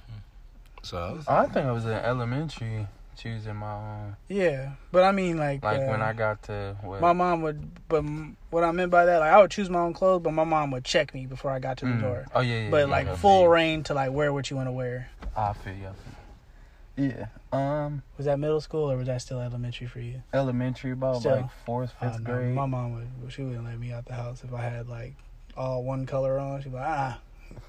So 0.83 1.21
I 1.29 1.47
think 1.47 1.67
I 1.67 1.73
was 1.73 1.85
in 1.85 1.93
elementary 1.93 2.87
choosing 3.17 3.57
my 3.57 3.73
own. 3.75 4.17
Yeah, 4.29 4.73
but 4.91 5.05
I 5.05 5.13
mean 5.13 5.39
like 5.39 5.63
Like 5.63 5.81
uh, 5.83 5.85
when 5.87 6.03
I 6.03 6.13
got 6.13 6.43
to 6.45 6.77
what? 6.83 7.01
My 7.01 7.13
mom 7.13 7.43
would, 7.43 7.71
but 7.89 8.03
what 8.51 8.65
I 8.65 8.71
meant 8.73 8.91
by 8.91 9.05
that, 9.05 9.19
like 9.21 9.33
I 9.33 9.41
would 9.41 9.51
choose 9.51 9.69
my 9.71 9.81
own 9.81 9.93
clothes, 9.95 10.23
but 10.23 10.33
my 10.33 10.45
mom 10.45 10.71
would 10.73 10.85
check 10.85 11.15
me 11.15 11.27
before 11.27 11.51
I 11.51 11.59
got 11.59 11.79
to 11.79 11.85
the 11.87 11.93
Mm. 11.93 12.01
door. 12.01 12.27
Oh 12.35 12.41
yeah, 12.41 12.61
yeah. 12.65 12.71
But 12.71 12.77
yeah, 12.89 12.93
like 12.97 13.07
yeah. 13.07 13.17
full 13.17 13.49
reign 13.49 13.83
to 13.85 13.95
like 13.95 14.13
wear 14.13 14.33
what 14.33 14.51
you 14.51 14.57
want 14.57 14.69
to 14.69 14.73
wear. 14.73 15.11
I 15.37 15.53
feel 15.53 15.75
you. 15.75 15.87
I 15.87 15.93
feel 15.93 17.07
you. 17.07 17.15
Yeah. 17.17 17.27
Um, 17.53 18.03
Was 18.19 18.27
that 18.27 18.39
middle 18.39 18.61
school 18.61 18.91
or 18.91 18.97
was 18.99 19.07
that 19.07 19.23
still 19.23 19.41
elementary 19.41 19.87
for 19.87 20.01
you? 20.01 20.23
elementary 20.35 20.91
about 20.93 21.21
Still. 21.21 21.37
like 21.37 21.51
fourth, 21.65 21.93
fifth 21.99 22.21
no, 22.21 22.25
grade. 22.35 22.55
My 22.55 22.67
mom 22.67 22.95
would, 22.95 23.33
she 23.33 23.43
wouldn't 23.43 23.65
let 23.65 23.79
me 23.79 23.93
out 23.93 24.05
the 24.05 24.13
house 24.15 24.43
if 24.45 24.53
I 24.53 24.63
had 24.63 24.89
like 24.89 25.15
all 25.57 25.83
one 25.85 26.05
color 26.07 26.39
on. 26.39 26.61
She'd 26.63 26.71
be 26.73 26.77
like, 26.77 26.87
ah, 26.87 27.19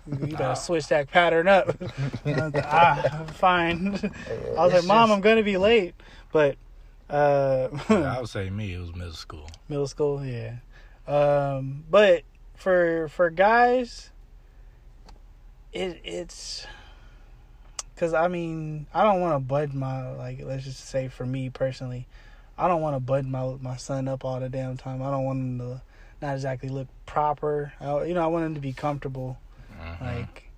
you 0.08 0.36
Oh. 0.40 0.54
switch 0.56 0.88
that 0.88 1.10
pattern 1.12 1.48
up. 1.48 1.70
I 2.26 2.30
was 2.30 2.54
like, 2.54 2.66
ah, 2.68 3.26
fine. 3.34 3.88
I 4.58 4.66
was 4.66 4.74
like, 4.74 4.84
mom, 4.86 5.08
just- 5.10 5.12
I'm 5.18 5.22
gonna 5.22 5.44
be 5.44 5.58
late, 5.58 5.96
but 6.32 6.58
uh, 7.10 7.70
I 7.90 8.20
would 8.20 8.30
say 8.30 8.50
me, 8.50 8.74
it 8.74 8.80
was 8.80 8.94
middle 8.96 9.14
school. 9.14 9.50
middle 9.70 9.88
school 9.88 10.26
yeah 10.26 10.56
um 11.08 11.84
but 11.90 12.24
for 12.56 13.08
for 13.10 13.30
guys 13.30 14.10
it 15.74 16.00
it's 16.06 16.66
because 17.94 18.14
i 18.14 18.28
mean 18.30 18.88
i 18.94 19.04
don't 19.04 19.20
want 19.20 19.36
to 19.36 19.40
bud 19.40 19.74
my 19.74 20.10
like 20.16 20.42
let's 20.44 20.64
just 20.64 20.88
say 20.88 21.10
for 21.10 21.26
me 21.26 21.50
personally 21.50 22.08
i 22.58 22.68
don't 22.70 22.82
want 22.82 22.96
to 22.96 23.00
bud 23.02 23.26
my 23.26 23.54
my 23.60 23.76
son 23.76 24.08
up 24.08 24.24
all 24.24 24.40
the 24.40 24.48
damn 24.48 24.78
time 24.78 25.02
i 25.02 25.12
don't 25.12 25.26
want 25.26 25.40
him 25.40 25.60
to 25.60 25.82
not 26.22 26.34
exactly 26.36 26.70
look 26.70 26.88
proper 27.06 27.74
I, 27.82 28.04
you 28.06 28.14
know 28.14 28.24
i 28.24 28.28
want 28.28 28.46
him 28.46 28.56
to 28.56 28.62
be 28.62 28.72
comfortable 28.74 29.38
Mhm. 29.84 30.02
like 30.02 30.50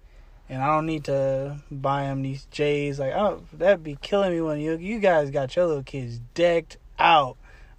and 0.48 0.62
I 0.62 0.68
don't 0.68 0.86
need 0.86 1.06
to 1.06 1.58
buy 1.72 2.04
him 2.04 2.22
these 2.22 2.46
J's. 2.52 3.00
Like, 3.00 3.14
oh, 3.14 3.42
that'd 3.52 3.84
be 3.84 3.98
killing 4.02 4.32
me 4.32 4.42
when 4.42 4.60
you 4.60 4.78
you 4.78 5.00
guys 5.00 5.32
got 5.32 5.56
your 5.56 5.66
little 5.66 5.84
kids 5.84 6.20
decked 6.34 6.78
out. 7.00 7.38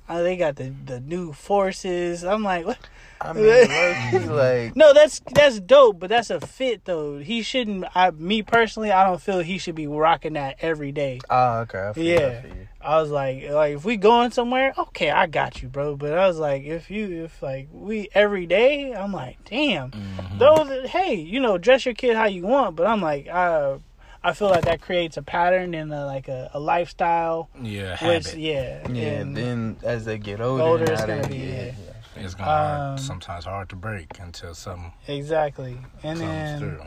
Uh, 0.08 0.22
they 0.22 0.36
got 0.36 0.56
the 0.56 0.72
the 0.84 1.00
new 1.00 1.32
forces. 1.32 2.24
I'm 2.24 2.42
like, 2.42 2.66
what? 2.66 2.78
I 3.20 3.32
mean, 3.32 4.26
like 4.36 4.76
No, 4.76 4.92
that's 4.92 5.20
that's 5.34 5.58
dope, 5.60 5.98
but 5.98 6.10
that's 6.10 6.30
a 6.30 6.40
fit 6.40 6.84
though. 6.84 7.18
He 7.18 7.42
shouldn't. 7.42 7.84
I 7.94 8.10
me 8.10 8.42
personally, 8.42 8.90
I 8.92 9.04
don't 9.06 9.20
feel 9.20 9.40
he 9.40 9.58
should 9.58 9.74
be 9.74 9.86
rocking 9.86 10.34
that 10.34 10.56
every 10.60 10.92
day. 10.92 11.20
oh, 11.30 11.60
okay. 11.60 11.88
I 11.88 11.92
feel 11.92 12.18
I 12.18 12.22
Yeah. 12.22 12.42
I 12.80 13.00
was 13.00 13.10
like, 13.10 13.48
like 13.50 13.74
if 13.76 13.84
we 13.84 13.96
going 13.96 14.30
somewhere, 14.30 14.72
okay, 14.78 15.10
I 15.10 15.26
got 15.26 15.60
you, 15.62 15.68
bro. 15.68 15.96
But 15.96 16.12
I 16.16 16.28
was 16.28 16.38
like, 16.38 16.62
if 16.64 16.90
you 16.90 17.24
if 17.24 17.42
like 17.42 17.68
we 17.72 18.08
every 18.14 18.46
day, 18.46 18.92
I'm 18.94 19.12
like, 19.12 19.38
damn. 19.48 19.90
Mhm. 19.90 20.38
Those, 20.38 20.88
hey, 20.90 21.14
you 21.14 21.40
know, 21.40 21.58
dress 21.58 21.84
your 21.84 21.94
kid 21.94 22.16
how 22.16 22.26
you 22.26 22.42
want, 22.42 22.76
but 22.76 22.86
I'm 22.86 23.00
like, 23.00 23.26
I, 23.28 23.78
I 24.22 24.34
feel 24.34 24.48
like 24.50 24.64
that 24.66 24.80
creates 24.82 25.16
a 25.16 25.22
pattern 25.22 25.72
and 25.74 25.92
a, 25.92 26.04
like 26.04 26.28
a, 26.28 26.50
a 26.52 26.60
lifestyle, 26.60 27.48
yeah, 27.62 27.92
which 28.06 28.26
habit. 28.28 28.38
yeah, 28.38 28.88
Yeah. 28.90 29.02
and 29.20 29.36
then 29.36 29.76
as 29.82 30.04
they 30.04 30.18
get 30.18 30.40
older, 30.40 30.62
Older, 30.62 30.92
it's 30.92 31.04
gonna 31.04 31.26
be, 31.28 31.38
yeah, 31.38 31.64
yeah. 31.64 31.72
It's 32.16 32.34
gonna 32.34 32.50
hard, 32.50 32.80
Um, 32.92 32.98
sometimes 32.98 33.44
hard 33.44 33.68
to 33.70 33.76
break 33.76 34.18
until 34.18 34.54
something 34.54 34.92
exactly, 35.06 35.78
and 36.02 36.18
comes 36.20 36.50
then 36.50 36.58
through. 36.58 36.82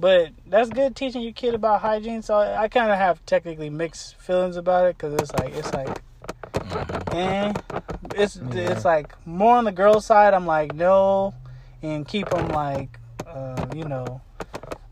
But 0.00 0.32
that's 0.46 0.70
good 0.70 0.96
teaching 0.96 1.22
your 1.22 1.32
kid 1.32 1.54
about 1.54 1.80
hygiene. 1.80 2.22
So 2.22 2.36
I 2.38 2.68
kind 2.68 2.90
of 2.90 2.98
have 2.98 3.24
technically 3.26 3.70
mixed 3.70 4.16
feelings 4.16 4.56
about 4.56 4.86
it 4.86 4.98
because 4.98 5.14
it's 5.14 5.32
like 5.34 5.54
it's 5.56 5.72
like, 5.72 6.02
and 7.12 7.60
it's 8.14 8.36
Yeah. 8.36 8.70
it's 8.72 8.84
like 8.84 9.14
more 9.26 9.56
on 9.56 9.64
the 9.64 9.72
girl 9.72 10.00
side. 10.00 10.34
I'm 10.34 10.46
like 10.46 10.74
no, 10.74 11.34
and 11.82 12.06
keep 12.06 12.28
them 12.30 12.48
like, 12.48 12.98
uh, 13.26 13.66
you 13.74 13.84
know, 13.84 14.20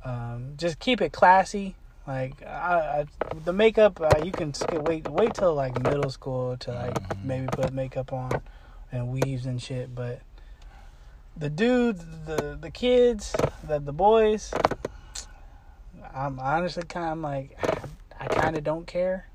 um, 0.05 0.55
just 0.57 0.79
keep 0.79 1.01
it 1.01 1.13
classy. 1.13 1.75
Like 2.07 2.43
I, 2.43 3.05
I 3.05 3.07
the 3.45 3.53
makeup, 3.53 4.01
uh, 4.01 4.21
you 4.25 4.33
can 4.33 4.55
skip, 4.55 4.83
wait 4.83 5.09
wait 5.09 5.35
till 5.35 5.55
like 5.55 5.81
middle 5.83 6.11
school 6.11 6.57
to 6.59 6.73
like 6.73 7.25
maybe 7.25 7.47
put 7.49 7.73
makeup 7.73 8.13
on 8.13 8.31
and 8.93 9.09
weaves 9.09 9.47
and 9.47 9.61
shit. 9.61 9.95
But 9.95 10.21
the 11.37 11.51
dudes, 11.51 12.05
the 12.27 12.57
the 12.61 12.71
kids, 12.71 13.35
the 13.67 13.81
the 13.81 13.93
boys, 13.93 14.53
I'm 16.15 16.39
honestly 16.39 16.85
kind 16.85 17.13
of 17.13 17.19
like 17.19 17.59
I 18.21 18.27
kind 18.27 18.57
of 18.57 18.63
don't 18.65 18.87
care. 18.87 19.27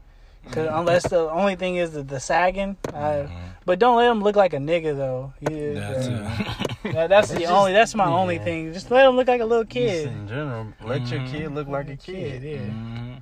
Cause 0.51 0.65
mm-hmm. 0.67 0.77
unless 0.79 1.03
the 1.09 1.29
only 1.29 1.57
thing 1.57 1.75
is 1.75 1.91
the, 1.91 2.03
the 2.03 2.21
sagging, 2.21 2.77
I, 2.87 2.91
mm-hmm. 2.93 3.35
but 3.65 3.79
don't 3.79 3.97
let 3.97 4.07
them 4.07 4.21
look 4.23 4.37
like 4.37 4.53
a 4.53 4.57
nigga 4.59 4.95
though. 4.95 5.33
Yeah, 5.41 5.73
That's 5.73 6.07
yeah. 6.07 6.41
it. 6.41 6.67
That- 6.93 7.09
that's 7.09 7.27
the 7.29 7.41
It's 7.41 7.51
only. 7.51 7.73
That's 7.73 7.93
my 7.95 8.05
only 8.05 8.37
thing. 8.37 8.71
Just 8.71 8.89
let 8.89 9.03
them 9.03 9.17
look 9.17 9.27
like 9.27 9.41
a 9.41 9.45
little 9.45 9.65
Just 9.65 9.73
kid. 9.73 10.07
in 10.07 10.25
general, 10.25 10.67
let 10.85 11.01
your 11.11 11.19
Mhm. 11.19 11.31
kid 11.31 11.51
look 11.51 11.67
like 11.67 11.89
a 11.89 11.97
Kid, 11.97 12.41
kid. 12.41 12.43
yeah. 12.43 12.57
Mm-hmm. 12.59 13.13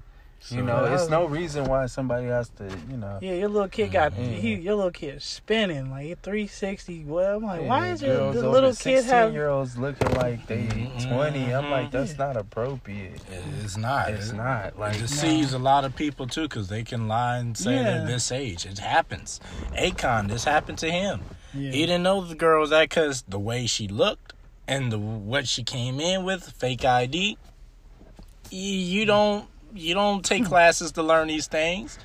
Mhm. 0.50 0.56
You 0.58 0.64
know, 0.64 0.80
But 0.82 0.92
it's 0.94 1.10
no 1.10 1.26
reason 1.26 1.66
why 1.66 1.88
somebody 1.88 2.28
has 2.28 2.50
to, 2.58 2.66
you 2.90 2.98
know. 2.98 3.18
Yeah, 3.22 3.34
your 3.34 3.50
little 3.50 3.68
kid 3.68 3.92
got 3.92 4.14
Mhm. 4.14 4.40
he, 4.40 4.54
your 4.56 4.76
little 4.76 4.92
kid 4.92 5.22
spinning 5.22 5.90
like 5.90 6.22
three 6.22 6.48
sixty. 6.48 7.04
Well, 7.04 7.38
I'm 7.38 7.44
like, 7.44 7.62
why 7.68 7.90
is 7.92 8.02
your 8.02 8.32
the 8.32 8.48
little 8.50 8.70
kid 8.72 9.00
16 9.00 9.04
have? 9.14 9.34
year 9.34 9.50
olds 9.50 9.78
looking 9.78 10.14
like 10.16 10.46
they 10.48 10.68
20? 11.08 11.52
I'm 11.54 11.72
like, 11.72 11.88
Mhm. 11.88 11.92
that's 11.92 12.18
not 12.18 12.38
appropriate. 12.38 13.22
It's 13.64 13.78
not. 13.78 14.10
It's 14.12 14.30
It- 14.30 14.36
not. 14.36 14.66
It 14.68 14.80
Like, 14.80 14.98
deceives 15.00 15.54
a 15.54 15.60
lot 15.60 15.84
of 15.86 15.96
people 15.96 16.28
too, 16.28 16.44
because 16.44 16.68
they 16.68 16.84
can 16.84 17.08
lie 17.08 17.38
and 17.38 17.58
say 17.58 17.76
Yeah. 17.76 17.84
that 17.84 18.08
this 18.08 18.32
age 18.32 18.66
it 18.66 18.78
happens. 18.80 19.40
Akon, 19.74 20.28
this 20.28 20.44
happened 20.44 20.78
to 20.80 20.92
him. 20.92 21.22
Yeah. 21.54 21.72
He 21.72 21.86
didn't 21.86 22.04
know 22.04 22.22
the 22.22 22.36
girl 22.36 22.62
was 22.62 22.70
that 22.70 22.90
because 22.90 23.24
the 23.28 23.40
way 23.40 23.66
she 23.66 23.88
looked 23.88 24.34
and 24.68 24.92
the 24.92 25.00
what 25.00 25.48
she 25.48 25.64
came 25.64 26.00
in 26.00 26.24
with, 26.24 26.52
fake 26.52 26.86
ID. 26.86 27.38
You, 28.52 28.74
you 28.74 29.06
don't 29.06 29.48
you 29.76 29.94
don't 29.94 30.24
take 30.24 30.44
hmm. 30.44 30.50
classes 30.50 30.94
to 30.94 31.04
learn 31.04 31.28
these 31.28 31.48
things, 31.48 32.00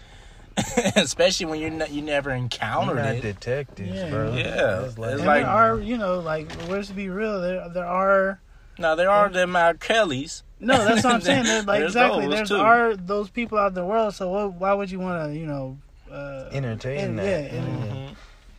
especially 0.97 1.47
when 1.47 1.61
you're 1.61 1.71
not, 1.71 1.91
you 1.91 2.03
never 2.03 2.31
we're 2.31 2.37
encountered 2.37 2.97
not 2.97 3.15
it. 3.15 3.23
detectives, 3.23 3.95
Yeah. 3.95 4.11
bro. 4.11 4.35
Yeah. 4.35 4.83
It's 4.85 4.99
like, 4.99 5.11
It's 5.13 5.21
and 5.21 5.27
like- 5.27 5.43
there 5.43 5.51
are, 5.51 5.79
you 5.81 5.97
know, 5.97 6.21
like, 6.21 6.51
where's 6.63 6.89
to 6.89 6.95
be 6.95 7.09
real? 7.09 7.41
There, 7.41 7.69
there 7.71 7.87
are. 7.87 8.41
Now 8.79 8.95
there 8.95 9.11
are 9.11 9.29
them 9.29 9.57
out 9.57 9.79
Kellys. 9.81 10.43
No, 10.59 10.77
that's 10.85 11.05
what 11.05 11.15
I'm 11.15 11.21
saying. 11.21 11.45
There's 11.45 11.67
like 11.67 11.81
There's 11.81 11.93
exactly. 11.93 12.27
those, 12.27 12.35
There's 12.35 12.49
too. 12.49 12.57
are 12.57 12.97
those 12.97 13.31
people 13.31 13.59
out 13.59 13.69
in 13.69 13.75
the 13.75 13.85
world. 13.85 14.15
So 14.15 14.29
what, 14.31 14.55
why 14.55 14.73
would 14.73 14.91
you 14.91 14.99
want 15.01 15.33
to, 15.33 15.39
you 15.39 15.47
know? 15.47 15.79
Uh, 16.11 16.49
entertain 16.53 16.99
and- 17.01 17.19
that. 17.19 17.25
yeah, 17.53 17.59
and- 17.59 17.85
Yeah. 17.85 18.11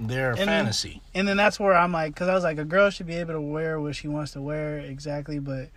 They're 0.03 0.31
And- 0.31 0.39
fantasy. 0.39 0.99
and 1.13 1.27
then 1.27 1.37
that's 1.37 1.59
where 1.59 1.73
I'm 1.75 1.91
like, 1.91 2.13
because 2.15 2.27
I 2.27 2.33
was 2.33 2.43
like, 2.43 2.57
a 2.57 2.65
girl 2.65 2.89
should 2.89 3.05
be 3.05 3.15
able 3.17 3.33
to 3.33 3.41
wear 3.41 3.79
what 3.79 3.95
she 3.95 4.07
wants 4.07 4.31
to 4.31 4.41
wear 4.41 4.79
exactly, 4.79 5.37
but 5.37 5.69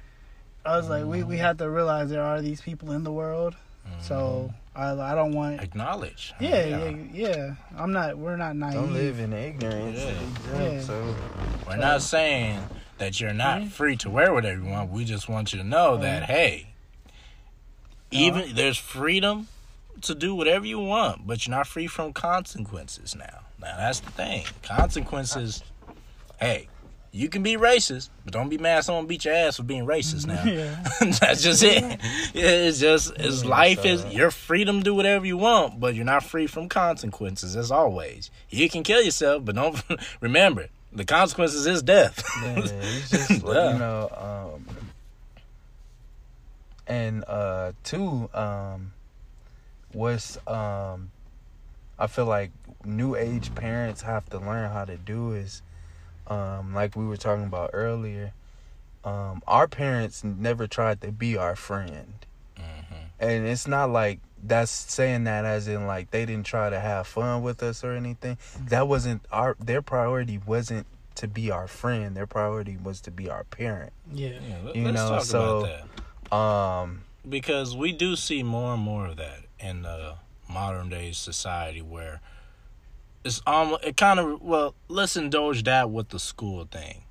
I 0.67 0.77
was 0.77 0.89
like, 0.89 1.05
we 1.05 1.23
we 1.23 1.37
have 1.39 1.59
to 1.59 1.69
realize 1.69 2.09
there 2.11 2.23
are 2.23 2.41
these 2.41 2.61
people 2.61 2.93
in 2.93 3.05
the 3.05 3.13
world, 3.13 3.55
so 4.01 4.53
I 4.75 4.91
I 4.93 5.15
don't 5.15 5.33
want. 5.35 5.61
acknowledge. 5.63 6.33
Yeah, 6.41 6.65
yeah, 6.65 6.97
yeah. 7.13 7.55
I'm 7.77 7.93
not. 7.93 8.17
We're 8.19 8.37
not 8.37 8.57
naive. 8.57 8.75
Don't 8.75 8.93
live 8.93 9.21
in 9.21 9.33
ignorance. 9.33 9.99
Yeah. 9.99 10.63
Yeah. 10.63 10.81
So, 10.81 11.15
We're 11.67 11.77
not 11.77 12.03
saying 12.03 12.61
that 12.99 13.21
you're 13.21 13.33
not 13.35 13.61
Mhm. 13.63 13.71
free 13.71 13.97
to 13.99 14.11
wear 14.11 14.33
whatever 14.33 14.63
you 14.63 14.71
want. 14.71 14.91
We 14.91 15.05
just 15.05 15.29
want 15.29 15.53
you 15.53 15.59
to 15.59 15.65
know 15.67 15.97
that 15.99 16.23
Mhm. 16.23 16.27
hey, 16.27 16.67
even 18.11 18.55
there's 18.55 18.77
freedom 18.79 19.49
to 20.03 20.15
do 20.15 20.35
whatever 20.35 20.67
you 20.67 20.79
want, 20.81 21.27
but 21.27 21.47
you're 21.47 21.57
not 21.57 21.67
free 21.67 21.87
from 21.87 22.13
consequences 22.13 23.15
now. 23.15 23.41
Now 23.61 23.77
that's 23.77 24.01
the 24.01 24.11
thing. 24.11 24.45
Consequences. 24.63 25.63
Hey, 26.39 26.69
you 27.17 27.29
can 27.29 27.45
be 27.45 27.57
racist, 27.57 28.09
but 28.25 28.33
don't 28.35 28.49
be 28.49 28.59
mad 28.59 28.83
someone 28.83 29.07
beat 29.07 29.25
your 29.25 29.35
ass 29.35 29.57
for 29.59 29.63
being 29.63 29.87
racist 29.87 30.27
now. 30.27 30.43
Yeah. 30.43 30.83
That's 31.21 31.43
just 31.45 31.63
it. 31.63 32.01
Yeah, 32.35 32.43
It's 32.67 32.81
just 32.81 33.13
it's 33.17 33.45
Yeah, 33.45 33.51
life 33.51 33.85
is 33.85 34.05
your 34.07 34.33
freedom 34.33 34.79
to 34.79 34.85
do 34.85 34.95
whatever 34.97 35.25
you 35.25 35.37
want, 35.37 35.79
but 35.79 35.95
you're 35.95 36.05
not 36.05 36.25
free 36.25 36.49
from 36.49 36.69
consequences 36.69 37.55
as 37.55 37.71
always. 37.71 38.33
You 38.51 38.69
can 38.69 38.83
kill 38.83 39.01
yourself, 39.01 39.45
but 39.45 39.55
don't 39.55 39.81
remember 40.21 40.67
the 40.93 41.05
consequences 41.05 41.69
is 41.69 41.83
death. 41.85 42.21
yeah, 42.43 42.55
it's 42.59 43.11
just, 43.11 43.43
like, 43.45 43.55
Yeah. 43.55 43.73
you 43.75 43.79
know, 43.79 44.55
um, 44.57 44.67
and, 46.87 47.25
uh, 47.29 47.73
two, 47.85 48.29
um, 48.35 48.93
what's, 49.93 50.37
um, 50.49 51.11
I 51.99 52.07
feel 52.09 52.27
like 52.27 52.51
new 52.85 53.15
age 53.15 53.55
parents 53.55 54.03
have 54.03 54.29
to 54.31 54.39
learn 54.39 54.71
how 54.71 54.85
to 54.85 54.97
do 54.97 55.33
is, 55.33 55.63
um, 56.27 56.75
like 56.75 56.97
we 56.97 57.07
were 57.07 57.17
talking 57.17 57.45
about 57.45 57.71
earlier, 57.73 58.33
um, 59.05 59.43
our 59.47 59.69
parents 59.69 60.25
never 60.25 60.67
tried 60.67 61.01
to 61.03 61.13
be 61.13 61.37
our 61.37 61.57
friend. 61.57 62.15
And 63.21 63.47
it's 63.47 63.67
not 63.69 63.91
like 63.91 64.19
that's 64.43 64.71
saying 64.71 65.25
that 65.25 65.45
as 65.45 65.69
in 65.69 65.87
like 65.87 66.11
they 66.11 66.27
didn't 66.27 66.45
try 66.47 66.69
to 66.69 66.79
have 66.81 67.07
fun 67.07 67.43
with 67.43 67.63
us 67.63 67.83
or 67.85 67.93
anything. 67.93 68.37
That 68.69 68.89
wasn't 68.89 69.23
our 69.31 69.57
their 69.61 69.81
priority 69.83 70.39
wasn't 70.45 70.87
to 71.15 71.29
be 71.29 71.51
our 71.51 71.69
friend. 71.69 72.15
Their 72.17 72.27
priority 72.27 72.77
was 72.77 73.01
to 73.03 73.11
be 73.13 73.31
our 73.31 73.45
parent. 73.45 73.93
Yeah. 74.13 74.31
Yeah, 74.47 74.57
let, 74.65 74.77
You 74.77 74.89
us 74.89 74.95
know, 74.95 75.09
talk 75.11 75.23
so- 75.23 75.59
about 75.61 75.87
that 76.31 76.37
Um 76.37 77.05
because 77.27 77.75
we 77.77 77.93
do 77.93 78.17
see 78.17 78.43
more 78.43 78.75
and 78.75 78.83
more 78.83 79.07
of 79.07 79.17
that 79.17 79.45
in 79.61 79.83
the 79.83 80.17
modern 80.51 80.91
day 80.91 81.13
society 81.13 81.81
where 81.81 82.21
it's 83.25 83.43
almost 83.47 83.85
it 83.85 83.97
kind 83.97 84.21
of 84.21 84.43
well 84.43 84.75
let's 84.89 85.17
indulge 85.17 85.65
that 85.65 85.91
with 85.91 86.11
the 86.11 86.19
school 86.19 86.65
thing 86.71 87.05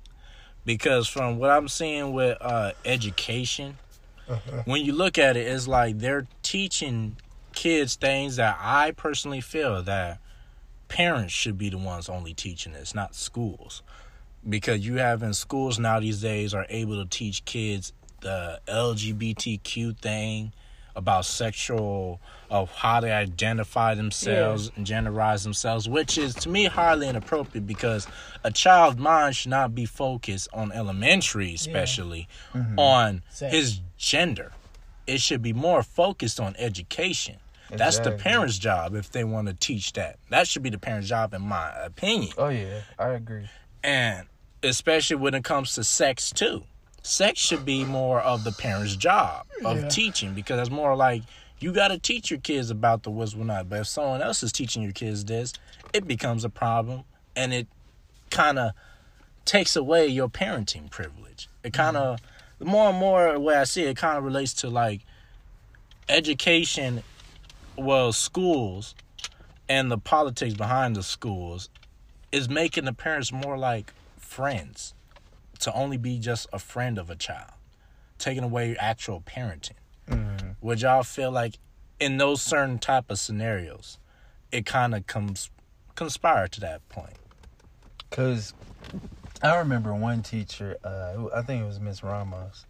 because 0.64 1.08
from 1.08 1.38
what 1.38 1.50
I'm 1.50 1.68
seeing 1.68 2.12
with 2.12 2.38
uh, 2.40 2.72
education, 2.84 3.76
when 4.64 4.84
you 4.84 4.92
look 4.92 5.18
at 5.18 5.36
it, 5.36 5.46
it's 5.46 5.68
like 5.68 5.98
they're 5.98 6.26
teaching 6.42 7.16
kids 7.54 7.96
things 7.96 8.36
that 8.36 8.56
I 8.60 8.92
personally 8.92 9.40
feel 9.40 9.82
that 9.82 10.18
parents 10.88 11.32
should 11.32 11.58
be 11.58 11.68
the 11.68 11.78
ones 11.78 12.08
only 12.08 12.34
teaching 12.34 12.72
this, 12.72 12.94
not 12.94 13.14
schools. 13.14 13.82
Because 14.48 14.86
you 14.86 14.96
have 14.96 15.22
in 15.22 15.32
schools 15.32 15.78
now 15.78 16.00
these 16.00 16.20
days 16.20 16.54
are 16.54 16.66
able 16.68 17.02
to 17.02 17.08
teach 17.08 17.44
kids 17.44 17.92
the 18.20 18.60
LGBTQ 18.66 19.98
thing 19.98 20.52
about 20.96 21.24
sexual 21.24 22.20
of 22.50 22.70
how 22.70 23.00
they 23.00 23.12
identify 23.12 23.94
themselves 23.94 24.70
and 24.76 24.86
genderize 24.86 25.42
themselves, 25.42 25.88
which 25.88 26.16
is 26.18 26.34
to 26.34 26.48
me 26.48 26.64
highly 26.64 27.08
inappropriate 27.08 27.66
because 27.66 28.06
a 28.44 28.50
child's 28.50 28.98
mind 28.98 29.34
should 29.34 29.50
not 29.50 29.74
be 29.74 29.86
focused 29.86 30.48
on 30.52 30.70
elementary, 30.72 31.54
especially 31.54 32.28
mm-hmm. 32.52 32.78
on 32.78 33.22
Sex. 33.30 33.54
his 33.54 33.80
gender. 33.96 34.52
It 35.06 35.20
should 35.20 35.42
be 35.42 35.52
more 35.52 35.82
focused 35.82 36.40
on 36.40 36.54
education. 36.58 37.36
That's 37.70 37.98
the 37.98 38.12
parents' 38.12 38.58
job 38.58 38.94
if 38.94 39.10
they 39.10 39.24
want 39.24 39.48
to 39.48 39.54
teach 39.54 39.94
that. 39.94 40.18
That 40.30 40.46
should 40.46 40.62
be 40.62 40.70
the 40.70 40.78
parents' 40.78 41.08
job, 41.08 41.34
in 41.34 41.42
my 41.42 41.72
opinion. 41.84 42.32
Oh 42.38 42.48
yeah, 42.48 42.80
I 42.98 43.08
agree. 43.10 43.48
And 43.82 44.26
especially 44.62 45.16
when 45.16 45.34
it 45.34 45.44
comes 45.44 45.74
to 45.74 45.84
sex 45.84 46.30
too. 46.30 46.64
Sex 47.04 47.38
should 47.38 47.66
be 47.66 47.84
more 47.84 48.18
of 48.20 48.44
the 48.44 48.52
parents' 48.52 48.96
job 48.96 49.46
of 49.62 49.78
Yeah. 49.78 49.88
teaching 49.88 50.32
because 50.32 50.58
it's 50.58 50.70
more 50.70 50.96
like 50.96 51.22
you 51.60 51.70
got 51.70 51.88
to 51.88 51.98
teach 51.98 52.30
your 52.30 52.40
kids 52.40 52.70
about 52.70 53.02
the 53.02 53.10
what's 53.10 53.34
what 53.34 53.46
not. 53.46 53.68
But 53.68 53.80
if 53.80 53.86
someone 53.88 54.22
else 54.22 54.42
is 54.42 54.52
teaching 54.52 54.82
your 54.82 54.92
kids 54.92 55.22
this, 55.24 55.52
it 55.92 56.08
becomes 56.08 56.44
a 56.44 56.48
problem, 56.48 57.04
and 57.36 57.52
it 57.52 57.68
kind 58.30 58.58
of 58.58 58.72
takes 59.44 59.76
away 59.76 60.06
your 60.06 60.28
parenting 60.28 60.90
privilege. 60.90 61.48
It 61.62 61.74
kind 61.74 61.98
of 61.98 62.16
mm-hmm. 62.16 62.26
the 62.60 62.64
more 62.64 62.88
and 62.88 62.98
more 62.98 63.32
the 63.34 63.40
way 63.40 63.56
I 63.56 63.64
see 63.64 63.84
it, 63.84 63.90
it 63.90 63.96
kind 63.98 64.16
of 64.16 64.24
relates 64.24 64.54
to 64.54 64.70
like 64.70 65.02
education, 66.08 67.02
well, 67.76 68.12
schools, 68.12 68.94
and 69.68 69.90
the 69.90 69.98
politics 69.98 70.54
behind 70.54 70.96
the 70.96 71.02
schools 71.02 71.68
is 72.32 72.48
making 72.48 72.86
the 72.86 72.94
parents 72.94 73.30
more 73.30 73.58
like 73.58 73.92
friends 74.18 74.94
to 75.64 75.72
only 75.74 75.96
be 75.96 76.18
just 76.18 76.46
a 76.52 76.58
friend 76.58 76.98
of 76.98 77.10
a 77.10 77.16
child 77.16 77.50
taking 78.18 78.44
away 78.44 78.68
your 78.68 78.76
actual 78.80 79.20
parenting 79.20 79.76
Mhm. 80.08 80.56
would 80.60 80.80
y'all 80.80 81.02
feel 81.02 81.30
like 81.30 81.58
in 81.98 82.16
those 82.18 82.40
certain 82.42 82.78
type 82.78 83.10
of 83.10 83.18
scenarios 83.18 83.98
it 84.52 84.64
kind 84.66 84.94
of 84.94 85.06
comes 85.06 85.50
conspire 85.94 86.48
to 86.48 86.60
that 86.60 86.86
point 86.88 87.16
Cause 88.10 88.54
I 89.42 89.56
remember 89.56 89.92
one 89.92 90.22
teacher. 90.22 90.76
Uh, 90.84 91.26
I 91.34 91.42
think 91.42 91.62
it 91.62 91.66
was 91.66 91.80
Miss 91.80 92.02
Ramos. 92.04 92.64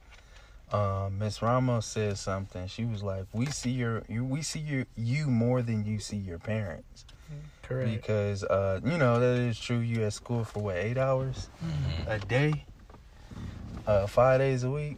Um, 0.73 1.19
Miss 1.19 1.43
Ramos 1.43 1.85
said 1.85 2.17
something. 2.17 2.67
She 2.67 2.85
was 2.87 3.03
like, 3.03 3.27
"We 3.33 3.47
see 3.47 3.71
your, 3.71 4.03
you, 4.09 4.25
we 4.25 4.41
see 4.43 4.61
your, 4.61 4.87
you 4.97 5.27
more 5.27 5.61
than 5.61 5.85
you 5.85 5.99
see 5.99 6.17
your 6.17 6.39
parents." 6.39 7.05
Correct. 7.63 7.91
Because 7.93 8.43
uh, 8.45 8.81
you 8.83 8.97
know 8.97 9.21
that 9.21 9.39
is 9.39 9.61
true. 9.61 9.79
You 9.79 10.03
at 10.05 10.15
school 10.15 10.45
for 10.45 10.61
what 10.61 10.77
eight 10.77 10.97
hours 10.97 11.49
a 12.07 12.19
day, 12.19 12.65
uh, 13.87 14.07
five 14.07 14.41
days 14.41 14.65
a 14.65 14.71
week, 14.71 14.97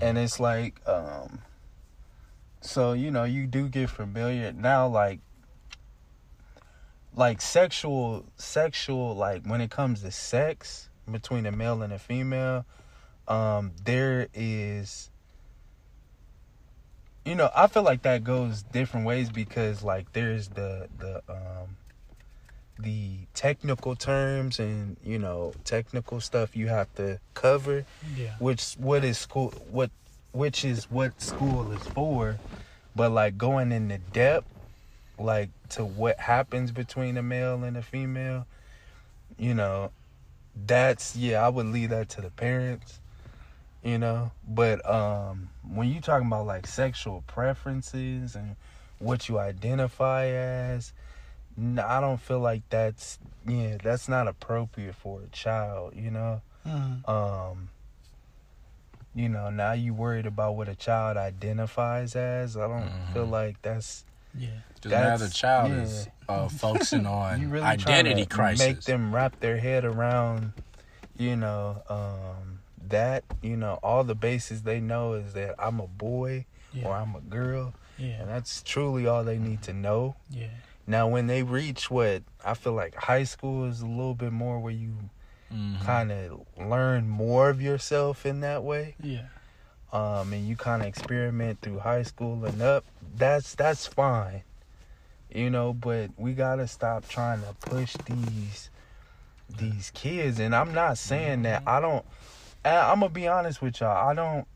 and 0.00 0.18
it's 0.18 0.38
like 0.40 0.80
um 0.88 1.40
so 2.60 2.92
you 2.92 3.10
know 3.10 3.24
you 3.24 3.46
do 3.46 3.68
get 3.68 3.90
familiar. 3.90 4.52
Now 4.52 4.86
like 4.88 5.20
like 7.16 7.40
sexual 7.40 8.24
sexual 8.36 9.14
like 9.14 9.44
when 9.46 9.60
it 9.60 9.70
comes 9.70 10.02
to 10.02 10.10
sex 10.10 10.88
between 11.10 11.46
a 11.46 11.52
male 11.52 11.82
and 11.82 11.92
a 11.92 11.98
female 11.98 12.64
um 13.28 13.72
there 13.84 14.28
is 14.34 15.10
you 17.24 17.34
know 17.34 17.50
i 17.54 17.66
feel 17.66 17.82
like 17.82 18.02
that 18.02 18.24
goes 18.24 18.62
different 18.62 19.06
ways 19.06 19.30
because 19.30 19.82
like 19.82 20.12
there's 20.12 20.48
the 20.48 20.88
the 20.98 21.22
um 21.28 21.76
the 22.78 23.18
technical 23.34 23.94
terms 23.94 24.58
and 24.58 24.96
you 25.04 25.18
know 25.18 25.52
technical 25.64 26.20
stuff 26.20 26.56
you 26.56 26.68
have 26.68 26.92
to 26.94 27.20
cover 27.34 27.84
Yeah. 28.16 28.34
which 28.38 28.72
what 28.74 29.04
is 29.04 29.16
school 29.18 29.50
what 29.70 29.90
which 30.32 30.64
is 30.64 30.90
what 30.90 31.20
school 31.22 31.70
is 31.70 31.86
for 31.86 32.40
but 32.96 33.10
like 33.12 33.38
going 33.38 33.70
into 33.70 33.98
depth 33.98 34.48
like 35.18 35.50
to 35.68 35.84
what 35.84 36.18
happens 36.18 36.72
between 36.72 37.16
a 37.16 37.22
male 37.22 37.62
and 37.62 37.76
a 37.76 37.82
female 37.82 38.46
you 39.38 39.54
know 39.54 39.92
that's 40.66 41.14
yeah 41.14 41.44
i 41.44 41.48
would 41.48 41.66
leave 41.66 41.90
that 41.90 42.08
to 42.08 42.20
the 42.20 42.30
parents 42.30 43.00
you 43.84 43.98
know 43.98 44.32
but 44.48 44.84
um 44.88 45.48
when 45.68 45.88
you 45.88 46.00
talking 46.00 46.26
about 46.26 46.46
like 46.46 46.66
sexual 46.66 47.22
preferences 47.28 48.34
and 48.34 48.56
what 48.98 49.28
you 49.28 49.38
identify 49.38 50.26
as 50.26 50.92
i 51.58 52.00
don't 52.00 52.20
feel 52.20 52.40
like 52.40 52.62
that's 52.70 53.18
yeah 53.46 53.76
that's 53.82 54.08
not 54.08 54.26
appropriate 54.28 54.94
for 54.94 55.20
a 55.22 55.28
child 55.28 55.94
you 55.96 56.10
know 56.10 56.42
Mhm. 56.66 57.06
um 57.08 57.68
you 59.14 59.28
know 59.28 59.50
now 59.50 59.72
you 59.72 59.94
worried 59.94 60.26
about 60.26 60.56
what 60.56 60.68
a 60.68 60.74
child 60.74 61.16
identifies 61.16 62.16
as 62.16 62.56
i 62.56 62.66
don't 62.66 62.90
feel 63.12 63.26
like 63.26 63.60
that's 63.62 64.04
Yeah. 64.36 64.48
Because 64.74 64.90
now 64.92 65.16
the 65.16 65.28
child 65.32 65.70
yeah. 65.70 65.82
is 65.82 66.08
uh, 66.28 66.48
focusing 66.48 67.06
on 67.22 67.40
you 67.40 67.48
really 67.48 67.64
identity 67.64 68.22
to 68.24 68.28
crisis. 68.28 68.66
make 68.66 68.80
them 68.82 69.14
wrap 69.14 69.38
their 69.40 69.56
head 69.58 69.84
around 69.84 70.52
you 71.16 71.36
know 71.36 71.82
um 71.88 72.58
that 72.88 73.22
you 73.42 73.56
know 73.56 73.78
all 73.82 74.02
the 74.04 74.14
bases 74.16 74.62
they 74.62 74.80
know 74.80 75.12
is 75.14 75.32
that 75.34 75.54
i'm 75.58 75.78
a 75.80 75.86
boy 75.86 76.44
Yeah. 76.72 76.86
or 76.88 76.94
i'm 76.96 77.14
a 77.14 77.20
girl 77.20 77.72
and 77.98 78.08
Yeah. 78.08 78.24
that's 78.24 78.62
truly 78.62 79.06
all 79.06 79.22
they 79.22 79.38
need 79.38 79.62
to 79.62 79.72
know 79.72 80.16
Yeah. 80.30 80.48
Now 80.86 81.06
when 81.08 81.26
they 81.26 81.42
reach 81.42 81.90
what 81.90 82.22
i 82.44 82.54
feel 82.54 82.72
like 82.74 82.94
high 82.94 83.24
school 83.24 83.64
is 83.64 83.80
a 83.80 83.86
little 83.86 84.14
bit 84.14 84.32
more 84.32 84.58
where 84.60 84.72
you 84.72 84.94
Mhm. 85.52 85.80
kind 85.84 86.10
of 86.10 86.40
learn 86.58 87.08
more 87.08 87.48
of 87.50 87.60
yourself 87.62 88.26
in 88.26 88.40
that 88.40 88.64
way 88.64 88.96
Yeah. 89.00 89.26
um, 89.92 90.32
and 90.32 90.48
you 90.48 90.56
kind 90.56 90.82
of 90.82 90.88
experiment 90.88 91.60
through 91.60 91.78
high 91.80 92.02
school 92.02 92.44
and 92.44 92.60
up, 92.60 92.84
that's 93.16 93.54
that's 93.54 93.86
fine, 93.86 94.42
you 95.32 95.50
know. 95.50 95.72
But 95.72 96.10
we 96.16 96.32
gotta 96.32 96.66
stop 96.66 97.06
trying 97.08 97.42
to 97.42 97.52
push 97.70 97.94
these 98.06 98.70
these 99.48 99.92
kids. 99.94 100.40
And 100.40 100.56
I'm 100.56 100.74
not 100.74 100.98
saying 100.98 101.42
that 101.42 101.62
I 101.66 101.78
don't. 101.80 102.04
I- 102.64 102.90
I'm 102.90 102.98
gonna 103.00 103.10
be 103.10 103.28
honest 103.28 103.62
with 103.62 103.80
y'all. 103.80 104.08
I 104.08 104.14
don't. 104.14 104.48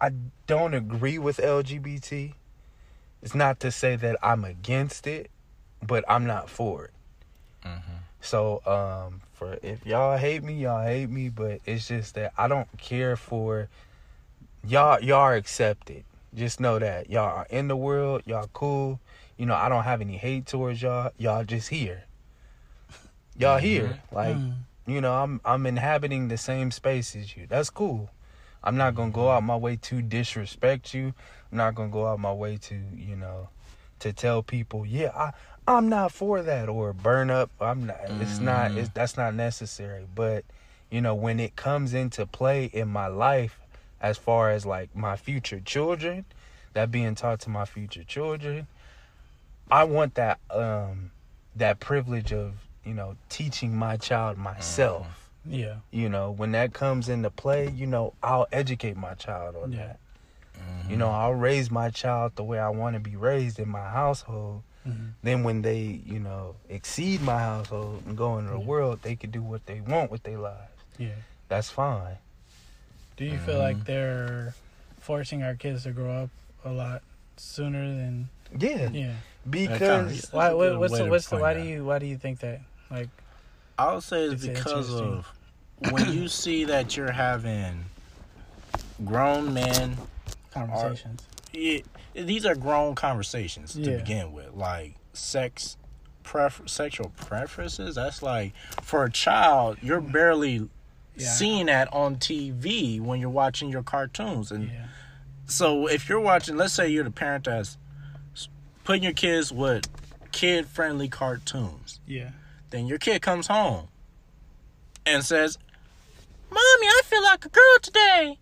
I 0.00 0.10
don't 0.46 0.72
agree 0.72 1.18
with 1.18 1.36
LGBT. 1.38 2.32
It's 3.26 3.34
not 3.34 3.58
to 3.58 3.72
say 3.72 3.96
that 3.96 4.16
I'm 4.22 4.44
against 4.44 5.08
it, 5.08 5.32
but 5.84 6.04
I'm 6.06 6.26
not 6.26 6.48
for 6.48 6.84
it. 6.84 6.90
Mhm. 7.64 7.80
So, 8.20 8.62
um, 8.64 9.20
for 9.32 9.58
if 9.64 9.84
y'all 9.84 10.16
hate 10.16 10.44
me, 10.44 10.54
y'all 10.54 10.86
hate 10.86 11.10
me, 11.10 11.28
but 11.28 11.60
it's 11.66 11.88
just 11.88 12.14
that 12.14 12.32
I 12.38 12.46
don't 12.46 12.68
care 12.78 13.16
for 13.16 13.68
y'all. 14.64 15.00
Y'all 15.00 15.18
are 15.22 15.34
accepted. 15.34 16.04
Just 16.36 16.60
know 16.60 16.78
that 16.78 17.10
y'all 17.10 17.24
are 17.38 17.46
in 17.50 17.66
the 17.66 17.74
world. 17.76 18.22
Y'all 18.26 18.48
cool. 18.52 19.00
You 19.36 19.46
know, 19.46 19.56
I 19.56 19.68
don't 19.68 19.82
have 19.82 20.00
any 20.00 20.18
hate 20.18 20.46
towards 20.46 20.80
y'all. 20.80 21.10
Y'all 21.18 21.42
just 21.42 21.70
here. 21.70 22.04
Y'all 23.36 23.58
here. 23.58 23.98
Like, 24.12 24.36
Mhm. 24.36 24.54
you 24.86 25.00
know, 25.00 25.14
I'm 25.20 25.40
I'm 25.44 25.66
inhabiting 25.66 26.28
the 26.28 26.36
same 26.38 26.70
space 26.70 27.16
as 27.16 27.36
you. 27.36 27.48
That's 27.48 27.70
cool. 27.70 28.08
I'm 28.62 28.76
not 28.76 28.94
gonna 28.94 29.10
go 29.10 29.30
out 29.30 29.42
my 29.42 29.56
way 29.56 29.74
to 29.74 30.00
disrespect 30.00 30.94
you. 30.94 31.12
I'm 31.56 31.68
not 31.68 31.74
gonna 31.74 31.88
go 31.88 32.06
out 32.06 32.20
my 32.20 32.32
way 32.34 32.58
to, 32.58 32.74
you 32.94 33.16
know, 33.16 33.48
to 34.00 34.12
tell 34.12 34.42
people, 34.42 34.84
yeah, 34.84 35.10
I 35.16 35.32
I'm 35.66 35.88
not 35.88 36.12
for 36.12 36.42
that 36.42 36.68
or 36.68 36.92
burn 36.92 37.30
up. 37.30 37.50
I'm 37.58 37.86
not. 37.86 37.96
It's 38.20 38.42
not. 38.42 38.72
Mhm. 38.72 38.76
It's, 38.76 38.90
that's 38.92 39.16
not 39.16 39.34
necessary. 39.34 40.06
But 40.14 40.44
you 40.90 41.00
know, 41.00 41.14
when 41.14 41.40
it 41.40 41.56
comes 41.56 41.94
into 41.94 42.26
play 42.26 42.66
in 42.66 42.88
my 42.88 43.06
life, 43.06 43.58
as 44.02 44.18
far 44.18 44.50
as 44.50 44.66
like 44.66 44.94
my 44.94 45.16
future 45.16 45.58
children, 45.60 46.26
that 46.74 46.90
being 46.90 47.14
taught 47.14 47.40
to 47.40 47.48
my 47.50 47.64
future 47.64 48.04
children, 48.04 48.66
I 49.70 49.84
want 49.84 50.14
that 50.16 50.38
um 50.50 51.10
that 51.56 51.80
privilege 51.80 52.34
of 52.34 52.66
you 52.84 52.92
know 52.92 53.16
teaching 53.30 53.74
my 53.74 53.96
child 53.96 54.36
myself. 54.36 55.30
Yeah. 55.46 55.76
You 55.90 56.10
know, 56.10 56.32
when 56.32 56.52
that 56.52 56.74
comes 56.74 57.08
into 57.08 57.30
play, 57.30 57.70
you 57.70 57.86
know, 57.86 58.12
I'll 58.22 58.46
educate 58.52 58.98
my 58.98 59.14
child 59.14 59.56
on 59.56 59.72
Yeah. 59.72 59.86
that. 59.86 60.00
You 60.88 60.96
know, 60.96 61.10
I'll 61.10 61.34
raise 61.34 61.70
my 61.70 61.90
child 61.90 62.32
the 62.36 62.44
way 62.44 62.58
I 62.58 62.68
want 62.68 62.94
to 62.94 63.00
be 63.00 63.16
raised 63.16 63.58
in 63.58 63.68
my 63.68 63.88
household. 63.88 64.62
Mhm. 64.86 65.12
Then 65.22 65.42
when 65.42 65.62
they, 65.62 66.00
you 66.06 66.20
know, 66.20 66.54
exceed 66.68 67.20
my 67.20 67.38
household 67.40 68.02
and 68.06 68.16
go 68.16 68.38
into 68.38 68.52
the 68.52 68.58
Yeah. 68.58 68.64
world, 68.64 69.00
they 69.02 69.16
can 69.16 69.30
do 69.30 69.42
what 69.42 69.66
they 69.66 69.80
want 69.80 70.10
with 70.12 70.22
their 70.22 70.38
lives. 70.38 70.70
Yeah. 70.98 71.08
That's 71.48 71.70
fine. 71.70 72.16
Do 73.16 73.24
you 73.24 73.38
feel 73.38 73.58
like 73.58 73.84
they're 73.84 74.54
forcing 75.00 75.42
our 75.42 75.54
kids 75.54 75.84
to 75.84 75.90
grow 75.90 76.24
up 76.24 76.30
a 76.64 76.70
lot 76.70 77.02
sooner 77.36 77.80
than 77.88 78.28
Yeah, 78.56 78.88
yeah? 78.90 79.12
because 79.48 80.28
Why? 80.32 80.52
What, 80.52 80.78
what's 80.78 80.96
the 80.98 81.06
what's 81.06 81.28
the 81.28 81.36
why 81.38 81.54
that. 81.54 81.62
do 81.62 81.68
you 81.68 81.84
why 81.84 81.98
do 81.98 82.06
you 82.06 82.16
think 82.18 82.40
that? 82.40 82.60
Like 82.90 83.08
I 83.78 83.92
would 83.94 84.02
say 84.02 84.24
it's 84.24 84.44
It's 84.44 84.58
because 84.60 84.92
of 84.94 85.26
when 85.90 86.12
you 86.12 86.28
see 86.28 86.64
that 86.64 86.96
you're 86.96 87.10
having 87.12 87.86
grown 89.04 89.52
men. 89.54 89.96
Conversations. 90.56 91.22
Yeah, 91.52 91.80
these 92.14 92.44
are 92.46 92.54
grown 92.54 92.94
conversations 92.94 93.74
to 93.74 93.80
Yeah. 93.90 93.96
begin 93.98 94.32
with, 94.32 94.54
like 94.54 94.94
sex, 95.12 95.76
pref- 96.22 96.62
sexual 96.66 97.10
preferences. 97.10 97.94
That's 97.94 98.22
like 98.22 98.52
for 98.82 99.04
a 99.04 99.10
child, 99.10 99.78
you're 99.82 100.00
barely 100.00 100.68
Yeah. 101.16 101.28
seeing 101.32 101.66
that 101.66 101.92
on 101.92 102.16
TV 102.16 103.00
when 103.00 103.20
you're 103.20 103.30
watching 103.30 103.70
your 103.70 103.82
cartoons, 103.82 104.50
and 104.52 104.68
Yeah. 104.70 104.86
so 105.46 105.86
if 105.86 106.08
you're 106.08 106.20
watching, 106.20 106.56
let's 106.56 106.74
say 106.74 106.88
you're 106.88 107.04
the 107.04 107.10
parent 107.10 107.44
that's 107.44 107.78
putting 108.84 109.02
your 109.02 109.12
kids 109.12 109.50
with 109.52 109.88
kid-friendly 110.32 111.08
cartoons. 111.08 112.00
Yeah. 112.06 112.30
then 112.70 112.86
your 112.86 112.98
kid 112.98 113.22
comes 113.22 113.46
home 113.46 113.88
and 115.06 115.24
says, 115.24 115.56
Mommy, 116.50 116.60
I 116.86 117.00
feel 117.04 117.22
like 117.22 117.44
a 117.46 117.48
girl 117.48 117.78
today. 117.80 118.38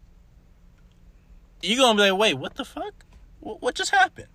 You're 1.64 1.78
going 1.78 1.96
to 1.96 2.02
be 2.02 2.10
like, 2.10 2.20
wait, 2.20 2.34
what 2.34 2.54
the 2.54 2.64
fuck? 2.64 2.92
What, 3.40 3.62
what 3.62 3.74
just 3.74 3.90
happened? 3.90 4.28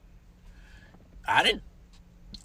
I 1.28 1.44
didn't 1.44 1.64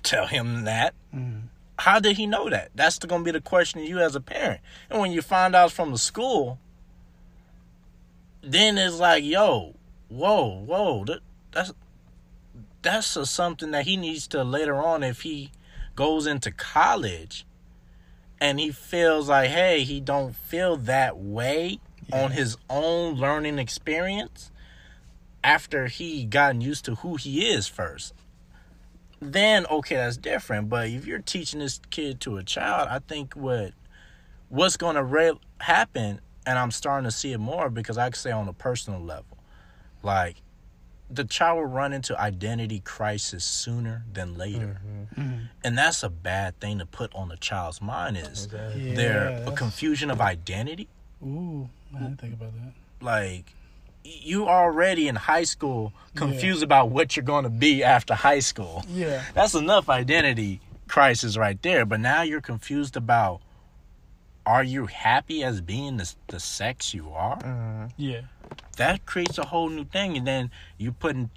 tell 0.03 0.27
him 0.27 0.65
that. 0.65 0.95
Mhm. 1.15 1.45
How 1.79 1.99
did 1.99 2.17
he 2.17 2.27
know 2.27 2.49
that? 2.51 2.71
That's 2.75 2.99
going 2.99 3.23
to 3.23 3.25
be 3.25 3.31
the 3.33 3.41
question 3.41 3.81
to 3.81 3.89
you 3.89 3.99
as 3.99 4.15
a 4.15 4.21
parent. 4.21 4.61
And 4.91 5.01
when 5.01 5.11
you 5.11 5.23
find 5.23 5.57
out 5.57 5.73
from 5.73 5.91
the 5.91 5.99
school, 5.99 6.59
then 8.43 8.79
it's 8.79 8.99
like, 8.99 9.25
yo, 9.25 9.75
whoa, 10.09 10.61
whoa, 10.65 11.05
that, 11.07 11.21
that's 11.51 11.73
that's 12.83 13.17
a, 13.17 13.25
something 13.25 13.71
that 13.71 13.87
he 13.87 13.97
needs 13.97 14.27
to 14.29 14.45
later 14.45 14.77
on 14.77 15.03
if 15.03 15.23
he 15.23 15.51
goes 15.97 16.27
into 16.27 16.51
college 16.53 17.47
and 18.41 18.61
he 18.61 18.71
feels 18.71 19.29
like 19.31 19.49
hey 19.49 19.85
he 19.85 20.01
don't 20.01 20.37
feel 20.37 20.77
that 20.77 21.17
way 21.17 21.79
on 22.13 22.33
his 22.33 22.59
own 22.69 23.15
learning 23.15 23.59
experience 23.59 24.51
after 25.45 25.87
he 25.87 26.25
gotten 26.25 26.61
used 26.61 26.85
to 26.87 26.95
who 26.97 27.17
he 27.17 27.47
is 27.47 27.69
first 27.69 28.15
then 29.21 29.65
okay 29.67 29.95
that's 29.97 30.17
different 30.17 30.69
but 30.69 30.89
if 30.89 31.07
you're 31.07 31.19
teaching 31.21 31.61
this 31.61 31.81
kid 31.91 32.21
to 32.21 32.37
a 32.37 32.43
child 32.43 32.89
i 32.91 32.99
think 32.99 33.35
what 33.35 33.73
what's 34.49 34.77
going 34.77 34.97
to 34.97 35.05
re- 35.05 35.39
happen 35.61 36.21
and 36.47 36.59
i'm 36.59 36.71
starting 36.71 37.05
to 37.05 37.11
see 37.11 37.33
it 37.33 37.39
more 37.39 37.71
because 37.71 37.97
i 37.99 38.05
can 38.07 38.15
say 38.15 38.31
on 38.31 38.49
a 38.49 38.53
personal 38.53 39.01
level 39.01 39.39
like 40.03 40.37
the 41.11 41.25
child 41.25 41.59
will 41.59 41.67
run 41.67 41.93
into 41.93 42.19
identity 42.19 42.81
crisis 42.81 43.45
sooner 43.45 44.05
than 44.13 44.37
later 44.37 44.81
Mhm. 45.17 45.49
and 45.63 45.79
that's 45.79 46.03
a 46.03 46.09
bad 46.11 46.59
thing 46.61 46.79
to 46.79 46.87
put 46.87 47.15
on 47.15 47.31
a 47.31 47.37
child's 47.37 47.81
mind 47.81 48.17
is 48.17 48.49
Yeah. 48.53 48.95
there 48.95 49.45
a 49.47 49.53
confusion 49.53 50.11
of 50.11 50.21
identity 50.21 50.89
Ooh, 51.23 51.69
I 51.95 51.99
didn't 52.01 52.21
think 52.21 52.35
about 52.35 52.53
that. 52.55 52.73
like 53.05 53.55
you 54.05 54.47
already 54.47 55.09
in 55.09 55.17
high 55.17 55.45
school 55.45 55.93
confused 56.15 56.63
about 56.63 56.91
what 56.91 57.17
you're 57.17 57.25
going 57.25 57.45
to 57.45 57.51
be 57.51 57.83
after 57.83 58.15
high 58.15 58.39
school 58.39 58.85
Yeah. 58.89 59.23
that's 59.35 59.55
enough 59.55 59.89
identity 59.89 60.61
crisis 60.87 61.37
right 61.39 61.61
there 61.63 61.85
but 61.87 62.01
now 62.01 62.23
you're 62.23 62.43
confused 62.43 62.97
about 62.97 63.41
are 64.47 64.63
you 64.63 64.87
happy 64.87 65.43
as 65.43 65.63
being 65.63 65.97
the, 65.97 66.15
the 66.27 66.39
sex 66.39 66.93
you 66.93 67.09
are? 67.09 67.39
Mhm. 67.39 67.93
Yeah. 67.97 68.21
That 68.77 69.07
creates 69.07 69.39
a 69.39 69.47
whole 69.47 69.71
new 69.71 69.87
thing. 69.87 70.19
And 70.19 70.27
then 70.27 70.51
you're 70.77 70.93
putting 70.93 71.31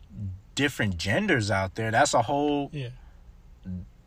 different 0.56 0.98
genders 0.98 1.49
out 1.49 1.76
there. 1.76 1.89
That's 1.89 2.14
a 2.14 2.23
whole 2.23 2.69
Yeah. 2.73 2.89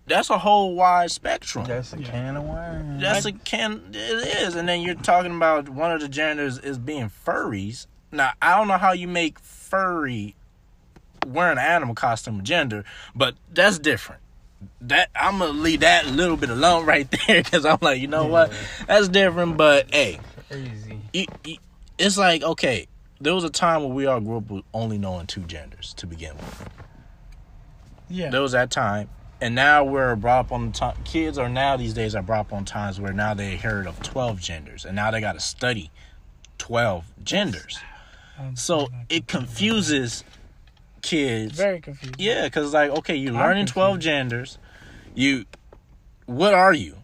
that's 0.07 0.29
a 0.29 0.37
whole 0.37 0.75
wide 0.75 1.11
spectrum. 1.11 1.65
That's 1.65 1.95
a 1.95 1.99
Yeah. 1.99 2.11
can 2.11 2.37
of 2.37 2.43
worms. 2.45 3.01
That's 3.01 3.25
a 3.25 3.33
can. 3.33 3.85
It 3.95 3.97
is, 4.43 4.55
and 4.55 4.69
then 4.69 4.83
you're 4.83 4.97
talking 4.97 5.35
about 5.35 5.71
one 5.71 5.93
of 5.93 6.03
the 6.03 6.09
genders 6.09 6.59
is 6.59 6.77
being 6.77 7.11
furries. 7.25 7.87
Now 8.13 8.33
I 8.41 8.57
don't 8.57 8.69
know 8.69 8.79
how 8.79 8.93
you 8.93 9.09
make 9.09 9.39
furry 9.39 10.35
wearing 11.27 11.59
an 11.59 11.65
animal 11.65 11.95
costume 11.95 12.43
gender, 12.43 12.85
but 13.15 13.35
that's 13.53 13.79
different. 13.79 14.23
That 14.83 15.11
I'm 15.15 15.39
gonna 15.39 15.53
leave 15.53 15.81
that 15.81 16.07
a 16.07 16.11
little 16.11 16.37
bit 16.37 16.51
alone 16.51 16.85
right 16.87 17.09
there 17.27 17.43
because 17.43 17.65
I'm 17.65 17.79
like, 17.81 18.01
you 18.01 18.09
know 18.09 18.27
what, 18.27 18.53
that's 18.87 19.09
different. 19.09 19.57
But 19.57 19.93
hey, 19.95 20.21
crazy. 20.49 21.01
you, 21.13 21.27
you, 21.45 21.57
it's 21.99 22.19
like 22.19 22.43
okay, 22.43 22.87
there 23.21 23.35
was 23.35 23.45
a 23.45 23.51
time 23.51 23.83
where 23.83 23.93
we 23.93 24.07
all 24.07 24.21
grew 24.21 24.39
up 24.39 24.51
with 24.51 24.65
only 24.75 24.99
knowing 24.99 25.27
two 25.27 25.43
genders 25.43 25.95
to 25.95 26.07
begin 26.07 26.37
with. 26.37 26.69
Yeah. 28.09 28.31
There 28.31 28.43
was 28.43 28.53
that 28.53 28.71
time, 28.71 29.09
and 29.41 29.55
now 29.55 29.85
we're 29.85 30.17
brought 30.17 30.47
up 30.47 30.53
on 30.53 30.67
the 30.67 30.73
time. 30.73 30.97
Kids 31.05 31.39
are 31.39 31.49
now 31.49 31.77
these 31.77 31.95
days 31.95 32.15
are 32.15 32.23
brought 32.23 32.47
up 32.47 32.53
on 32.53 32.65
times 32.65 33.01
where 33.01 33.13
now 33.13 33.35
they 33.35 33.57
heard 33.57 33.87
of 33.87 34.03
twelve 34.03 34.41
genders, 34.41 34.85
and 34.85 34.97
now 34.97 35.11
they 35.11 35.21
got 35.21 35.35
to 35.35 35.41
study 35.41 35.91
twelve 36.59 37.05
genders. 37.23 37.79
Um, 38.41 38.57
So 38.57 38.89
it 39.09 39.27
confuses 39.29 40.25
kids. 41.03 41.57
very 41.57 41.81
confused. 41.81 42.17
Yeah, 42.19 42.45
because 42.45 42.73
like 42.73 42.91
okay, 42.91 43.17
you're 43.17 43.35
I'm 43.35 43.41
learning 43.41 43.67
twelve 43.67 43.99
genders. 43.99 44.59
You, 45.15 45.45
what 46.27 46.55
are 46.55 46.73
you? 46.73 46.97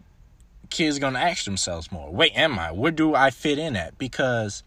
Kids 0.69 0.99
gonna 0.99 1.19
ask 1.19 1.45
themselves 1.45 1.91
more. 1.91 2.11
Wait, 2.11 2.31
am 2.35 2.57
I? 2.57 2.71
Where 2.71 2.91
do 2.91 3.15
I 3.15 3.29
fit 3.29 3.59
in 3.59 3.75
at? 3.75 3.97
Because 3.97 4.63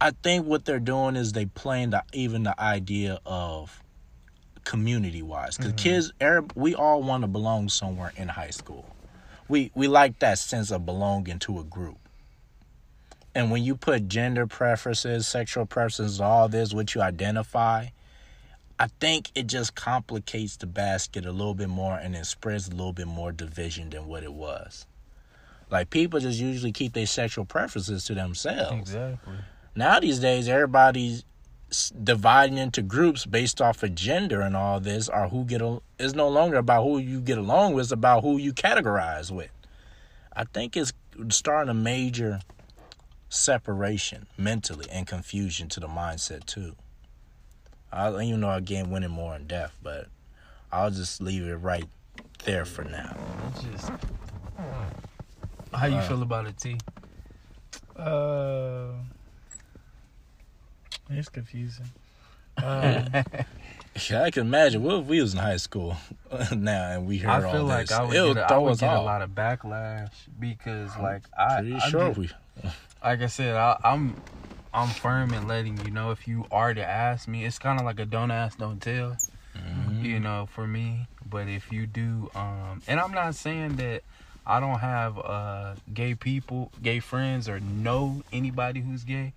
I 0.00 0.12
think 0.22 0.46
what 0.46 0.64
they're 0.64 0.78
doing 0.78 1.16
is 1.16 1.32
they 1.32 1.46
playing 1.46 1.90
the 1.90 2.04
even 2.12 2.44
the 2.44 2.58
idea 2.60 3.20
of 3.26 3.82
community 4.64 5.22
wise. 5.22 5.56
Because 5.56 5.72
kids, 5.72 6.12
Arab, 6.20 6.52
we 6.54 6.74
all 6.74 7.02
want 7.02 7.22
to 7.22 7.28
belong 7.28 7.68
somewhere 7.68 8.12
in 8.16 8.28
high 8.28 8.50
school. 8.50 8.94
We 9.48 9.70
we 9.74 9.88
like 9.88 10.18
that 10.20 10.38
sense 10.38 10.70
of 10.70 10.84
belonging 10.86 11.38
to 11.40 11.58
a 11.58 11.64
group. 11.64 11.98
And 13.38 13.52
when 13.52 13.62
you 13.62 13.76
put 13.76 14.08
gender 14.08 14.48
preferences, 14.48 15.28
sexual 15.28 15.64
preferences, 15.64 16.20
all 16.20 16.48
this, 16.48 16.74
what 16.74 16.96
you 16.96 17.02
identify, 17.02 17.86
I 18.80 18.88
think 18.98 19.30
it 19.36 19.46
just 19.46 19.76
complicates 19.76 20.56
the 20.56 20.66
basket 20.66 21.24
a 21.24 21.30
little 21.30 21.54
bit 21.54 21.68
more 21.68 21.96
and 21.96 22.16
it 22.16 22.26
spreads 22.26 22.66
a 22.66 22.72
little 22.72 22.92
bit 22.92 23.06
more 23.06 23.30
division 23.30 23.90
than 23.90 24.08
what 24.08 24.24
it 24.24 24.32
was. 24.32 24.86
Like 25.70 25.88
people 25.88 26.18
just 26.18 26.40
usually 26.40 26.72
keep 26.72 26.94
their 26.94 27.06
sexual 27.06 27.44
preferences 27.44 28.02
to 28.06 28.14
themselves. 28.14 28.72
Exactly. 28.72 29.34
Now 29.76 30.00
these 30.00 30.18
days, 30.18 30.48
everybody's 30.48 31.22
dividing 32.02 32.58
into 32.58 32.82
groups 32.82 33.24
based 33.24 33.62
off 33.62 33.84
of 33.84 33.94
gender 33.94 34.40
and 34.40 34.56
all 34.56 34.80
this, 34.80 35.08
or 35.08 35.28
who 35.28 35.44
get 35.44 35.62
a, 35.62 35.80
it's 36.00 36.12
no 36.12 36.26
longer 36.26 36.56
about 36.56 36.82
who 36.82 36.98
you 36.98 37.20
get 37.20 37.38
along 37.38 37.74
with; 37.74 37.84
it's 37.84 37.92
about 37.92 38.24
who 38.24 38.36
you 38.36 38.52
categorize 38.52 39.30
with. 39.30 39.52
I 40.34 40.42
think 40.42 40.76
it's 40.76 40.92
starting 41.28 41.70
a 41.70 41.74
major 41.74 42.40
separation 43.28 44.26
mentally 44.36 44.86
and 44.90 45.06
confusion 45.06 45.68
to 45.68 45.80
the 45.80 45.88
mindset 45.88 46.46
too. 46.46 46.74
I 47.92 48.10
don't 48.10 48.22
even 48.22 48.40
know 48.40 48.52
again 48.52 48.90
went 48.90 49.04
in 49.04 49.10
more 49.10 49.34
in 49.36 49.46
depth, 49.46 49.74
but 49.82 50.08
I'll 50.72 50.90
just 50.90 51.20
leave 51.20 51.42
it 51.46 51.56
right 51.56 51.86
there 52.44 52.64
for 52.64 52.84
now. 52.84 53.16
It's 53.50 53.62
just. 53.62 53.90
How 55.72 55.86
you 55.86 55.96
Wow. 55.96 56.08
feel 56.08 56.22
about 56.22 56.46
it, 56.46 56.56
T? 56.58 56.78
Uh, 57.96 58.92
it's 61.10 61.28
confusing. 61.28 61.86
Uh, 62.56 63.22
Yeah, 64.08 64.22
I 64.22 64.30
can 64.30 64.46
imagine. 64.46 64.84
What 64.84 65.00
if 65.00 65.06
we 65.06 65.20
was 65.20 65.32
in 65.34 65.40
high 65.40 65.56
school 65.56 65.96
now 66.56 66.92
and 66.92 67.04
we 67.06 67.18
heard 67.18 67.30
I 67.30 67.42
all 67.46 67.52
feel 67.52 67.64
like 67.64 67.88
this? 67.88 67.96
I 67.98 68.02
would 68.04 68.14
It 68.16 68.34
get, 68.34 68.36
a, 68.50 68.54
I 68.54 68.58
would 68.58 68.78
get 68.78 68.92
a 68.96 69.00
lot 69.00 69.22
of 69.22 69.30
backlash 69.30 70.12
because, 70.38 70.96
like, 70.98 71.22
I, 71.36 71.56
Pretty 71.56 71.74
I 71.74 71.78
sure 71.90 72.08
get- 72.10 72.16
we. 72.16 72.30
Like 73.02 73.22
I 73.22 73.26
said, 73.26 73.54
I, 73.56 73.78
I'm 73.84 74.16
I'm 74.72 74.88
firm 74.88 75.32
in 75.32 75.48
letting 75.48 75.78
you 75.84 75.90
know 75.90 76.10
if 76.10 76.28
you 76.28 76.46
are 76.50 76.74
to 76.74 76.84
ask 76.84 77.26
me. 77.28 77.44
It's 77.44 77.58
kind 77.58 77.78
of 77.78 77.84
like 77.84 78.00
a 78.00 78.04
don't 78.04 78.30
ask, 78.30 78.58
don't 78.58 78.80
tell. 78.80 79.16
Mhm. 79.56 80.02
You 80.04 80.20
know, 80.20 80.46
for 80.50 80.66
me. 80.66 81.06
But 81.28 81.48
if 81.48 81.70
you 81.70 81.86
do, 81.86 82.30
um, 82.34 82.82
and 82.86 83.00
I'm 83.00 83.12
not 83.12 83.34
saying 83.34 83.76
that 83.76 84.02
I 84.46 84.60
don't 84.60 84.78
have 84.78 85.18
uh 85.18 85.74
gay 85.92 86.14
people, 86.14 86.70
gay 86.82 87.00
friends, 87.00 87.48
or 87.48 87.60
know 87.60 88.22
anybody 88.32 88.80
who's 88.80 89.04
gay. 89.04 89.32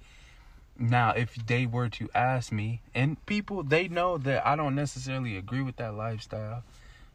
Now, 0.79 1.11
if 1.11 1.35
they 1.35 1.65
were 1.65 1.89
to 1.89 2.09
ask 2.15 2.51
me, 2.51 2.81
and 2.95 3.23
people 3.25 3.61
they 3.63 3.87
know 3.87 4.17
that 4.19 4.45
I 4.47 4.55
don't 4.55 4.73
necessarily 4.75 5.37
agree 5.37 5.61
with 5.61 5.75
that 5.77 5.93
lifestyle. 5.95 6.63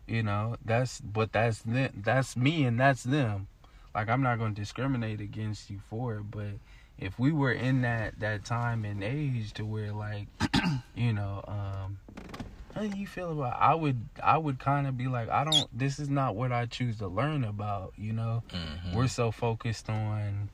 You 0.07 0.23
know, 0.23 0.57
that's 0.65 1.01
but 1.01 1.33
that's 1.33 1.63
them, 1.63 2.03
that's 2.05 2.37
me 2.37 2.65
and 2.65 2.79
that's 2.79 3.03
them. 3.03 3.49
Like 3.97 4.11
I'm 4.11 4.21
not 4.23 4.39
going 4.39 4.55
to 4.55 4.61
discriminate 4.61 5.23
against 5.23 5.71
you 5.71 5.81
for 5.89 6.17
it, 6.17 6.31
but 6.31 6.61
if 6.99 7.19
we 7.19 7.33
were 7.33 7.53
in 7.53 7.81
that 7.81 8.21
that 8.21 8.45
time 8.45 8.85
and 8.85 9.03
age 9.03 9.55
to 9.55 9.65
where 9.65 9.91
like, 9.91 10.29
you 10.95 11.15
know, 11.15 11.43
um 11.49 11.99
how 12.75 12.83
do 12.83 12.89
you 12.89 13.07
feel 13.07 13.33
about 13.33 13.57
I 13.59 13.75
would 13.75 14.11
I 14.23 14.37
would 14.37 14.59
kind 14.59 14.87
of 14.87 14.99
be 14.99 15.07
like 15.09 15.31
I 15.31 15.45
don't 15.45 15.67
this 15.77 15.99
is 15.99 16.11
not 16.11 16.37
what 16.37 16.53
I 16.53 16.67
choose 16.67 16.99
to 16.99 17.09
learn 17.09 17.43
about, 17.43 17.95
you 17.97 18.13
know. 18.13 18.45
Mhm. 18.53 18.93
We're 18.93 19.09
so 19.09 19.31
focused 19.31 19.89
on 19.89 20.51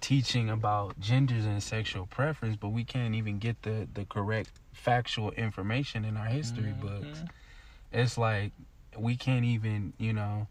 teaching 0.00 0.48
about 0.48 0.98
genders 0.98 1.44
and 1.44 1.62
sexual 1.62 2.06
preference, 2.06 2.56
but 2.56 2.70
we 2.70 2.84
can't 2.84 3.14
even 3.14 3.38
get 3.38 3.60
the 3.62 3.86
the 3.92 4.06
correct 4.06 4.50
factual 4.72 5.30
information 5.32 6.06
in 6.06 6.16
our 6.16 6.24
history 6.26 6.72
books. 6.72 7.18
Mhm. 7.18 7.28
It's 7.92 8.16
like 8.16 8.52
we 8.96 9.16
can't 9.16 9.44
even, 9.44 9.92
you 9.98 10.14
know, 10.14 10.48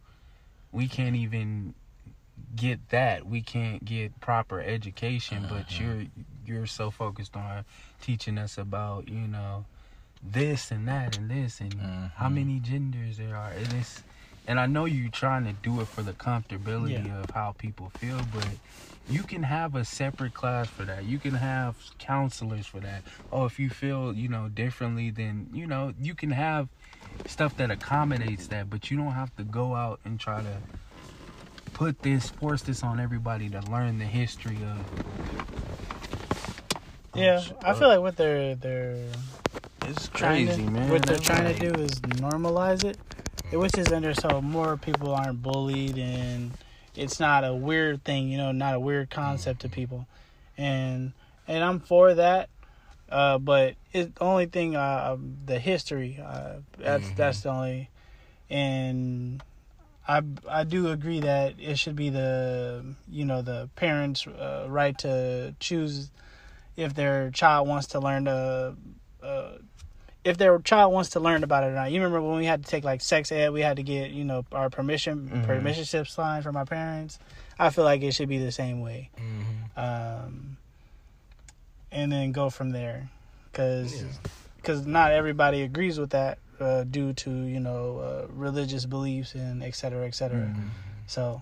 we 0.72 0.88
can't 0.88 1.16
even 1.16 1.74
get 2.56 2.90
that. 2.90 3.26
We 3.26 3.42
can't 3.42 3.86
get 3.86 4.20
proper 4.20 4.62
education, 4.62 5.46
but 5.48 5.80
Mhm. 5.80 5.80
you're 5.80 6.06
you're 6.46 6.66
so 6.68 6.92
focused 6.92 7.36
on 7.36 7.66
teaching 8.02 8.38
us 8.38 8.58
about, 8.58 9.08
you 9.10 9.28
know, 9.28 9.68
this 10.22 10.72
and 10.72 10.88
that 10.88 11.14
and 11.14 11.30
this 11.30 11.60
and 11.62 11.88
how 12.16 12.30
Mhm. 12.30 12.30
many 12.30 12.60
genders 12.60 13.18
there 13.18 13.36
are. 13.36 13.52
And 13.52 13.74
it's 13.76 14.04
and 14.48 14.60
I 14.60 14.66
know 14.66 14.86
you're 14.86 15.12
trying 15.12 15.46
to 15.46 15.54
do 15.54 15.82
it 15.82 15.90
for 15.90 16.04
the 16.04 16.14
comfortability 16.16 17.08
Yeah. 17.08 17.14
of 17.14 17.32
how 17.32 17.54
people 17.58 17.90
feel, 17.90 18.26
but 18.26 18.58
you 19.08 19.24
can 19.24 19.44
have 19.44 19.76
a 19.76 19.86
separate 19.86 20.34
class 20.34 20.70
for 20.70 20.86
that. 20.86 21.06
You 21.06 21.20
can 21.20 21.36
have 21.36 21.78
counselors 22.00 22.68
for 22.68 22.80
that. 22.82 23.04
Oh, 23.32 23.46
if 23.46 23.60
you 23.60 23.70
feel, 23.70 24.14
you 24.16 24.28
know, 24.30 24.50
differently, 24.50 25.12
then, 25.12 25.50
you 25.54 25.68
know, 25.68 25.94
you 26.00 26.16
can 26.16 26.32
have 26.32 26.70
stuff 27.26 27.56
that 27.58 27.72
accommodates 27.72 28.48
that, 28.48 28.70
but 28.70 28.90
you 28.90 28.98
don't 28.98 29.14
have 29.14 29.36
to 29.36 29.44
go 29.44 29.76
out 29.76 30.00
and 30.06 30.20
try 30.20 30.42
to 30.44 30.64
put 31.80 32.02
this, 32.02 32.30
force 32.30 32.62
this 32.62 32.84
on 32.84 33.00
everybody 33.00 33.48
to 33.50 33.62
learn 33.72 33.98
the 34.00 34.06
history 34.06 34.58
of. 34.58 34.78
yeah, 37.16 37.42
I 37.64 37.74
feel 37.74 37.88
like 37.88 38.02
what 38.02 38.18
they're 38.18 38.56
they're 38.56 38.98
it's 39.84 40.10
crazy, 40.10 40.66
to, 40.66 40.70
man. 40.72 40.90
what 40.92 41.04
they're 41.04 41.18
trying 41.18 41.46
like- 41.46 41.58
to 41.60 41.72
do 41.72 41.80
is 41.82 42.02
normalize 42.02 42.84
it, 42.84 42.98
which 43.56 43.78
is 43.78 43.94
under 43.94 44.14
so 44.14 44.42
more 44.42 44.76
people 44.76 45.14
aren't 45.16 45.42
bullied 45.42 45.98
and 45.98 46.52
it's 46.98 47.18
not 47.18 47.46
a 47.46 47.54
weird 47.54 48.04
thing, 48.04 48.28
you 48.28 48.38
know, 48.38 48.52
not 48.52 48.74
a 48.76 48.80
weird 48.80 49.10
concept 49.10 49.62
to 49.62 49.70
people, 49.70 50.06
and 50.58 51.14
and 51.48 51.64
I'm 51.64 51.80
for 51.80 52.14
that. 52.14 52.50
Uh, 53.10 53.38
but 53.38 53.76
it 53.94 54.14
the 54.16 54.22
only 54.22 54.48
thing 54.48 54.76
uh 54.76 55.16
the 55.46 55.58
history 55.60 56.20
uh 56.22 56.56
that's 56.78 57.06
Mhm. 57.08 57.16
that's 57.16 57.42
the 57.42 57.50
only 57.50 57.90
and 58.50 59.42
I 60.10 60.24
I 60.50 60.64
do 60.64 60.90
agree 60.90 61.20
that 61.20 61.54
it 61.60 61.78
should 61.78 61.96
be 61.96 62.10
the 62.10 62.84
you 63.08 63.26
know 63.26 63.44
the 63.44 63.70
parents 63.76 64.26
uh, 64.26 64.66
right 64.68 64.98
to 65.00 65.54
choose 65.60 66.10
if 66.76 66.96
their 66.96 67.30
child 67.30 67.68
wants 67.68 67.88
to 67.90 68.00
learn 68.00 68.26
to 68.26 68.76
uh, 69.22 69.52
if 70.24 70.38
their 70.38 70.58
child 70.60 70.92
wants 70.94 71.12
to 71.12 71.20
learn 71.20 71.44
about 71.44 71.64
it 71.64 71.68
or 71.68 71.74
not. 71.76 71.92
You 71.92 72.02
remember 72.02 72.22
when 72.28 72.38
we 72.40 72.46
had 72.46 72.66
to 72.66 72.70
take 72.70 72.84
like 72.84 73.02
sex 73.02 73.32
ed, 73.32 73.52
we 73.52 73.62
had 73.62 73.78
to 73.78 73.84
get 73.84 74.10
you 74.10 74.24
know 74.26 74.44
our 74.52 74.70
permission 74.72 75.30
Mhm. 75.30 75.44
permission 75.46 75.86
slip 75.86 76.08
signed 76.08 76.44
from 76.44 76.58
our 76.58 76.66
parents. 76.66 77.20
I 77.60 77.70
feel 77.70 77.84
like 77.84 78.02
it 78.02 78.14
should 78.14 78.30
be 78.30 78.40
the 78.40 78.52
same 78.52 78.82
way, 78.82 79.10
Mhm. 79.18 79.78
um, 79.78 80.58
and 81.92 82.12
then 82.12 82.32
go 82.32 82.50
from 82.50 82.72
there, 82.72 83.10
because 83.52 84.02
Yeah. 84.66 84.82
not 84.86 85.12
everybody 85.12 85.62
agrees 85.62 86.00
with 86.00 86.12
that 86.12 86.40
uh, 86.62 86.84
due 86.84 87.14
to 87.14 87.30
you 87.32 87.60
know 87.60 88.00
uh, 88.00 88.28
religious 88.34 88.86
beliefs 88.86 89.36
and 89.36 89.64
et 89.64 89.76
cetera, 89.76 90.06
et 90.08 90.16
cetera. 90.16 90.46
Mhm. 90.48 90.70
So. 91.08 91.42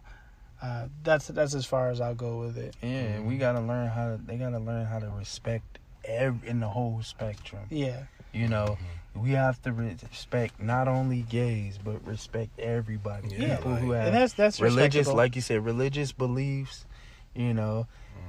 Uh, 0.59 0.87
that's 1.03 1.27
that's 1.27 1.53
as 1.53 1.67
far 1.67 1.91
as 1.91 2.01
I'll 2.01 2.15
go 2.15 2.39
with 2.39 2.57
it. 2.57 2.75
Yeah, 2.81 3.19
we 3.19 3.37
gotta 3.37 3.61
learn 3.61 3.89
how 3.89 4.15
to. 4.15 4.17
They 4.25 4.37
gotta 4.37 4.57
learn 4.57 4.87
how 4.87 4.97
to 4.97 5.07
respect 5.09 5.77
every 6.03 6.49
in 6.49 6.59
the 6.59 6.67
whole 6.67 7.03
spectrum. 7.03 7.61
Yeah, 7.69 8.05
You 8.33 8.47
know, 8.47 8.75
we 9.13 9.33
have 9.33 9.61
to 9.61 9.71
respect 9.71 10.59
not 10.59 10.87
only 10.87 11.21
gays 11.21 11.77
but 11.77 12.03
respect 12.07 12.57
everybody. 12.59 13.35
Yeah, 13.37 13.57
People 13.57 13.71
like- 13.73 13.81
who 13.83 13.91
have 13.91 14.07
and 14.07 14.15
that's 14.15 14.33
that's 14.33 14.59
religious, 14.59 15.07
like 15.07 15.35
you 15.35 15.43
said, 15.43 15.63
religious 15.63 16.11
beliefs. 16.11 16.87
You 17.35 17.53
know, 17.53 17.85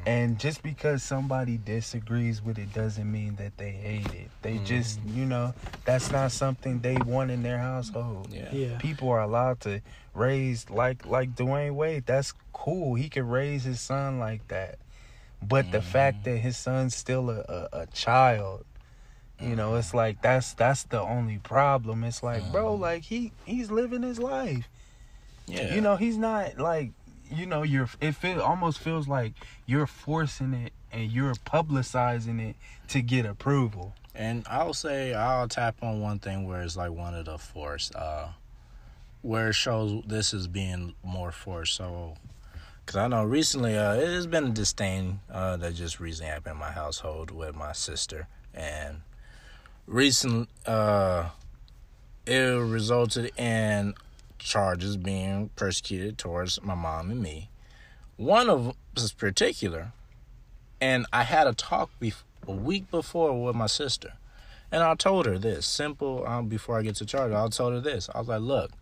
and 0.08 0.38
just 0.38 0.62
because 0.62 1.02
somebody 1.02 1.58
disagrees 1.58 2.42
with 2.42 2.58
it 2.58 2.72
doesn't 2.72 3.12
mean 3.12 3.36
that 3.36 3.58
they 3.58 3.72
hate 3.72 4.10
it. 4.14 4.30
They 4.40 4.54
mm. 4.54 4.64
just, 4.64 5.00
you 5.04 5.26
know, 5.26 5.52
that's 5.84 6.10
not 6.10 6.32
something 6.32 6.80
they 6.80 6.96
want 7.04 7.30
in 7.30 7.42
their 7.42 7.58
household. 7.58 8.28
Yeah. 8.32 8.48
yeah. 8.50 8.78
People 8.78 9.10
are 9.10 9.20
allowed 9.20 9.60
to 9.60 9.82
raise 10.14 10.70
like 10.70 11.04
like 11.04 11.36
Dwyane 11.36 11.74
Wade. 11.74 12.06
That's 12.06 12.32
cool. 12.54 12.94
He 12.94 13.10
can 13.10 13.28
raise 13.28 13.64
his 13.64 13.82
son 13.82 14.18
like 14.18 14.48
that. 14.48 14.78
But 15.46 15.70
the 15.72 15.78
mm-hmm. 15.78 15.90
fact 15.90 16.24
that 16.24 16.38
his 16.38 16.56
son's 16.56 16.96
still 16.96 17.28
a, 17.28 17.40
a, 17.40 17.80
a 17.80 17.86
child, 17.88 18.64
you 19.38 19.56
know, 19.56 19.74
it's 19.74 19.88
mm-hmm. 19.88 19.98
like 19.98 20.22
that's 20.22 20.54
that's 20.54 20.84
the 20.84 21.02
only 21.02 21.36
problem. 21.36 22.02
It's 22.02 22.22
like, 22.22 22.50
bro, 22.50 22.72
mm-hmm. 22.72 22.82
like 22.82 23.02
he 23.02 23.32
he's 23.44 23.70
living 23.70 24.04
his 24.04 24.18
life. 24.18 24.70
Yeah. 25.46 25.74
You 25.74 25.82
know, 25.82 25.96
he's 25.96 26.16
not 26.16 26.58
like 26.58 26.92
you 27.30 27.46
know, 27.46 27.62
you're 27.62 27.88
it 28.00 28.12
feel 28.12 28.40
almost 28.40 28.78
feels 28.78 29.08
like 29.08 29.32
you're 29.66 29.86
forcing 29.86 30.54
it 30.54 30.72
and 30.92 31.10
you're 31.10 31.34
publicizing 31.34 32.40
it 32.50 32.56
to 32.88 33.00
get 33.02 33.26
approval. 33.26 33.94
And 34.14 34.44
I'll 34.48 34.74
say 34.74 35.14
I'll 35.14 35.48
tap 35.48 35.76
on 35.82 36.00
one 36.00 36.18
thing 36.18 36.46
where 36.46 36.62
it's 36.62 36.76
like 36.76 36.90
one 36.90 37.14
of 37.14 37.26
the 37.26 37.38
forced, 37.38 37.94
uh, 37.94 38.28
where 39.22 39.50
it 39.50 39.54
shows 39.54 40.02
this 40.06 40.34
is 40.34 40.48
being 40.48 40.94
more 41.04 41.30
forced. 41.30 41.74
So, 41.74 42.16
because 42.84 42.96
I 42.96 43.06
know 43.08 43.24
recently 43.24 43.76
uh, 43.76 43.94
it 43.94 44.08
has 44.08 44.26
been 44.26 44.46
a 44.46 44.50
disdain 44.50 45.20
uh, 45.30 45.56
that 45.58 45.74
just 45.74 46.00
recently 46.00 46.30
happened 46.30 46.54
in 46.54 46.58
my 46.58 46.72
household 46.72 47.30
with 47.30 47.54
my 47.54 47.72
sister, 47.72 48.26
and 48.54 49.02
recent 49.86 50.48
uh, 50.66 51.28
it 52.26 52.40
resulted 52.40 53.30
in 53.38 53.94
charges 54.48 54.96
being 54.96 55.50
persecuted 55.56 56.18
towards 56.18 56.60
my 56.62 56.74
mom 56.74 57.10
and 57.10 57.22
me. 57.22 57.50
One 58.16 58.50
of 58.50 58.64
them 58.64 58.74
is 58.96 59.12
particular, 59.12 59.92
and 60.80 61.06
I 61.12 61.22
had 61.22 61.46
a 61.46 61.52
talk 61.52 61.90
bef- 62.00 62.24
a 62.46 62.52
week 62.52 62.90
before 62.90 63.44
with 63.44 63.54
my 63.54 63.66
sister, 63.66 64.14
and 64.72 64.82
I 64.82 64.94
told 64.94 65.26
her 65.26 65.38
this 65.38 65.66
simple. 65.66 66.26
Um, 66.26 66.48
before 66.48 66.78
I 66.78 66.82
get 66.82 66.96
to 66.96 67.06
charge, 67.06 67.32
I 67.32 67.46
told 67.48 67.74
her 67.74 67.80
this. 67.80 68.08
I 68.14 68.18
was 68.18 68.28
like, 68.28 68.40
"Look, 68.40 68.72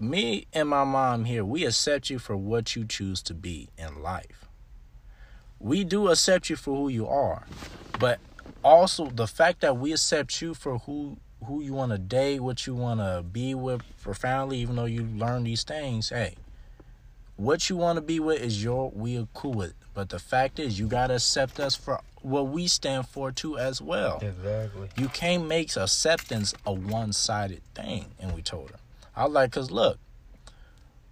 me 0.00 0.46
and 0.52 0.68
my 0.68 0.84
mom 0.84 1.24
here, 1.24 1.44
we 1.44 1.64
accept 1.64 2.10
you 2.10 2.18
for 2.18 2.36
what 2.36 2.74
you 2.74 2.84
choose 2.84 3.22
to 3.22 3.34
be 3.34 3.68
in 3.76 4.02
life. 4.02 4.46
We 5.60 5.84
do 5.84 6.08
accept 6.08 6.50
you 6.50 6.56
for 6.56 6.76
who 6.76 6.88
you 6.88 7.06
are, 7.06 7.46
but 7.98 8.18
also 8.62 9.06
the 9.06 9.26
fact 9.26 9.60
that 9.60 9.76
we 9.76 9.92
accept 9.92 10.40
you 10.42 10.54
for 10.54 10.78
who 10.78 11.18
who 11.44 11.60
you 11.62 11.72
want 11.74 11.92
to 11.92 11.98
date, 11.98 12.40
what 12.40 12.66
you 12.66 12.74
want 12.74 13.00
to 13.00 13.22
be 13.22 13.54
with 13.54 13.82
profoundly, 14.02 14.58
even 14.58 14.76
though 14.76 14.84
you 14.84 15.02
learn 15.04 15.44
these 15.44 15.62
things. 15.62 16.08
Hey, 16.10 16.34
what 17.36 17.68
you 17.68 17.76
want 17.76 17.96
to 17.96 18.00
be 18.02 18.20
with 18.20 18.40
is 18.40 18.62
your 18.62 18.90
we 18.90 19.16
are 19.18 19.28
cool 19.34 19.54
with. 19.54 19.74
But 19.94 20.08
the 20.08 20.18
fact 20.18 20.58
is, 20.58 20.78
you 20.78 20.86
gotta 20.88 21.14
accept 21.14 21.60
us 21.60 21.74
for 21.76 22.00
what 22.22 22.48
we 22.48 22.66
stand 22.66 23.06
for 23.08 23.30
too 23.30 23.58
as 23.58 23.80
well. 23.80 24.18
Exactly. 24.22 24.88
You 24.96 25.08
can't 25.08 25.46
make 25.46 25.76
acceptance 25.76 26.52
a 26.66 26.72
one-sided 26.72 27.62
thing. 27.74 28.06
And 28.18 28.34
we 28.34 28.42
told 28.42 28.70
her, 28.70 28.76
I 29.14 29.24
was 29.24 29.32
like, 29.32 29.52
cause 29.52 29.70
look, 29.70 29.98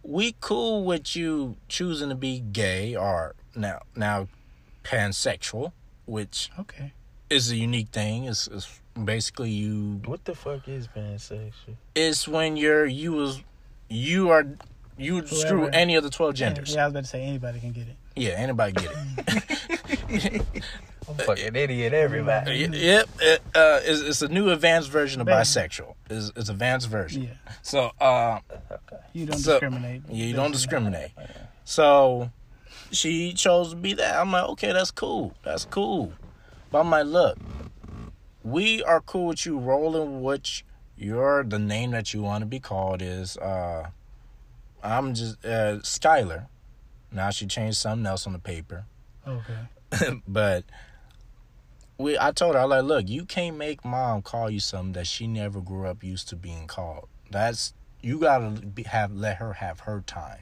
we 0.02 0.34
cool 0.40 0.84
with 0.84 1.14
you 1.14 1.56
choosing 1.68 2.08
to 2.08 2.14
be 2.16 2.40
gay 2.40 2.96
or 2.96 3.34
now 3.54 3.82
now 3.94 4.26
pansexual, 4.84 5.72
which 6.06 6.50
Okay. 6.58 6.92
is 7.30 7.50
a 7.52 7.56
unique 7.56 7.88
thing. 7.90 8.24
It's, 8.24 8.48
it's 8.48 8.80
basically 9.02 9.50
you. 9.50 10.00
What 10.04 10.24
the 10.24 10.34
fuck 10.34 10.68
is 10.68 10.88
pansexual? 10.88 11.76
It's 11.94 12.26
when 12.26 12.56
you're 12.56 12.86
you 12.86 13.12
was 13.12 13.42
you 13.88 14.30
are 14.30 14.46
you 14.98 15.26
screw 15.26 15.66
any 15.68 15.94
of 15.96 16.04
the 16.04 16.10
twelve 16.10 16.34
genders. 16.34 16.74
Yeah, 16.74 16.82
I 16.82 16.86
was 16.86 16.92
about 16.92 17.04
to 17.04 17.10
say 17.10 17.22
anybody 17.22 17.60
can 17.60 17.72
get 17.72 17.88
it. 17.88 17.96
Yeah, 18.14 18.30
anybody 18.32 18.72
get 18.72 18.90
it. 18.92 20.42
I'm 21.08 21.16
fucking 21.16 21.56
idiot, 21.56 21.92
everybody. 21.92 22.68
Yep, 22.72 23.08
it, 23.20 23.42
uh, 23.54 23.80
it's, 23.82 24.00
it's 24.02 24.22
a 24.22 24.28
new 24.28 24.50
advanced 24.50 24.88
version 24.90 25.20
of 25.20 25.26
bisexual. 25.26 25.94
It's, 26.08 26.30
it's 26.36 26.48
advanced 26.48 26.88
version. 26.88 27.24
Yeah. 27.24 27.52
So, 27.62 27.90
uh, 28.00 28.38
You 29.12 29.26
don't 29.26 29.38
So- 29.38 29.52
discriminate. 29.58 30.02
yeah, 30.08 30.26
you 30.26 30.34
don't 30.34 30.52
discriminate. 30.52 31.10
So, 31.64 32.30
she 32.90 33.32
chose 33.34 33.70
to 33.70 33.76
be 33.76 33.94
that. 33.94 34.16
I'm 34.18 34.32
like, 34.32 34.44
okay, 34.50 34.72
that's 34.72 34.90
cool. 34.90 35.32
That's 35.44 35.64
cool. 35.64 36.12
But 36.72 36.80
I'm 36.80 36.90
like, 36.90 37.06
look, 37.06 37.38
we 38.42 38.82
are 38.82 39.00
cool 39.00 39.28
with 39.28 39.46
you 39.46 39.58
rolling 39.58 40.22
with 40.22 40.62
your 40.96 41.42
the 41.44 41.58
name 41.58 41.92
that 41.92 42.12
you 42.12 42.22
want 42.22 42.42
to 42.42 42.46
be 42.46 42.60
called 42.60 43.02
is 43.02 43.36
uh 43.38 43.88
I'm 44.82 45.14
just 45.14 45.44
uh 45.44 45.78
Skylar. 45.78 46.46
Now 47.10 47.30
she 47.30 47.46
changed 47.46 47.78
something 47.78 48.06
else 48.06 48.26
on 48.26 48.32
the 48.32 48.38
paper. 48.38 48.84
Okay. 49.26 50.20
but 50.28 50.64
we 51.98 52.18
I 52.18 52.32
told 52.32 52.54
her 52.54 52.60
I 52.60 52.64
like 52.64 52.84
look 52.84 53.08
you 53.08 53.24
can't 53.24 53.56
make 53.56 53.84
mom 53.84 54.22
call 54.22 54.50
you 54.50 54.60
something 54.60 54.92
that 54.94 55.06
she 55.06 55.26
never 55.26 55.60
grew 55.60 55.86
up 55.86 56.02
used 56.02 56.28
to 56.30 56.36
being 56.36 56.66
called 56.66 57.08
that's 57.30 57.74
you 58.00 58.18
gotta 58.18 58.50
be, 58.60 58.82
have 58.84 59.12
let 59.12 59.36
her 59.36 59.54
have 59.54 59.80
her 59.80 60.02
time 60.06 60.40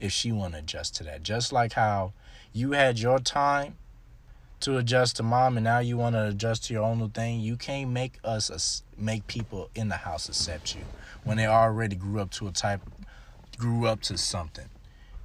if 0.00 0.12
she 0.12 0.32
want 0.32 0.54
to 0.54 0.60
adjust 0.60 0.94
to 0.96 1.04
that 1.04 1.22
just 1.22 1.52
like 1.52 1.74
how 1.74 2.12
you 2.52 2.72
had 2.72 2.98
your 2.98 3.18
time 3.18 3.76
to 4.60 4.78
adjust 4.78 5.16
to 5.16 5.22
mom 5.22 5.56
and 5.56 5.64
now 5.64 5.78
you 5.78 5.96
want 5.96 6.14
to 6.14 6.28
adjust 6.28 6.64
to 6.64 6.74
your 6.74 6.82
own 6.82 6.98
little 6.98 7.08
thing 7.08 7.40
you 7.40 7.56
can't 7.56 7.90
make 7.90 8.18
us 8.24 8.82
make 8.96 9.26
people 9.26 9.70
in 9.74 9.88
the 9.88 9.96
house 9.96 10.28
accept 10.28 10.74
you 10.74 10.82
when 11.24 11.36
they 11.36 11.46
already 11.46 11.96
grew 11.96 12.20
up 12.20 12.30
to 12.30 12.46
a 12.48 12.52
type 12.52 12.80
grew 13.58 13.86
up 13.86 14.00
to 14.00 14.16
something 14.16 14.68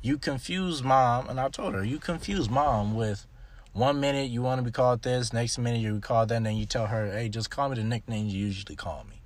you 0.01 0.17
confuse 0.17 0.83
mom 0.83 1.29
and 1.29 1.39
i 1.39 1.47
told 1.49 1.73
her 1.73 1.83
you 1.83 1.97
confuse 1.97 2.49
mom 2.49 2.95
with 2.95 3.25
one 3.73 4.01
minute 4.01 4.29
you 4.29 4.41
want 4.41 4.59
to 4.59 4.63
be 4.63 4.71
called 4.71 5.01
this, 5.01 5.31
next 5.31 5.57
minute 5.57 5.79
you 5.79 5.99
call 6.01 6.25
that, 6.25 6.35
and 6.35 6.45
then 6.45 6.57
you 6.57 6.65
tell 6.65 6.87
her, 6.87 7.09
hey, 7.11 7.29
just 7.29 7.49
call 7.49 7.69
me 7.69 7.75
the 7.75 7.83
nickname 7.83 8.27
you 8.27 8.45
usually 8.45 8.75
call 8.75 9.05
me. 9.09 9.21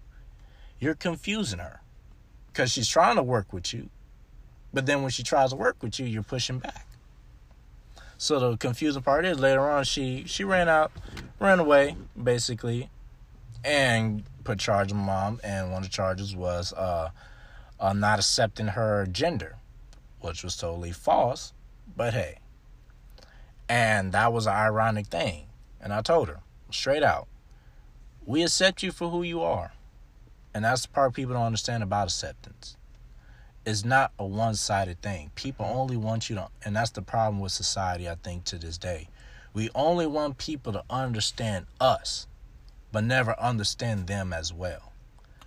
You're 0.79 0.93
confusing 0.93 1.59
her 1.59 1.81
because 2.47 2.71
she's 2.71 2.87
trying 2.87 3.15
to 3.15 3.23
work 3.23 3.53
with 3.53 3.73
you, 3.73 3.89
but 4.73 4.85
then 4.85 5.01
when 5.01 5.09
she 5.09 5.23
tries 5.23 5.49
to 5.49 5.55
work 5.55 5.81
with 5.81 5.99
you, 5.99 6.05
you're 6.05 6.23
pushing 6.23 6.59
back. 6.59 6.84
So 8.17 8.39
the 8.39 8.57
confusing 8.57 9.01
part 9.01 9.25
is 9.25 9.39
later 9.39 9.69
on 9.69 9.83
she 9.83 10.23
she 10.25 10.43
ran 10.43 10.69
out, 10.69 10.91
ran 11.39 11.59
away 11.59 11.97
basically, 12.21 12.89
and 13.63 14.23
put 14.43 14.59
charge 14.59 14.91
on 14.91 14.99
mom, 14.99 15.39
and 15.43 15.71
one 15.71 15.83
of 15.83 15.89
the 15.89 15.93
charges 15.93 16.35
was 16.35 16.71
uh, 16.73 17.09
uh 17.79 17.93
not 17.93 18.19
accepting 18.19 18.67
her 18.67 19.05
gender, 19.05 19.57
which 20.21 20.43
was 20.43 20.55
totally 20.55 20.91
false. 20.91 21.53
But 21.95 22.13
hey, 22.13 22.39
and 23.67 24.11
that 24.11 24.31
was 24.31 24.47
an 24.47 24.53
ironic 24.53 25.07
thing. 25.07 25.47
And 25.81 25.93
I 25.93 26.01
told 26.01 26.29
her 26.29 26.39
straight 26.71 27.03
out, 27.03 27.27
we 28.25 28.43
accept 28.43 28.83
you 28.83 28.91
for 28.91 29.09
who 29.09 29.23
you 29.23 29.41
are. 29.41 29.73
And 30.53 30.63
that's 30.63 30.83
the 30.83 30.87
part 30.87 31.13
people 31.13 31.33
don't 31.33 31.43
understand 31.43 31.83
about 31.83 32.07
acceptance. 32.07 32.77
It's 33.65 33.83
not 33.83 34.11
a 34.19 34.25
one 34.25 34.55
sided 34.55 35.01
thing. 35.01 35.31
People 35.35 35.65
only 35.65 35.97
want 35.97 36.29
you 36.29 36.35
to, 36.35 36.49
and 36.63 36.75
that's 36.75 36.91
the 36.91 37.01
problem 37.01 37.39
with 37.39 37.51
society, 37.51 38.07
I 38.07 38.15
think, 38.15 38.43
to 38.45 38.57
this 38.57 38.77
day. 38.77 39.09
We 39.53 39.69
only 39.73 40.05
want 40.05 40.37
people 40.37 40.73
to 40.73 40.83
understand 40.89 41.65
us, 41.79 42.27
but 42.91 43.03
never 43.03 43.39
understand 43.39 44.07
them 44.07 44.33
as 44.33 44.53
well 44.53 44.91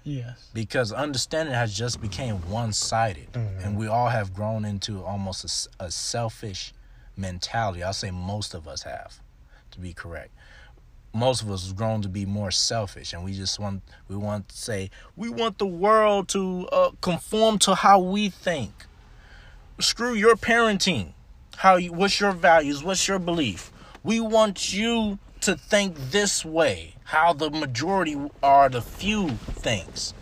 Yes. 0.05 0.49
because 0.55 0.93
understanding 0.93 1.55
has 1.55 1.77
just 1.77 2.01
became 2.01 2.37
one-sided 2.51 3.33
mm-hmm. 3.33 3.61
and 3.61 3.77
we 3.77 3.87
all 3.87 4.09
have 4.09 4.33
grown 4.35 4.65
into 4.65 5.03
almost 5.05 5.69
a 5.79 5.91
selfish 5.91 6.73
mentality 7.17 7.83
i'll 7.83 7.93
say 7.93 8.11
most 8.11 8.55
of 8.55 8.67
us 8.67 8.83
have 8.85 9.21
to 9.71 9.81
be 9.81 9.93
correct 9.93 10.31
most 11.13 11.43
of 11.43 11.51
us 11.51 11.67
have 11.67 11.77
grown 11.77 12.03
to 12.03 12.09
be 12.09 12.27
more 12.27 12.51
selfish 12.51 13.13
and 13.13 13.25
we 13.25 13.33
just 13.33 13.59
want 13.59 13.83
we 14.09 14.17
want 14.17 14.49
to 14.49 14.57
say 14.57 14.91
we 15.17 15.29
want 15.29 15.59
the 15.59 15.67
world 15.67 16.29
to 16.29 16.69
uh, 16.71 16.91
conform 17.01 17.59
to 17.61 17.75
how 17.75 17.99
we 17.99 18.29
think. 18.29 18.87
Screw 19.81 20.15
your 20.15 20.37
parenting. 20.37 21.13
How 21.57 21.77
you 21.77 21.93
what's 21.93 22.21
your 22.21 22.33
values? 22.33 22.83
What's 22.85 23.09
your 23.09 23.19
belief? 23.19 23.73
We 24.05 24.21
want 24.21 24.73
you 24.73 25.19
to 25.41 25.57
think 25.57 25.97
this 26.11 26.45
way 26.45 26.95
how 27.05 27.33
the 27.33 27.51
majority 27.51 28.17
are 28.43 28.69
the 28.69 28.83
few 28.83 29.31
things 29.31 30.13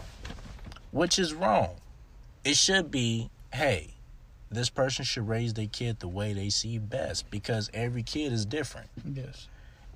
which 0.92 1.18
is 1.18 1.34
wrong. 1.34 1.70
It 2.44 2.56
should 2.56 2.90
be 2.90 3.30
hey 3.52 3.94
this 4.50 4.70
person 4.70 5.04
should 5.04 5.28
raise 5.28 5.54
their 5.54 5.66
kid 5.66 5.98
the 6.00 6.08
way 6.08 6.32
they 6.32 6.48
see 6.48 6.78
best 6.78 7.28
because 7.30 7.68
every 7.74 8.02
kid 8.02 8.32
is 8.32 8.46
different. 8.46 8.88
Yes. 9.04 9.48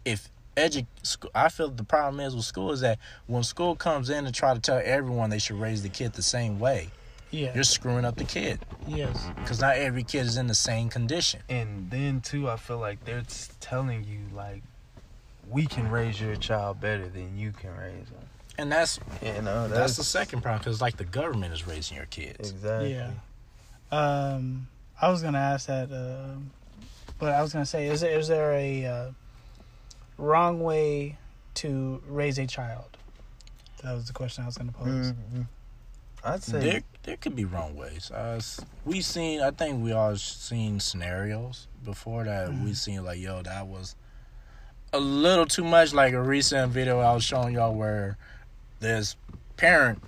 if 0.05 0.29
edu- 0.57 0.87
sc- 1.03 1.27
I 1.35 1.49
feel 1.49 1.69
the 1.71 1.85
problem 1.85 2.21
is 2.21 2.35
with 2.37 2.45
school 2.45 2.73
is 2.73 2.81
that 2.81 2.99
when 3.27 3.43
school 3.43 3.77
comes 3.77 4.11
in 4.11 4.27
and 4.27 4.35
try 4.35 4.55
to 4.55 4.61
tell 4.61 4.81
everyone 4.85 5.31
they 5.31 5.39
should 5.39 5.59
raise 5.61 5.83
the 5.83 5.89
kid 5.89 6.13
the 6.15 6.23
same 6.23 6.59
way, 6.59 6.89
Yeah. 7.31 7.55
you're 7.55 7.65
screwing 7.65 8.05
up 8.05 8.17
the 8.17 8.25
kid 8.25 8.59
yes. 8.89 9.27
because 9.37 9.61
not 9.61 9.77
every 9.77 10.03
kid 10.03 10.27
is 10.27 10.37
in 10.37 10.47
the 10.49 10.55
same 10.55 10.89
condition. 10.89 11.41
And 11.49 11.91
then 11.91 12.21
too, 12.21 12.51
I 12.51 12.57
feel 12.57 12.79
like 12.79 13.05
they're 13.05 13.19
s- 13.21 13.51
telling 13.61 14.05
you 14.05 14.21
like 14.35 14.63
we 15.49 15.67
can 15.67 15.91
raise 15.91 16.21
your 16.21 16.37
child 16.37 16.81
better 16.81 17.09
than 17.09 17.37
you 17.39 17.53
can 17.53 17.71
raise 17.77 18.07
them. 18.09 18.25
And 18.59 18.71
that's 18.71 18.99
You 19.23 19.43
know, 19.43 19.69
that's, 19.69 19.73
that's, 19.81 19.97
the 19.97 20.05
second 20.05 20.43
problem 20.43 20.59
because 20.59 20.81
like 20.81 20.97
the 20.97 21.05
government 21.05 21.53
is 21.55 21.67
raising 21.67 21.97
your 21.97 22.07
kids. 22.07 22.51
exactly. 22.51 22.95
Yeah. 22.95 23.11
Um, 23.91 24.69
I 25.01 25.09
was 25.11 25.23
gonna 25.23 25.39
ask 25.39 25.67
that, 25.67 25.91
uh, 25.91 26.35
but 27.19 27.33
I 27.33 27.43
was 27.43 27.53
gonna 27.53 27.65
say, 27.67 27.87
is 27.87 28.01
there 28.03 28.19
is 28.19 28.29
there 28.29 28.53
a 28.53 28.85
uh, 28.87 29.11
wrong 30.21 30.61
way 30.63 31.17
to 31.55 32.03
raise 32.07 32.39
a 32.39 32.47
child? 32.47 32.97
That 33.83 33.95
was 33.95 34.07
the 34.07 34.13
question 34.13 34.45
I 34.45 34.47
was 34.47 34.57
gonna 34.59 34.73
pose. 34.73 35.13
Mhm. 35.13 35.47
I'd 36.23 36.43
say 36.43 36.61
There, 36.61 36.83
there 37.05 37.17
could 37.17 37.35
be 37.35 37.47
wrong 37.47 37.75
ways. 37.77 38.11
Uh, 38.13 38.35
s- 38.37 38.61
we 38.85 39.01
seen, 39.01 39.41
I 39.41 39.51
think 39.51 39.83
we 39.83 39.93
all 39.93 40.15
seen 40.17 40.79
scenarios 40.79 41.67
before 41.83 42.25
that. 42.25 42.53
We 42.53 42.75
seen 42.75 43.03
like, 43.05 43.19
yo, 43.19 43.41
that 43.43 43.67
was 43.67 43.97
a 44.93 45.01
little 45.01 45.47
too 45.47 45.65
much. 45.65 45.95
Like 45.95 46.13
a 46.13 46.21
recent 46.23 46.73
video 46.73 47.01
I 47.01 47.15
was 47.15 47.25
showing 47.25 47.55
y'all 47.55 47.75
where 47.75 48.19
this 48.81 49.17
parent 49.57 50.03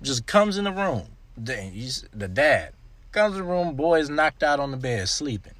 just 0.00 0.26
comes 0.26 0.56
in 0.58 0.64
the 0.64 0.72
room. 0.72 1.08
The, 1.36 1.56
he's, 1.56 2.04
the 2.12 2.28
dad 2.28 2.72
comes 3.10 3.34
in 3.36 3.42
the 3.42 3.48
room. 3.48 3.74
Boy 3.74 3.98
is 3.98 4.08
knocked 4.10 4.44
out 4.44 4.60
on 4.60 4.70
the 4.70 4.76
bed, 4.76 5.08
sleeping 5.08 5.54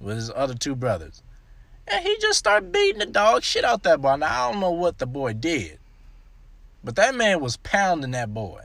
with 0.00 0.16
his 0.16 0.30
other 0.34 0.54
two 0.54 0.74
brothers, 0.74 1.22
and 1.88 2.04
he 2.04 2.16
just 2.20 2.38
started 2.38 2.72
beating 2.72 3.00
the 3.00 3.06
dog 3.06 3.42
shit 3.42 3.64
out 3.64 3.82
that 3.82 4.00
boy. 4.00 4.16
Now 4.16 4.48
I 4.48 4.52
don't 4.52 4.60
know 4.60 4.70
what 4.70 4.98
the 4.98 5.06
boy 5.06 5.32
did, 5.34 5.78
but 6.82 6.96
that 6.96 7.14
man 7.14 7.40
was 7.40 7.56
pounding 7.58 8.12
that 8.12 8.32
boy 8.32 8.62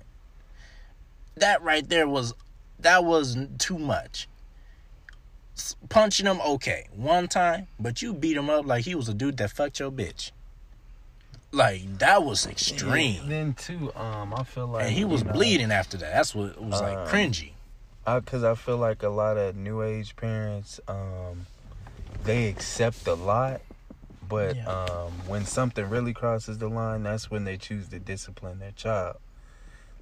that 1.40 1.62
right 1.62 1.88
there 1.88 2.08
was 2.08 2.34
that 2.80 3.04
was 3.04 3.38
too 3.58 3.78
much. 3.78 4.28
Punching 5.90 6.28
him 6.28 6.40
okay 6.42 6.88
one 6.96 7.28
time, 7.28 7.68
but 7.80 8.02
you 8.02 8.14
beat 8.14 8.38
him 8.38 8.50
up 8.50 8.66
like 8.66 8.86
he 8.86 8.94
was 8.94 9.10
a 9.10 9.14
dude 9.14 9.38
that 9.38 9.52
fucked 9.52 9.80
your 9.80 9.92
bitch. 9.92 10.32
Like 11.52 11.98
that 12.00 12.24
was 12.24 12.46
extreme, 12.46 13.28
then 13.28 13.54
too, 13.54 13.92
um, 13.96 14.34
I 14.34 14.44
feel 14.44 14.68
like 14.68 14.86
and 14.86 14.94
he 14.94 15.06
was 15.06 15.22
you 15.22 15.28
know, 15.28 15.34
bleeding 15.34 15.72
after 15.72 15.98
that. 15.98 16.14
That's 16.14 16.36
what 16.36 16.52
it 16.52 16.62
was 16.62 16.82
like 16.82 16.98
Um, 16.98 17.08
cringy. 17.08 17.52
I, 18.06 18.20
Cause 18.20 18.44
I 18.44 18.54
feel 18.56 18.78
like 18.78 19.02
a 19.02 19.10
lot 19.10 19.38
of 19.38 19.56
new 19.56 19.82
age 19.82 20.16
parents, 20.16 20.80
um, 20.88 21.48
they 22.24 22.48
accept 22.50 23.08
a 23.08 23.14
lot, 23.14 23.62
but 24.28 24.56
Yeah. 24.56 24.66
um, 24.68 25.12
when 25.28 25.46
something 25.46 25.90
really 25.90 26.14
crosses 26.14 26.58
the 26.58 26.68
line, 26.68 27.04
that's 27.04 27.30
when 27.32 27.44
they 27.46 27.58
choose 27.58 27.88
to 27.90 28.00
discipline 28.00 28.60
their 28.60 28.72
child. 28.72 29.18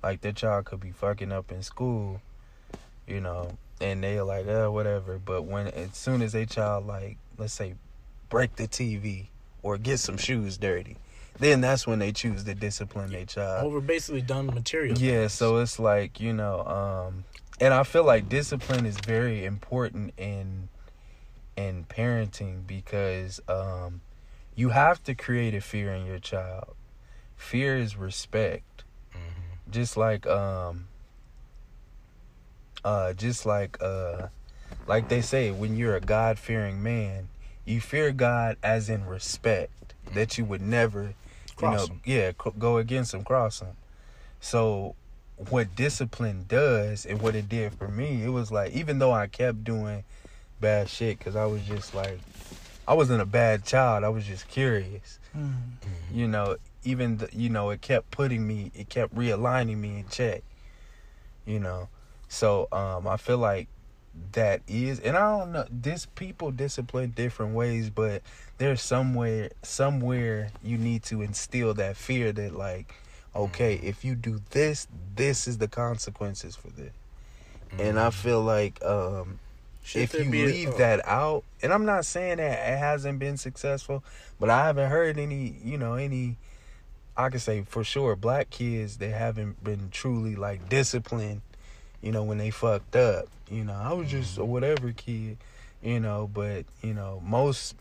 Like 0.04 0.22
their 0.22 0.32
child 0.34 0.66
could 0.66 0.80
be 0.80 0.92
fucking 0.92 1.32
up 1.32 1.52
in 1.52 1.64
school, 1.64 2.22
you 3.08 3.20
know, 3.20 3.58
and 3.82 4.04
they're 4.04 4.24
like, 4.24 4.48
oh, 4.48 4.72
whatever. 4.72 5.18
But 5.18 5.44
when 5.44 5.68
as 5.68 5.96
soon 5.96 6.22
as 6.22 6.34
a 6.36 6.46
child 6.46 6.86
like, 6.88 7.18
let's 7.38 7.54
say, 7.54 7.76
break 8.30 8.56
the 8.56 8.68
TV 8.68 9.28
or 9.64 9.78
get 9.78 10.00
some 10.00 10.18
shoes 10.18 10.58
dirty, 10.58 10.98
then 11.40 11.62
that's 11.62 11.86
when 11.86 12.00
they 12.00 12.12
choose 12.12 12.44
to 12.44 12.54
discipline 12.56 13.12
their 13.12 13.26
child. 13.26 13.66
Over 13.66 13.82
basically 13.82 14.22
done 14.22 14.48
material. 14.48 14.98
Yeah, 14.98 15.22
things. 15.22 15.34
so 15.34 15.58
it's 15.58 15.80
like, 15.80 16.20
you 16.20 16.34
know, 16.34 16.64
um 16.66 17.26
and 17.60 17.74
I 17.74 17.84
feel 17.84 18.04
like 18.04 18.28
discipline 18.30 18.86
is 18.86 18.98
very 19.06 19.46
important 19.46 20.14
in 20.18 20.68
in 21.58 21.86
parenting 21.86 22.66
because 22.68 23.40
um 23.48 24.02
you 24.56 24.70
have 24.70 25.04
to 25.04 25.14
create 25.16 25.54
a 25.54 25.62
fear 25.62 25.94
in 25.94 26.06
your 26.06 26.20
child. 26.20 26.76
Fear 27.36 27.78
is 27.78 27.96
respect. 27.98 28.84
Mhm. 29.14 29.72
Just 29.72 29.98
like 29.98 30.26
um 30.28 30.88
uh 32.84 33.14
just 33.14 33.46
like 33.46 33.78
uh 33.82 34.28
like 34.88 35.10
they 35.10 35.22
say 35.22 35.52
when 35.52 35.76
you're 35.76 35.96
a 35.96 36.02
God-fearing 36.02 36.82
man, 36.84 37.30
you 37.66 37.82
fear 37.82 38.12
God 38.12 38.58
as 38.62 38.90
in 38.90 39.06
respect 39.06 39.94
that 40.14 40.38
you 40.38 40.46
would 40.46 40.62
never 40.62 41.14
Cross 41.56 41.72
you 41.72 41.78
know, 41.78 41.94
him. 41.94 42.02
yeah, 42.06 42.32
go 42.60 42.78
against 42.78 43.14
him, 43.14 43.24
cross 43.24 43.62
him. 43.62 43.76
So, 44.40 44.96
what 45.50 45.76
discipline 45.76 46.46
does 46.48 47.06
and 47.06 47.22
what 47.22 47.34
it 47.36 47.50
did 47.50 47.74
for 47.74 47.88
me, 47.88 48.24
it 48.24 48.30
was 48.30 48.52
like 48.52 48.74
even 48.74 49.00
though 49.00 49.12
I 49.12 49.28
kept 49.28 49.64
doing 49.64 50.04
bad 50.60 50.90
shit 50.90 51.18
because 51.20 51.36
I 51.36 51.46
was 51.46 51.62
just 51.64 51.94
like, 51.94 52.20
I 52.88 52.94
wasn't 52.94 53.22
a 53.22 53.26
bad 53.26 53.66
child. 53.66 54.04
I 54.04 54.10
was 54.10 54.26
just 54.26 54.48
curious, 54.48 55.20
Mm. 55.36 55.62
you 56.12 56.28
know. 56.28 56.58
Even 56.84 57.18
the, 57.18 57.28
you 57.34 57.50
know, 57.50 57.72
it 57.72 57.82
kept 57.82 58.12
putting 58.12 58.46
me, 58.46 58.72
it 58.76 58.90
kept 58.90 59.16
realigning 59.16 59.78
me 59.78 60.00
in 60.00 60.08
check, 60.08 60.44
you 61.46 61.60
know. 61.60 61.90
So, 62.28 62.68
um, 62.72 63.08
I 63.08 63.18
feel 63.18 63.40
like 63.40 63.68
that 64.34 64.62
is, 64.68 65.00
and 65.00 65.18
I 65.18 65.40
don't 65.40 65.52
know, 65.52 65.66
this 65.72 66.06
people 66.06 66.52
discipline 66.52 67.14
different 67.16 67.56
ways, 67.56 67.90
but 67.90 68.22
there's 68.60 68.82
somewhere 68.84 69.50
somewhere 69.64 70.50
you 70.64 70.78
need 70.78 71.02
to 71.06 71.22
instill 71.24 71.74
that 71.74 71.98
fear 71.98 72.32
that 72.32 72.56
like 72.56 72.94
okay 73.36 73.76
if 73.84 74.06
you 74.06 74.16
do 74.16 74.40
this 74.52 74.88
this 75.16 75.46
is 75.46 75.58
the 75.58 75.68
consequences 75.68 76.56
for 76.56 76.70
this 76.70 76.94
and 77.78 78.00
i 78.00 78.10
feel 78.10 78.42
like 78.42 78.82
um 78.86 79.38
Should 79.86 80.02
if 80.02 80.14
you 80.14 80.30
be 80.30 80.44
a- 80.44 80.48
leave 80.48 80.70
oh, 80.74 80.78
that 80.78 81.08
out 81.08 81.44
and 81.62 81.72
i'm 81.72 81.86
not 81.86 82.06
saying 82.06 82.38
that 82.38 82.74
it 82.74 82.78
hasn't 82.78 83.20
been 83.20 83.38
successful 83.38 84.04
but 84.40 84.50
i 84.50 84.66
haven't 84.66 84.90
heard 84.90 85.18
any 85.18 85.56
you 85.64 85.78
know 85.78 85.94
any 85.94 86.38
i 87.16 87.30
can 87.30 87.40
say 87.40 87.62
for 87.62 87.84
sure 87.84 88.16
black 88.16 88.50
kids 88.50 88.98
they 88.98 89.10
haven't 89.10 89.64
been 89.64 89.90
truly 89.92 90.36
like 90.36 90.68
disciplined 90.70 91.42
you 92.02 92.12
know 92.12 92.24
when 92.24 92.38
they 92.38 92.50
fucked 92.50 92.96
up 92.96 93.28
you 93.50 93.64
know. 93.64 93.74
I 93.74 93.94
was 93.94 94.10
just 94.10 94.38
a 94.38 94.42
mm-hmm. 94.42 94.52
whatever 94.52 94.92
kid 94.92 95.38
you 95.84 96.00
know 96.00 96.30
but 96.34 96.66
you 96.82 96.94
know 96.94 97.22
most 97.26 97.76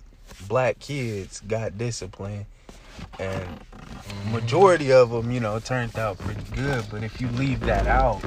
black 0.48 0.78
kids 0.78 1.40
got 1.40 1.78
discipline 1.78 2.46
and 3.18 3.60
majority 4.30 4.92
of 4.92 5.10
them 5.10 5.30
you 5.30 5.40
know 5.40 5.58
turned 5.58 5.96
out 5.98 6.18
pretty 6.18 6.44
good. 6.52 6.84
But 6.90 7.02
if 7.02 7.20
you 7.20 7.28
leave 7.28 7.60
that 7.60 7.86
out 7.86 8.22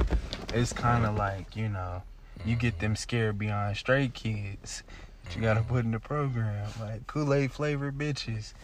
it's 0.54 0.72
kind 0.72 1.04
of 1.04 1.16
like 1.16 1.56
you 1.56 1.68
know 1.68 2.02
you 2.48 2.56
get 2.56 2.78
them 2.78 2.96
scared 2.96 3.38
beyond 3.38 3.76
straight 3.76 4.14
kids 4.14 4.82
that 5.24 5.36
you 5.36 5.42
gotta 5.42 5.62
put 5.62 5.84
in 5.84 5.90
the 5.90 6.00
program 6.00 6.66
like 6.80 7.06
kool-aid 7.06 7.52
flavored 7.52 7.96
bitches 7.98 8.54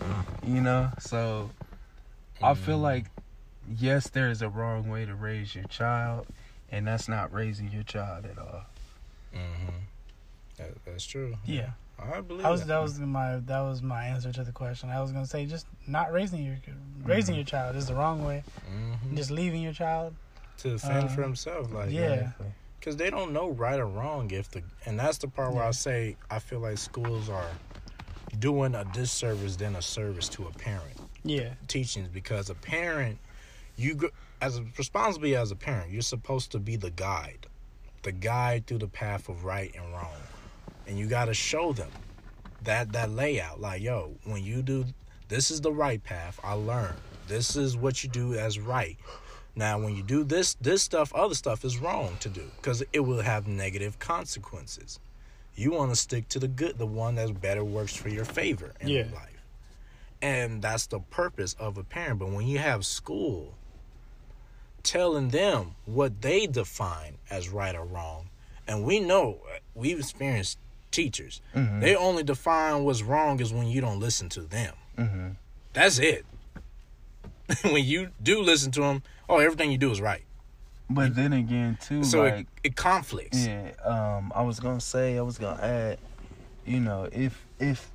you 0.43 0.61
know 0.61 0.91
so 0.99 1.51
i 2.43 2.55
feel 2.55 2.79
like 2.79 3.05
yes 3.79 4.09
there 4.09 4.31
is 4.31 4.41
a 4.43 4.49
wrong 4.49 4.89
way 4.89 5.05
to 5.05 5.15
raise 5.15 5.55
your 5.55 5.65
child 5.65 6.27
and 6.71 6.87
that's 6.87 7.09
not 7.09 7.33
raising 7.33 7.71
your 7.71 7.83
child 7.83 8.25
at 8.25 8.39
all 8.39 8.63
Mhm. 9.35 9.75
That, 10.59 10.71
that's 10.85 11.05
true. 11.05 11.37
Yeah, 11.45 11.71
I 11.99 12.21
believe 12.21 12.47
I 12.47 12.51
was 12.53 12.61
that. 12.61 12.69
that 12.69 12.79
was 12.81 13.01
my 13.01 13.39
that 13.47 13.59
was 13.63 13.83
my 13.83 14.05
answer 14.07 14.31
to 14.33 14.45
the 14.45 14.53
question. 14.53 14.89
I 14.91 15.01
was 15.03 15.11
gonna 15.11 15.27
say 15.27 15.45
just 15.47 15.67
not 15.89 16.13
raising 16.13 16.45
your 16.45 16.57
raising 17.03 17.35
your 17.35 17.43
child 17.43 17.75
is 17.75 17.87
the 17.89 17.95
wrong 17.97 18.25
way. 18.25 18.45
Mhm. 18.71 19.17
Just 19.17 19.33
leaving 19.33 19.61
your 19.63 19.73
child. 19.73 20.15
to 20.59 20.79
fend 20.79 21.07
uh, 21.07 21.09
for 21.09 21.23
himself. 21.23 21.73
Like 21.73 21.91
yeah. 21.91 22.31
Because 22.85 22.97
they 22.97 23.09
don't 23.09 23.33
know 23.33 23.49
right 23.49 23.81
or 23.81 23.87
wrong 23.87 24.31
if 24.31 24.51
the 24.51 24.63
and 24.85 24.99
that's 24.99 25.17
the 25.17 25.27
part 25.27 25.55
where 25.55 25.65
I 25.65 25.71
say 25.71 26.19
I 26.31 26.39
feel 26.39 26.61
like 26.61 26.77
schools 26.77 27.31
are 27.31 27.49
doing 28.39 28.75
a 28.75 28.85
disservice 28.93 29.57
than 29.57 29.77
a 29.77 29.81
service 29.81 30.29
to 30.31 30.45
a 30.45 30.51
parent. 30.51 30.99
Yeah, 31.23 31.55
teachings 31.67 32.09
because 32.09 32.51
a 32.51 32.55
parent 32.55 33.17
you 33.77 33.95
go, 33.95 34.11
as 34.43 34.59
a, 34.59 34.67
responsibly 34.77 35.35
as 35.35 35.51
a 35.51 35.57
parent 35.57 35.93
you're 35.93 36.03
supposed 36.03 36.53
to 36.53 36.59
be 36.59 36.77
the 36.77 36.91
guide. 36.91 37.47
The 38.03 38.13
guide 38.13 38.67
through 38.67 38.79
the 38.79 38.89
path 38.89 39.31
of 39.31 39.47
right 39.47 39.75
and 39.75 39.91
wrong. 39.91 40.21
And 40.87 40.99
you 40.99 41.07
got 41.07 41.25
to 41.27 41.35
show 41.35 41.73
them 41.73 41.91
that 42.65 42.93
that 42.93 43.09
layout 43.09 43.63
like 43.63 43.81
yo 43.81 44.13
when 44.25 44.45
you 44.45 44.61
do 44.61 44.85
this 45.29 45.51
is 45.51 45.63
the 45.63 45.73
right 45.73 46.05
path 46.05 46.39
i 46.45 46.53
learned. 46.53 46.99
This 47.29 47.57
is 47.57 47.79
what 47.79 48.05
you 48.05 48.11
do 48.11 48.35
as 48.35 48.59
right 48.59 48.99
now 49.57 49.79
when 49.79 49.95
you 49.95 50.03
do 50.03 50.25
this 50.25 50.55
this 50.61 50.83
stuff 50.83 51.13
other 51.15 51.35
stuff 51.35 51.65
is 51.65 51.79
wrong 51.79 52.17
to 52.21 52.29
do 52.29 52.45
because 52.57 52.83
it 52.93 53.01
will 53.01 53.23
have 53.23 53.47
negative 53.47 53.99
consequences 53.99 54.99
you 55.57 55.71
want 55.71 55.91
to 55.91 55.97
stick 55.97 56.29
to 56.29 56.39
the 56.39 56.49
good 56.49 56.77
the 56.79 56.87
one 56.87 57.15
that 57.15 57.41
better 57.41 57.65
works 57.65 57.95
for 57.95 58.09
your 58.09 58.25
favor 58.25 58.73
in 58.81 58.89
Yeah. 58.89 59.05
life 59.15 59.31
and 60.23 60.63
that's 60.63 60.87
the 60.87 61.01
purpose 61.01 61.55
of 61.59 61.79
a 61.79 61.85
parent 61.85 62.19
but 62.19 62.31
when 62.31 62.47
you 62.47 62.59
have 62.59 62.85
school 62.85 63.55
telling 64.83 65.29
them 65.31 65.75
what 65.87 66.21
they 66.21 66.47
define 66.47 67.17
as 67.31 67.49
right 67.49 67.75
or 67.75 67.85
wrong 67.85 68.29
and 68.67 68.85
we 68.85 69.01
know 69.01 69.39
we've 69.75 69.99
experienced 69.99 70.59
teachers 70.91 71.41
Mhm. 71.55 71.81
they 71.81 71.97
only 71.97 72.23
define 72.23 72.85
what's 72.85 73.03
wrong 73.03 73.41
is 73.41 73.53
when 73.53 73.67
you 73.67 73.81
don't 73.81 73.99
listen 74.01 74.29
to 74.31 74.43
them 74.43 74.75
mm-hmm. 74.99 75.29
that's 75.73 75.99
it 75.99 76.25
when 77.63 77.85
you 77.85 78.09
do 78.23 78.41
listen 78.43 78.71
to 78.73 78.81
them 78.81 79.03
oh 79.29 79.39
everything 79.39 79.71
you 79.71 79.79
do 79.79 79.91
is 79.91 80.01
right 80.01 80.25
but 80.91 81.15
then 81.15 81.33
again 81.33 81.79
too 81.81 82.05
so 82.05 82.21
like 82.23 82.35
it, 82.41 82.47
it 82.63 82.77
conflicts 82.77 83.47
Yeah, 83.47 83.71
um, 83.85 84.33
I 84.35 84.43
was 84.43 84.61
gonna 84.61 84.81
say, 84.81 85.17
I 85.19 85.23
was 85.23 85.39
gonna 85.39 85.63
add, 85.63 85.99
you 86.67 86.79
know, 86.81 87.09
if 87.11 87.45
if 87.59 87.91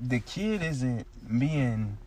the 0.00 0.20
kid 0.20 0.62
isn't 0.62 1.06
being, 1.38 1.98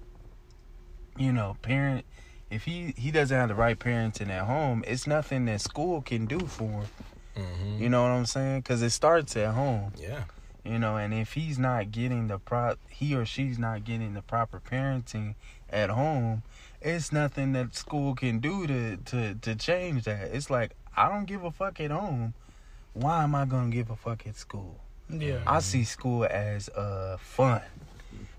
you 1.17 1.31
know, 1.33 1.57
parent, 1.61 2.05
if 2.49 2.63
he 2.63 2.93
he 2.97 3.11
doesn't 3.11 3.35
have 3.37 3.49
the 3.49 3.55
right 3.55 3.77
parenting 3.77 4.29
at 4.29 4.45
home, 4.45 4.83
it's 4.87 5.07
nothing 5.07 5.45
that 5.45 5.61
school 5.61 6.01
can 6.01 6.25
do 6.25 6.39
for 6.39 6.63
him. 6.63 6.85
Mhm. 7.37 7.79
You 7.79 7.89
know 7.89 8.03
what 8.03 8.11
I'm 8.11 8.25
saying? 8.25 8.61
Because 8.61 8.81
it 8.81 8.91
starts 8.91 9.35
at 9.35 9.53
home. 9.53 9.91
yeah 9.99 10.23
You 10.63 10.79
know, 10.79 10.95
and 10.97 11.13
if 11.13 11.33
he's 11.33 11.59
not 11.59 11.91
getting 11.91 12.27
the 12.29 12.39
prop, 12.39 12.79
he 12.89 13.13
or 13.15 13.25
she's 13.25 13.59
not 13.59 13.83
getting 13.83 14.13
the 14.13 14.21
proper 14.21 14.59
parenting 14.59 15.35
at 15.69 15.89
home, 15.89 16.43
it's 16.81 17.11
nothing 17.11 17.53
that 17.53 17.75
school 17.75 18.15
can 18.15 18.39
do 18.39 18.67
to 18.67 18.97
to 18.97 19.35
to 19.35 19.55
change 19.55 20.03
that. 20.05 20.29
It's 20.33 20.49
like 20.49 20.75
I 20.95 21.09
don't 21.09 21.25
give 21.25 21.43
a 21.43 21.51
fuck 21.51 21.79
at 21.79 21.91
home. 21.91 22.33
Why 22.93 23.23
am 23.23 23.35
I 23.35 23.45
gonna 23.45 23.69
give 23.69 23.89
a 23.89 23.95
fuck 23.95 24.25
at 24.27 24.35
school? 24.35 24.79
Yeah. 25.09 25.39
I 25.45 25.59
see 25.59 25.83
school 25.83 26.25
as 26.25 26.69
uh 26.69 27.17
fun. 27.19 27.61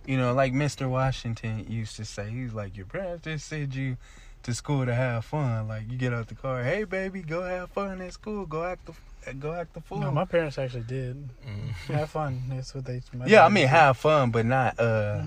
You 0.06 0.16
know, 0.16 0.32
like 0.32 0.52
Mr. 0.55 0.89
Washington 0.89 1.66
used 1.69 1.97
to 1.97 2.05
say, 2.05 2.31
he's 2.31 2.55
like, 2.55 2.77
Your 2.77 2.86
parents 2.86 3.24
just 3.24 3.47
sent 3.47 3.74
you 3.74 3.97
to 4.44 4.55
school 4.55 4.86
to 4.86 4.94
have 4.94 5.24
fun. 5.24 5.69
Like 5.69 5.90
you 5.90 5.98
get 5.98 6.15
out 6.15 6.28
the 6.28 6.35
car, 6.35 6.62
hey 6.62 6.85
baby, 6.85 7.23
go 7.23 7.43
have 7.43 7.70
fun 7.70 8.01
at 8.01 8.12
school, 8.12 8.47
go 8.47 8.65
act 8.65 8.86
the 8.86 8.93
go 9.39 9.53
act 9.53 9.74
the 9.74 9.81
fool. 9.81 9.99
No, 9.99 10.11
my 10.11 10.24
parents 10.24 10.59
actually 10.59 10.82
did. 10.82 11.28
Mm. 11.47 11.95
Have 11.95 12.11
fun. 12.11 12.43
That's 12.49 12.74
what 12.74 12.85
they. 12.85 13.03
my 13.12 13.27
yeah, 13.27 13.45
I 13.45 13.49
mean 13.49 13.65
did. 13.65 13.70
have 13.70 13.97
fun, 13.97 14.31
but 14.31 14.47
not 14.47 14.78
uh 14.78 15.23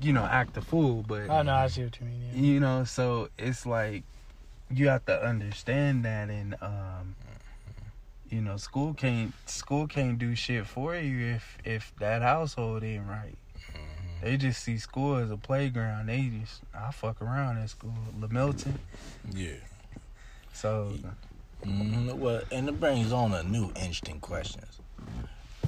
you 0.00 0.12
know, 0.12 0.24
act 0.24 0.54
the 0.54 0.62
fool, 0.62 1.04
but 1.06 1.28
Oh 1.28 1.42
no, 1.42 1.54
I 1.54 1.66
see 1.68 1.84
what 1.84 1.98
you 2.00 2.06
mean. 2.06 2.30
Yeah. 2.32 2.40
you 2.40 2.60
know, 2.60 2.84
so 2.84 3.28
it's 3.38 3.66
like 3.66 4.04
you 4.70 4.88
have 4.88 5.04
to 5.06 5.24
understand 5.24 6.04
that 6.04 6.28
and 6.30 6.56
um 6.60 7.14
you 8.28 8.40
know, 8.40 8.56
school 8.56 8.94
can't 8.94 9.32
school 9.48 9.86
can't 9.86 10.18
do 10.18 10.34
shit 10.34 10.66
for 10.66 10.96
you 10.96 11.34
if 11.34 11.58
if 11.64 11.92
that 11.98 12.22
household 12.22 12.82
ain't 12.82 13.06
right. 13.06 13.36
They 14.22 14.36
just 14.36 14.62
see 14.62 14.78
school 14.78 15.16
as 15.16 15.30
a 15.30 15.36
playground. 15.36 16.08
They 16.08 16.32
just 16.40 16.62
I 16.74 16.90
fuck 16.90 17.20
around 17.20 17.58
at 17.58 17.70
school. 17.70 17.94
Lamilton. 18.18 18.74
Yeah. 19.32 19.52
So 20.52 20.92
hmm 21.64 22.10
Well, 22.18 22.42
and 22.50 22.68
it 22.68 22.78
brings 22.80 23.12
on 23.12 23.32
a 23.32 23.42
new 23.42 23.66
interesting 23.76 24.20
questions. 24.20 24.80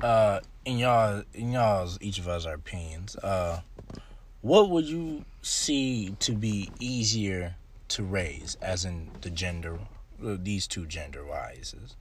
Uh, 0.02 0.40
in 0.65 0.78
y'all, 0.78 1.23
in 1.35 1.52
y'all's, 1.52 1.98
each 2.01 2.19
of 2.19 2.28
us 2.28 2.47
our 2.47 2.55
opinions. 2.55 3.16
Uh, 3.16 3.60
what 4.43 4.70
would 4.70 4.85
you 4.85 5.24
see 5.43 6.15
to 6.20 6.32
be 6.32 6.70
easier 6.78 7.56
to 7.89 8.05
raise, 8.05 8.56
as 8.62 8.85
in 8.85 9.10
the 9.23 9.31
gender, 9.31 9.78
uh, 10.24 10.36
these 10.40 10.66
two 10.66 10.86
gender 10.86 11.24
wises? 11.24 11.94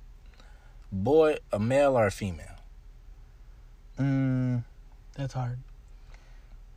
Boy, 0.92 1.38
a 1.52 1.60
male 1.60 1.98
or 1.98 2.06
a 2.08 2.12
female? 2.12 2.46
mm, 4.00 4.64
That's 5.16 5.34
hard. 5.34 5.60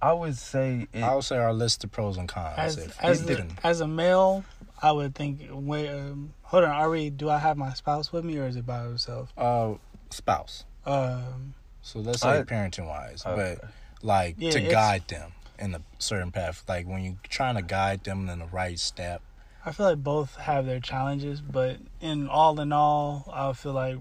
I 0.02 0.14
would 0.14 0.38
say 0.38 0.86
it, 0.94 1.02
I 1.02 1.14
would 1.14 1.24
say 1.24 1.36
our 1.36 1.52
list 1.52 1.84
of 1.84 1.92
pros 1.92 2.16
and 2.16 2.26
cons. 2.26 2.54
As 2.56 2.78
if 2.78 2.98
as 3.04 3.20
didn't- 3.20 3.58
as 3.62 3.82
a 3.82 3.86
male, 3.88 4.44
I 4.82 4.92
would 4.92 5.14
think. 5.14 5.40
Wait, 5.50 5.88
um, 5.88 6.34
hold 6.42 6.64
on. 6.64 6.70
Are 6.70 6.88
we? 6.90 7.10
Do 7.10 7.28
I 7.28 7.38
have 7.38 7.56
my 7.56 7.72
spouse 7.74 8.12
with 8.12 8.24
me, 8.24 8.38
or 8.38 8.46
is 8.46 8.56
it 8.56 8.66
by 8.66 8.82
himself? 8.82 9.32
uh, 9.36 9.74
spouse. 10.10 10.64
Um, 10.86 11.54
So 11.82 11.98
let's 12.00 12.22
say 12.22 12.38
I- 12.40 12.42
parenting 12.42 12.86
wise, 12.86 13.24
Okay. 13.26 13.56
but 13.60 13.70
like 14.02 14.36
Yeah, 14.38 14.50
to 14.52 14.60
guide 14.60 15.06
them 15.08 15.32
in 15.58 15.74
a 15.74 15.82
certain 15.98 16.30
path. 16.30 16.64
Like 16.68 16.86
when 16.86 17.02
you're 17.04 17.16
trying 17.28 17.56
to 17.56 17.62
guide 17.62 18.04
them 18.04 18.28
in 18.28 18.38
the 18.38 18.46
right 18.46 18.78
step. 18.78 19.22
I 19.64 19.72
feel 19.72 19.86
like 19.86 20.02
both 20.02 20.36
have 20.36 20.64
their 20.64 20.80
challenges, 20.80 21.42
but 21.42 21.76
in 22.00 22.28
all 22.28 22.58
in 22.60 22.72
all, 22.72 23.28
I 23.32 23.52
feel 23.52 23.74
like 23.74 23.98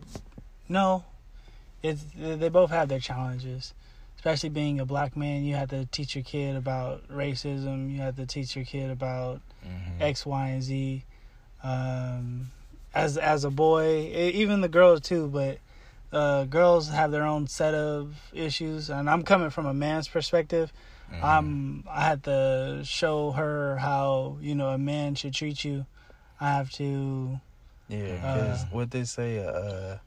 no, 0.70 1.04
it's 1.84 2.04
they 2.16 2.48
both 2.50 2.70
have 2.72 2.88
their 2.88 3.00
challenges. 3.00 3.74
Especially 4.16 4.50
being 4.50 4.80
a 4.80 4.86
black 4.86 5.16
man, 5.16 5.44
you 5.46 5.56
have 5.56 5.70
to 5.70 5.86
teach 5.86 6.16
your 6.16 6.24
kid 6.26 6.56
about 6.56 7.08
racism. 7.10 7.90
You 7.92 8.02
have 8.02 8.16
to 8.18 8.26
teach 8.26 8.56
your 8.56 8.66
kid 8.66 8.90
about 8.90 9.42
Mhm. 9.66 10.02
X, 10.02 10.26
Y, 10.26 10.48
and 10.48 10.64
Z. 10.64 11.04
Um, 11.64 12.52
as 12.94 13.18
as 13.18 13.44
a 13.44 13.50
boy, 13.50 13.86
e- 14.14 14.32
even 14.42 14.62
the 14.62 14.70
girls 14.70 15.02
too, 15.02 15.28
but 15.28 15.60
uh, 16.12 16.46
girls 16.46 16.90
have 16.90 17.12
their 17.12 17.26
own 17.26 17.48
set 17.48 17.74
of 17.76 18.16
issues. 18.34 18.90
And 18.90 19.10
I'm 19.10 19.24
coming 19.24 19.50
from 19.50 19.66
a 19.66 19.74
man's 19.74 20.08
perspective. 20.08 20.72
Mhm. 21.12 21.24
I'm 21.24 21.84
I 21.90 22.02
had 22.02 22.24
to 22.24 22.82
show 22.84 23.32
her 23.32 23.78
how 23.78 24.38
you 24.42 24.56
know 24.56 24.70
a 24.70 24.78
man 24.78 25.16
should 25.16 25.34
treat 25.34 25.64
you. 25.64 25.86
I 26.42 26.54
have 26.54 26.72
to. 26.74 27.40
yeah, 27.90 28.14
because 28.14 28.64
uh, 28.64 28.68
what 28.72 28.92
they 28.92 29.04
say, 29.04 29.40
uh, 29.46 29.98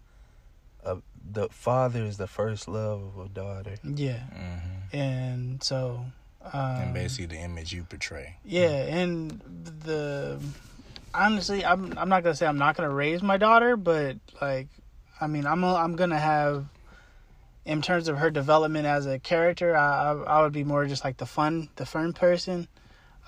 uh, 0.84 0.96
the 1.30 1.48
father 1.50 2.04
is 2.04 2.16
the 2.16 2.26
first 2.26 2.66
love 2.66 3.02
of 3.02 3.26
a 3.26 3.28
daughter. 3.28 3.74
Yeah, 3.84 4.20
Mhm. 4.32 4.94
and 4.94 5.62
so. 5.62 6.06
Um, 6.52 6.82
and 6.82 6.94
basically 6.94 7.26
the 7.26 7.42
image 7.42 7.72
you 7.72 7.84
portray. 7.84 8.36
Yeah, 8.44 8.68
and 8.68 9.30
the 9.84 10.40
honestly, 11.14 11.64
I'm 11.64 11.96
I'm 11.96 12.08
not 12.08 12.22
gonna 12.22 12.34
say 12.34 12.46
I'm 12.46 12.58
not 12.58 12.76
gonna 12.76 12.90
raise 12.90 13.22
my 13.22 13.36
daughter, 13.36 13.76
but 13.76 14.16
like, 14.40 14.68
I 15.20 15.26
mean, 15.26 15.46
I'm 15.46 15.64
i 15.64 15.82
I'm 15.82 15.96
gonna 15.96 16.18
have, 16.18 16.66
in 17.64 17.82
terms 17.82 18.08
of 18.08 18.18
her 18.18 18.30
development 18.30 18.86
as 18.86 19.06
a 19.06 19.18
character, 19.18 19.76
I 19.76 20.10
I, 20.10 20.38
I 20.38 20.42
would 20.42 20.52
be 20.52 20.64
more 20.64 20.86
just 20.86 21.04
like 21.04 21.16
the 21.18 21.26
fun 21.26 21.68
the 21.76 21.86
fun 21.86 22.12
person. 22.12 22.68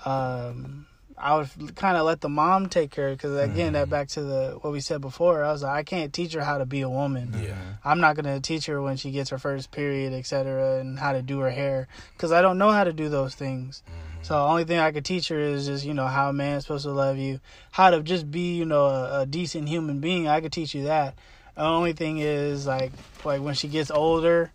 Um, 0.03 0.87
I 1.17 1.37
would 1.37 1.75
kind 1.75 1.95
of 1.97 2.05
let 2.05 2.21
the 2.21 2.29
mom 2.29 2.67
take 2.67 2.91
care 2.91 3.11
because 3.11 3.37
again, 3.37 3.73
that 3.73 3.89
back 3.89 4.09
to 4.09 4.21
the 4.21 4.57
what 4.61 4.73
we 4.73 4.81
said 4.81 4.99
before. 5.01 5.43
I 5.43 5.51
was 5.51 5.63
like, 5.63 5.73
I 5.73 5.83
can't 5.83 6.11
teach 6.11 6.33
her 6.33 6.43
how 6.43 6.57
to 6.57 6.65
be 6.65 6.81
a 6.81 6.89
woman. 6.89 7.33
Yeah. 7.41 7.55
I'm 7.83 8.01
not 8.01 8.15
gonna 8.15 8.41
teach 8.41 8.65
her 8.65 8.81
when 8.81 8.97
she 8.97 9.11
gets 9.11 9.29
her 9.29 9.37
first 9.37 9.71
period, 9.71 10.13
etc., 10.13 10.79
and 10.79 10.99
how 10.99 11.13
to 11.13 11.21
do 11.21 11.39
her 11.39 11.51
hair 11.51 11.87
because 12.13 12.31
I 12.31 12.41
don't 12.41 12.57
know 12.57 12.71
how 12.71 12.83
to 12.83 12.91
do 12.91 13.07
those 13.09 13.33
things. 13.33 13.81
So 14.23 14.33
the 14.33 14.41
only 14.41 14.63
thing 14.63 14.79
I 14.79 14.91
could 14.91 15.05
teach 15.05 15.27
her 15.29 15.39
is 15.39 15.67
just 15.67 15.85
you 15.85 15.93
know 15.93 16.07
how 16.07 16.29
a 16.29 16.33
man's 16.33 16.63
supposed 16.63 16.85
to 16.85 16.91
love 16.91 17.17
you, 17.17 17.39
how 17.71 17.91
to 17.91 18.01
just 18.01 18.29
be 18.29 18.55
you 18.55 18.65
know 18.65 18.85
a, 18.87 19.21
a 19.21 19.25
decent 19.25 19.69
human 19.69 19.99
being. 19.99 20.27
I 20.27 20.41
could 20.41 20.51
teach 20.51 20.75
you 20.75 20.85
that. 20.85 21.15
The 21.55 21.63
only 21.63 21.93
thing 21.93 22.17
is 22.17 22.67
like 22.67 22.91
like 23.23 23.41
when 23.41 23.53
she 23.53 23.69
gets 23.69 23.89
older, 23.89 24.51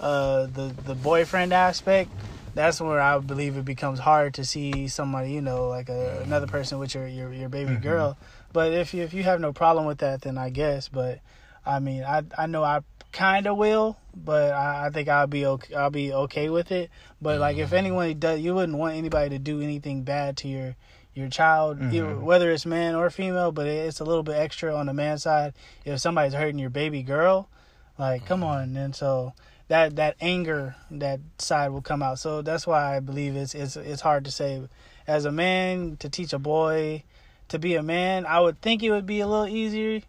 uh, 0.00 0.46
the 0.46 0.74
the 0.86 0.94
boyfriend 0.94 1.52
aspect. 1.52 2.10
That's 2.54 2.80
where 2.80 3.00
I 3.00 3.18
believe 3.18 3.56
it 3.56 3.64
becomes 3.64 3.98
hard 3.98 4.34
to 4.34 4.44
see 4.44 4.88
somebody, 4.88 5.32
you 5.32 5.40
know, 5.40 5.68
like 5.68 5.88
a, 5.88 5.92
mm-hmm. 5.92 6.24
another 6.24 6.46
person 6.46 6.78
with 6.78 6.94
your 6.94 7.06
your, 7.06 7.32
your 7.32 7.48
baby 7.48 7.72
mm-hmm. 7.72 7.82
girl. 7.82 8.18
But 8.52 8.72
if 8.72 8.94
you 8.94 9.02
if 9.02 9.14
you 9.14 9.22
have 9.22 9.40
no 9.40 9.52
problem 9.52 9.86
with 9.86 9.98
that, 9.98 10.22
then 10.22 10.38
I 10.38 10.50
guess. 10.50 10.88
But 10.88 11.20
I 11.64 11.78
mean, 11.78 12.02
I 12.02 12.22
I 12.36 12.46
know 12.46 12.64
I 12.64 12.80
kind 13.12 13.46
of 13.46 13.56
will, 13.56 13.96
but 14.14 14.52
I, 14.52 14.86
I 14.86 14.90
think 14.90 15.08
I'll 15.08 15.26
be 15.26 15.46
okay. 15.46 15.74
I'll 15.74 15.90
be 15.90 16.12
okay 16.12 16.48
with 16.48 16.72
it. 16.72 16.90
But 17.20 17.40
like, 17.40 17.56
if 17.56 17.68
mm-hmm. 17.68 17.76
anyone 17.76 18.18
does, 18.18 18.40
you 18.40 18.54
wouldn't 18.54 18.78
want 18.78 18.96
anybody 18.96 19.30
to 19.30 19.38
do 19.38 19.60
anything 19.60 20.02
bad 20.02 20.36
to 20.38 20.48
your 20.48 20.76
your 21.14 21.28
child, 21.28 21.80
either- 21.92 22.18
whether 22.18 22.50
it's 22.50 22.66
man 22.66 22.94
or 22.94 23.10
female. 23.10 23.52
But 23.52 23.66
it's 23.66 24.00
a 24.00 24.04
little 24.04 24.22
bit 24.22 24.36
extra 24.36 24.74
on 24.74 24.86
the 24.86 24.94
man 24.94 25.18
side 25.18 25.54
if 25.84 26.00
somebody's 26.00 26.34
hurting 26.34 26.58
your 26.58 26.70
baby 26.70 27.02
girl. 27.02 27.48
Like, 27.98 28.24
come 28.24 28.42
on, 28.42 28.76
and 28.76 28.96
so 28.96 29.34
that 29.70 29.94
that 29.96 30.16
anger 30.20 30.74
that 30.90 31.20
side 31.38 31.70
will 31.70 31.80
come 31.80 32.02
out. 32.02 32.18
So 32.18 32.42
that's 32.42 32.66
why 32.66 32.96
I 32.96 33.00
believe 33.00 33.36
it's 33.36 33.54
it's 33.54 33.76
it's 33.76 34.02
hard 34.02 34.24
to 34.26 34.30
say. 34.30 34.62
As 35.06 35.24
a 35.24 35.32
man, 35.32 35.96
to 36.00 36.08
teach 36.08 36.32
a 36.32 36.38
boy 36.38 37.02
to 37.48 37.58
be 37.58 37.74
a 37.74 37.82
man, 37.82 38.26
I 38.26 38.38
would 38.40 38.60
think 38.60 38.82
it 38.82 38.90
would 38.90 39.06
be 39.06 39.20
a 39.20 39.26
little 39.26 39.48
easier. 39.48 40.02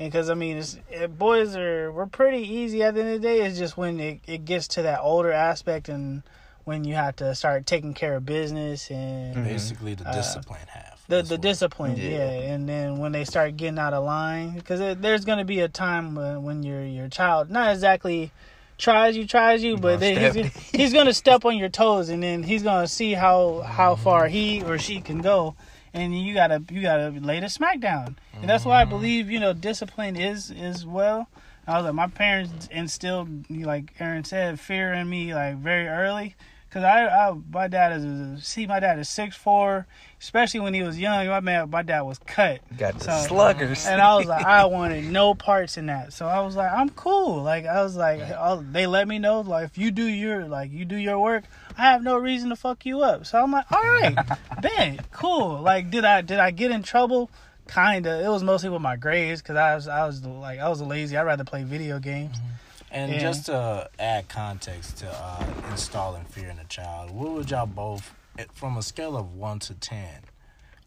And 0.00 0.10
because 0.10 0.30
I 0.30 0.34
mean, 0.34 0.56
it's, 0.56 0.78
eh, 0.92 1.06
boys 1.06 1.54
are 1.56 1.92
we're 1.92 2.06
pretty 2.06 2.42
easy 2.42 2.82
at 2.82 2.94
the 2.94 3.00
end 3.02 3.14
of 3.16 3.20
the 3.22 3.28
day. 3.28 3.42
It's 3.42 3.58
just 3.58 3.76
when 3.76 3.98
it, 4.00 4.20
it 4.26 4.44
gets 4.44 4.66
to 4.68 4.82
that 4.82 5.00
older 5.00 5.32
aspect 5.32 5.88
and 5.88 6.22
when 6.64 6.84
you 6.84 6.94
have 6.94 7.16
to 7.16 7.34
start 7.34 7.66
taking 7.66 7.94
care 7.94 8.14
of 8.16 8.24
business 8.26 8.90
and 8.90 9.34
Basically 9.44 9.94
the 9.94 10.08
Uh, 10.08 10.12
discipline 10.14 10.66
half. 10.68 11.04
the 11.08 11.22
the 11.22 11.34
what- 11.34 11.40
discipline, 11.40 11.96
Yeah. 11.96 12.08
yeah. 12.10 12.52
And 12.54 12.68
then 12.68 12.98
when 12.98 13.12
they 13.12 13.24
start 13.24 13.56
getting 13.56 13.78
out 13.78 13.94
of 13.94 14.04
line, 14.04 14.54
because 14.54 14.96
there's 15.00 15.24
gonna 15.24 15.44
be 15.44 15.60
a 15.60 15.68
time 15.68 16.14
when, 16.14 16.42
when 16.42 16.62
your 16.62 16.82
your 16.84 17.08
child 17.08 17.50
not 17.50 17.72
exactly 17.72 18.32
tries 18.78 19.16
you 19.16 19.26
tries 19.26 19.62
you, 19.62 19.76
but 19.76 20.00
then 20.00 20.34
he's, 20.34 20.54
he's 20.72 20.92
gonna 20.92 21.12
step 21.12 21.44
on 21.44 21.58
your 21.58 21.68
toes, 21.68 22.08
and 22.08 22.22
then 22.22 22.42
he's 22.42 22.62
gonna 22.62 22.86
see 22.86 23.12
how 23.12 23.60
how 23.60 23.96
far 23.96 24.28
he 24.28 24.62
or 24.62 24.78
she 24.78 25.00
can 25.00 25.20
go, 25.20 25.56
and 25.92 26.18
you 26.18 26.32
gotta 26.32 26.62
you 26.70 26.80
gotta 26.80 27.10
lay 27.20 27.40
the 27.40 27.48
smack 27.48 27.80
down. 27.80 28.16
And 28.40 28.48
that's 28.48 28.64
why 28.64 28.80
I 28.80 28.84
believe 28.84 29.30
you 29.30 29.40
know 29.40 29.52
discipline 29.52 30.16
is 30.16 30.50
is 30.50 30.86
well. 30.86 31.28
I 31.66 31.76
was 31.76 31.84
like 31.84 31.94
my 31.94 32.06
parents 32.06 32.68
instilled 32.70 33.50
like 33.50 33.94
Aaron 34.00 34.24
said 34.24 34.58
fear 34.58 34.92
in 34.94 35.10
me 35.10 35.34
like 35.34 35.56
very 35.56 35.86
early. 35.86 36.34
Cause 36.70 36.84
I, 36.84 37.06
I, 37.06 37.34
my 37.50 37.66
dad 37.66 37.92
is 37.98 38.44
see, 38.44 38.66
my 38.66 38.78
dad 38.78 38.98
is 38.98 39.08
six 39.08 39.34
four. 39.34 39.86
Especially 40.20 40.58
when 40.60 40.74
he 40.74 40.82
was 40.82 40.98
young, 40.98 41.28
my 41.28 41.38
man, 41.40 41.70
my 41.70 41.82
dad 41.82 42.00
was 42.02 42.18
cut, 42.18 42.60
Got 42.76 42.98
the 42.98 43.04
So- 43.04 43.28
sluggers. 43.28 43.86
and 43.86 44.00
I 44.02 44.16
was 44.16 44.26
like, 44.26 44.44
I 44.44 44.64
wanted 44.66 45.04
no 45.04 45.32
parts 45.34 45.78
in 45.78 45.86
that. 45.86 46.12
So 46.12 46.26
I 46.26 46.40
was 46.40 46.56
like, 46.56 46.70
I'm 46.72 46.90
cool. 46.90 47.42
Like 47.42 47.64
I 47.66 47.82
was 47.82 47.96
like, 47.96 48.20
oh, 48.36 48.64
they 48.72 48.86
let 48.88 49.06
me 49.08 49.18
know, 49.20 49.40
like 49.42 49.64
if 49.66 49.78
you 49.78 49.90
do 49.92 50.04
your, 50.06 50.44
like 50.46 50.72
you 50.72 50.84
do 50.84 50.96
your 50.96 51.18
work, 51.20 51.44
I 51.78 51.82
have 51.92 52.02
no 52.02 52.18
reason 52.18 52.48
to 52.50 52.56
fuck 52.56 52.84
you 52.84 53.00
up. 53.00 53.26
So 53.26 53.40
I'm 53.42 53.52
like, 53.52 53.70
all 53.70 53.80
right, 53.82 54.16
Ben, 54.60 54.98
cool. 55.12 55.60
Like, 55.60 55.90
did 55.90 56.04
I, 56.04 56.20
did 56.20 56.38
I 56.40 56.50
get 56.50 56.70
in 56.72 56.82
trouble? 56.82 57.30
Kinda. 57.72 58.24
It 58.24 58.28
was 58.28 58.42
mostly 58.42 58.70
with 58.70 58.82
my 58.82 58.96
grades, 58.96 59.40
cause 59.40 59.56
I 59.56 59.74
was, 59.76 59.86
I 59.88 60.04
was 60.06 60.24
like, 60.24 60.58
I 60.58 60.68
was 60.68 60.82
lazy. 60.82 61.16
I'd 61.16 61.22
rather 61.22 61.44
play 61.44 61.62
video 61.62 61.98
games. 61.98 62.36
Mm-hmm. 62.36 62.48
And 62.90 63.20
just 63.20 63.46
to 63.46 63.88
add 63.98 64.28
context 64.28 64.98
to 64.98 65.10
uh, 65.10 65.44
installing 65.70 66.24
fear 66.24 66.48
in 66.48 66.58
a 66.58 66.64
child, 66.64 67.10
what 67.10 67.32
would 67.32 67.50
y'all 67.50 67.66
both, 67.66 68.14
from 68.54 68.76
a 68.76 68.82
scale 68.82 69.16
of 69.16 69.34
one 69.34 69.58
to 69.60 69.74
ten, 69.74 70.20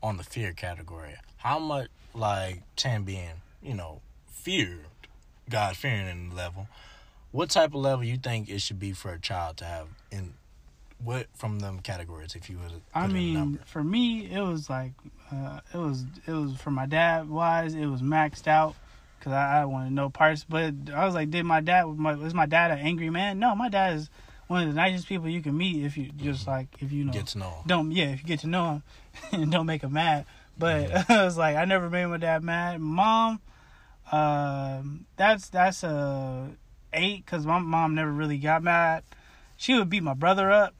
on 0.04 0.18
the 0.18 0.24
fear 0.24 0.52
category, 0.52 1.14
how 1.38 1.60
much, 1.60 1.88
like 2.14 2.64
ten 2.76 3.04
being, 3.04 3.42
you 3.62 3.74
know, 3.76 4.02
feared, 4.28 4.86
God 5.50 5.78
fearing 5.78 6.08
in 6.08 6.36
level, 6.36 6.68
what 7.32 7.50
type 7.50 7.70
of 7.70 7.82
level 7.82 8.04
you 8.04 8.18
think 8.18 8.50
it 8.50 8.62
should 8.62 8.80
be 8.80 8.92
for 8.94 9.12
a 9.12 9.20
child 9.20 9.58
to 9.58 9.66
have 9.66 9.88
in 10.12 10.34
what 11.04 11.28
from 11.36 11.60
them 11.60 11.80
categories 11.80 12.36
if 12.36 12.50
you 12.50 12.58
would 12.60 12.82
I 12.94 13.08
mean, 13.08 13.60
for 13.66 13.84
me, 13.84 14.30
it 14.32 14.42
was 14.42 14.70
like, 14.70 14.92
uh, 15.32 15.60
it 15.74 15.78
was, 15.78 16.04
it 16.28 16.32
was 16.32 16.56
for 16.58 16.72
my 16.72 16.86
dad 16.86 17.30
wise, 17.30 17.74
it 17.74 17.88
was 17.88 18.02
maxed 18.02 18.48
out 18.48 18.76
because 19.22 19.34
I, 19.34 19.62
I 19.62 19.66
wanted 19.66 19.94
no 19.94 20.10
parts. 20.10 20.44
But 20.50 20.74
I 20.94 21.06
was 21.06 21.14
like, 21.14 21.30
did 21.30 21.46
my 21.46 21.62
dad, 21.62 21.86
my, 21.86 22.16
was 22.16 22.34
my 22.34 22.48
dad 22.48 22.72
an 22.72 22.80
angry 22.80 23.12
man? 23.12 23.38
No, 23.38 23.56
my 23.56 23.70
dad 23.70 23.96
is 23.98 24.10
one 24.48 24.64
of 24.64 24.68
the 24.70 24.74
nicest 24.74 25.08
people 25.08 25.30
you 25.30 25.42
can 25.42 25.56
meet 25.56 25.86
if 25.86 25.96
you 25.96 26.10
just 26.18 26.48
like, 26.48 26.68
if 26.80 26.92
you 26.92 27.06
know, 27.06 27.14
get 27.14 27.28
to 27.28 27.38
know 27.38 27.58
'em. 27.60 27.68
don't, 27.68 27.92
yeah, 27.92 28.06
if 28.06 28.22
you 28.22 28.26
get 28.26 28.40
to 28.40 28.48
know 28.48 28.72
him 28.72 28.84
and 29.44 29.52
don't 29.52 29.68
make 29.68 29.84
him 29.84 29.94
mad. 29.94 30.26
But 30.58 31.10
I 31.10 31.24
was 31.24 31.38
like, 31.38 31.56
I 31.56 31.66
never 31.66 31.90
made 31.90 32.08
my 32.08 32.18
dad 32.18 32.44
mad. 32.44 32.82
Mom, 32.82 33.40
um, 34.12 35.06
that's, 35.16 35.50
that's 35.50 35.84
a 35.84 36.50
eight 36.94 37.24
because 37.26 37.46
my 37.46 37.60
mom 37.60 37.96
never 37.96 38.12
really 38.12 38.40
got 38.40 38.64
mad. 38.64 39.04
She 39.56 39.76
would 39.76 39.90
beat 39.90 40.02
my 40.04 40.16
brother 40.16 40.50
up 40.52 40.74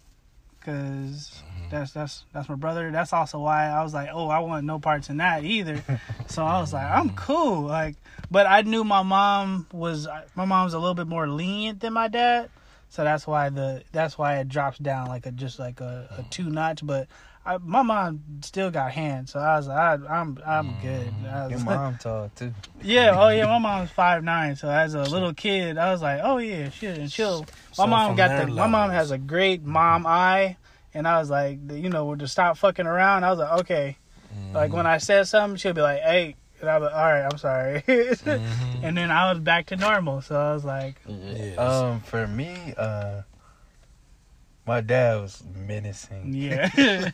because 0.60 1.42
that's 1.72 1.92
that's 1.94 2.26
that's 2.34 2.48
my 2.50 2.56
brother. 2.56 2.92
That's 2.92 3.14
also 3.14 3.40
why 3.40 3.68
I 3.68 3.82
was 3.84 3.94
like, 3.94 4.10
oh, 4.14 4.28
I 4.28 4.40
want 4.40 4.66
no 4.66 4.78
parts 4.80 5.10
in 5.10 5.18
that 5.18 5.44
either. 5.44 5.82
so 6.28 6.46
I 6.46 6.60
was 6.60 6.74
like, 6.74 6.86
I'm 6.86 7.10
cool. 7.12 7.62
Like, 7.64 7.96
but 8.30 8.46
I 8.46 8.62
knew 8.62 8.84
my 8.84 9.02
mom 9.02 9.66
was 9.72 10.08
my 10.36 10.46
mom's 10.46 10.74
a 10.74 10.80
little 10.80 10.94
bit 10.96 11.08
more 11.08 11.28
lenient 11.28 11.80
than 11.80 11.94
my 11.94 12.08
dad, 12.08 12.50
so 12.90 13.04
that's 13.04 13.26
why 13.26 13.50
the 13.50 13.84
that's 13.92 14.18
why 14.18 14.38
it 14.40 14.50
drops 14.50 14.78
down 14.78 15.08
like 15.08 15.26
a 15.26 15.32
just 15.32 15.58
like 15.58 15.80
a, 15.82 16.08
a 16.20 16.24
two 16.30 16.50
notch. 16.50 16.86
But 16.86 17.08
I, 17.46 17.58
my 17.58 17.82
mom 17.82 18.22
still 18.42 18.70
got 18.70 18.92
hands, 18.92 19.32
so 19.32 19.40
I 19.40 19.56
was 19.58 19.68
like, 19.68 19.78
I, 19.78 19.94
I'm 19.94 20.38
I'm 20.46 20.68
mm, 20.68 20.82
good. 20.82 21.28
I 21.28 21.48
Your 21.50 21.60
mom 21.60 21.98
tall 22.00 22.30
too. 22.36 22.54
yeah, 22.84 23.16
oh 23.20 23.30
yeah, 23.30 23.46
my 23.48 23.58
mom's 23.58 23.90
five 23.90 24.24
nine. 24.24 24.56
So 24.56 24.70
as 24.70 24.94
a 24.94 25.02
little 25.08 25.34
kid, 25.34 25.78
I 25.78 25.92
was 25.92 26.02
like, 26.04 26.20
oh 26.24 26.38
yeah, 26.38 26.70
she 26.70 26.86
and 26.86 27.12
she'll. 27.12 27.46
My 27.78 27.86
So 27.86 27.88
mom 27.88 28.16
got 28.16 28.38
the. 28.38 28.46
My 28.48 28.68
mom 28.68 28.92
has 28.92 29.10
a 29.12 29.18
great 29.18 29.64
mom 29.64 30.06
eye, 30.06 30.58
and 30.94 31.08
I 31.08 31.20
was 31.20 31.30
like, 31.30 31.60
you 31.72 31.90
know, 31.90 32.16
to 32.16 32.28
stop 32.28 32.58
fucking 32.58 32.86
around. 32.88 33.24
I 33.24 33.30
was 33.30 33.40
like, 33.40 33.60
okay. 33.62 33.98
Like 34.54 34.72
when 34.74 34.86
I 34.88 34.98
said 34.98 35.28
something, 35.28 35.58
she'll 35.58 35.74
be 35.74 35.82
like, 35.82 36.00
hey, 36.02 36.36
and 36.62 36.70
I 36.70 36.78
was 36.78 36.86
like, 36.88 36.96
all 36.96 37.06
right, 37.12 37.24
I'm 37.30 37.38
sorry, 37.38 37.82
Mhm. 37.88 38.42
and 38.84 38.98
then 38.98 39.12
I 39.12 39.32
was 39.34 39.40
back 39.42 39.66
to 39.68 39.76
normal. 39.76 40.22
So 40.22 40.36
I 40.40 40.54
was 40.54 40.64
like, 40.64 40.96
Yes. 41.08 41.58
Um, 41.58 42.00
for 42.02 42.28
me, 42.28 42.74
uh, 42.78 43.24
my 44.66 44.80
dad 44.80 45.20
was 45.22 45.44
menacing. 45.68 46.34
yeah, 46.34 46.70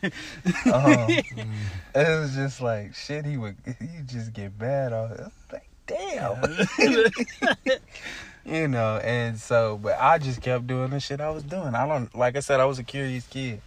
Um, 0.72 1.08
it 1.08 2.20
was 2.20 2.34
just 2.34 2.60
like 2.60 2.94
shit. 2.94 3.24
He 3.24 3.36
would, 3.36 3.56
he 3.80 3.88
just 4.06 4.32
get 4.32 4.56
bad. 4.58 4.92
I 4.92 5.00
was 5.02 5.30
like, 5.52 5.68
damn. 5.86 6.42
you 8.44 8.68
know, 8.68 8.98
and 8.98 9.38
so, 9.38 9.78
but 9.82 9.96
I 10.00 10.18
just 10.18 10.40
kept 10.40 10.66
doing 10.66 10.90
the 10.90 11.00
shit 11.00 11.20
I 11.20 11.30
was 11.30 11.42
doing. 11.42 11.74
I 11.74 11.86
don't, 11.86 12.14
like 12.14 12.36
I 12.36 12.40
said, 12.40 12.60
I 12.60 12.64
was 12.64 12.78
a 12.78 12.84
curious 12.84 13.26
kid, 13.26 13.60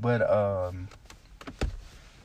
but 0.00 0.28
um, 0.30 0.88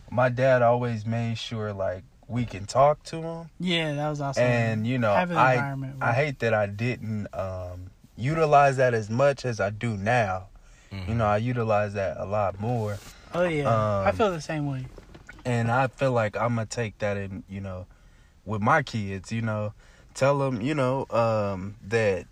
my 0.10 0.30
dad 0.30 0.62
always 0.62 1.06
made 1.06 1.38
sure 1.38 1.74
like 1.74 2.04
we 2.28 2.46
can 2.46 2.66
talk 2.66 3.04
to 3.04 3.18
him, 3.22 3.50
yeah, 3.60 3.94
that 3.96 4.10
was 4.10 4.22
awesome. 4.22 4.44
and 4.44 4.88
you 4.88 4.98
know, 4.98 5.14
an 5.16 5.32
I. 5.32 5.74
I 6.02 6.14
hate 6.14 6.40
that 6.40 6.54
I 6.54 6.68
didn't 6.68 7.28
um 7.34 7.90
utilize 8.16 8.78
that 8.78 8.94
as 8.94 9.10
much 9.10 9.46
as 9.46 9.60
I 9.60 9.70
do 9.70 9.96
now. 9.98 10.48
Mhm. 10.92 11.08
You 11.08 11.16
know, 11.16 11.26
I 11.26 11.38
utilize 11.38 11.94
that 11.94 12.18
a 12.18 12.26
lot 12.26 12.60
more. 12.60 12.98
Oh 13.34 13.44
yeah, 13.44 13.70
I 14.06 14.10
um, 14.10 14.16
feel 14.16 14.32
the 14.32 14.42
same 14.42 14.68
way. 14.68 14.88
and 15.46 15.72
I 15.72 15.88
feel 15.88 16.12
like 16.12 16.36
I'm 16.36 16.56
gonna 16.56 16.66
take 16.66 16.98
that 17.00 17.18
in, 17.18 17.44
you 17.50 17.62
know, 17.62 17.88
with 18.46 18.62
my 18.62 18.84
kids, 18.84 19.32
you 19.32 19.42
know, 19.42 19.74
tell 20.14 20.38
them, 20.40 20.62
you 20.62 20.74
know, 20.76 21.06
um, 21.10 21.76
that 21.88 22.26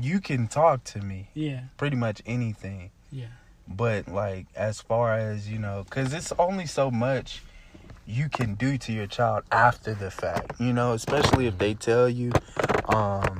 you 0.00 0.20
can 0.20 0.48
talk 0.48 0.84
to 0.84 1.00
me 1.00 1.30
Yeah, 1.34 1.60
pretty 1.78 1.96
much 1.96 2.20
anything, 2.26 2.90
yeah, 3.10 3.26
but 3.68 4.08
like 4.08 4.46
as 4.56 4.80
far 4.80 5.14
as 5.14 5.48
you 5.48 5.58
know, 5.58 5.84
because 5.88 6.12
it's 6.12 6.32
only 6.38 6.66
so 6.66 6.90
much 6.90 7.42
you 8.06 8.28
can 8.28 8.54
do 8.54 8.78
to 8.78 8.92
your 8.92 9.06
child 9.06 9.44
after 9.52 9.94
the 9.94 10.10
fact, 10.10 10.58
you 10.60 10.72
know, 10.72 10.92
especially 10.92 11.46
if 11.46 11.58
they 11.58 11.74
tell 11.74 12.08
you, 12.08 12.32
um, 12.88 13.38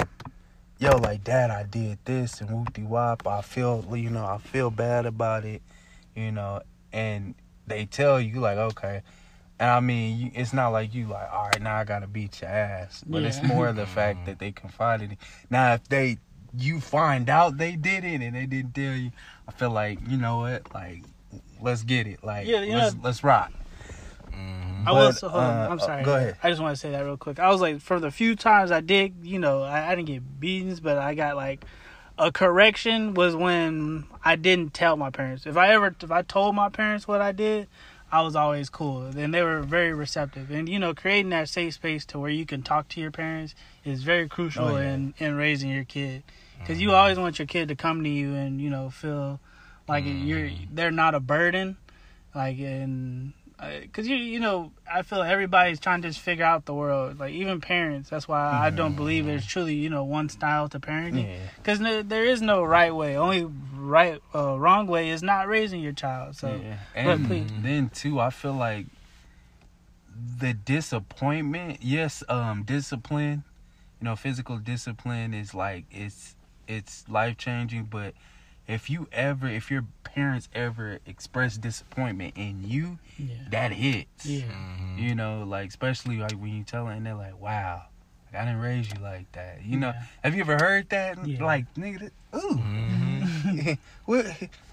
yo, 0.79 0.97
like 0.99 1.25
dad, 1.25 1.51
I 1.51 1.63
did 1.65 1.99
this 2.05 2.41
and 2.41 2.51
whoop 2.51 2.73
de 2.75 2.83
wop, 2.83 3.27
I 3.27 3.41
feel, 3.41 3.85
you 3.97 4.11
know, 4.11 4.27
I 4.27 4.39
feel 4.39 4.71
bad 4.71 5.07
about 5.07 5.45
it, 5.45 5.63
you 6.15 6.31
know, 6.33 6.61
and 6.93 7.35
they 7.67 7.87
tell 7.87 8.21
you 8.21 8.41
like, 8.41 8.59
okay. 8.59 9.03
And 9.61 9.71
I 9.71 9.81
mean, 9.81 10.19
you, 10.19 10.31
it's 10.35 10.53
not 10.53 10.69
like 10.69 10.95
you 10.95 11.07
like, 11.09 11.33
all 11.33 11.47
right, 11.47 11.61
now 11.61 11.77
I 11.77 11.85
gotta 11.85 12.07
beat 12.07 12.41
your 12.43 12.51
ass. 12.51 13.03
But 13.07 13.25
it's 13.25 13.41
Yeah. 13.43 13.49
more 13.49 13.73
the 13.73 13.87
fact 13.87 14.27
that 14.27 14.39
they 14.39 14.53
confided. 14.53 15.13
in 15.13 15.19
Now, 15.51 15.75
if 15.75 15.89
they, 15.89 16.19
you 16.57 16.81
find 16.81 17.29
out 17.29 17.59
they 17.59 17.75
did 17.75 18.05
it 18.05 18.21
and 18.23 18.37
they 18.37 18.47
didn't 18.47 18.75
tell 18.75 18.95
you, 18.95 19.11
I 19.49 19.53
feel 19.53 19.71
like 19.71 19.99
you 20.07 20.17
know 20.19 20.39
what, 20.39 20.73
like, 20.75 21.03
let's 21.61 21.83
get 21.83 22.07
it, 22.07 22.23
like, 22.23 22.47
Yeah, 22.47 22.61
you 22.61 22.77
let's 22.77 22.95
know- 22.95 23.01
let's 23.05 23.25
rock. 23.25 23.51
Mhm. 24.31 24.83
I 24.83 24.85
But, 24.87 24.95
was. 24.95 25.21
Hold 25.23 25.33
uh, 25.35 25.69
I'm 25.71 25.79
sorry. 25.81 26.05
go 26.05 26.15
ahead. 26.17 26.37
I 26.43 26.51
just 26.51 26.61
want 26.63 26.75
to 26.77 26.81
say 26.81 26.91
that 26.93 27.01
real 27.01 27.17
quick. 27.17 27.39
I 27.41 27.49
was 27.51 27.61
like, 27.61 27.81
for 27.81 27.99
the 27.99 28.11
few 28.11 28.37
times 28.37 28.71
I 28.71 28.81
did, 28.81 29.15
you 29.23 29.39
know, 29.39 29.63
I, 29.63 29.91
I 29.91 29.95
didn't 29.95 30.07
get 30.09 30.39
beatings, 30.41 30.81
but 30.81 30.99
I 30.99 31.15
got 31.15 31.35
like 31.37 31.65
a 32.19 32.31
correction 32.31 33.15
was 33.15 33.35
when 33.35 34.05
I 34.25 34.37
didn't 34.37 34.75
tell 34.75 34.97
my 34.97 35.11
parents. 35.11 35.47
If 35.47 35.57
I 35.57 35.73
ever, 35.73 35.95
if 36.01 36.11
I 36.11 36.23
told 36.23 36.55
my 36.55 36.69
parents 36.69 37.09
what 37.09 37.21
I 37.21 37.33
did, 37.33 37.69
I 38.13 38.23
was 38.23 38.37
always 38.37 38.71
cool. 38.71 39.03
And 39.07 39.35
they 39.35 39.43
were 39.43 39.61
very 39.63 39.93
receptive. 39.93 40.51
And 40.51 40.69
you 40.69 40.79
know, 40.79 40.95
creating 40.95 41.31
that 41.31 41.49
safe 41.49 41.75
space 41.75 42.05
to 42.07 42.19
where 42.19 42.31
you 42.31 42.47
can 42.47 42.63
talk 42.63 42.89
to 42.91 43.01
your 43.01 43.11
parents 43.11 43.55
is 43.85 44.03
very 44.05 44.29
crucial 44.29 44.67
Oh, 44.69 44.77
yeah. 44.77 44.93
in 44.93 45.15
in 45.19 45.35
raising 45.37 45.71
your 45.71 45.85
kid. 45.85 46.23
Because 46.69 46.83
you 46.83 46.93
always 46.93 47.19
want 47.19 47.39
your 47.39 47.47
kid 47.47 47.69
to 47.69 47.75
come 47.75 48.05
to 48.05 48.11
you 48.11 48.35
and 48.35 48.61
you 48.61 48.69
know 48.69 48.91
feel 48.91 49.41
like 49.89 50.05
you're 50.07 50.51
they're 50.71 50.91
not 50.91 51.15
a 51.15 51.21
burden, 51.21 51.79
like 52.35 52.59
and 52.59 53.33
because 53.81 54.07
you 54.07 54.17
you 54.17 54.39
know 54.39 54.71
I 54.91 55.01
feel 55.01 55.21
like 55.21 55.31
everybody's 55.31 55.81
trying 55.81 56.03
to 56.03 56.09
just 56.09 56.21
figure 56.21 56.45
out 56.45 56.67
the 56.67 56.75
world. 56.75 57.19
Like 57.19 57.33
even 57.33 57.63
parents. 57.63 58.11
That's 58.11 58.29
why 58.29 58.51
I 58.51 58.69
don't 58.69 58.97
believe 58.97 59.25
there's 59.25 59.47
truly 59.47 59.77
you 59.77 59.89
know 59.89 60.05
one 60.05 60.29
style 60.29 60.69
to 60.69 60.79
parenting. 60.79 61.27
Yeah. 61.27 61.39
Because 61.57 61.81
no, 61.81 62.03
there 62.03 62.27
is 62.27 62.43
no 62.43 62.63
right 62.63 62.95
way. 62.95 63.17
Only 63.17 63.47
right 63.75 64.21
uh, 64.35 64.59
wrong 64.59 64.87
way 64.89 65.09
is 65.09 65.23
not 65.23 65.49
raising 65.49 65.81
your 65.81 65.95
child. 65.95 66.37
So 66.37 66.61
Yeah. 66.63 66.77
And 66.95 67.27
please. 67.27 67.49
then 67.63 67.89
too, 67.89 68.21
I 68.21 68.29
feel 68.29 68.53
like 68.53 68.85
the 70.39 70.53
disappointment, 70.53 71.79
yes, 71.81 72.23
um, 72.29 72.63
discipline, 72.65 73.45
you 74.03 74.05
know, 74.05 74.17
physical 74.17 74.59
discipline 74.59 75.33
is 75.33 75.55
like 75.55 75.87
it's 75.91 76.35
it's 76.69 77.05
life 77.09 77.37
changing, 77.37 77.85
but 77.85 78.15
if 78.69 78.91
you 78.91 79.09
ever 79.13 79.49
if 79.49 79.71
your 79.71 79.85
parents 80.05 80.49
ever 80.55 80.99
express 81.07 81.57
disappointment 81.57 82.35
in 82.37 82.63
you, 82.69 82.99
yeah, 83.19 83.35
that 83.51 83.73
hits. 83.73 84.27
yeah, 84.27 84.43
Mhm. 84.43 84.99
You 84.99 85.15
know, 85.15 85.45
like 85.45 85.69
especially 85.71 86.19
like 86.19 86.33
when 86.33 86.55
you 86.57 86.65
tell 86.65 86.85
them 86.87 86.99
and 86.99 87.07
they're 87.07 87.15
like, 87.15 87.41
Wow, 87.41 87.85
like, 88.33 88.43
I 88.43 88.45
didn't 88.45 88.61
raise 88.61 88.89
you 88.91 89.01
like 89.01 89.31
that. 89.33 89.63
You 89.65 89.79
know, 89.79 89.95
have 90.23 90.35
you 90.35 90.43
ever 90.43 90.57
heard 90.59 90.89
that? 90.91 91.27
Yeah. 91.27 91.43
Like, 91.45 91.73
nigga, 91.75 91.99
that- 92.33 92.39
ooh. 92.39 92.57
Mhm. 92.59 93.79
what? 94.05 94.27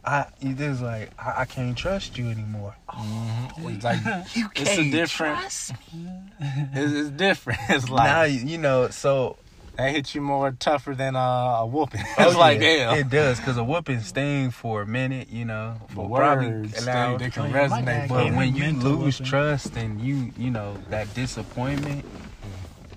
I 0.04 0.28
it 0.42 0.60
is 0.60 0.82
like 0.82 1.12
I, 1.18 1.42
I 1.42 1.46
can't 1.46 1.78
trust 1.78 2.18
you 2.18 2.30
anymore. 2.30 2.76
Mhm. 2.90 3.76
It's 3.76 3.84
like 3.84 4.00
You 4.36 4.50
It's 4.56 4.70
a 4.78 4.92
different- 4.92 5.38
trust 5.40 5.72
me. 5.94 6.10
it's, 6.74 6.92
it's 6.94 7.10
different. 7.12 7.60
It's 7.70 7.90
like 7.90 8.06
now 8.08 8.24
you 8.24 8.58
know. 8.58 8.90
So 8.90 9.38
that 9.78 9.92
hit 9.92 10.16
you 10.16 10.22
more 10.22 10.52
tougher 10.52 10.96
than 10.96 11.16
uh, 11.16 11.20
a 11.60 11.66
whooping. 11.66 12.02
It's 12.18 12.36
oh, 12.36 12.40
like 12.40 12.62
yeah, 12.62 12.92
damn. 12.94 13.00
it 13.00 13.10
does 13.10 13.40
because 13.40 13.58
a 13.58 13.64
whooping 13.64 14.00
sting 14.02 14.52
for 14.52 14.82
a 14.82 14.86
minute. 14.88 15.30
You 15.30 15.46
know, 15.46 15.76
for 15.90 16.10
probably 16.10 16.48
words 16.48 16.88
an 16.88 17.18
they, 17.20 17.26
they 17.26 17.26
Oh, 17.28 17.30
can 17.30 17.52
my 17.52 17.60
resonate. 17.60 17.86
dad 17.86 18.08
for 18.08 18.14
But 18.16 18.24
gave 18.24 18.32
you. 18.34 18.38
when 18.38 18.56
you 18.56 18.72
lose 18.82 19.20
whooping. 19.20 19.26
trust 19.26 19.76
and 19.76 20.00
you 20.02 20.32
you 20.38 20.50
know 20.52 20.78
that 20.90 21.14
disappointment. 21.14 22.06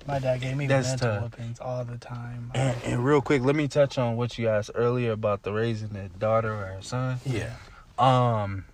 my 0.07 0.19
dad 0.19 0.41
gave 0.41 0.55
me 0.57 0.67
That's 0.67 0.87
mental 0.89 1.07
tough. 1.09 1.21
whoopings 1.23 1.59
all 1.59 1.83
the 1.83 1.97
time. 1.97 2.51
And, 2.55 2.75
and 2.83 3.05
real 3.05 3.21
quick, 3.21 3.41
let 3.43 3.55
me 3.55 3.67
touch 3.67 3.97
on 3.97 4.15
what 4.17 4.37
you 4.37 4.47
asked 4.47 4.71
earlier 4.73 5.11
about 5.11 5.43
the 5.43 5.51
raising 5.53 5.95
a 5.95 6.07
daughter 6.09 6.53
or 6.53 6.75
a 6.79 6.83
son. 6.83 7.17
yeah. 7.25 7.53
um 7.99 8.65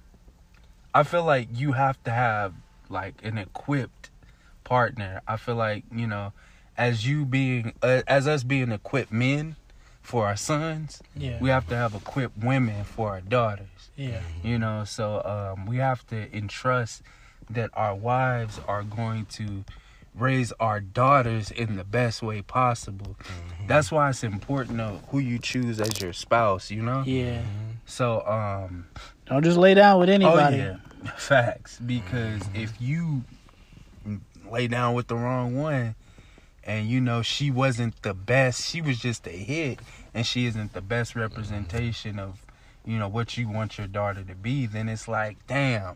i 0.94 1.04
feel 1.04 1.24
like 1.26 1.48
you 1.52 1.74
have 1.74 2.02
to 2.04 2.12
have 2.12 2.54
like 2.90 3.16
an 3.24 3.38
equipped 3.38 4.10
partner 4.64 5.22
i 5.28 5.36
feel 5.36 5.56
like 5.56 5.84
you 5.94 6.08
know 6.08 6.32
as 6.78 7.08
you 7.08 7.26
being 7.26 7.74
uh, 7.82 8.02
as 8.08 8.28
us 8.28 8.44
being 8.44 8.72
equipped 8.72 9.12
men 9.12 9.56
for 10.02 10.28
our 10.28 10.36
sons 10.36 11.02
Yeah, 11.16 11.40
we 11.42 11.50
have 11.50 11.68
to 11.70 11.76
have 11.76 11.96
equipped 11.96 12.38
women 12.38 12.84
for 12.84 13.10
our 13.10 13.22
daughters. 13.22 13.90
Yeah, 13.96 14.22
you 14.44 14.60
know 14.60 14.84
so 14.84 15.22
um 15.24 15.66
we 15.66 15.78
have 15.78 16.06
to 16.08 16.36
entrust 16.36 17.02
that 17.50 17.70
our 17.74 17.96
wives 17.96 18.60
are 18.68 18.84
going 18.84 19.26
to 19.28 19.64
raise 20.14 20.52
our 20.60 20.80
daughters 20.80 21.52
in 21.52 21.76
the 21.76 21.84
best 21.84 22.24
way 22.24 22.42
possible. 22.42 23.18
That's 23.68 23.92
why 23.92 24.10
it's 24.10 24.24
important 24.24 24.78
to 24.78 25.00
who 25.10 25.20
you 25.20 25.40
choose 25.40 25.82
as 25.82 26.00
your 26.02 26.14
spouse 26.14 26.72
you 26.72 26.82
know? 26.82 27.04
Yeah. 27.06 27.42
so 27.86 28.22
um 28.28 28.88
Don't 29.26 29.44
just 29.44 29.58
lay 29.58 29.74
down 29.74 30.00
with 30.00 30.10
anybody. 30.10 30.62
Oh 30.62 30.78
yeah, 31.04 31.12
facts. 31.18 31.80
Because 31.80 32.42
if 32.54 32.74
you 32.80 33.24
lay 34.50 34.68
down 34.68 34.94
with 34.94 35.08
the 35.08 35.16
wrong 35.16 35.56
one, 35.58 35.96
and 36.66 36.88
you 36.90 37.00
know 37.00 37.22
she 37.22 37.52
wasn't 37.52 38.02
the 38.02 38.14
best. 38.14 38.66
She 38.66 38.82
was 38.82 39.00
just 39.00 39.28
a 39.28 39.32
hit 39.32 39.80
and 40.14 40.26
she 40.26 40.46
isn't 40.46 40.74
the 40.74 40.82
best 40.82 41.16
representation 41.16 42.20
of 42.20 42.40
you 42.86 42.98
know 42.98 43.08
what 43.08 43.38
you 43.38 43.50
want 43.50 43.78
your 43.78 43.88
daughter 43.88 44.24
to 44.24 44.36
be 44.36 44.66
then 44.66 44.90
it's 44.90 45.08
like 45.08 45.38
damn. 45.48 45.96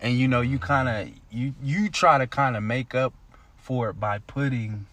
And 0.00 0.18
you 0.18 0.28
know 0.28 0.40
you 0.40 0.58
kind 0.58 0.88
of 0.88 1.14
you 1.30 1.54
you 1.62 1.88
try 1.88 2.18
to 2.18 2.26
kind 2.26 2.56
of 2.56 2.62
make 2.62 2.94
up 2.94 3.14
for 3.56 3.90
it 3.90 4.00
by 4.00 4.18
putting 4.18 4.86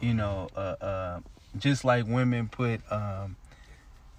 you 0.00 0.14
know 0.14 0.48
uh 0.56 0.76
uh 0.80 1.20
just 1.58 1.84
like 1.84 2.06
women 2.06 2.48
put 2.48 2.80
um 2.90 3.36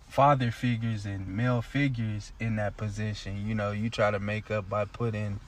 father 0.07 0.51
figures 0.51 1.05
and 1.05 1.27
male 1.27 1.61
figures 1.61 2.31
in 2.39 2.55
that 2.55 2.77
position 2.77 3.45
you 3.47 3.53
know 3.53 3.71
you 3.71 3.89
try 3.89 4.09
to 4.09 4.19
make 4.19 4.49
up 4.49 4.69
by 4.69 4.85
putting 4.85 5.39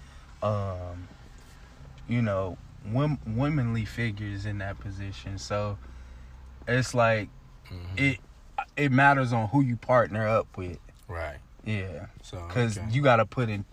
um 0.43 1.07
you 2.07 2.21
know 2.21 2.57
wom- 2.85 3.19
womanly 3.25 3.85
figures 3.85 4.45
in 4.45 4.59
that 4.59 4.79
position. 4.79 5.37
So 5.37 5.77
it's 6.67 6.93
like 6.93 7.29
mm-hmm. 7.65 7.97
it 7.97 8.19
it 8.75 8.91
matters 8.91 9.33
on 9.33 9.47
who 9.49 9.61
you 9.61 9.75
partner 9.75 10.27
up 10.27 10.57
with. 10.57 10.79
Right. 11.07 11.37
yeah. 11.65 12.07
So 12.21 12.43
because 12.47 12.77
okay. 12.77 12.87
you 12.91 13.01
got 13.01 13.17
to 13.17 13.25
put 13.25 13.49
in 13.49 13.65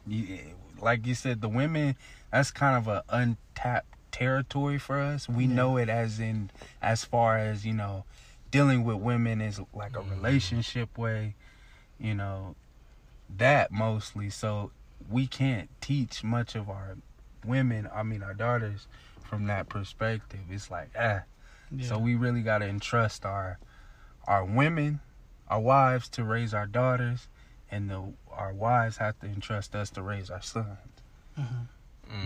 like 0.81 1.07
you 1.07 1.15
said 1.15 1.41
the 1.41 1.49
women 1.49 1.97
that's 2.33 2.51
kind 2.51 2.77
of 2.77 2.89
a 2.89 3.03
untapped 3.09 3.93
territory 4.11 4.79
for 4.79 4.99
us. 4.99 5.29
We 5.29 5.47
know 5.47 5.77
it 5.77 5.89
as 5.89 6.19
in 6.21 6.51
as 6.81 7.05
far 7.05 7.39
as 7.39 7.67
you 7.67 7.75
know 7.75 8.05
dealing 8.51 8.85
with 8.85 8.97
women 8.97 9.41
is 9.41 9.61
like 9.75 9.97
a 9.97 10.01
mm-hmm. 10.01 10.11
relationship 10.11 10.97
way 10.97 11.35
you 11.99 12.15
know 12.15 12.55
that 13.35 13.73
mostly. 13.73 14.31
So 14.31 14.71
we 15.11 15.27
can't 15.27 15.69
teach 15.81 16.25
much 16.25 16.55
of 16.55 16.69
our 16.69 16.97
women 17.47 17.89
i 17.95 18.03
mean 18.03 18.23
our 18.23 18.35
daughters 18.35 18.87
from 19.25 19.47
that 19.47 19.69
perspective 19.69 20.41
it's 20.51 20.71
like 20.71 20.89
ah 20.99 21.21
Yeah. 21.71 21.87
so 21.89 21.99
we 21.99 22.15
really 22.15 22.43
got 22.43 22.59
to 22.59 22.67
entrust 22.69 23.25
our 23.25 23.59
our 24.29 24.45
women, 24.45 24.99
our 25.49 25.61
wives 25.61 26.09
to 26.11 26.25
raise 26.25 26.53
our 26.53 26.67
daughters, 26.67 27.29
and 27.71 27.89
the 27.89 28.13
our 28.33 28.53
wives 28.53 28.97
have 28.97 29.19
to 29.21 29.27
entrust 29.27 29.75
us 29.77 29.89
to 29.91 30.03
raise 30.03 30.31
our 30.31 30.43
sons. 30.43 30.79
Mhm. 31.39 31.67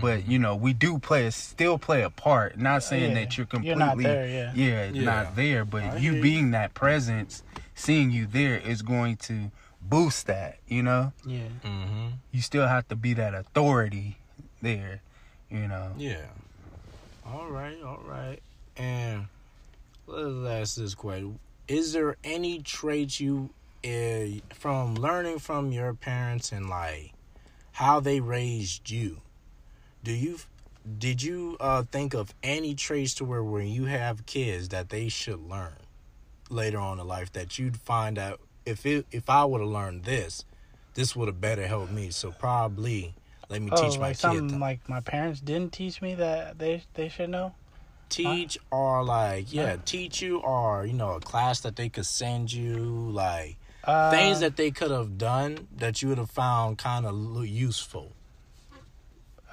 But 0.00 0.26
you 0.26 0.38
know, 0.38 0.56
we 0.56 0.72
do 0.72 0.98
play 0.98 1.26
a 1.26 1.30
still 1.30 1.78
play 1.78 2.02
a 2.02 2.10
part. 2.10 2.58
Not 2.58 2.82
saying 2.82 3.10
Yeah. 3.10 3.14
that 3.20 3.36
you're 3.36 3.44
You're 3.44 3.76
completely 3.76 3.78
not 3.84 3.98
there, 3.98 4.26
yeah. 4.26 4.52
yeah, 4.54 4.84
Yeah. 4.84 5.04
not 5.04 5.36
there, 5.36 5.64
but 5.66 5.82
I 5.82 5.90
hear 5.98 5.98
you 6.00 6.12
you. 6.16 6.22
being 6.22 6.50
that 6.52 6.72
presence, 6.74 7.42
seeing 7.74 8.10
you 8.10 8.26
there 8.26 8.56
is 8.56 8.80
going 8.82 9.16
to 9.28 9.50
boost 9.82 10.26
that, 10.26 10.58
you 10.68 10.82
know? 10.82 11.12
Yeah. 11.26 11.48
Mhm. 11.64 12.12
You 12.30 12.40
still 12.42 12.66
have 12.68 12.88
to 12.88 12.96
be 12.96 13.12
that 13.14 13.34
authority 13.34 14.18
there, 14.62 15.00
you 15.50 15.68
know. 15.68 15.92
Yeah. 15.96 16.26
All 17.26 17.48
right, 17.48 17.76
all 17.82 18.02
right. 18.06 18.38
And 18.76 19.26
let's 20.06 20.48
ask 20.48 20.76
this 20.76 20.94
question: 20.94 21.38
Is 21.68 21.92
there 21.92 22.16
any 22.24 22.60
traits 22.60 23.20
you, 23.20 23.50
uh, 23.84 24.40
from 24.54 24.94
learning 24.94 25.38
from 25.38 25.72
your 25.72 25.94
parents 25.94 26.52
and 26.52 26.68
like 26.68 27.12
how 27.72 28.00
they 28.00 28.20
raised 28.20 28.90
you, 28.90 29.20
do 30.02 30.12
you, 30.12 30.38
did 30.98 31.22
you 31.22 31.56
uh, 31.60 31.82
think 31.90 32.14
of 32.14 32.34
any 32.42 32.74
traits 32.74 33.14
to 33.14 33.24
where 33.24 33.44
when 33.44 33.68
you 33.68 33.84
have 33.84 34.26
kids 34.26 34.68
that 34.68 34.88
they 34.88 35.08
should 35.08 35.40
learn 35.48 35.76
later 36.48 36.78
on 36.78 36.98
in 36.98 37.06
life 37.06 37.32
that 37.32 37.58
you'd 37.58 37.76
find 37.76 38.18
out 38.18 38.40
if 38.66 38.84
it, 38.84 39.06
if 39.12 39.30
I 39.30 39.44
would 39.44 39.60
have 39.60 39.70
learned 39.70 40.04
this, 40.04 40.44
this 40.94 41.14
would 41.14 41.28
have 41.28 41.40
better 41.40 41.66
helped 41.66 41.92
me. 41.92 42.10
So 42.10 42.32
probably 42.32 43.14
let 43.50 43.60
me 43.60 43.70
Oh, 43.72 43.82
teach 43.82 43.98
my 44.00 44.06
like 44.08 44.16
kid 44.16 44.20
something 44.20 44.60
like 44.60 44.88
my 44.88 45.00
parents 45.00 45.40
didn't 45.40 45.72
teach 45.72 46.00
me 46.00 46.14
that 46.14 46.58
they 46.58 46.82
they 46.94 47.08
should 47.08 47.30
know. 47.30 47.54
teach 48.08 48.58
or 48.72 49.04
like 49.04 49.52
yeah 49.52 49.76
teach 49.84 50.20
you 50.22 50.38
or 50.38 50.84
you 50.86 50.92
know 50.92 51.12
a 51.12 51.20
class 51.20 51.60
that 51.60 51.76
they 51.76 51.88
could 51.88 52.06
send 52.06 52.52
you 52.52 52.76
like 53.10 53.56
Uh, 53.84 54.10
things 54.10 54.40
that 54.40 54.56
they 54.56 54.70
could 54.70 54.90
have 54.90 55.16
done 55.18 55.68
that 55.76 56.02
you 56.02 56.08
would 56.08 56.18
have 56.18 56.30
found 56.30 56.76
kind 56.78 57.06
of 57.06 57.46
useful 57.46 58.12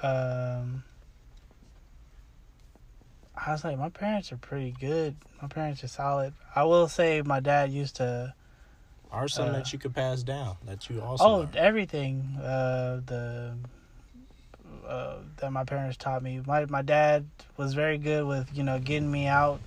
um 0.02 0.82
I 3.46 3.52
was 3.52 3.62
like, 3.62 3.78
my 3.78 3.88
parents 3.88 4.32
are 4.32 4.36
pretty 4.36 4.72
good. 4.72 5.14
My 5.40 5.46
parents 5.46 5.84
are 5.84 5.88
solid. 5.88 6.34
I 6.56 6.64
will 6.64 6.88
say, 6.88 7.22
my 7.22 7.38
dad 7.38 7.70
used 7.70 7.96
to. 7.96 8.34
or 9.12 9.28
something 9.28 9.52
Uh, 9.52 9.58
that 9.58 9.72
you 9.72 9.78
could 9.78 9.94
pass 9.94 10.24
down 10.24 10.56
that 10.64 10.90
you 10.90 11.00
also 11.00 11.24
Oh, 11.24 11.38
learned. 11.38 11.54
everything. 11.56 12.36
Uh, 12.42 13.00
the 13.06 13.56
uh, 14.88 15.16
that 15.36 15.52
my 15.52 15.64
parents 15.64 15.96
taught 15.96 16.22
me. 16.22 16.40
My 16.46 16.64
my 16.66 16.82
dad 16.82 17.26
was 17.56 17.74
very 17.74 17.98
good 17.98 18.26
with 18.26 18.48
you 18.56 18.62
know 18.62 18.78
getting 18.78 19.10
me 19.10 19.26
out 19.26 19.60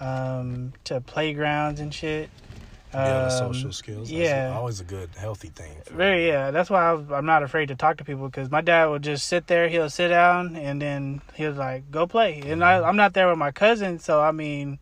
um, 0.00 0.72
to 0.84 1.00
playgrounds 1.00 1.80
and 1.80 1.94
shit. 1.94 2.28
building 2.92 3.24
Um, 3.24 3.30
social 3.30 3.72
skills 3.72 4.10
yeah. 4.10 4.54
always 4.54 4.80
a 4.80 4.84
good 4.84 5.10
healthy 5.16 5.48
thing 5.48 5.72
Very 5.90 6.28
yeah. 6.28 6.50
That's 6.50 6.70
why 6.70 6.82
I, 6.82 7.16
I'm 7.16 7.26
not 7.26 7.42
afraid 7.42 7.68
to 7.68 7.74
talk 7.74 7.98
to 7.98 8.04
people 8.04 8.26
because 8.26 8.50
my 8.50 8.60
dad 8.60 8.86
would 8.86 9.02
just 9.02 9.26
sit 9.26 9.46
there. 9.46 9.68
He'll 9.68 9.90
sit 9.90 10.08
down 10.08 10.56
and 10.56 10.80
then 10.80 11.20
he 11.34 11.46
was 11.46 11.56
like, 11.56 11.90
"Go 11.90 12.06
play." 12.06 12.42
And 12.44 12.64
I, 12.64 12.80
I'm 12.82 12.96
not 12.96 13.12
there 13.12 13.28
with 13.28 13.38
my 13.38 13.50
cousin, 13.52 13.98
so 13.98 14.20
I 14.20 14.32
mean, 14.32 14.78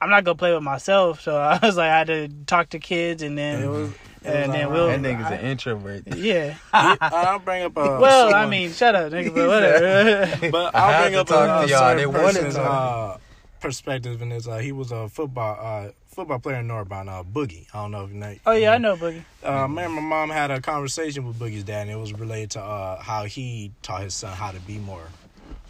I'm 0.00 0.10
not 0.10 0.24
gonna 0.24 0.36
play 0.36 0.54
with 0.54 0.62
myself. 0.62 1.20
So 1.20 1.36
I 1.38 1.58
was 1.62 1.76
like, 1.76 1.90
I 1.90 1.98
had 1.98 2.06
to 2.08 2.28
talk 2.46 2.70
to 2.70 2.78
kids 2.78 3.22
and 3.22 3.36
then 3.36 3.62
it 3.62 3.68
was, 3.68 3.90
it 3.90 4.09
and 4.24 4.52
then 4.52 4.66
all 4.66 4.72
we'll- 4.72 4.86
That 4.88 5.00
right. 5.02 5.18
nigga's 5.18 5.30
an 5.32 5.40
introvert. 5.40 6.02
yeah. 6.16 6.56
i'll 6.72 7.38
bring 7.38 7.62
up 7.64 7.76
a 7.76 7.80
well, 8.00 8.34
I 8.34 8.46
mean, 8.46 8.72
shut 8.72 8.94
up, 8.94 9.12
nigga. 9.12 9.34
But 9.34 9.48
whatever. 9.48 10.50
But 10.50 10.74
I 10.74 10.78
I'll 10.78 10.92
had 10.92 11.00
bring 11.02 11.12
to 11.14 11.20
up 11.20 11.26
talk 11.28 11.64
a, 11.64 11.66
to 11.68 11.74
a 11.74 11.78
y'all. 11.78 11.96
They 11.96 12.06
wanted 12.06 12.24
person's 12.34 12.54
to. 12.54 12.62
uh, 12.62 13.18
perspective 13.60 14.22
in 14.22 14.28
this. 14.30 14.46
Uh, 14.48 14.58
he 14.58 14.72
was 14.72 14.90
a 14.92 15.08
football 15.08 15.58
uh, 15.60 15.90
football 16.08 16.38
player 16.38 16.56
in 16.60 16.66
Northbound, 16.66 17.08
uh, 17.08 17.22
Boogie. 17.22 17.66
I 17.74 17.82
don't 17.82 17.90
know 17.92 18.04
if 18.04 18.10
you 18.10 18.16
know. 18.16 18.34
oh 18.46 18.52
yeah, 18.52 18.72
I 18.72 18.78
know 18.78 18.96
Boogie. 18.96 19.22
Uh, 19.42 19.68
me 19.68 19.82
and 19.84 19.94
my 19.94 20.00
mom 20.00 20.30
had 20.30 20.50
a 20.50 20.60
conversation 20.60 21.26
with 21.26 21.38
Boogie's 21.38 21.64
dad, 21.64 21.82
and 21.82 21.90
it 21.90 21.96
was 21.98 22.12
related 22.12 22.52
to 22.52 22.60
uh, 22.62 23.00
how 23.00 23.24
he 23.24 23.72
taught 23.82 24.02
his 24.02 24.14
son 24.14 24.32
how 24.36 24.50
to 24.50 24.60
be 24.60 24.78
more 24.78 25.06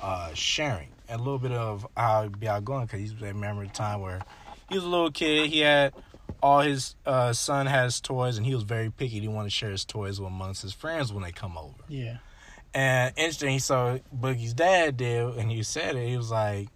uh, 0.02 0.32
sharing 0.34 0.88
and 1.08 1.20
a 1.20 1.22
little 1.22 1.38
bit 1.38 1.52
of 1.52 1.86
how 1.96 2.24
to 2.24 2.30
be 2.30 2.48
outgoing. 2.48 2.86
Because 2.86 3.00
he 3.10 3.16
remember 3.24 3.62
a 3.64 3.68
time 3.68 4.00
where 4.00 4.20
he 4.68 4.76
was 4.76 4.84
a 4.84 4.88
little 4.88 5.10
kid, 5.10 5.50
he 5.50 5.60
had 5.60 5.92
all 6.42 6.60
his 6.60 6.94
uh, 7.06 7.32
son 7.32 7.66
has 7.66 8.00
toys, 8.00 8.36
and 8.36 8.46
he 8.46 8.54
was 8.54 8.64
very 8.64 8.90
picky. 8.90 9.14
He 9.14 9.20
didn't 9.20 9.34
to 9.46 9.50
share 9.50 9.70
his 9.70 9.84
toys 9.84 10.20
with 10.20 10.28
amongst 10.28 10.62
his 10.62 10.72
friends 10.72 11.12
when 11.12 11.22
they 11.22 11.32
come 11.32 11.56
over. 11.58 11.82
Yeah. 11.88 12.18
And 12.72 13.12
interesting, 13.16 13.58
so 13.58 14.00
Boogie's 14.16 14.54
dad 14.54 14.96
did, 14.96 15.26
and 15.36 15.50
he 15.50 15.62
said 15.62 15.96
it. 15.96 16.08
He 16.08 16.16
was 16.16 16.30
like, 16.30 16.68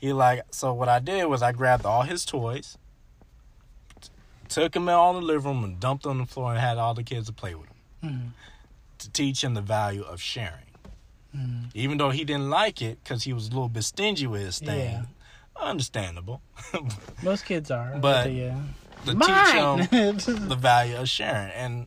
he 0.00 0.12
like, 0.12 0.42
so 0.50 0.72
what 0.74 0.88
I 0.88 0.98
did 0.98 1.24
was 1.26 1.42
I 1.42 1.52
grabbed 1.52 1.86
all 1.86 2.02
his 2.02 2.24
toys, 2.24 2.76
t- 4.00 4.08
took 4.48 4.76
him 4.76 4.88
out 4.88 5.00
on 5.08 5.14
the 5.16 5.20
living 5.22 5.44
room, 5.46 5.64
and 5.64 5.80
dumped 5.80 6.06
on 6.06 6.18
the 6.18 6.26
floor, 6.26 6.50
and 6.52 6.60
had 6.60 6.78
all 6.78 6.94
the 6.94 7.02
kids 7.02 7.26
to 7.26 7.32
play 7.32 7.54
with 7.54 7.68
him 7.68 7.74
Mhm. 8.10 8.30
to 8.98 9.10
teach 9.10 9.42
him 9.42 9.54
the 9.54 9.62
value 9.62 10.02
of 10.02 10.20
sharing. 10.20 10.64
Mhm. 11.36 11.70
Even 11.74 11.98
though 11.98 12.10
he 12.10 12.24
didn't 12.24 12.50
like 12.50 12.80
it 12.82 13.02
because 13.02 13.24
he 13.24 13.32
was 13.32 13.46
a 13.46 13.50
little 13.50 13.68
bit 13.68 13.82
stingy 13.84 14.26
with 14.26 14.42
his 14.42 14.58
thing, 14.58 14.78
Yeah. 14.90 15.02
Understandable. 15.60 16.40
Most 17.22 17.44
kids 17.44 17.70
are. 17.70 17.96
But 18.00 18.32
yeah. 18.32 18.58
to 19.06 19.14
teach 19.14 20.24
him 20.24 20.48
the 20.48 20.56
value 20.58 20.96
of 20.96 21.08
sharing. 21.08 21.50
And 21.52 21.86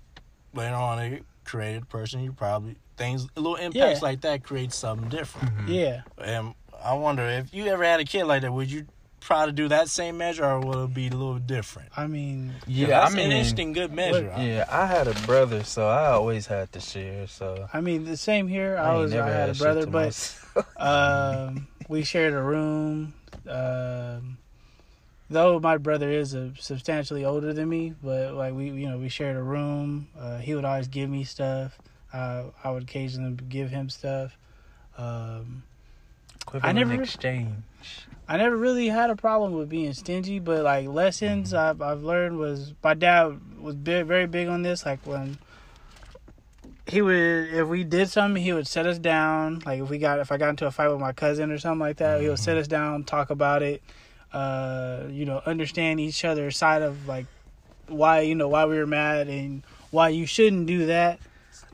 later 0.53 0.75
on, 0.75 0.99
it 0.99 1.23
created 1.43 1.83
a 1.83 1.85
person 1.85 2.21
you 2.23 2.31
probably 2.33 2.75
things 2.97 3.27
little 3.35 3.55
impacts 3.55 3.99
Yeah. 4.01 4.05
like 4.07 4.21
that 4.21 4.43
create 4.43 4.71
something 4.73 5.09
different. 5.09 5.67
yeah. 5.69 6.01
And 6.17 6.53
I 6.83 6.93
wonder 6.93 7.23
if 7.23 7.53
you 7.53 7.65
ever 7.67 7.83
had 7.83 7.99
a 7.99 8.05
kid 8.05 8.25
like 8.25 8.41
that, 8.43 8.51
would 8.53 8.71
you 8.71 8.85
try 9.19 9.45
to 9.45 9.51
do 9.51 9.67
that 9.67 9.87
same 9.87 10.17
measure, 10.17 10.43
or 10.43 10.59
would 10.59 10.77
it 10.89 10.93
be 10.95 11.07
a 11.07 11.11
little 11.11 11.37
different? 11.37 11.89
I 11.95 12.07
mean, 12.07 12.53
Yeah, 12.65 12.87
that's 12.87 13.13
I 13.13 13.15
mean, 13.17 13.27
an 13.27 13.31
interesting 13.33 13.71
good 13.71 13.93
measure. 13.93 14.33
yeah, 14.39 14.65
I 14.69 14.87
had 14.87 15.07
a 15.07 15.13
brother, 15.27 15.63
so 15.63 15.87
I 15.87 16.07
always 16.07 16.47
had 16.47 16.71
to 16.73 16.79
share. 16.79 17.27
So 17.27 17.67
I 17.71 17.81
mean 17.81 18.05
the 18.05 18.17
same 18.17 18.47
here. 18.47 18.77
I, 18.77 18.93
ain't 18.93 18.99
was 18.99 19.13
I 19.13 19.17
never 19.17 19.31
had 19.31 19.49
a 19.49 19.53
brother, 19.53 19.85
but 19.85 20.35
um, 20.77 21.67
we 21.87 22.03
shared 22.03 22.33
a 22.33 22.41
room. 22.41 23.13
Um, 23.47 24.37
though 25.29 25.59
my 25.59 25.77
brother 25.77 26.09
is 26.09 26.33
a 26.33 26.51
substantially 26.59 27.23
older 27.25 27.53
than 27.53 27.69
me, 27.69 27.93
but 28.03 28.33
like 28.33 28.53
we, 28.53 28.69
you 28.69 28.87
know, 28.89 28.97
we 28.97 29.09
shared 29.09 29.35
a 29.37 29.43
room. 29.43 30.07
Uh, 30.19 30.37
he 30.37 30.55
would 30.55 30.65
always 30.65 30.87
give 30.87 31.09
me 31.09 31.23
stuff. 31.23 31.77
Uh, 32.13 32.45
I 32.63 32.71
would 32.71 32.83
occasionally 32.83 33.37
give 33.49 33.69
him 33.69 33.89
stuff. 33.89 34.37
Um, 34.97 35.63
Equivalent 36.41 36.75
never- 36.75 37.01
exchange. 37.03 37.53
I 38.27 38.37
never 38.37 38.55
really 38.55 38.87
had 38.87 39.09
a 39.09 39.15
problem 39.15 39.53
with 39.53 39.67
being 39.69 39.93
stingy, 39.93 40.39
but 40.39 40.63
like 40.63 40.87
lessons 40.87 41.53
I've 41.53 41.81
I've 41.81 42.03
learned 42.03 42.37
was 42.37 42.73
my 42.83 42.93
dad 42.93 43.39
was 43.59 43.75
big, 43.75 44.05
very 44.05 44.25
big 44.27 44.47
on 44.47 44.61
this. 44.61 44.85
Like 44.85 45.05
when 45.05 45.37
he 46.91 47.01
would, 47.01 47.53
if 47.53 47.67
we 47.67 47.83
did 47.83 48.09
something, 48.09 48.41
he 48.41 48.53
would 48.53 48.67
set 48.67 48.85
us 48.85 48.99
down. 48.99 49.61
Like 49.65 49.81
if 49.81 49.89
we 49.89 49.97
got, 49.97 50.19
if 50.19 50.31
I 50.31 50.37
got 50.37 50.49
into 50.49 50.65
a 50.67 50.71
fight 50.71 50.89
with 50.89 50.99
my 50.99 51.13
cousin 51.13 51.51
or 51.51 51.57
something 51.57 51.79
like 51.79 51.97
that, 51.97 52.21
he 52.21 52.27
would 52.29 52.39
set 52.39 52.57
us 52.57 52.67
down, 52.67 53.03
talk 53.03 53.29
about 53.29 53.63
it. 53.63 53.81
Uh, 54.33 55.03
you 55.09 55.25
know, 55.25 55.41
understand 55.45 55.99
each 55.99 56.23
other's 56.23 56.57
side 56.57 56.81
of 56.81 57.07
like 57.07 57.25
why 57.87 58.21
you 58.21 58.35
know 58.35 58.47
why 58.47 58.65
we 58.65 58.77
were 58.77 58.87
mad 58.87 59.27
and 59.27 59.63
why 59.91 60.09
you 60.09 60.25
shouldn't 60.25 60.67
do 60.67 60.85
that. 60.85 61.19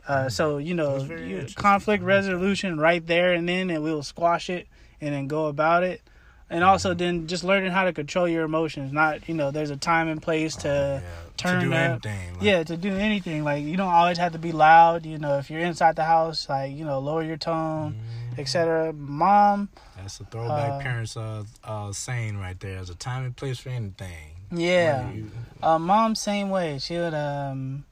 Uh, 0.08 0.30
so 0.30 0.58
you 0.58 0.74
know, 0.74 0.98
you- 1.28 1.46
conflict 1.56 2.04
resolution 2.04 2.80
right 2.80 3.06
there 3.06 3.34
and 3.34 3.48
then, 3.48 3.70
and 3.70 3.84
we'll 3.84 4.02
squash 4.04 4.50
it 4.50 4.68
and 5.02 5.14
then 5.14 5.28
go 5.28 5.46
about 5.48 5.84
it. 5.84 6.02
and 6.50 6.64
also 6.64 6.94
then 6.94 7.28
just 7.28 7.44
learning 7.44 7.72
how 7.72 7.84
to 7.84 7.92
control 7.94 8.28
your 8.28 8.44
emotions. 8.46 8.92
Not 8.94 9.28
you 9.28 9.36
know, 9.36 9.52
there's 9.52 9.70
a 9.70 9.76
time 9.78 10.08
and 10.08 10.22
place 10.22 10.56
to 10.58 11.02
Yeah, 11.04 11.27
turn 11.38 11.62
to 11.62 11.66
do 11.68 11.74
up. 11.74 11.80
anything. 12.06 12.34
like- 12.36 12.44
yeah 12.44 12.64
to 12.64 12.78
do 12.78 12.96
anything. 12.96 13.44
Like 13.44 13.64
you 13.64 13.78
don't 13.78 13.94
always 13.94 14.18
have 14.18 14.34
to 14.34 14.40
be 14.40 14.52
loud. 14.52 15.06
You 15.06 15.18
know, 15.18 15.38
if 15.38 15.50
you're 15.50 15.62
inside 15.62 15.96
the 15.96 16.04
house, 16.06 16.48
like 16.50 16.72
you 16.76 16.84
know, 16.86 17.00
lower 17.00 17.24
your 17.24 17.38
tone, 17.38 17.96
Mhm. 18.34 18.40
etc. 18.40 18.94
Mom, 18.94 19.70
That's 19.96 20.20
a 20.20 20.26
throwback 20.26 20.72
Uh, 20.72 20.80
parents 20.80 21.18
uh, 21.18 21.44
uh 21.64 21.92
saying 21.92 22.38
right 22.38 22.60
there. 22.60 22.76
There's 22.76 22.90
a 22.90 22.96
time 22.96 23.24
and 23.26 23.36
place 23.36 23.60
for 23.60 23.70
anything. 23.70 24.32
yeah. 24.52 25.10
You- 25.12 25.32
Uh, 25.62 25.80
mom, 25.80 26.14
same 26.16 26.50
way. 26.52 26.78
She 26.80 26.96
would, 26.98 27.16
um, 27.16 27.84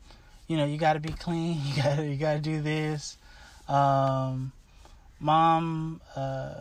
you 0.47 0.55
know, 0.57 0.65
you 0.65 0.77
got 0.77 0.93
to 0.93 0.99
be 0.99 1.09
clean. 1.13 1.57
You 1.65 1.81
got 1.83 1.95
to 1.97 2.05
you 2.05 2.15
got 2.17 2.33
to 2.33 2.39
do 2.39 2.61
this. 2.61 3.17
Um, 3.67 4.51
mom, 5.19 6.01
uh, 6.15 6.59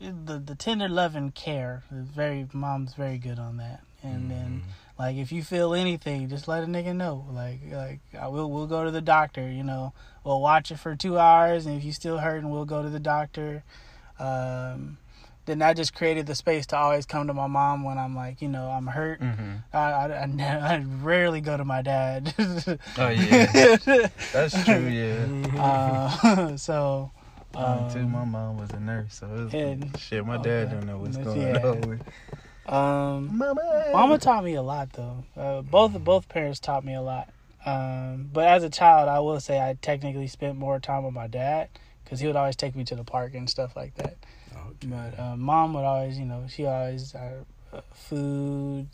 the 0.00 0.38
the 0.38 0.54
tender 0.54 0.88
love 0.88 1.14
and 1.16 1.34
care 1.34 1.82
is 1.94 2.06
very. 2.08 2.46
Mom's 2.52 2.94
very 2.94 3.18
good 3.18 3.38
on 3.38 3.56
that. 3.58 3.80
And 4.02 4.30
then, 4.30 4.62
like, 5.02 5.16
if 5.16 5.32
you 5.32 5.42
feel 5.42 5.74
anything, 5.74 6.28
just 6.28 6.46
let 6.46 6.62
a 6.62 6.66
nigga 6.66 6.94
know. 6.94 7.26
Like, 7.32 7.58
like 7.72 8.00
I 8.18 8.28
will 8.28 8.48
we'll 8.50 8.68
go 8.68 8.84
to 8.84 8.90
the 8.92 9.00
doctor. 9.00 9.50
You 9.50 9.64
know, 9.64 9.92
we'll 10.22 10.40
watch 10.40 10.70
it 10.70 10.78
for 10.78 10.94
two 10.94 11.18
hours, 11.18 11.66
and 11.66 11.76
if 11.76 11.82
you 11.84 11.90
still 11.92 12.18
hurting, 12.18 12.48
we'll 12.50 12.64
go 12.64 12.82
to 12.84 12.88
the 12.88 13.00
doctor. 13.00 13.64
Um, 14.20 14.98
then 15.46 15.58
that 15.58 15.74
just 15.76 15.92
created 15.92 16.26
the 16.26 16.36
space 16.36 16.66
to 16.66 16.76
always 16.76 17.04
come 17.04 17.26
to 17.26 17.34
my 17.34 17.48
mom 17.48 17.82
when 17.82 17.98
I'm 17.98 18.14
like, 18.14 18.40
you 18.40 18.46
know, 18.48 18.66
I'm 18.70 18.86
hurt. 18.86 19.20
Mm-hmm. 19.20 19.54
I, 19.72 19.78
I, 19.78 20.22
I, 20.22 20.26
ne- 20.26 20.44
I 20.46 20.84
rarely 21.02 21.40
go 21.40 21.56
to 21.56 21.64
my 21.64 21.82
dad. 21.82 22.32
Oh 22.96 23.08
yeah, 23.08 23.46
that's 24.32 24.64
true. 24.64 24.86
Yeah. 24.86 25.26
Mhm. 25.26 25.58
uh, 25.58 26.56
so, 26.56 27.10
Mine 27.54 27.92
too. 27.92 28.06
My 28.06 28.20
um, 28.22 28.30
mom 28.30 28.56
was 28.58 28.70
a 28.70 28.78
nurse, 28.78 29.16
so 29.16 29.26
it 29.26 29.44
was 29.46 29.54
and- 29.54 29.98
shit. 29.98 30.24
My 30.24 30.36
dad 30.36 30.68
okay. 30.68 30.74
don't 30.74 30.86
know 30.86 30.98
what's 30.98 31.16
Yeah. 31.18 31.24
going 31.24 31.56
on. 31.92 32.00
Um, 32.66 33.36
Mama, 33.36 33.84
mama 33.92 34.18
taught 34.18 34.44
me 34.44 34.54
a 34.54 34.62
lot 34.62 34.92
though. 34.92 35.24
Uh, 35.36 35.62
both 35.62 35.92
both 36.04 36.28
parents 36.28 36.60
taught 36.60 36.84
me 36.84 36.94
a 36.94 37.02
lot. 37.02 37.28
Um, 37.64 38.28
but 38.32 38.44
as 38.46 38.62
a 38.64 38.70
child, 38.70 39.08
I 39.08 39.20
will 39.20 39.40
say 39.40 39.60
I 39.60 39.76
technically 39.80 40.26
spent 40.28 40.58
more 40.58 40.80
time 40.80 41.04
with 41.04 41.14
my 41.14 41.26
dad 41.26 41.68
because 42.04 42.20
he 42.20 42.26
would 42.26 42.36
always 42.36 42.56
take 42.56 42.74
me 42.74 42.84
to 42.84 42.94
the 42.94 43.04
park 43.04 43.34
and 43.34 43.48
stuff 43.48 43.76
like 43.76 43.94
that. 43.96 44.16
Okay. 44.52 44.86
But 44.88 45.18
uh, 45.18 45.36
mom 45.36 45.74
would 45.74 45.84
always, 45.84 46.18
you 46.18 46.24
know, 46.24 46.46
she 46.48 46.66
always 46.66 47.14
uh, 47.14 47.44
uh, 47.72 47.80
food. 47.92 48.88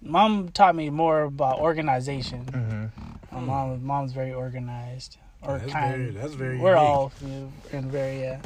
Mom 0.00 0.50
taught 0.50 0.76
me 0.76 0.90
more 0.90 1.22
about 1.22 1.58
organization. 1.58 2.44
Mm-hmm. 2.44 3.34
My 3.34 3.40
mom, 3.40 3.84
mom's 3.84 4.12
very 4.12 4.32
organized, 4.32 5.16
or 5.42 5.58
that's 5.58 5.72
kind. 5.72 5.96
very, 5.96 6.10
that's 6.10 6.34
very. 6.34 6.58
we're 6.58 6.76
unique. 6.76 6.88
all 6.88 7.12
you 7.20 7.28
know, 7.28 7.52
and 7.72 7.90
very 7.90 8.20
yeah. 8.20 8.40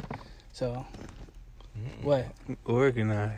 So 0.51 0.85
Mm. 1.75 2.03
what? 2.03 2.27
Organized. 2.65 3.33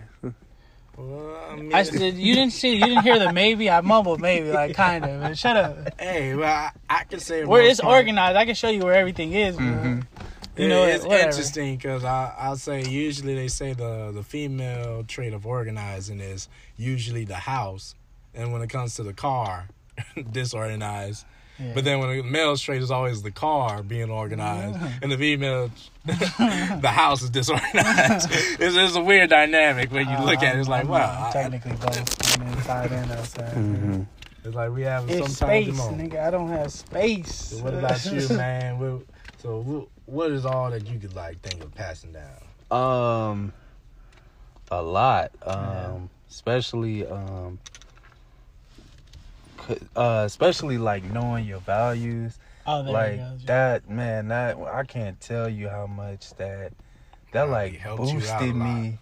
Well, 0.98 1.38
I 1.52 1.56
mean, 1.56 1.74
I 1.74 1.84
said 1.84 2.16
you 2.16 2.36
didn't 2.36 2.54
see, 2.54 2.76
you 2.76 2.86
didn't 2.86 3.04
hear 3.04 3.20
the 3.20 3.34
maybe. 3.34 3.70
I 3.70 3.82
mumbled 3.82 4.22
maybe, 4.22 4.52
like 4.52 4.76
kind 4.76 5.04
of. 5.06 5.22
But 5.22 5.38
shut 5.38 5.58
up. 5.58 6.00
hey, 6.00 6.36
well, 6.36 6.48
I, 6.52 6.72
I 6.90 7.04
can 7.04 7.20
say 7.20 7.44
Where 7.46 7.62
it's 7.64 7.82
part. 7.82 7.96
organized, 7.96 8.38
I 8.38 8.46
can 8.46 8.56
show 8.56 8.70
you 8.70 8.82
where 8.82 8.94
everything 8.94 9.34
is. 9.34 9.58
Mm-hmm. 9.58 10.02
You 10.58 10.70
know, 10.70 10.86
it's 10.86 11.04
whatever. 11.04 11.30
interesting 11.30 11.76
because 11.76 12.06
I 12.06 12.34
I'll 12.38 12.56
say 12.56 12.84
usually 12.86 13.36
they 13.36 13.50
say 13.50 13.74
the 13.74 14.12
the 14.14 14.24
female 14.24 15.04
trait 15.04 15.34
of 15.34 15.46
organizing 15.46 16.22
is 16.22 16.48
usually 16.78 17.26
the 17.26 17.36
house, 17.36 17.94
and 18.34 18.54
when 18.54 18.62
it 18.62 18.70
comes 18.70 18.96
to 18.96 19.04
the 19.04 19.14
car, 19.14 19.68
disorganized. 20.32 21.26
Yeah. 21.60 21.72
But 21.74 21.86
then 21.86 22.00
when 22.00 22.16
the 22.18 22.22
male 22.24 22.58
trait 22.58 22.82
is 22.82 22.92
always 22.92 23.22
the 23.22 23.32
car 23.32 23.82
being 23.82 24.10
organized, 24.10 24.78
Yeah. 24.80 24.92
and 25.02 25.12
the 25.12 25.18
female, 25.18 25.72
the 26.06 26.92
house 26.94 27.22
is 27.22 27.30
disorganized. 27.30 28.30
it's, 28.32 28.76
it's 28.76 28.96
a 28.96 29.02
weird 29.02 29.30
dynamic 29.30 29.92
when 29.92 30.08
you 30.10 30.18
look 30.20 30.44
at 30.44 30.56
it. 30.56 30.60
It's 30.60 30.68
like 30.68 30.80
I'm- 30.84 30.88
wow, 30.90 31.18
I'm 31.18 31.26
I- 31.28 31.32
technically 31.32 31.72
both, 31.74 32.40
I'm 32.42 32.48
inside 32.48 32.92
and 32.92 33.12
outside. 33.12 33.54
Mm-hmm. 33.54 34.02
it's 34.44 34.56
like 34.56 34.72
we 34.72 34.82
have 34.82 35.10
It's 35.10 35.38
sometimes 35.38 35.78
space, 35.78 35.88
nigga. 35.98 36.28
I 36.28 36.30
don't 36.32 36.50
have 36.50 36.72
space. 36.72 37.36
So 37.36 37.64
what 37.64 37.74
about 37.74 38.06
you, 38.06 38.28
man? 38.38 38.78
What, 38.80 39.02
so 39.38 39.60
what, 39.62 39.88
what 40.08 40.32
is 40.32 40.46
all 40.46 40.72
that 40.72 40.86
you 40.88 41.00
could 41.00 41.16
like 41.16 41.40
think 41.42 41.64
of 41.64 41.74
passing 41.74 42.12
down? 42.12 42.42
Um, 42.78 43.54
a 44.72 44.82
lot. 44.82 45.32
Um, 45.44 45.56
Yeah. 45.56 45.98
especially 46.30 47.06
um, 47.08 47.60
c- 47.74 47.82
uh, 49.96 50.24
especially 50.26 50.78
like 50.78 51.04
knowing 51.04 51.46
your 51.46 51.60
values. 51.60 52.38
Oh, 52.68 52.84
there 52.84 52.94
like 52.94 53.14
you 53.14 53.18
go. 53.20 53.38
that, 53.46 53.90
man. 53.90 54.28
That 54.30 54.58
I 54.58 54.84
can't 54.84 55.20
tell 55.20 55.48
you 55.50 55.70
how 55.70 55.88
much 55.88 56.34
that 56.36 56.74
that 57.32 57.48
Probably 57.48 57.52
like 57.52 57.76
helped 57.78 58.02
you 58.12 58.18
out 58.30 58.42
a 58.42 58.46
boosted 58.46 58.56
me. 58.56 59.00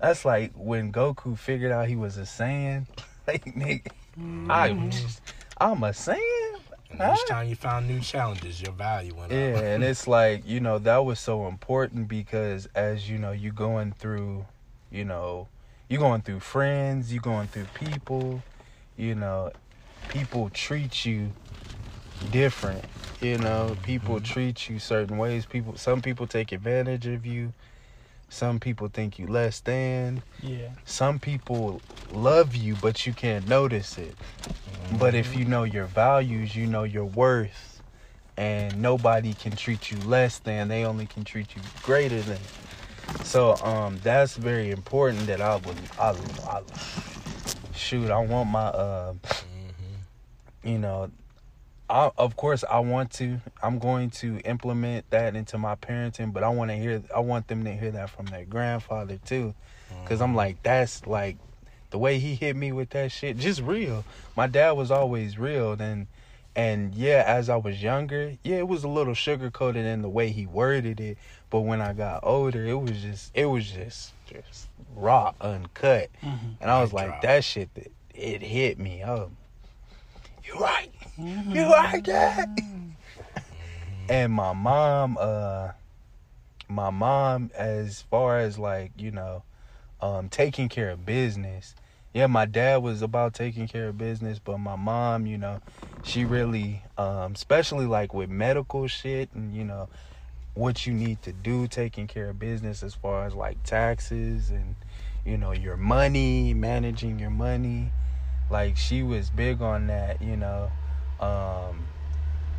That's 0.00 0.24
like 0.24 0.52
when 0.54 0.92
Goku 0.92 1.36
figured 1.38 1.72
out 1.72 1.88
he 1.88 1.96
was 1.96 2.16
a 2.18 2.22
Saiyan. 2.22 2.86
Like 3.28 3.44
nigga, 3.44 3.90
I'm 4.48 4.90
just, 4.90 5.20
I'm 5.58 5.82
a 5.82 5.90
Saiyan. 5.90 6.60
And 6.90 7.14
each 7.14 7.26
time 7.26 7.46
you 7.46 7.54
found 7.56 7.86
new 7.86 8.00
challenges, 8.00 8.62
your 8.62 8.72
value 8.72 9.14
went 9.14 9.30
Yeah, 9.30 9.38
up. 9.38 9.62
Yeah, 9.62 9.68
and 9.74 9.84
it's 9.84 10.08
like, 10.08 10.48
you 10.48 10.60
know, 10.60 10.78
that 10.78 11.04
was 11.04 11.20
so 11.20 11.46
important 11.46 12.08
because 12.08 12.66
as 12.74 13.10
you 13.10 13.18
know, 13.18 13.32
you're 13.32 13.52
going 13.52 13.92
through, 13.92 14.46
you 14.90 15.04
know, 15.04 15.48
you're 15.90 16.00
going 16.00 16.22
through 16.22 16.40
friends, 16.40 17.12
you're 17.12 17.20
going 17.20 17.48
through 17.48 17.66
people, 17.74 18.42
you 18.98 19.14
know, 19.14 19.52
people 20.08 20.50
treat 20.52 21.06
you 21.06 21.32
different. 22.30 22.84
You 23.20 23.38
know, 23.38 23.76
people 23.82 24.20
Mhm. 24.20 24.24
treat 24.24 24.68
you 24.68 24.78
certain 24.78 25.16
ways. 25.18 25.46
People 25.46 25.76
some 25.76 26.02
people 26.02 26.26
take 26.26 26.52
advantage 26.52 27.06
of 27.06 27.24
you. 27.24 27.52
Some 28.28 28.60
people 28.60 28.88
think 28.88 29.18
you 29.18 29.26
less 29.26 29.60
than. 29.60 30.22
Yeah. 30.42 30.70
Some 30.84 31.18
people 31.18 31.80
love 32.10 32.54
you 32.56 32.74
but 32.74 33.06
you 33.06 33.12
can't 33.12 33.46
notice 33.48 33.96
it. 33.98 34.14
But 34.98 35.14
if 35.14 35.36
you 35.36 35.44
know 35.44 35.64
your 35.64 35.86
values, 35.86 36.56
you 36.56 36.66
know 36.66 36.82
your 36.84 37.04
worth, 37.04 37.82
and 38.36 38.80
nobody 38.80 39.34
can 39.34 39.54
treat 39.54 39.90
you 39.90 39.98
less 39.98 40.38
than, 40.38 40.68
they 40.68 40.84
only 40.84 41.06
can 41.06 41.24
treat 41.24 41.54
you 41.54 41.62
greater 41.82 42.22
than. 42.22 42.38
So 43.24 43.54
um 43.62 43.98
that's 44.02 44.36
very 44.36 44.70
important 44.70 45.26
that 45.26 45.40
I 45.40 45.56
would 45.56 45.76
I, 45.98 46.14
I 46.46 46.62
shoot, 47.78 48.10
I 48.10 48.18
want 48.18 48.50
my 48.50 48.66
uh 48.66 49.12
Mhm. 49.14 50.68
you 50.70 50.78
know 50.78 51.10
I, 51.90 52.10
of 52.18 52.36
course 52.36 52.64
I 52.70 52.80
want 52.80 53.12
to 53.14 53.40
I'm 53.62 53.78
going 53.78 54.10
to 54.10 54.38
implement 54.40 55.08
that 55.10 55.34
into 55.34 55.56
my 55.56 55.74
parenting, 55.74 56.32
but 56.32 56.42
I 56.42 56.48
want 56.50 56.70
to 56.70 56.76
hear 56.76 57.02
I 57.14 57.20
want 57.20 57.48
them 57.48 57.64
to 57.64 57.72
hear 57.74 57.90
that 57.92 58.10
from 58.10 58.26
their 58.26 58.44
grandfather 58.44 59.18
too. 59.24 59.54
Cause 60.04 60.20
I'm 60.20 60.34
like, 60.34 60.62
that's 60.62 61.06
like 61.06 61.36
the 61.90 61.98
way 61.98 62.18
he 62.18 62.34
hit 62.34 62.56
me 62.56 62.72
with 62.72 62.90
that 62.90 63.10
shit, 63.12 63.38
just 63.38 63.60
real. 63.62 64.04
My 64.36 64.46
dad 64.46 64.72
was 64.72 64.90
always 64.90 65.38
real, 65.38 65.72
and 65.72 66.06
and 66.54 66.94
yeah, 66.94 67.24
as 67.26 67.48
I 67.48 67.56
was 67.56 67.82
younger, 67.82 68.36
yeah, 68.42 68.56
it 68.56 68.68
was 68.68 68.84
a 68.84 68.88
little 68.88 69.14
sugar 69.14 69.50
coated 69.50 69.86
in 69.86 70.02
the 70.02 70.08
way 70.08 70.30
he 70.30 70.44
worded 70.46 71.00
it. 71.00 71.16
But 71.50 71.60
when 71.60 71.80
I 71.80 71.92
got 71.94 72.20
older, 72.22 72.64
it 72.66 72.74
was 72.80 73.00
just 73.00 73.30
it 73.34 73.46
was 73.46 73.70
just 73.70 74.12
just 74.26 74.67
raw, 74.94 75.32
uncut, 75.40 76.10
Mhm. 76.22 76.56
and 76.60 76.70
I 76.70 76.80
was 76.80 76.92
like, 76.92 77.20
that 77.22 77.44
shit 77.44 77.74
that 77.74 77.92
it 78.14 78.42
hit 78.42 78.78
me. 78.78 79.02
Oh, 79.04 79.30
you 80.44 80.58
right, 80.60 80.90
Mhm. 81.18 81.54
you 81.54 81.72
right, 81.72 82.02
dad. 82.02 82.48
And 84.08 84.32
my 84.32 84.52
mom, 84.54 85.18
uh, 85.20 85.72
my 86.68 86.90
mom, 86.90 87.50
as 87.54 88.02
far 88.02 88.38
as 88.38 88.58
like 88.58 88.92
you 88.96 89.10
know, 89.10 89.42
um, 90.00 90.28
taking 90.28 90.68
care 90.68 90.90
of 90.90 91.04
business. 91.04 91.74
Yeah, 92.14 92.26
my 92.26 92.46
dad 92.46 92.82
was 92.82 93.02
about 93.02 93.34
taking 93.34 93.68
care 93.68 93.88
of 93.88 93.98
business, 93.98 94.38
but 94.38 94.58
my 94.58 94.76
mom, 94.76 95.26
you 95.26 95.36
know, 95.36 95.60
she 96.02 96.24
really, 96.24 96.82
um, 96.96 97.32
especially 97.34 97.86
like 97.86 98.14
with 98.14 98.30
medical 98.30 98.86
shit 98.88 99.28
and 99.34 99.54
you 99.54 99.62
know, 99.64 99.88
what 100.58 100.86
you 100.86 100.92
need 100.92 101.22
to 101.22 101.32
do 101.32 101.68
taking 101.68 102.08
care 102.08 102.30
of 102.30 102.38
business 102.40 102.82
as 102.82 102.92
far 102.92 103.26
as 103.26 103.34
like 103.34 103.62
taxes 103.62 104.50
and 104.50 104.74
you 105.24 105.38
know 105.38 105.52
your 105.52 105.76
money, 105.76 106.52
managing 106.52 107.18
your 107.18 107.30
money. 107.30 107.92
Like 108.50 108.76
she 108.76 109.02
was 109.02 109.30
big 109.30 109.62
on 109.62 109.86
that, 109.86 110.20
you 110.20 110.36
know. 110.36 110.72
Um, 111.20 111.86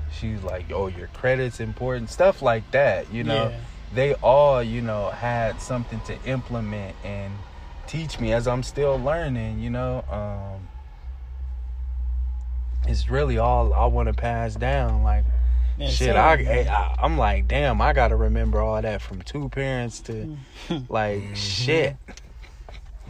she 0.09 0.31
was 0.33 0.43
like, 0.43 0.71
"Oh, 0.73 0.87
your 0.87 1.07
credit's 1.07 1.59
important," 1.59 2.09
stuff 2.09 2.41
like 2.41 2.71
that, 2.71 3.11
you 3.11 3.23
know 3.23 3.49
Yeah. 3.49 3.59
they 3.91 4.13
all, 4.15 4.61
you 4.61 4.81
know, 4.81 5.09
had 5.09 5.59
something 5.59 5.99
to 6.01 6.13
implement 6.23 6.95
and 7.03 7.33
teach 7.87 8.19
me 8.19 8.31
as 8.31 8.47
I'm 8.47 8.63
still 8.63 8.97
learning, 8.97 9.59
you 9.59 9.69
know. 9.71 10.05
Um 10.09 10.69
it's 12.87 13.09
really 13.09 13.37
all 13.37 13.73
I 13.73 13.85
want 13.87 14.07
to 14.07 14.13
pass 14.13 14.55
down 14.55 15.03
like 15.03 15.25
Yeah, 15.79 15.87
shit 15.89 16.13
so- 16.13 16.15
I, 16.17 16.33
I 16.33 16.95
I'm 17.01 17.17
like, 17.17 17.47
damn, 17.47 17.81
I 17.81 17.93
got 17.93 18.09
to 18.09 18.15
remember 18.15 18.59
all 18.61 18.81
that 18.81 19.01
from 19.01 19.21
two 19.21 19.47
parents 19.49 20.01
to 20.01 20.37
like 20.89 21.21
Mhm. 21.21 21.35
shit. 21.35 21.95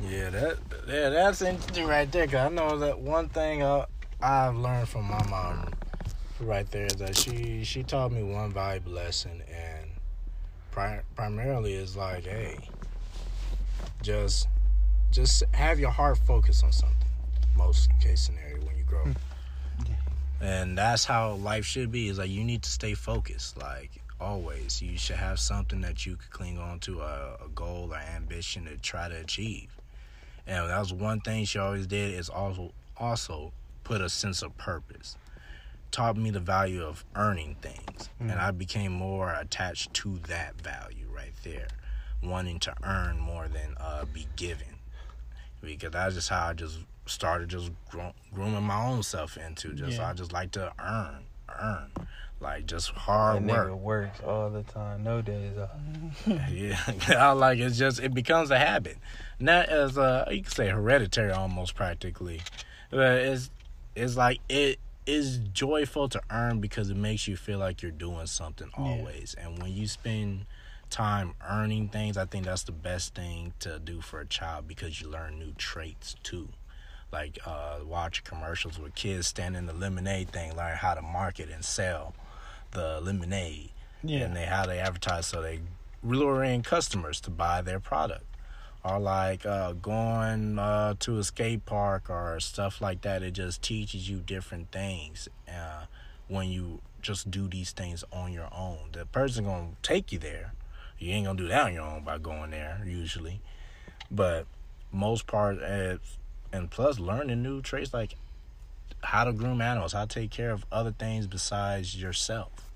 Yeah, 0.01 0.29
that 0.29 0.57
yeah, 0.87 1.09
that's 1.09 1.41
interesting 1.41 1.87
right 1.87 2.09
there. 2.11 2.25
Cause 2.27 2.35
I 2.35 2.49
know 2.49 2.77
that 2.79 2.99
one 2.99 3.27
thing 3.29 3.63
uh, 3.63 3.85
I've 4.21 4.55
learned 4.55 4.87
from 4.87 5.05
my 5.05 5.21
mom, 5.29 5.73
right 6.39 6.69
there, 6.71 6.85
is 6.85 6.95
that 6.97 7.17
she 7.17 7.63
she 7.65 7.83
taught 7.83 8.11
me 8.11 8.23
one 8.23 8.51
valuable 8.53 8.91
lesson, 8.93 9.41
and 9.51 9.89
pri- 10.71 11.01
primarily 11.15 11.73
is 11.73 11.97
like, 11.97 12.25
hey, 12.25 12.59
just 14.01 14.47
just 15.11 15.43
have 15.53 15.79
your 15.79 15.89
heart 15.91 16.17
focused 16.19 16.63
on 16.63 16.71
something. 16.71 16.95
Most 17.57 17.89
case 17.99 18.21
scenario 18.21 18.63
when 18.65 18.77
you 18.77 18.83
grow. 18.83 19.03
And 20.41 20.77
that's 20.77 21.05
how 21.05 21.33
life 21.33 21.65
should 21.65 21.91
be. 21.91 22.07
Is 22.07 22.17
like 22.17 22.29
you 22.29 22.43
need 22.43 22.63
to 22.63 22.69
stay 22.69 22.93
focused. 22.93 23.57
Like 23.57 23.91
always, 24.19 24.81
you 24.81 24.97
should 24.97 25.17
have 25.17 25.39
something 25.39 25.81
that 25.81 26.05
you 26.05 26.15
could 26.15 26.31
cling 26.31 26.57
on 26.57 26.79
to, 26.81 27.01
a, 27.01 27.37
a 27.45 27.49
goal 27.53 27.89
or 27.91 27.97
ambition 27.97 28.65
to 28.65 28.77
try 28.77 29.09
to 29.09 29.15
achieve. 29.15 29.69
And 30.47 30.69
that 30.69 30.79
was 30.79 30.93
one 30.93 31.21
thing 31.21 31.45
she 31.45 31.59
always 31.59 31.87
did. 31.87 32.13
Is 32.13 32.29
also 32.29 32.71
also 32.97 33.51
put 33.83 34.01
a 34.01 34.09
sense 34.09 34.41
of 34.41 34.57
purpose. 34.57 35.15
Taught 35.91 36.17
me 36.17 36.29
the 36.29 36.39
value 36.39 36.83
of 36.83 37.03
earning 37.15 37.55
things, 37.61 38.09
and 38.19 38.33
I 38.33 38.51
became 38.51 38.91
more 38.91 39.33
attached 39.33 39.91
to 39.95 40.19
that 40.27 40.61
value 40.61 41.07
right 41.11 41.33
there, 41.43 41.67
wanting 42.21 42.59
to 42.59 42.73
earn 42.83 43.17
more 43.17 43.47
than 43.47 43.75
uh, 43.79 44.05
be 44.05 44.27
given. 44.35 44.67
Because 45.61 45.91
that's 45.91 46.13
just 46.13 46.29
how 46.29 46.49
I 46.49 46.53
just 46.53 46.77
started 47.09 47.49
just 47.49 47.71
gro- 47.89 48.13
grooming 48.33 48.63
my 48.63 48.85
own 48.87 49.03
self 49.03 49.37
into. 49.37 49.73
Just 49.73 49.97
Yeah. 49.97 50.09
I 50.09 50.13
just 50.13 50.31
like 50.31 50.51
to 50.51 50.71
earn, 50.79 51.23
earn, 51.59 51.91
like 52.39 52.65
just 52.65 52.91
hard 52.91 53.47
That 53.47 53.51
work. 53.51 53.67
nigga 53.69 53.77
works 53.77 54.19
all 54.25 54.49
the 54.49 54.63
time. 54.63 55.03
No 55.03 55.21
days 55.21 55.57
off. 55.57 55.71
Yeah, 56.51 56.79
I 57.17 57.31
like 57.31 57.59
it's 57.59 57.77
just 57.77 57.99
it 57.99 58.13
becomes 58.13 58.51
a 58.51 58.59
habit, 58.59 58.97
not 59.39 59.67
as 59.69 59.97
uh 59.97 60.25
you 60.31 60.43
could 60.43 60.53
say 60.53 60.69
hereditary 60.69 61.31
almost 61.31 61.75
practically, 61.75 62.41
but 62.89 63.17
it's 63.17 63.49
it's 63.95 64.15
like 64.15 64.39
it 64.49 64.79
is 65.05 65.39
joyful 65.53 66.07
to 66.07 66.21
earn 66.29 66.59
because 66.59 66.89
it 66.91 66.97
makes 66.97 67.27
you 67.27 67.35
feel 67.35 67.57
like 67.57 67.81
you're 67.81 67.91
doing 67.91 68.27
something 68.27 68.69
Yeah. 68.77 68.83
always, 68.83 69.35
and 69.39 69.61
when 69.61 69.71
you 69.73 69.87
spend 69.87 70.45
time 70.91 71.33
earning 71.47 71.87
things, 71.89 72.17
I 72.17 72.25
think 72.25 72.45
that's 72.45 72.63
the 72.63 72.71
best 72.71 73.13
thing 73.15 73.53
to 73.59 73.77
do 73.79 74.01
for 74.01 74.19
a 74.21 74.25
child 74.25 74.67
because 74.67 74.99
you 75.01 75.07
learn 75.07 75.37
new 75.39 75.51
traits 75.53 76.15
too. 76.23 76.49
Like 77.11 77.39
uh, 77.45 77.79
watch 77.85 78.23
commercials 78.23 78.79
with 78.79 78.95
kids 78.95 79.27
standing 79.27 79.65
the 79.65 79.73
lemonade 79.73 80.29
thing, 80.29 80.55
learn 80.55 80.75
how 80.75 80.93
to 80.93 81.01
market 81.01 81.49
and 81.49 81.65
sell 81.65 82.13
the 82.71 82.99
lemonade. 83.01 83.71
Yeah. 84.03 84.19
and 84.21 84.35
they 84.35 84.45
how 84.45 84.65
they 84.65 84.79
advertise 84.79 85.27
so 85.27 85.41
they 85.41 85.59
lure 86.03 86.43
in 86.43 86.63
customers 86.63 87.19
to 87.21 87.29
buy 87.29 87.61
their 87.61 87.79
product. 87.79 88.23
Or 88.83 88.97
like 88.97 89.45
uh, 89.45 89.73
going 89.73 90.57
uh, 90.57 90.93
to 90.99 91.17
a 91.17 91.23
skate 91.23 91.65
park 91.65 92.09
or 92.09 92.39
stuff 92.39 92.79
like 92.79 93.01
that 93.01 93.23
it 93.23 93.31
just 93.31 93.61
teaches 93.61 94.09
you 94.09 94.17
different 94.17 94.71
things 94.71 95.27
uh, 95.49 95.85
when 96.29 96.47
you 96.49 96.79
just 97.01 97.29
do 97.29 97.47
these 97.47 97.71
things 97.71 98.05
on 98.13 98.31
your 98.31 98.47
own. 98.55 98.89
The 98.93 99.05
person 99.05 99.45
gonna 99.45 99.69
take 99.81 100.11
you 100.13 100.19
there. 100.19 100.53
You 100.97 101.11
ain't 101.13 101.25
gonna 101.25 101.37
do 101.37 101.47
that 101.47 101.65
on 101.65 101.73
your 101.73 101.83
own 101.83 102.03
by 102.03 102.19
going 102.19 102.51
there 102.51 102.81
usually. 102.85 103.41
But 104.09 104.45
most 104.93 105.27
part 105.27 105.61
uh, 105.61 105.97
and 106.51 106.69
plus 106.69 106.99
learning 106.99 107.41
new 107.43 107.61
traits 107.61 107.93
like 107.93 108.15
how 109.01 109.23
to 109.23 109.31
groom 109.31 109.61
animals 109.61 109.93
how 109.93 110.05
to 110.05 110.19
take 110.19 110.31
care 110.31 110.51
of 110.51 110.65
other 110.71 110.91
things 110.91 111.27
besides 111.27 111.99
yourself 112.01 112.69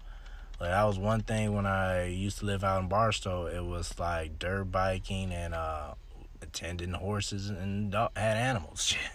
like 0.63 0.71
that 0.71 0.83
was 0.83 0.97
one 0.97 1.21
thing 1.21 1.53
when 1.53 1.65
I 1.65 2.05
used 2.05 2.39
to 2.39 2.45
live 2.45 2.63
out 2.63 2.81
in 2.81 2.87
Barstow. 2.87 3.47
It 3.47 3.65
was 3.65 3.99
like 3.99 4.39
dirt 4.39 4.71
biking 4.71 5.33
and 5.33 5.53
uh, 5.53 5.95
attending 6.41 6.93
horses 6.93 7.49
and 7.49 7.91
dog, 7.91 8.11
had 8.15 8.37
animals. 8.37 8.95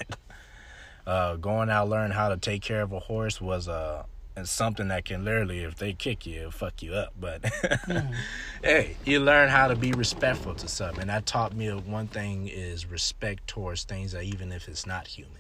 Uh, 1.07 1.37
going 1.37 1.71
out 1.71 1.89
learning 1.89 2.15
how 2.15 2.29
to 2.29 2.37
take 2.37 2.61
care 2.61 2.83
of 2.83 2.93
a 2.93 2.99
horse 2.99 3.41
was 3.41 3.67
uh, 3.67 4.03
it's 4.39 4.51
something 4.51 4.89
that 4.89 5.05
can 5.05 5.25
literally, 5.25 5.61
if 5.61 5.77
they 5.77 5.93
kick 5.93 6.27
you, 6.27 6.41
it'll 6.41 6.51
fuck 6.51 6.83
you 6.83 6.95
up. 6.95 7.13
But 7.19 7.47
hmm. 7.85 8.13
hey, 8.63 8.97
you 9.05 9.21
learn 9.21 9.49
how 9.49 9.69
to 9.69 9.77
be 9.77 9.93
respectful 9.93 10.55
to 10.57 10.69
something, 10.69 11.03
and 11.03 11.11
that 11.11 11.27
taught 11.27 11.55
me 11.55 11.69
one 11.71 12.07
thing 12.09 12.49
is 12.49 12.87
respect 12.87 13.47
towards 13.47 13.85
things 13.85 14.13
that 14.13 14.25
even 14.25 14.53
if 14.53 14.69
it's 14.69 14.87
not 14.87 15.07
human. 15.07 15.33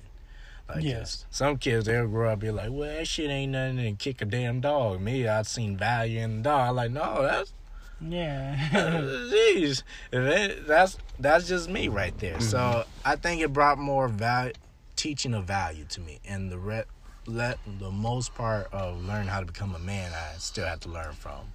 Like 0.68 0.84
Yes. 0.84 1.24
some 1.30 1.56
kids 1.56 1.86
they'll 1.86 2.06
grow 2.06 2.32
up 2.32 2.40
be 2.40 2.50
like, 2.50 2.68
well, 2.70 2.94
that 2.94 3.08
shit 3.08 3.30
ain't 3.30 3.52
nothing 3.52 3.78
and 3.78 3.98
kick 3.98 4.20
a 4.20 4.26
damn 4.26 4.60
dog. 4.60 5.00
Me, 5.00 5.26
I've 5.26 5.48
seen 5.48 5.76
value 5.76 6.20
in 6.20 6.38
the 6.38 6.42
dog. 6.42 6.68
I'm 6.68 6.76
like, 6.76 6.90
no, 6.90 7.22
that's 7.22 7.52
Yeah. 8.00 8.54
jeez, 8.72 9.82
That- 10.10 10.66
that's 10.66 10.98
that's 11.18 11.48
just 11.48 11.68
me 11.70 11.88
right 11.88 12.16
there. 12.18 12.40
So 12.40 12.58
mm-hmm. 12.58 12.90
I 13.04 13.16
think 13.16 13.40
it 13.40 13.52
brought 13.52 13.78
more 13.78 14.08
value, 14.08 14.52
teaching 14.94 15.32
of 15.34 15.44
value 15.44 15.84
to 15.88 16.00
me, 16.00 16.18
and 16.28 16.52
the 16.52 16.58
re- 16.58 16.84
let 17.28 17.58
the 17.78 17.90
most 17.90 18.34
part 18.34 18.68
of 18.72 19.04
learning 19.04 19.28
how 19.28 19.40
to 19.40 19.46
become 19.46 19.74
a 19.74 19.78
man, 19.78 20.12
I 20.12 20.38
still 20.38 20.66
have 20.66 20.80
to 20.80 20.88
learn 20.88 21.12
from 21.12 21.46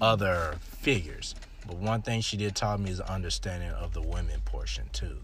other 0.00 0.56
figures. 0.80 1.34
But 1.66 1.76
one 1.76 2.02
thing 2.02 2.20
she 2.20 2.36
did 2.36 2.56
taught 2.56 2.80
me 2.80 2.90
is 2.90 3.00
understanding 3.00 3.70
of 3.70 3.94
the 3.94 4.02
women 4.02 4.40
portion 4.44 4.86
too. 4.92 5.18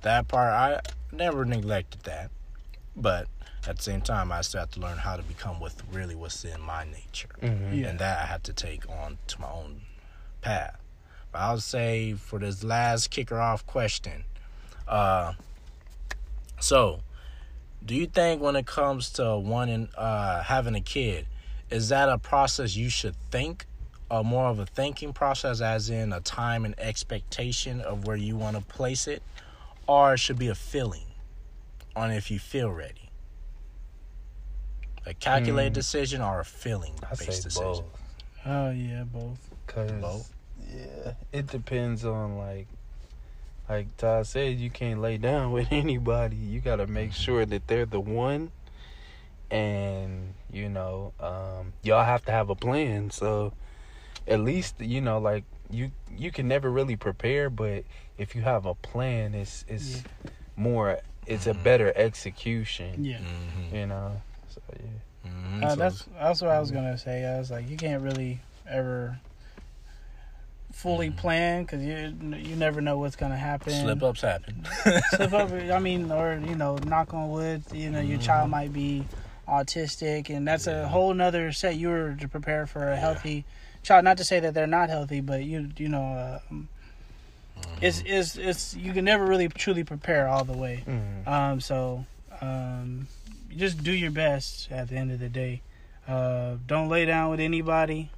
That 0.00 0.26
part 0.26 0.52
I 0.52 0.80
never 1.14 1.44
neglected 1.44 2.02
that, 2.04 2.30
but 2.96 3.28
at 3.68 3.76
the 3.76 3.82
same 3.82 4.00
time 4.00 4.32
I 4.32 4.40
still 4.40 4.60
have 4.60 4.70
to 4.72 4.80
learn 4.80 4.96
how 4.98 5.16
to 5.16 5.22
become 5.22 5.60
with 5.60 5.80
really 5.92 6.14
what's 6.14 6.44
in 6.44 6.60
my 6.60 6.84
nature 6.84 7.28
Yeah. 7.42 7.88
and 7.88 7.98
that 7.98 8.22
I 8.22 8.26
have 8.26 8.42
to 8.44 8.52
take 8.52 8.88
on 8.88 9.18
to 9.28 9.40
my 9.40 9.50
own 9.50 9.82
path. 10.40 10.76
But 11.30 11.40
I'll 11.40 11.60
say 11.60 12.14
for 12.14 12.38
this 12.38 12.64
last 12.64 13.10
kicker 13.10 13.38
off 13.38 13.66
question, 13.66 14.24
uh, 14.88 15.34
so 16.58 17.00
do 17.84 17.94
you 17.94 18.06
think 18.06 18.40
when 18.40 18.56
it 18.56 18.66
comes 18.66 19.10
to 19.10 19.36
wanting 19.36 19.88
uh, 19.96 20.42
having 20.42 20.74
a 20.74 20.80
kid, 20.80 21.26
is 21.70 21.88
that 21.88 22.08
a 22.08 22.18
process 22.18 22.76
you 22.76 22.88
should 22.88 23.16
think, 23.30 23.66
or 24.10 24.22
more 24.22 24.46
of 24.46 24.58
a 24.58 24.66
thinking 24.66 25.12
process, 25.12 25.60
as 25.60 25.90
in 25.90 26.12
a 26.12 26.20
time 26.20 26.64
and 26.64 26.78
expectation 26.78 27.80
of 27.80 28.06
where 28.06 28.16
you 28.16 28.36
want 28.36 28.56
to 28.56 28.62
place 28.62 29.06
it, 29.08 29.22
or 29.86 30.14
it 30.14 30.18
should 30.18 30.38
be 30.38 30.48
a 30.48 30.54
feeling 30.54 31.06
on 31.96 32.10
if 32.10 32.30
you 32.30 32.38
feel 32.38 32.70
ready? 32.70 33.10
A 35.06 35.14
calculated 35.14 35.72
decision 35.72 36.20
or 36.22 36.40
a 36.40 36.44
feeling 36.44 36.94
I 37.10 37.14
say 37.14 37.26
based 37.26 37.42
decision? 37.42 37.84
both. 37.84 38.46
oh 38.46 38.70
yeah, 38.70 39.04
both. 39.04 39.50
Cause 39.66 39.90
Both? 40.00 40.34
yeah, 40.70 41.14
it 41.32 41.46
depends 41.48 42.04
on 42.04 42.38
like, 42.38 42.68
like 43.72 43.96
Todd 43.96 44.26
said, 44.26 44.58
you 44.58 44.68
can't 44.70 45.00
lay 45.00 45.16
down 45.16 45.52
with 45.56 45.68
anybody. 45.70 46.36
You 46.36 46.60
got 46.60 46.76
to 46.76 46.86
make 46.86 47.12
sure 47.12 47.46
that 47.46 47.66
they're 47.68 47.86
the 47.86 48.00
one, 48.00 48.52
and 49.50 50.34
you 50.52 50.68
know, 50.68 51.12
um, 51.20 51.72
y'all 51.82 52.04
have 52.04 52.24
to 52.26 52.32
have 52.32 52.50
a 52.50 52.54
plan. 52.54 53.10
So, 53.10 53.52
at 54.26 54.40
least 54.40 54.80
you 54.80 55.00
know, 55.00 55.18
like 55.18 55.44
you 55.70 55.90
you 56.16 56.30
can 56.30 56.48
never 56.48 56.70
really 56.70 56.96
prepare, 56.96 57.48
but 57.50 57.84
if 58.18 58.34
you 58.34 58.42
have 58.42 58.66
a 58.66 58.74
plan, 58.74 59.34
it's 59.34 59.64
it's 59.68 59.96
Yeah. 59.96 60.30
more, 60.56 60.98
it's 61.26 61.46
a 61.46 61.54
better 61.54 61.92
execution. 61.96 63.04
Yeah. 63.04 63.18
Mm-hmm. 63.18 63.76
You 63.76 63.86
know, 63.86 64.22
so 64.48 64.60
yeah. 64.78 65.30
Mm-hmm. 65.30 65.64
Uh, 65.64 65.74
that's 65.76 66.04
that's 66.18 66.42
what 66.42 66.50
I 66.50 66.60
was 66.60 66.70
gonna 66.70 66.98
say. 66.98 67.24
I 67.24 67.38
was 67.38 67.50
like, 67.50 67.68
you 67.70 67.76
can't 67.76 68.02
really 68.02 68.40
ever 68.68 69.18
fully 70.72 71.08
Mm-hmm. 71.08 71.18
plan 71.18 71.62
because 71.62 71.82
you 71.82 72.14
you 72.36 72.56
never 72.56 72.80
know 72.80 72.98
what's 72.98 73.16
gonna 73.16 73.36
happen. 73.36 73.72
slip 73.72 74.02
ups 74.02 74.20
happen. 74.22 74.64
slip 75.10 75.32
up. 75.32 75.50
I 75.52 75.78
mean, 75.88 76.10
or 76.10 76.40
you 76.44 76.54
know, 76.56 76.76
knock 76.78 77.14
on 77.14 77.30
wood. 77.30 77.62
You 77.72 77.90
know, 77.90 78.00
your 78.00 78.18
child 78.18 78.50
might 78.50 78.72
be 78.72 79.04
autistic, 79.48 80.30
and 80.30 80.46
that's 80.46 80.66
Mm-hmm. 80.66 80.78
Yeah. 80.80 80.84
a 80.84 80.88
whole 80.88 81.14
nother 81.14 81.52
set. 81.52 81.76
You 81.76 81.88
were 81.88 82.16
to 82.20 82.28
prepare 82.28 82.66
for 82.66 82.88
a 82.90 82.96
healthy 82.96 83.44
child. 83.82 84.04
Not 84.04 84.16
to 84.18 84.24
say 84.24 84.40
that 84.40 84.54
they're 84.54 84.66
not 84.66 84.88
healthy, 84.88 85.20
but 85.20 85.44
you 85.44 85.70
you 85.76 85.88
know, 85.88 86.40
it's 87.80 87.98
Mm-hmm. 88.00 88.06
it's 88.06 88.36
it's 88.36 88.74
you 88.76 88.92
can 88.92 89.04
never 89.04 89.24
really 89.24 89.48
truly 89.48 89.84
prepare 89.84 90.28
all 90.28 90.44
the 90.44 90.56
way. 90.56 90.84
Mhm. 90.86 91.26
Um, 91.28 91.60
so 91.60 92.06
um, 92.40 93.06
just 93.56 93.82
do 93.84 93.92
your 93.92 94.10
best 94.10 94.70
at 94.72 94.88
the 94.88 94.96
end 94.96 95.12
of 95.12 95.20
the 95.20 95.28
day. 95.28 95.60
Uh, 96.08 96.56
don't 96.66 96.88
lay 96.88 97.04
down 97.04 97.30
with 97.30 97.38
anybody. 97.40 98.10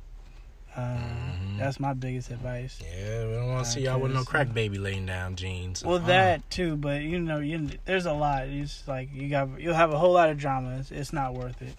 Uh, 0.76 0.80
Mhm. 0.80 1.58
That's 1.58 1.78
my 1.78 1.92
biggest 1.94 2.30
advice. 2.30 2.80
Yeah, 2.82 3.26
we 3.26 3.32
don't 3.34 3.48
want 3.48 3.64
to 3.66 3.70
see 3.70 3.82
y'all 3.82 4.00
with 4.00 4.12
no 4.12 4.24
crack 4.24 4.48
uh, 4.48 4.52
baby 4.52 4.76
laying 4.78 5.06
down 5.06 5.36
jeans. 5.36 5.84
Well, 5.84 5.98
Uh-uh. 5.98 6.06
that 6.06 6.50
too, 6.50 6.76
but 6.76 7.02
you 7.02 7.20
know, 7.20 7.38
you 7.38 7.68
there's 7.84 8.06
a 8.06 8.12
lot. 8.12 8.48
It's 8.48 8.86
like 8.88 9.08
you 9.12 9.28
got 9.28 9.60
you'll 9.60 9.74
have 9.74 9.92
a 9.92 9.98
whole 9.98 10.12
lot 10.12 10.30
of 10.30 10.38
drama. 10.38 10.76
It's, 10.78 10.90
it's 10.90 11.12
not 11.12 11.34
worth 11.34 11.62
it. 11.62 11.74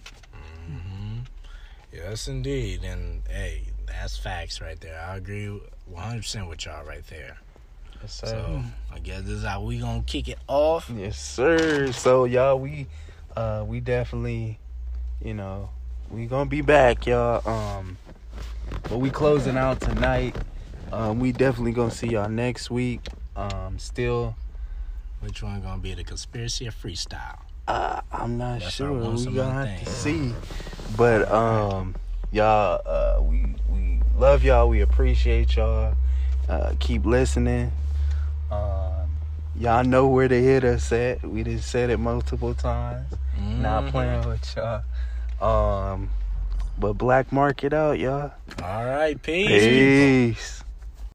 hmm 0.66 1.18
Yes, 1.92 2.26
indeed. 2.28 2.84
And 2.84 3.22
hey, 3.28 3.64
that's 3.86 4.16
facts 4.16 4.60
right 4.60 4.80
there. 4.80 4.98
I 5.00 5.16
agree 5.16 5.60
100% 5.92 6.48
with 6.48 6.64
y'all 6.66 6.84
right 6.84 7.06
there. 7.08 7.36
Yes, 8.02 8.12
sir. 8.14 8.26
So 8.26 8.62
I 8.94 8.98
guess 8.98 9.22
this 9.22 9.30
is 9.38 9.44
how 9.44 9.62
we 9.62 9.78
gonna 9.78 10.02
kick 10.02 10.28
it 10.28 10.38
off. 10.48 10.90
Yes, 10.94 11.18
sir. 11.18 11.92
So 11.92 12.24
y'all, 12.24 12.58
we 12.58 12.86
uh 13.36 13.64
we 13.66 13.80
definitely, 13.80 14.58
you 15.22 15.34
know, 15.34 15.70
we 16.10 16.26
gonna 16.26 16.48
be 16.48 16.62
back, 16.62 17.06
y'all. 17.06 17.46
Um 17.48 17.98
but 18.88 18.98
we 18.98 19.10
closing 19.10 19.56
out 19.56 19.80
tonight. 19.80 20.36
Um 20.92 21.18
we 21.20 21.32
definitely 21.32 21.72
gonna 21.72 21.90
see 21.90 22.08
y'all 22.08 22.28
next 22.28 22.70
week. 22.70 23.00
Um 23.34 23.78
still 23.78 24.36
Which 25.20 25.42
one 25.42 25.60
gonna 25.60 25.80
be 25.80 25.94
the 25.94 26.04
conspiracy 26.04 26.68
or 26.68 26.70
freestyle? 26.72 27.38
uh 27.68 28.00
I'm 28.12 28.38
not 28.38 28.60
That's 28.62 28.74
sure. 28.74 28.92
We 28.92 29.26
gonna 29.26 29.52
have 29.52 29.78
to 29.80 29.86
see. 29.86 30.34
But 30.96 31.30
um 31.30 31.94
y'all 32.32 32.80
uh 32.86 33.20
we 33.22 33.54
we 33.68 34.00
love 34.16 34.44
y'all. 34.44 34.68
We 34.68 34.80
appreciate 34.80 35.56
y'all. 35.56 35.94
Uh 36.48 36.74
keep 36.78 37.04
listening. 37.04 37.72
Um, 38.50 39.10
y'all 39.58 39.82
know 39.82 40.06
where 40.06 40.28
to 40.28 40.40
hit 40.40 40.62
us 40.62 40.92
at. 40.92 41.22
We 41.24 41.42
just 41.42 41.68
said 41.68 41.90
it 41.90 41.98
multiple 41.98 42.54
times. 42.54 43.12
Not 43.58 43.86
Mhm. 43.86 43.90
playing 43.90 44.28
with 44.28 44.56
y'all. 44.56 45.92
Um, 45.92 46.10
but 46.78 46.94
black 46.94 47.32
market 47.32 47.72
out, 47.72 47.98
y'all. 47.98 48.32
All 48.62 48.84
right, 48.84 49.20
peace. 49.20 50.34
Peace. 50.36 50.65